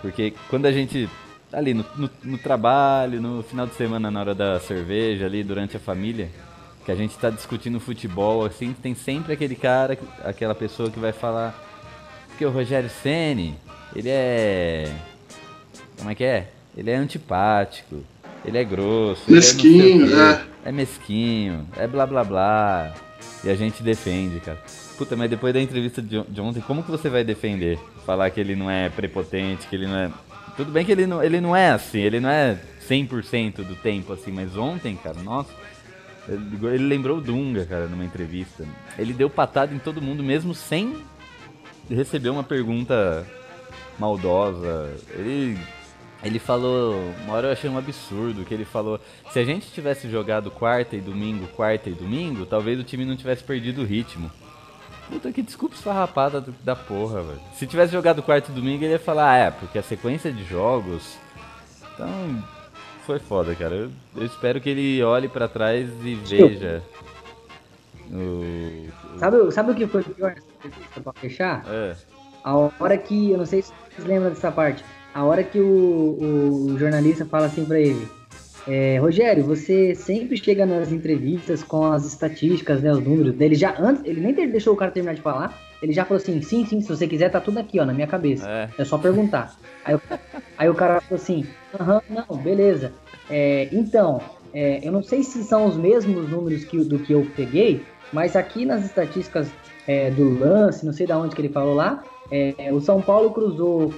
Porque 0.00 0.34
quando 0.48 0.66
a 0.66 0.72
gente. 0.72 1.08
Ali 1.52 1.72
no, 1.72 1.84
no, 1.96 2.10
no 2.24 2.38
trabalho, 2.38 3.20
no 3.20 3.42
final 3.42 3.66
de 3.66 3.74
semana, 3.74 4.10
na 4.10 4.20
hora 4.20 4.34
da 4.34 4.58
cerveja, 4.58 5.26
ali 5.26 5.44
durante 5.44 5.76
a 5.76 5.80
família, 5.80 6.28
que 6.84 6.90
a 6.90 6.96
gente 6.96 7.16
tá 7.16 7.30
discutindo 7.30 7.78
futebol, 7.78 8.44
assim, 8.44 8.72
tem 8.72 8.94
sempre 8.94 9.32
aquele 9.32 9.54
cara, 9.54 9.96
aquela 10.24 10.54
pessoa 10.54 10.90
que 10.90 10.98
vai 10.98 11.12
falar. 11.12 11.54
Porque 12.28 12.44
o 12.44 12.50
Rogério 12.50 12.90
Ceni 12.90 13.54
ele 13.94 14.08
é. 14.10 14.92
Como 15.96 16.10
é 16.10 16.14
que 16.14 16.24
é? 16.24 16.48
Ele 16.76 16.90
é 16.90 16.96
antipático, 16.96 18.04
ele 18.44 18.58
é 18.58 18.64
grosso, 18.64 19.22
ele 19.26 19.38
é 19.38 19.40
Mesquinho, 19.40 20.20
é. 20.20 20.46
é 20.66 20.72
mesquinho, 20.72 21.66
é 21.76 21.86
blá 21.86 22.06
blá 22.06 22.22
blá. 22.22 22.94
E 23.42 23.48
a 23.48 23.54
gente 23.54 23.82
defende, 23.82 24.40
cara. 24.40 24.60
Puta, 24.96 25.14
mas 25.14 25.28
depois 25.28 25.52
da 25.52 25.60
entrevista 25.60 26.00
de, 26.00 26.18
on- 26.18 26.24
de 26.28 26.40
ontem, 26.40 26.60
como 26.62 26.82
que 26.82 26.90
você 26.90 27.10
vai 27.10 27.22
defender? 27.22 27.78
Falar 28.06 28.30
que 28.30 28.40
ele 28.40 28.56
não 28.56 28.70
é 28.70 28.88
prepotente, 28.88 29.66
que 29.66 29.76
ele 29.76 29.86
não 29.86 29.96
é. 29.96 30.10
Tudo 30.56 30.70
bem 30.72 30.84
que 30.86 30.92
ele 30.92 31.06
não, 31.06 31.22
ele 31.22 31.38
não 31.40 31.54
é 31.54 31.70
assim, 31.70 31.98
ele 31.98 32.18
não 32.18 32.30
é 32.30 32.58
100% 32.88 33.56
do 33.56 33.74
tempo 33.76 34.12
assim, 34.14 34.32
mas 34.32 34.56
ontem, 34.56 34.96
cara, 34.96 35.20
nossa. 35.22 35.50
Ele 36.28 36.78
lembrou 36.88 37.18
o 37.18 37.20
Dunga, 37.20 37.66
cara, 37.66 37.86
numa 37.86 38.04
entrevista. 38.04 38.64
Ele 38.98 39.12
deu 39.12 39.28
patada 39.30 39.72
em 39.74 39.78
todo 39.78 40.00
mundo, 40.02 40.22
mesmo 40.24 40.54
sem 40.54 40.96
receber 41.90 42.30
uma 42.30 42.42
pergunta 42.42 43.24
maldosa. 43.98 44.92
Ele, 45.10 45.58
ele 46.22 46.38
falou, 46.38 46.96
uma 47.24 47.34
hora 47.34 47.48
eu 47.48 47.52
achei 47.52 47.68
um 47.70 47.78
absurdo, 47.78 48.44
que 48.44 48.52
ele 48.54 48.64
falou, 48.64 48.98
se 49.30 49.38
a 49.38 49.44
gente 49.44 49.70
tivesse 49.70 50.10
jogado 50.10 50.50
quarta 50.50 50.96
e 50.96 51.00
domingo, 51.00 51.46
quarta 51.48 51.90
e 51.90 51.92
domingo, 51.92 52.44
talvez 52.46 52.80
o 52.80 52.84
time 52.84 53.04
não 53.04 53.14
tivesse 53.16 53.44
perdido 53.44 53.82
o 53.82 53.84
ritmo. 53.84 54.30
Puta 55.08 55.30
que 55.32 55.42
desculpa 55.42 55.74
esfarrapada 55.76 56.40
do- 56.40 56.54
da 56.64 56.74
porra, 56.74 57.22
velho. 57.22 57.40
Se 57.54 57.66
tivesse 57.66 57.92
jogado 57.92 58.22
quarta 58.22 58.50
e 58.50 58.54
domingo, 58.54 58.82
ele 58.84 58.92
ia 58.94 58.98
falar, 58.98 59.30
ah, 59.32 59.36
é, 59.36 59.50
porque 59.50 59.78
a 59.78 59.82
sequência 59.82 60.32
de 60.32 60.42
jogos. 60.44 61.16
Então, 61.94 62.42
foi 63.06 63.18
foda, 63.20 63.54
cara. 63.54 63.74
Eu, 63.74 63.90
eu 64.16 64.26
espero 64.26 64.60
que 64.60 64.68
ele 64.68 65.02
olhe 65.04 65.28
pra 65.28 65.46
trás 65.48 65.88
e 66.04 66.14
veja. 66.16 66.82
O, 68.10 68.16
o- 68.16 69.18
Sabe, 69.18 69.50
sabe 69.52 69.72
o 69.72 69.74
que 69.74 69.86
foi 69.86 70.02
pior 70.02 70.30
nessa 70.34 70.46
entrevista 70.58 71.00
pra 71.00 71.12
fechar? 71.14 71.64
é, 71.68 71.94
A 72.44 72.56
hora 72.56 72.96
que, 72.98 73.30
eu 73.30 73.38
não 73.38 73.46
sei 73.46 73.62
se 73.62 73.72
vocês 73.94 74.06
lembram 74.06 74.30
dessa 74.30 74.52
parte, 74.52 74.84
a 75.14 75.24
hora 75.24 75.42
que 75.42 75.58
o, 75.58 76.66
o 76.72 76.78
jornalista 76.78 77.24
fala 77.24 77.46
assim 77.46 77.64
pra 77.64 77.80
ele, 77.80 78.06
é, 78.66 78.98
Rogério, 78.98 79.44
você 79.44 79.94
sempre 79.94 80.36
chega 80.36 80.66
nas 80.66 80.90
entrevistas 80.90 81.62
com 81.62 81.84
as 81.84 82.04
estatísticas, 82.04 82.82
né, 82.82 82.92
os 82.92 83.00
números 83.02 83.34
dele, 83.34 83.54
já 83.54 83.74
antes, 83.78 84.02
ele 84.04 84.20
nem 84.20 84.34
deixou 84.34 84.74
o 84.74 84.76
cara 84.76 84.90
terminar 84.90 85.14
de 85.14 85.22
falar, 85.22 85.56
ele 85.82 85.92
já 85.92 86.04
falou 86.04 86.20
assim, 86.20 86.40
sim, 86.42 86.64
sim, 86.66 86.80
se 86.80 86.88
você 86.88 87.06
quiser 87.06 87.30
tá 87.30 87.40
tudo 87.40 87.58
aqui, 87.58 87.78
ó, 87.78 87.84
na 87.84 87.92
minha 87.92 88.06
cabeça, 88.06 88.48
é. 88.48 88.68
é 88.78 88.84
só 88.84 88.98
perguntar. 88.98 89.54
Aí, 89.84 89.94
o- 89.94 90.00
aí 90.58 90.68
o 90.68 90.74
cara 90.74 91.00
falou 91.00 91.22
assim, 91.22 91.46
aham, 91.78 92.00
não, 92.08 92.36
beleza, 92.38 92.92
É, 93.28 93.68
então, 93.72 94.20
é, 94.54 94.86
eu 94.86 94.92
não 94.92 95.02
sei 95.02 95.22
se 95.24 95.42
são 95.42 95.66
os 95.66 95.76
mesmos 95.76 96.28
números 96.30 96.64
que, 96.64 96.78
do 96.78 96.98
que 97.00 97.12
eu 97.12 97.26
peguei, 97.36 97.84
mas 98.12 98.36
aqui 98.36 98.64
nas 98.64 98.84
estatísticas 98.84 99.52
é, 99.86 100.10
do 100.10 100.38
lance, 100.38 100.86
não 100.86 100.92
sei 100.92 101.06
da 101.08 101.18
onde 101.18 101.34
que 101.34 101.40
ele 101.42 101.48
falou 101.52 101.74
lá, 101.74 102.04
é, 102.30 102.72
o 102.72 102.80
São 102.80 103.00
Paulo 103.02 103.30
cruzou 103.32 103.92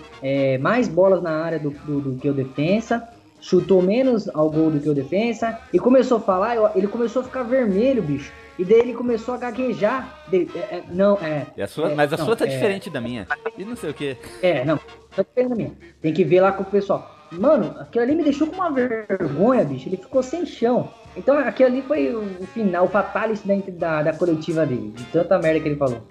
mais 0.60 0.88
bolas 0.88 1.22
na 1.22 1.30
área 1.30 1.58
do, 1.58 1.70
do- 1.70 2.00
do 2.00 2.16
que 2.16 2.28
o 2.28 2.32
defensa, 2.34 3.06
chutou 3.40 3.80
menos 3.82 4.28
ao 4.34 4.50
gol 4.50 4.70
do 4.70 4.80
que 4.80 4.88
o 4.88 4.94
defensa, 4.94 5.58
e 5.72 5.78
começou 5.78 6.18
a 6.18 6.20
falar, 6.20 6.56
eu- 6.56 6.70
ele 6.74 6.86
começou 6.88 7.22
a 7.22 7.24
ficar 7.24 7.42
vermelho, 7.42 8.02
bicho. 8.02 8.32
E 8.58 8.64
daí 8.64 8.80
ele 8.80 8.92
começou 8.94 9.34
a 9.34 9.38
gaguejar. 9.38 10.24
De- 10.28 10.48
é, 10.54 10.58
é, 10.58 10.82
não, 10.90 11.16
é. 11.18 11.46
A 11.62 11.66
sua, 11.68 11.92
é, 11.92 11.94
mas 11.94 12.12
a 12.12 12.16
não, 12.16 12.24
sua 12.24 12.34
tá 12.36 12.44
é, 12.44 12.48
diferente 12.48 12.90
da 12.90 13.00
minha. 13.00 13.26
E 13.56 13.64
não 13.64 13.76
sei 13.76 13.90
o 13.90 13.94
que. 13.94 14.16
É, 14.42 14.64
não. 14.64 14.78
Tá 15.14 15.22
diferente 15.22 15.48
da 15.50 15.54
minha. 15.54 15.72
Tem 16.02 16.12
que 16.12 16.24
ver 16.24 16.40
lá 16.40 16.50
com 16.50 16.62
o 16.64 16.66
pessoal. 16.66 17.14
Mano, 17.30 17.76
aquilo 17.78 18.02
ali 18.04 18.16
me 18.16 18.24
deixou 18.24 18.46
com 18.48 18.56
uma 18.56 18.70
vergonha, 18.70 19.62
bicho. 19.64 19.88
Ele 19.88 19.96
ficou 19.98 20.22
sem 20.24 20.44
chão. 20.44 20.88
Então 21.16 21.38
aquilo 21.38 21.68
ali 21.68 21.82
foi 21.82 22.14
o 22.16 22.24
final, 22.52 22.86
o 22.86 22.88
fatality 22.88 23.46
dentro 23.46 23.70
da, 23.72 24.02
da 24.02 24.12
coletiva 24.12 24.66
dele. 24.66 24.92
De 24.96 25.04
tanta 25.04 25.38
merda 25.38 25.60
que 25.60 25.68
ele 25.68 25.76
falou. 25.76 26.02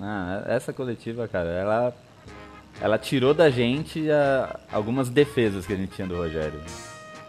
Ah, 0.00 0.42
essa 0.46 0.72
coletiva, 0.72 1.28
cara, 1.28 1.50
ela, 1.50 1.94
ela 2.80 2.98
tirou 2.98 3.32
da 3.34 3.50
gente 3.50 4.10
a- 4.10 4.58
algumas 4.72 5.08
defesas 5.08 5.66
que 5.66 5.72
a 5.72 5.76
gente 5.76 5.94
tinha 5.94 6.06
do 6.06 6.16
Rogério. 6.16 6.60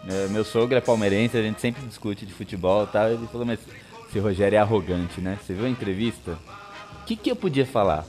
É, 0.07 0.27
meu 0.27 0.43
sogro 0.43 0.77
é 0.77 0.81
palmeirense, 0.81 1.37
a 1.37 1.41
gente 1.41 1.61
sempre 1.61 1.85
discute 1.85 2.25
de 2.25 2.33
futebol 2.33 2.83
e 2.83 2.87
tal. 2.87 3.09
Ele 3.09 3.27
falou, 3.27 3.45
mas 3.45 3.59
esse 4.09 4.19
Rogério 4.19 4.55
é 4.57 4.59
arrogante, 4.59 5.21
né? 5.21 5.37
Você 5.41 5.53
viu 5.53 5.65
a 5.65 5.69
entrevista? 5.69 6.37
O 7.01 7.05
que, 7.05 7.15
que 7.15 7.31
eu 7.31 7.35
podia 7.35 7.65
falar? 7.65 8.05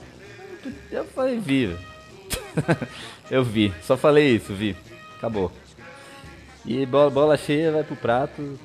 Eu 0.90 1.04
falei, 1.04 1.38
vi. 1.38 1.76
eu 3.30 3.44
vi, 3.44 3.72
só 3.82 3.96
falei 3.96 4.36
isso, 4.36 4.52
vi. 4.52 4.76
Acabou. 5.16 5.52
E 6.64 6.84
bola, 6.86 7.10
bola 7.10 7.36
cheia 7.36 7.70
vai 7.70 7.84
pro 7.84 7.96
prato. 7.96 8.58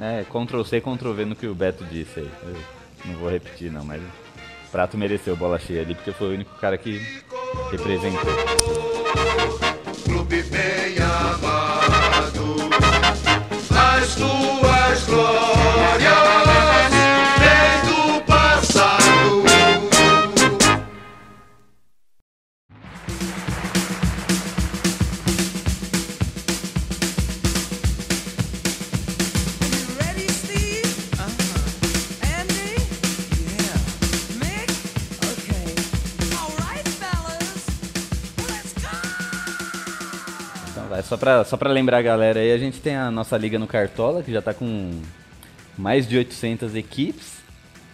É, 0.00 0.24
Ctrl 0.24 0.62
C, 0.62 0.80
Ctrl 0.80 1.12
V 1.12 1.24
no 1.24 1.36
que 1.36 1.46
o 1.46 1.54
Beto 1.54 1.84
disse 1.84 2.20
aí. 2.20 2.30
Eu 2.42 2.56
não 3.06 3.14
vou 3.20 3.30
repetir 3.30 3.70
não, 3.70 3.84
mas 3.84 4.00
prato 4.70 4.96
mereceu 4.96 5.36
bola 5.36 5.58
cheia 5.58 5.82
ali, 5.82 5.94
porque 5.94 6.12
foi 6.12 6.28
o 6.28 6.34
único 6.34 6.54
cara 6.56 6.76
que 6.78 7.00
representou. 7.70 8.20
clube 10.04 10.42
bem 10.42 10.98
amado. 10.98 12.68
As 13.70 14.14
tuas 14.14 15.04
glórias 15.04 16.77
vai, 40.98 41.02
só 41.02 41.16
pra, 41.16 41.44
só 41.44 41.56
pra 41.56 41.70
lembrar 41.70 41.98
a 41.98 42.02
galera 42.02 42.40
aí, 42.40 42.52
a 42.52 42.58
gente 42.58 42.80
tem 42.80 42.96
a 42.96 43.10
nossa 43.10 43.36
liga 43.36 43.58
no 43.58 43.66
Cartola, 43.66 44.22
que 44.22 44.32
já 44.32 44.42
tá 44.42 44.52
com 44.52 45.00
mais 45.76 46.08
de 46.08 46.16
800 46.16 46.74
equipes. 46.74 47.38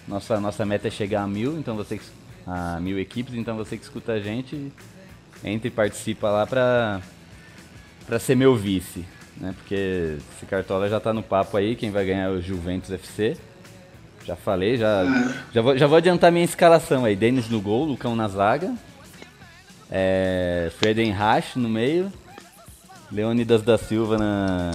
Nossa, 0.08 0.40
nossa 0.40 0.64
meta 0.66 0.88
é 0.88 0.90
chegar 0.90 1.22
a 1.22 1.26
mil, 1.26 1.58
então 1.58 1.76
você 1.76 1.98
que- 1.98 2.04
a 2.46 2.78
mil 2.80 2.98
equipes, 2.98 3.34
então 3.34 3.56
você 3.56 3.76
que 3.76 3.84
escuta 3.84 4.12
a 4.12 4.20
gente, 4.20 4.70
entra 5.42 5.68
e 5.68 5.70
participa 5.70 6.30
lá 6.30 6.46
pra, 6.46 7.00
pra 8.06 8.18
ser 8.18 8.34
meu 8.34 8.54
vice. 8.54 9.04
Né? 9.36 9.54
Porque 9.56 10.18
esse 10.36 10.46
Cartola 10.46 10.88
já 10.88 11.00
tá 11.00 11.12
no 11.12 11.22
papo 11.22 11.56
aí, 11.56 11.74
quem 11.74 11.90
vai 11.90 12.04
ganhar 12.04 12.24
é 12.24 12.28
o 12.30 12.40
Juventus 12.40 12.90
FC. 12.90 13.36
Já 14.24 14.36
falei, 14.36 14.76
já, 14.78 15.04
já, 15.52 15.60
vou, 15.60 15.76
já 15.76 15.86
vou 15.86 15.96
adiantar 15.98 16.32
minha 16.32 16.44
escalação 16.44 17.04
aí. 17.04 17.14
Denis 17.16 17.48
no 17.48 17.60
gol, 17.60 17.84
Lucão 17.84 18.14
na 18.16 18.28
zaga. 18.28 18.74
É, 19.90 20.70
Fredenreich 20.78 21.58
no 21.58 21.68
meio. 21.68 22.10
Leônidas 23.10 23.62
da 23.62 23.78
Silva 23.78 24.18
na, 24.18 24.72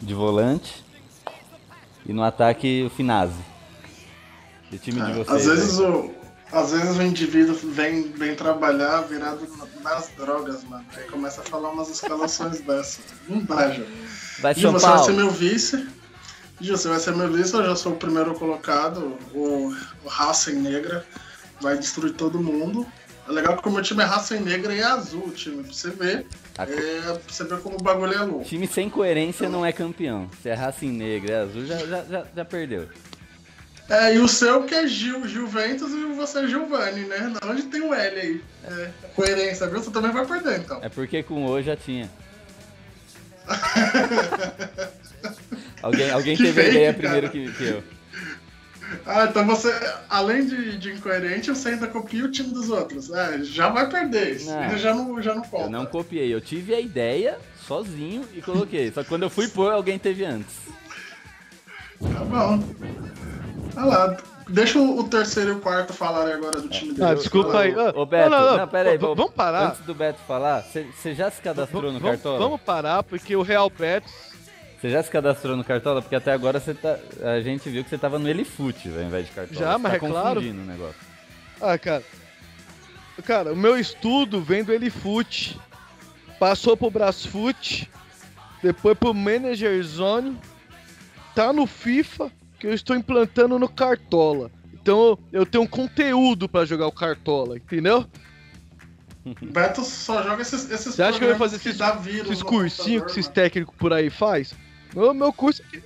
de 0.00 0.14
volante. 0.14 0.84
E 2.04 2.12
no 2.12 2.22
ataque 2.22 2.84
o 2.84 2.90
Finazzi. 2.90 3.34
E 4.70 4.76
o 4.76 4.78
time 4.78 5.00
de 5.00 5.12
vocês? 5.12 5.28
É, 5.28 5.32
Às 5.34 5.46
vezes 5.46 5.80
aí? 5.80 5.86
o. 5.86 6.14
Às 6.52 6.70
vezes 6.70 6.96
o 6.96 7.02
indivíduo 7.02 7.56
vem, 7.56 8.12
vem 8.12 8.36
trabalhar 8.36 9.00
virado 9.02 9.40
nas 9.82 10.08
drogas, 10.16 10.62
mano. 10.62 10.84
Aí 10.96 11.02
começa 11.04 11.40
a 11.40 11.44
falar 11.44 11.70
umas 11.70 11.88
escalações 11.90 12.60
dessas. 12.62 13.04
Não 13.28 13.40
dá, 13.40 13.68
Ju. 13.70 13.84
Vai 14.38 14.54
São 14.54 14.70
você 14.72 14.86
vai 14.86 14.98
ser 14.98 15.04
Paulo. 15.06 15.16
meu 15.16 15.30
vice. 15.30 15.88
Ju, 16.60 16.76
você 16.76 16.88
vai 16.88 17.00
ser 17.00 17.16
meu 17.16 17.30
vice, 17.32 17.52
eu 17.52 17.64
já 17.64 17.74
sou 17.74 17.92
o 17.92 17.96
primeiro 17.96 18.32
colocado. 18.34 19.18
O, 19.34 19.74
o 20.04 20.08
Racing 20.08 20.60
Negra 20.60 21.04
vai 21.60 21.76
destruir 21.76 22.12
todo 22.12 22.40
mundo. 22.40 22.86
É 23.28 23.32
legal 23.32 23.56
que 23.56 23.68
o 23.68 23.72
meu 23.72 23.82
time 23.82 24.02
é 24.02 24.06
Racing 24.06 24.38
Negra 24.40 24.72
e 24.74 24.78
é 24.80 24.84
azul 24.84 25.30
time, 25.32 25.64
pra 25.64 25.72
você 25.72 25.90
ver. 25.90 26.26
A- 26.56 26.62
É, 26.62 27.00
pra 27.00 27.18
você 27.26 27.44
ver 27.44 27.58
como 27.60 27.76
o 27.76 27.82
bagulho 27.82 28.12
é 28.14 28.22
louco. 28.22 28.44
Time 28.44 28.66
sem 28.68 28.88
coerência 28.88 29.48
não 29.48 29.66
é 29.66 29.72
campeão. 29.72 30.30
Se 30.42 30.48
é 30.48 30.54
Racing 30.54 30.92
Negra 30.92 31.32
é 31.32 31.40
azul, 31.42 31.66
já, 31.66 31.76
já, 31.78 32.04
já, 32.04 32.24
já 32.36 32.44
perdeu. 32.44 32.88
É, 33.88 34.14
e 34.14 34.18
o 34.18 34.26
seu 34.26 34.64
que 34.64 34.74
é 34.74 34.84
Gil, 34.86 35.26
Gilventus 35.28 35.92
e 35.92 36.04
você 36.16 36.40
é 36.40 36.48
Giovanni, 36.48 37.02
né? 37.02 37.32
Onde 37.44 37.62
tem 37.64 37.82
o 37.82 37.94
L 37.94 38.20
aí? 38.20 38.40
É, 38.64 38.90
coerência, 39.14 39.66
viu? 39.68 39.80
Você 39.82 39.90
também 39.92 40.10
vai 40.10 40.26
perder, 40.26 40.58
então. 40.60 40.80
É 40.82 40.88
porque 40.88 41.22
com 41.22 41.44
o 41.46 41.62
já 41.62 41.76
tinha. 41.76 42.10
alguém 45.82 46.10
alguém 46.10 46.36
Que 46.36 46.42
teve 46.44 46.60
a 46.60 46.64
fake, 46.64 46.76
ideia 46.76 46.94
cara. 46.94 47.02
primeiro 47.02 47.30
que, 47.30 47.52
que 47.52 47.64
eu. 47.64 47.82
Ah, 49.04 49.24
então 49.28 49.46
você, 49.46 49.72
além 50.08 50.46
de, 50.46 50.76
de 50.78 50.92
incoerente, 50.92 51.50
você 51.50 51.70
ainda 51.70 51.86
copia 51.86 52.24
o 52.24 52.30
time 52.30 52.50
dos 52.50 52.70
outros. 52.70 53.10
É, 53.12 53.42
já 53.42 53.68
vai 53.68 53.88
perder. 53.88 54.36
Isso 54.36 54.50
Não. 54.50 54.78
já 54.78 54.94
não, 54.94 55.22
já 55.22 55.34
não 55.34 55.42
conta. 55.42 55.64
Eu 55.64 55.70
não 55.70 55.86
copiei, 55.86 56.32
eu 56.32 56.40
tive 56.40 56.74
a 56.74 56.80
ideia 56.80 57.38
sozinho 57.66 58.24
e 58.34 58.40
coloquei. 58.42 58.90
Só 58.92 59.02
que 59.02 59.08
quando 59.08 59.24
eu 59.24 59.30
fui 59.30 59.48
pôr, 59.48 59.72
alguém 59.72 59.98
teve 59.98 60.24
antes. 60.24 60.54
Tá 62.00 62.24
bom. 62.24 62.62
Olha 63.76 63.84
lá. 63.86 64.16
Deixa 64.48 64.78
o, 64.78 65.02
terceiro 65.02 65.50
e 65.50 65.52
o 65.54 65.58
quarto 65.58 65.92
falarem 65.92 66.34
agora 66.34 66.60
do 66.60 66.68
time 66.68 66.92
dele. 66.94 67.04
Ah, 67.10 67.14
desculpa 67.14 67.58
aí. 67.58 67.74
Ah, 67.74 67.92
Ô 67.96 68.06
Beto, 68.06 68.30
não, 68.30 68.38
não, 68.38 68.46
não, 68.52 68.56
não, 68.58 68.68
pera 68.68 68.90
aí, 68.90 68.96
v- 68.96 69.04
vamos 69.04 69.32
parar. 69.32 69.70
Antes 69.70 69.80
do 69.80 69.92
Beto 69.92 70.20
falar, 70.20 70.62
você 70.62 71.14
já 71.16 71.28
se 71.32 71.42
cadastrou 71.42 71.82
no 71.90 71.98
Vamos- 71.98 72.02
Cartola? 72.20 72.38
Vamos 72.38 72.60
parar, 72.60 73.02
porque 73.02 73.34
o 73.34 73.42
Real 73.42 73.68
Betis. 73.68 74.35
Você 74.80 74.90
já 74.90 75.02
se 75.02 75.10
cadastrou 75.10 75.56
no 75.56 75.64
Cartola? 75.64 76.02
Porque 76.02 76.14
até 76.14 76.32
agora 76.32 76.60
você 76.60 76.74
tá, 76.74 76.98
a 77.22 77.40
gente 77.40 77.68
viu 77.70 77.82
que 77.82 77.88
você 77.90 77.96
tava 77.96 78.18
no 78.18 78.28
Elifute 78.28 78.88
ao 78.88 79.02
invés 79.02 79.26
de 79.26 79.32
Cartola. 79.32 79.58
Já, 79.58 79.72
Você 79.72 79.78
mas 79.78 79.92
tá 79.92 79.96
é 79.96 80.10
claro. 80.10 80.34
confundindo 80.40 80.62
o 80.62 80.66
negócio. 80.66 81.00
Ah, 81.60 81.78
cara. 81.78 82.04
Cara, 83.24 83.52
o 83.54 83.56
meu 83.56 83.78
estudo 83.78 84.42
vem 84.42 84.62
do 84.62 84.72
Elifute. 84.72 85.58
Passou 86.38 86.76
pro 86.76 86.90
Brasfoot. 86.90 87.90
Depois 88.62 88.98
pro 88.98 89.14
Manager 89.14 89.82
Zone. 89.82 90.38
Tá 91.34 91.52
no 91.52 91.66
FIFA, 91.66 92.30
que 92.58 92.66
eu 92.66 92.74
estou 92.74 92.94
implantando 92.94 93.58
no 93.58 93.68
Cartola. 93.68 94.50
Então 94.74 95.18
eu 95.32 95.46
tenho 95.46 95.64
um 95.64 95.66
conteúdo 95.66 96.48
pra 96.48 96.64
jogar 96.64 96.86
o 96.86 96.92
Cartola, 96.92 97.56
entendeu? 97.56 98.06
O 99.24 99.34
Beto 99.46 99.82
só 99.82 100.22
joga 100.22 100.42
esses, 100.42 100.70
esses 100.70 100.94
Você 100.94 101.02
acha 101.02 101.18
que 101.18 101.24
eu 101.24 101.30
ia 101.30 101.36
fazer 101.36 101.56
esses, 101.56 101.80
esses 101.80 102.42
cursinhos 102.42 103.04
que 103.04 103.10
esses 103.12 103.26
técnicos 103.28 103.74
por 103.76 103.92
aí 103.92 104.08
faz? 104.10 104.54
O 104.94 105.12
meu 105.12 105.32
curso 105.32 105.62
aqui. 105.62 105.82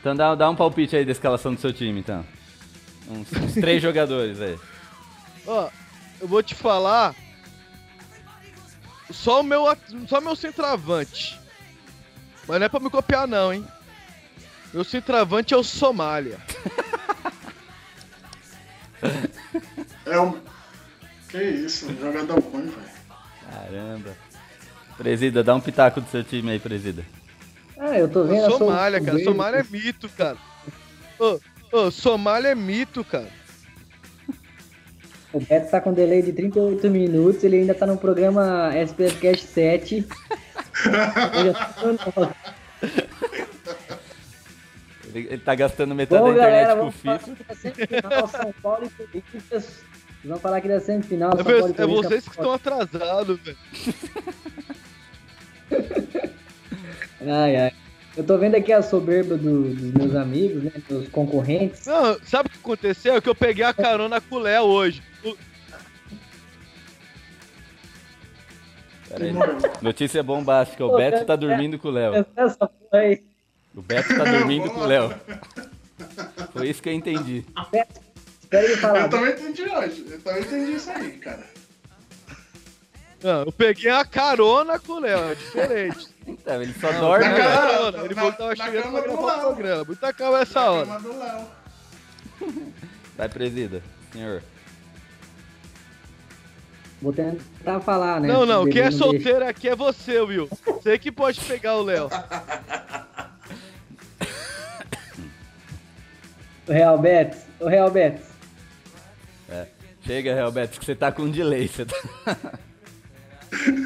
Então 0.00 0.14
dá, 0.14 0.34
dá 0.34 0.50
um 0.50 0.56
palpite 0.56 0.96
aí 0.96 1.04
da 1.04 1.12
escalação 1.12 1.54
do 1.54 1.60
seu 1.60 1.72
time, 1.72 2.00
então. 2.00 2.24
Uns, 3.08 3.32
uns 3.32 3.54
três 3.54 3.80
jogadores 3.82 4.40
aí. 4.40 4.58
Ó, 5.46 5.70
eu 6.20 6.28
vou 6.28 6.42
te 6.42 6.54
falar. 6.54 7.14
Só 9.10 9.40
o 9.40 9.44
meu, 9.44 9.64
só 10.08 10.20
meu 10.20 10.36
centroavante. 10.36 11.40
Mas 12.46 12.58
não 12.58 12.66
é 12.66 12.68
pra 12.68 12.80
me 12.80 12.90
copiar 12.90 13.26
não, 13.26 13.52
hein? 13.52 13.66
Meu 14.72 14.84
centroavante 14.84 15.54
é 15.54 15.56
o 15.56 15.62
Somália. 15.62 16.38
É 20.06 20.20
um... 20.20 20.38
Que 21.28 21.42
isso, 21.42 21.94
jogador 21.98 22.38
ruim, 22.38 22.66
velho. 22.66 22.94
Caramba. 23.50 24.16
Presida, 24.96 25.42
dá 25.42 25.54
um 25.54 25.60
pitaco 25.60 26.00
do 26.00 26.08
seu 26.08 26.22
time 26.22 26.52
aí, 26.52 26.60
Presida. 26.60 27.04
Ah, 27.94 27.98
eu 28.00 28.08
tô 28.08 28.24
vendo. 28.24 28.50
Somália, 28.58 29.00
cara. 29.00 29.22
Somália 29.22 29.58
é 29.60 29.62
mito, 29.70 30.08
cara. 30.08 30.36
Ô, 31.16 31.38
ô, 31.70 31.90
Somália 31.92 32.48
é 32.48 32.54
mito, 32.54 33.04
cara. 33.04 33.28
O 35.32 35.38
Beto 35.40 35.70
tá 35.70 35.80
com 35.80 35.92
delay 35.92 36.20
de 36.22 36.32
38 36.32 36.90
minutos, 36.90 37.44
ele 37.44 37.58
ainda 37.58 37.72
tá 37.74 37.86
no 37.86 37.96
programa 37.96 38.72
SPS 38.74 39.14
Cash 39.20 39.42
7. 39.42 40.06
Eu 41.36 41.52
já 41.52 41.64
tô 41.80 41.92
no- 41.92 42.34
Ele, 45.14 45.28
ele 45.30 45.38
tá 45.38 45.54
gastando 45.54 45.94
metade 45.94 46.20
Bom, 46.20 46.28
da 46.34 46.34
internet 46.34 46.62
galera, 46.66 46.80
com 46.80 46.86
o 46.88 46.92
FIFA. 46.92 47.36
da 47.48 47.54
semifinal 47.54 48.28
São 48.28 48.54
Paulo 48.60 48.86
e 48.86 48.90
Corinthians. 48.90 49.84
Vamos 50.24 50.42
falar 50.42 50.56
aqui 50.56 50.68
da 50.68 50.80
semifinal 50.80 51.30
É, 51.32 51.36
São 51.36 51.44
Paulo 51.44 51.74
e 51.78 51.82
é 51.82 51.86
vocês 51.86 52.24
que 52.24 52.30
estão 52.30 52.52
atrasados, 52.52 53.38
velho. 53.40 53.56
Ai, 57.26 57.56
ai. 57.56 57.72
Eu 58.16 58.22
tô 58.24 58.38
vendo 58.38 58.54
aqui 58.54 58.72
a 58.72 58.80
soberba 58.80 59.36
do- 59.36 59.74
dos 59.74 59.92
meus 59.92 60.14
amigos, 60.14 60.62
né? 60.62 60.72
Dos 60.88 61.08
concorrentes. 61.08 61.84
Não, 61.86 62.16
sabe 62.24 62.48
o 62.48 62.52
que 62.52 62.58
aconteceu? 62.58 63.14
É 63.16 63.20
que 63.20 63.28
eu 63.28 63.34
peguei 63.34 63.64
a 63.64 63.74
carona 63.74 64.20
com 64.20 64.36
o 64.36 64.38
Léo 64.38 64.62
hoje. 64.64 65.02
O- 65.24 65.36
Pera 69.08 69.24
aí. 69.24 69.32
Notícia 69.82 70.22
bombástica, 70.22 70.84
o 70.84 70.90
Pô, 70.90 70.96
Beto 70.96 71.12
cara, 71.12 71.24
tá 71.24 71.36
dormindo 71.36 71.78
com 71.78 71.88
o 71.88 71.90
Léo. 71.90 72.26
Essa. 72.36 72.70
O 73.74 73.82
Beto 73.82 74.16
tá 74.16 74.24
dormindo 74.24 74.70
com 74.70 74.80
o 74.80 74.86
Léo. 74.86 75.12
Foi 76.52 76.68
isso 76.68 76.80
que 76.82 76.88
eu 76.88 76.92
entendi. 76.92 77.44
Espera 78.42 78.64
ele 78.64 78.76
falar. 78.76 79.00
Eu 79.02 79.10
também 79.10 79.32
entendi 79.32 79.62
hoje. 79.62 80.06
Eu 80.08 80.20
também 80.20 80.42
entendi 80.42 80.72
isso 80.72 80.90
aí, 80.90 81.10
cara. 81.18 81.44
Não, 83.22 83.42
eu 83.42 83.52
peguei 83.52 83.90
a 83.90 84.04
carona 84.04 84.78
com 84.78 84.92
o 84.92 85.00
Léo, 85.00 85.30
é 85.30 85.34
diferente. 85.34 86.13
Então, 86.26 86.62
ele 86.62 86.74
só 86.80 86.92
Não, 86.92 87.00
dorme. 87.00 87.24
na 87.26 87.30
peguei 87.34 87.46
a 87.46 87.54
cara- 87.54 87.68
carona, 87.72 87.98
Ele 88.04 88.14
na- 88.14 88.14
falou 88.14 88.32
que 88.32 88.38
tava 88.38 88.54
na 88.54 88.64
chegando 88.64 88.82
cama 88.84 89.02
pra 89.02 89.12
gravar 89.12 89.36
o 89.36 89.40
programa. 89.54 89.84
Muita 89.84 90.12
calma 90.12 90.40
essa 90.40 90.70
hora. 90.70 90.86
Cama 90.86 91.00
do 91.00 91.18
Léo. 91.18 91.46
Vai, 93.16 93.28
presida, 93.28 93.82
senhor. 94.12 94.42
Vou 97.02 97.12
tentar 97.12 97.80
falar, 97.80 98.20
né? 98.20 98.28
Não, 98.28 98.46
não, 98.46 98.64
quem 98.64 98.80
é 98.80 98.84
deixa. 98.84 98.98
solteiro 98.98 99.46
aqui 99.46 99.68
é 99.68 99.76
você, 99.76 100.18
Will. 100.20 100.48
Você 100.64 100.98
que 100.98 101.12
pode 101.12 101.38
pegar 101.40 101.76
o 101.76 101.82
Léo. 101.82 102.08
O 106.66 106.72
Real 106.72 106.98
Betis. 106.98 107.42
O 107.60 107.68
Real 107.68 107.90
Betis. 107.90 108.32
Chega, 110.06 110.34
Real 110.34 110.52
Beto, 110.52 110.78
que 110.78 110.84
você 110.84 110.94
tá 110.94 111.10
com 111.10 111.22
um 111.22 111.30
delay. 111.30 111.66
Você 111.68 111.84
tá... 111.86 111.96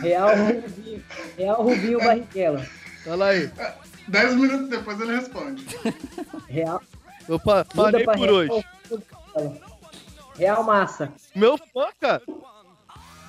Real 0.03 0.31
Rubinho. 0.37 1.05
Real 1.37 1.63
Rubinho 1.63 1.99
Barrichello. 1.99 2.63
Fala 3.05 3.27
aí. 3.29 3.51
Dez 4.09 4.35
minutos 4.35 4.69
depois 4.69 5.01
ele 5.01 5.15
responde. 5.17 5.67
Real. 6.49 6.81
Eu 7.29 7.39
pa- 7.39 7.67
muda 7.75 7.91
parei 7.93 8.05
pra 8.05 8.15
por 8.15 8.23
Real 8.23 8.35
hoje. 8.35 8.49
Barrichello. 8.91 9.61
Real 10.39 10.63
Massa. 10.65 11.13
Meu 11.35 11.59
fã, 11.59 11.87
cara. 12.01 12.23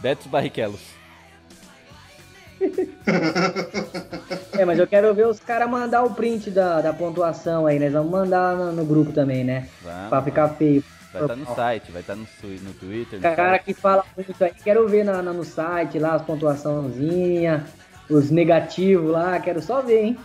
Betos 0.02 0.28
Barrichellos. 0.28 0.80
É, 4.57 4.66
mas 4.66 4.78
eu 4.80 4.88
quero 4.88 5.14
ver 5.14 5.28
os 5.28 5.40
caras 5.40 5.70
mandar 5.70 6.03
o 6.03 6.14
print 6.14 6.52
da, 6.52 6.82
da 6.82 6.94
pontuação 6.94 7.66
aí, 7.66 7.80
né? 7.80 7.90
Vamos 7.90 8.11
mandar 8.11 8.56
no, 8.56 8.72
no 8.72 8.86
grupo 8.86 9.11
também, 9.14 9.44
né? 9.44 9.68
Pra 9.82 10.07
Vamos. 10.10 10.26
ficar 10.26 10.49
feio. 10.49 10.84
Vai 11.11 11.22
estar 11.23 11.36
no 11.36 11.56
site, 11.56 11.91
vai 11.91 12.02
estar 12.02 12.15
no, 12.15 12.26
su- 12.27 12.48
no 12.64 12.73
Twitter. 12.73 13.18
no 13.19 13.23
Cara 13.23 13.52
site. 13.53 13.64
que 13.65 13.73
fala 13.73 14.03
muito 14.15 14.44
aí, 14.44 14.52
quero 14.64 14.88
ver 14.88 15.03
na, 15.03 15.22
na- 15.22 15.34
no 15.34 15.44
site 15.44 15.98
lá 15.98 16.14
as 16.14 16.22
pontuaçãozinha, 16.22 17.65
os 18.10 18.30
negativos 18.30 19.10
lá, 19.11 19.40
quero 19.40 19.61
só 19.61 19.81
ver, 19.81 20.03
hein? 20.03 20.18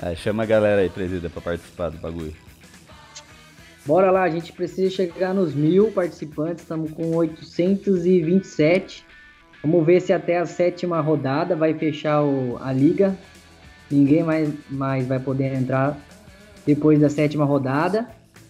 Ah, 0.00 0.14
chama 0.16 0.44
a 0.44 0.46
galera 0.46 0.80
aí, 0.82 0.88
presida, 0.88 1.28
pra 1.28 1.40
participar 1.40 1.90
do 1.90 1.98
bagulho. 1.98 2.34
Bora 3.84 4.10
lá, 4.10 4.22
a 4.22 4.28
gente 4.30 4.52
precisa 4.52 4.90
chegar 4.94 5.32
nos 5.34 5.54
mil 5.54 5.90
participantes, 5.90 6.62
estamos 6.62 6.90
com 6.92 7.16
827. 7.16 9.04
Vamos 9.62 9.84
ver 9.84 10.00
se 10.00 10.12
até 10.12 10.38
a 10.38 10.46
sétima 10.46 11.00
rodada 11.00 11.56
vai 11.56 11.74
fechar 11.74 12.22
o- 12.22 12.58
a 12.62 12.72
liga. 12.72 13.16
Ninguém 13.90 14.22
mais, 14.22 14.50
mais 14.70 15.06
vai 15.06 15.18
poder 15.18 15.54
entrar 15.54 15.96
depois 16.66 17.00
da 17.00 17.08
sétima 17.08 17.44
rodada. 17.44 18.06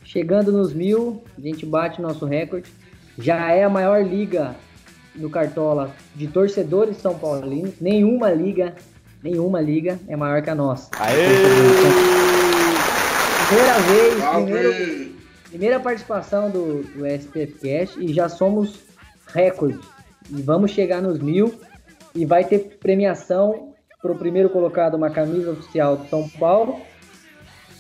Chegando 0.09 0.51
nos 0.51 0.73
mil, 0.73 1.23
a 1.37 1.41
gente 1.43 1.67
bate 1.67 2.01
nosso 2.01 2.25
recorde. 2.25 2.73
Já 3.19 3.53
é 3.53 3.63
a 3.63 3.69
maior 3.69 4.03
liga 4.03 4.57
do 5.15 5.29
Cartola 5.29 5.95
de 6.17 6.27
torcedores 6.27 6.97
São 6.97 7.19
Paulinos. 7.19 7.75
Nenhuma 7.79 8.31
liga, 8.31 8.75
nenhuma 9.23 9.61
liga 9.61 10.01
é 10.09 10.17
maior 10.17 10.41
que 10.41 10.49
a 10.49 10.55
nossa. 10.55 10.89
Aê! 10.99 11.27
Primeira 13.49 13.79
vez, 13.81 14.25
primeiro! 14.33 15.19
Primeira 15.51 15.79
participação 15.79 16.51
do, 16.51 16.85
do 16.85 17.07
SPF 17.07 17.53
Cash 17.61 17.97
e 17.99 18.11
já 18.11 18.31
somos 18.31 18.79
recorde. 19.27 19.79
E 20.31 20.41
vamos 20.41 20.71
chegar 20.71 21.03
nos 21.03 21.19
mil. 21.19 21.53
E 22.15 22.25
vai 22.25 22.45
ter 22.45 22.79
premiação 22.81 23.75
para 24.01 24.11
o 24.11 24.17
primeiro 24.17 24.49
colocado 24.49 24.95
uma 24.95 25.11
camisa 25.11 25.51
oficial 25.51 25.99
do 25.99 26.09
São 26.09 26.27
Paulo. 26.31 26.81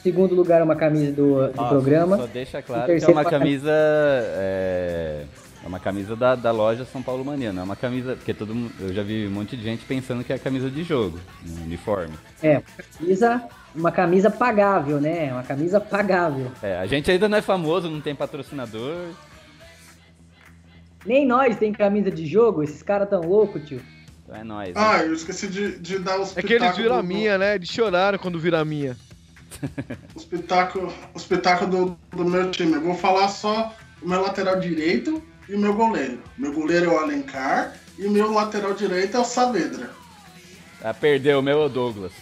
Segundo 0.03 0.35
lugar, 0.35 0.63
uma 0.63 0.77
camisa 0.77 1.13
do, 1.13 1.49
do 1.49 1.61
Ó, 1.61 1.69
programa. 1.69 2.17
Só 2.17 2.27
deixa 2.27 2.63
claro 2.63 2.97
que 2.97 3.05
é 3.05 3.09
uma 3.09 3.25
camisa. 3.25 3.71
É, 3.73 5.25
é 5.65 5.67
uma 5.67 5.81
camisa 5.81 6.15
da, 6.15 6.35
da 6.35 6.51
loja 6.51 6.85
São 6.85 7.03
Paulo 7.03 7.25
Mania, 7.25 7.53
não 7.53 7.63
é 7.63 7.65
uma 7.65 7.77
camisa. 7.77 8.15
Porque 8.15 8.33
todo 8.33 8.55
mundo. 8.55 8.73
Eu 8.81 8.93
já 8.95 9.03
vi 9.03 9.27
um 9.27 9.31
monte 9.31 9.57
de 9.57 9.63
gente 9.63 9.85
pensando 9.85 10.23
que 10.23 10.33
é 10.33 10.39
camisa 10.39 10.71
de 10.71 10.85
jogo, 10.85 11.19
um 11.47 11.65
uniforme. 11.65 12.15
É, 12.43 12.63
camisa, 12.99 13.43
uma 13.75 13.91
camisa 13.91 14.31
pagável, 14.31 15.01
né? 15.01 15.33
Uma 15.33 15.43
camisa 15.43 15.81
pagável. 15.81 16.51
É, 16.63 16.79
a 16.79 16.87
gente 16.87 17.11
ainda 17.11 17.29
não 17.29 17.39
é 17.39 17.43
famoso, 17.43 17.91
não 17.91 18.01
tem 18.01 18.15
patrocinador. 18.15 19.09
Nem 21.05 21.27
nós 21.27 21.57
tem 21.57 21.73
camisa 21.73 22.11
de 22.11 22.27
jogo, 22.27 22.63
esses 22.63 22.83
caras 22.83 23.09
tão 23.09 23.21
loucos, 23.21 23.67
tio. 23.67 23.81
Então 24.25 24.37
é 24.37 24.45
nóis. 24.45 24.75
né? 24.75 24.75
Ah, 24.77 25.03
eu 25.03 25.15
esqueci 25.15 25.49
de, 25.49 25.79
de 25.79 25.99
dar 25.99 26.21
os 26.21 26.37
É 26.37 26.43
que 26.43 26.53
eles 26.53 26.77
viram 26.77 26.97
a 26.97 27.03
minha, 27.03 27.39
né? 27.39 27.55
Eles 27.55 27.69
choraram 27.69 28.19
quando 28.19 28.39
viram 28.39 28.59
a 28.59 28.65
minha. 28.65 28.97
O 30.15 30.19
espetáculo, 30.19 30.95
o 31.15 31.19
espetáculo 31.19 31.71
do, 32.11 32.17
do 32.17 32.25
meu 32.25 32.51
time. 32.51 32.75
Eu 32.75 32.83
vou 32.83 32.95
falar 32.95 33.29
só 33.29 33.75
o 34.03 34.09
meu 34.09 34.21
lateral 34.21 34.61
direito 34.61 35.23
e 35.49 35.55
o 35.55 35.59
meu 35.59 35.75
goleiro. 35.75 36.23
Meu 36.37 36.53
goleiro 36.53 36.87
é 36.91 36.95
o 36.95 36.99
Alencar 36.99 37.75
e 37.99 38.07
o 38.07 38.11
meu 38.11 38.33
lateral 38.33 38.75
direito 38.75 39.17
é 39.17 39.21
o 39.21 39.25
Saavedra. 39.25 39.91
Ah, 40.83 40.95
perdeu 40.95 41.41
o 41.41 41.43
meu 41.43 41.63
é 41.63 41.67
o 41.67 41.69
Douglas. 41.69 42.13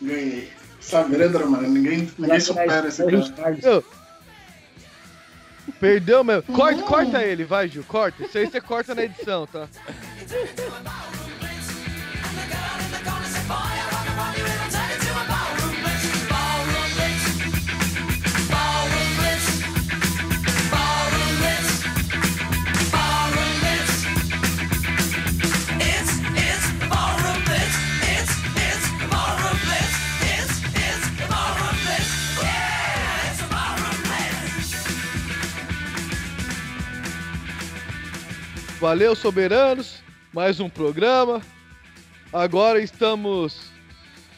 Ganhei. 0.00 0.50
Saavedra, 0.80 1.44
mano, 1.46 1.68
ninguém, 1.68 2.10
ninguém 2.18 2.40
supera 2.40 2.88
esse 2.88 3.04
cara. 3.32 3.58
Eu- 3.62 3.84
Perdeu 5.78 6.24
mesmo. 6.24 6.42
Corta, 6.54 6.82
corta 6.82 7.22
ele, 7.22 7.44
vai, 7.44 7.68
Gil. 7.68 7.84
Corta. 7.84 8.24
Isso 8.24 8.36
aí 8.38 8.46
você 8.46 8.60
corta 8.60 8.94
na 8.94 9.04
edição, 9.04 9.46
tá? 9.46 9.68
Valeu, 38.80 39.16
soberanos. 39.16 40.04
Mais 40.32 40.60
um 40.60 40.70
programa. 40.70 41.42
Agora 42.32 42.80
estamos 42.80 43.72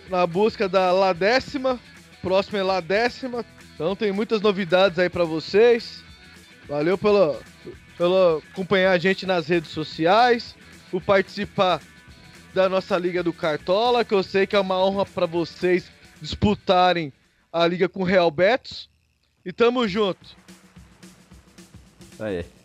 na 0.08 0.26
busca 0.26 0.66
da 0.66 0.90
La 0.92 1.12
Décima. 1.12 1.78
Próxima 2.22 2.58
é 2.58 2.62
La 2.62 2.80
Décima. 2.80 3.44
Então 3.74 3.94
tem 3.94 4.10
muitas 4.10 4.40
novidades 4.40 4.98
aí 4.98 5.10
pra 5.10 5.24
vocês. 5.24 6.02
Valeu 6.66 6.96
pela, 6.96 7.38
pela 7.98 8.38
acompanhar 8.38 8.92
a 8.92 8.98
gente 8.98 9.26
nas 9.26 9.46
redes 9.46 9.72
sociais. 9.72 10.56
Por 10.90 11.02
participar 11.02 11.82
da 12.54 12.66
nossa 12.66 12.96
Liga 12.96 13.22
do 13.22 13.34
Cartola, 13.34 14.06
que 14.06 14.14
eu 14.14 14.22
sei 14.22 14.46
que 14.46 14.56
é 14.56 14.60
uma 14.60 14.82
honra 14.82 15.04
pra 15.04 15.26
vocês 15.26 15.92
disputarem 16.18 17.12
a 17.52 17.66
Liga 17.66 17.90
com 17.90 18.00
o 18.00 18.04
Real 18.04 18.30
Betis. 18.30 18.88
E 19.44 19.52
tamo 19.52 19.86
junto. 19.86 20.34
Aí. 22.18 22.59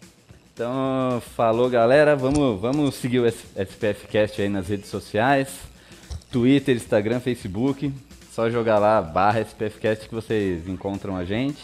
Então, 0.55 1.21
falou 1.35 1.69
galera, 1.69 2.15
vamos, 2.15 2.61
vamos 2.61 2.95
seguir 2.95 3.19
o 3.19 3.25
SPF 3.27 4.07
Cast 4.07 4.41
aí 4.41 4.47
nas 4.47 4.69
redes 4.69 4.89
sociais, 4.89 5.49
Twitter, 6.31 6.77
Instagram, 6.77 7.19
Facebook, 7.19 7.91
só 8.31 8.49
jogar 8.49 8.79
lá, 8.79 9.01
barra 9.01 9.41
SPF 9.41 9.77
Cast 9.81 10.07
que 10.07 10.15
vocês 10.15 10.65
encontram 10.69 11.17
a 11.17 11.25
gente. 11.25 11.61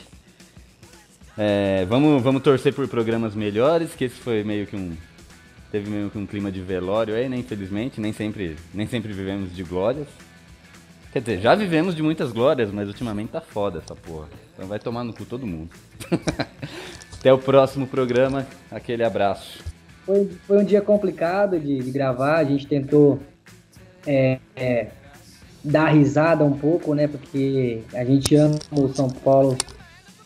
É, 1.37 1.85
vamos, 1.85 2.21
vamos 2.21 2.43
torcer 2.43 2.73
por 2.73 2.85
programas 2.89 3.33
melhores, 3.33 3.95
que 3.95 4.03
esse 4.03 4.15
foi 4.15 4.43
meio 4.43 4.67
que 4.67 4.75
um, 4.75 4.91
teve 5.71 5.89
meio 5.89 6.09
que 6.09 6.17
um 6.17 6.25
clima 6.25 6.51
de 6.51 6.59
velório 6.59 7.15
aí, 7.15 7.29
né, 7.29 7.37
infelizmente, 7.37 8.01
nem 8.01 8.11
sempre, 8.11 8.57
nem 8.73 8.87
sempre 8.87 9.13
vivemos 9.13 9.55
de 9.55 9.63
glórias. 9.63 10.09
Quer 11.13 11.21
dizer, 11.21 11.39
já 11.39 11.55
vivemos 11.55 11.95
de 11.95 12.03
muitas 12.03 12.33
glórias, 12.33 12.69
mas 12.73 12.89
ultimamente 12.89 13.29
tá 13.29 13.39
foda 13.39 13.79
essa 13.79 13.95
porra. 13.95 14.27
Então 14.53 14.67
vai 14.67 14.79
tomar 14.79 15.05
no 15.05 15.13
cu 15.13 15.23
todo 15.23 15.47
mundo. 15.47 15.69
Até 17.21 17.31
o 17.31 17.37
próximo 17.37 17.85
programa. 17.85 18.47
Aquele 18.71 19.03
abraço. 19.03 19.63
Foi, 20.07 20.27
foi 20.47 20.57
um 20.57 20.63
dia 20.63 20.81
complicado 20.81 21.59
de, 21.59 21.77
de 21.77 21.91
gravar, 21.91 22.37
a 22.37 22.43
gente 22.43 22.65
tentou 22.65 23.19
é, 24.07 24.39
é, 24.55 24.87
dar 25.63 25.89
risada 25.89 26.43
um 26.43 26.57
pouco, 26.57 26.95
né? 26.95 27.07
Porque 27.07 27.83
a 27.93 28.03
gente 28.03 28.35
ama 28.35 28.57
o 28.71 28.87
São 28.87 29.07
Paulo 29.07 29.55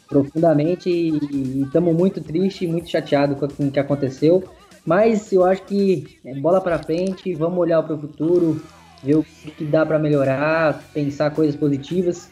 profundamente 0.08 0.90
e 0.90 1.64
estamos 1.64 1.94
muito 1.94 2.22
tristes 2.22 2.62
e 2.62 2.68
muito 2.68 2.90
chateados 2.90 3.38
com 3.38 3.68
o 3.68 3.72
que 3.72 3.80
aconteceu. 3.80 4.46
Mas 4.86 5.34
eu 5.34 5.44
acho 5.44 5.64
que 5.64 6.18
é 6.24 6.34
bola 6.36 6.62
para 6.62 6.80
frente, 6.80 7.34
vamos 7.34 7.60
olhar 7.60 7.84
para 7.84 7.96
o 7.96 8.00
futuro, 8.00 8.62
ver 9.04 9.18
o 9.18 9.24
que 9.24 9.66
dá 9.66 9.86
para 9.86 10.00
melhorar, 10.00 10.82
pensar 10.94 11.30
coisas 11.32 11.58
positivas. 11.58 12.30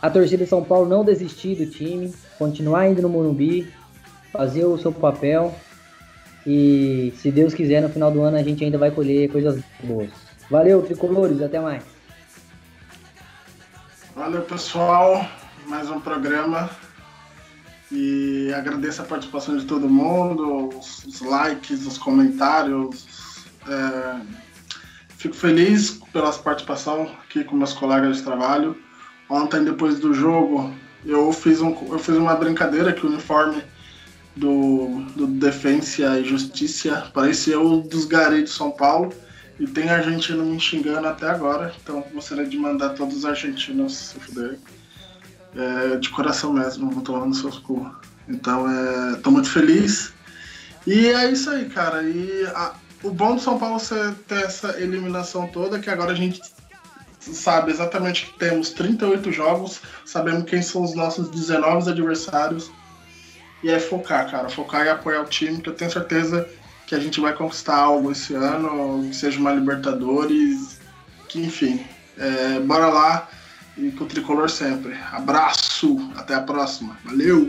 A 0.00 0.08
torcida 0.08 0.44
de 0.44 0.48
São 0.48 0.62
Paulo 0.62 0.88
não 0.88 1.04
desistir 1.04 1.56
do 1.56 1.66
time, 1.66 2.14
continuar 2.38 2.88
indo 2.88 3.02
no 3.02 3.08
Morumbi, 3.08 3.66
fazer 4.34 4.64
o 4.64 4.76
seu 4.76 4.90
papel 4.90 5.54
e 6.44 7.14
se 7.18 7.30
Deus 7.30 7.54
quiser, 7.54 7.80
no 7.80 7.88
final 7.88 8.10
do 8.10 8.20
ano 8.20 8.36
a 8.36 8.42
gente 8.42 8.64
ainda 8.64 8.76
vai 8.76 8.90
colher 8.90 9.30
coisas 9.30 9.62
boas. 9.82 10.10
Valeu, 10.50 10.82
tricolores, 10.82 11.40
até 11.40 11.60
mais. 11.60 11.84
Valeu, 14.14 14.42
pessoal. 14.42 15.26
Mais 15.68 15.88
um 15.88 16.00
programa. 16.00 16.68
E 17.92 18.52
agradeço 18.52 19.02
a 19.02 19.04
participação 19.04 19.56
de 19.56 19.64
todo 19.66 19.88
mundo, 19.88 20.68
os, 20.68 21.04
os 21.04 21.20
likes, 21.20 21.86
os 21.86 21.96
comentários. 21.96 23.06
É, 23.68 24.20
fico 25.16 25.34
feliz 25.34 26.02
pela 26.12 26.32
participação 26.32 27.10
aqui 27.24 27.44
com 27.44 27.56
meus 27.56 27.72
colegas 27.72 28.16
de 28.16 28.22
trabalho. 28.24 28.76
Ontem, 29.30 29.64
depois 29.64 30.00
do 30.00 30.12
jogo, 30.12 30.74
eu 31.06 31.32
fiz, 31.32 31.62
um, 31.62 31.70
eu 31.88 31.98
fiz 31.98 32.16
uma 32.16 32.34
brincadeira 32.34 32.92
que 32.92 33.06
o 33.06 33.08
uniforme 33.08 33.62
do, 34.36 35.02
do 35.16 35.26
Defensa 35.26 36.18
e 36.18 36.24
Justiça 36.24 37.10
parecia 37.14 37.58
o 37.60 37.80
dos 37.82 38.04
Gari 38.04 38.42
de 38.42 38.50
São 38.50 38.70
Paulo. 38.70 39.12
E 39.58 39.66
tem 39.68 39.88
argentino 39.88 40.44
me 40.44 40.58
xingando 40.58 41.06
até 41.06 41.28
agora, 41.30 41.72
então 41.80 42.04
gostaria 42.12 42.44
de 42.44 42.56
mandar 42.58 42.88
todos 42.90 43.18
os 43.18 43.24
argentinos 43.24 43.96
se 43.96 44.18
fuderem. 44.18 44.58
É, 45.56 45.96
de 45.96 46.08
coração 46.08 46.52
mesmo, 46.52 46.90
vou 46.90 47.02
tomar 47.04 47.24
nos 47.24 47.38
seus 47.38 47.58
cu. 47.60 47.88
Então, 48.28 48.68
é, 48.68 49.14
tô 49.16 49.30
muito 49.30 49.48
feliz. 49.48 50.12
E 50.84 51.06
é 51.06 51.30
isso 51.30 51.48
aí, 51.50 51.66
cara. 51.68 52.02
E 52.02 52.44
a- 52.52 52.74
o 53.04 53.10
bom 53.10 53.36
do 53.36 53.40
São 53.40 53.56
Paulo 53.56 53.78
ser 53.78 54.12
ter 54.26 54.42
essa 54.42 54.80
eliminação 54.80 55.46
toda, 55.46 55.76
é 55.76 55.80
que 55.80 55.88
agora 55.88 56.10
a 56.10 56.16
gente 56.16 56.40
sabe 57.20 57.70
exatamente 57.70 58.26
que 58.26 58.38
temos 58.38 58.70
38 58.70 59.30
jogos, 59.30 59.80
sabemos 60.04 60.50
quem 60.50 60.60
são 60.62 60.82
os 60.82 60.94
nossos 60.96 61.28
19 61.30 61.88
adversários. 61.90 62.72
E 63.64 63.70
é 63.70 63.80
focar, 63.80 64.30
cara. 64.30 64.50
Focar 64.50 64.84
e 64.84 64.90
apoiar 64.90 65.22
o 65.22 65.24
time, 65.24 65.58
que 65.58 65.70
eu 65.70 65.72
tenho 65.72 65.90
certeza 65.90 66.46
que 66.86 66.94
a 66.94 67.00
gente 67.00 67.18
vai 67.18 67.32
conquistar 67.32 67.76
algo 67.76 68.12
esse 68.12 68.34
ano, 68.34 69.08
que 69.08 69.16
seja 69.16 69.40
uma 69.40 69.54
Libertadores, 69.54 70.78
que 71.26 71.40
enfim. 71.40 71.82
É, 72.18 72.60
bora 72.60 72.88
lá 72.88 73.26
e 73.78 73.90
com 73.92 74.04
o 74.04 74.06
tricolor 74.06 74.50
sempre. 74.50 74.94
Abraço, 75.10 76.12
até 76.14 76.34
a 76.34 76.42
próxima. 76.42 76.98
Valeu! 77.06 77.48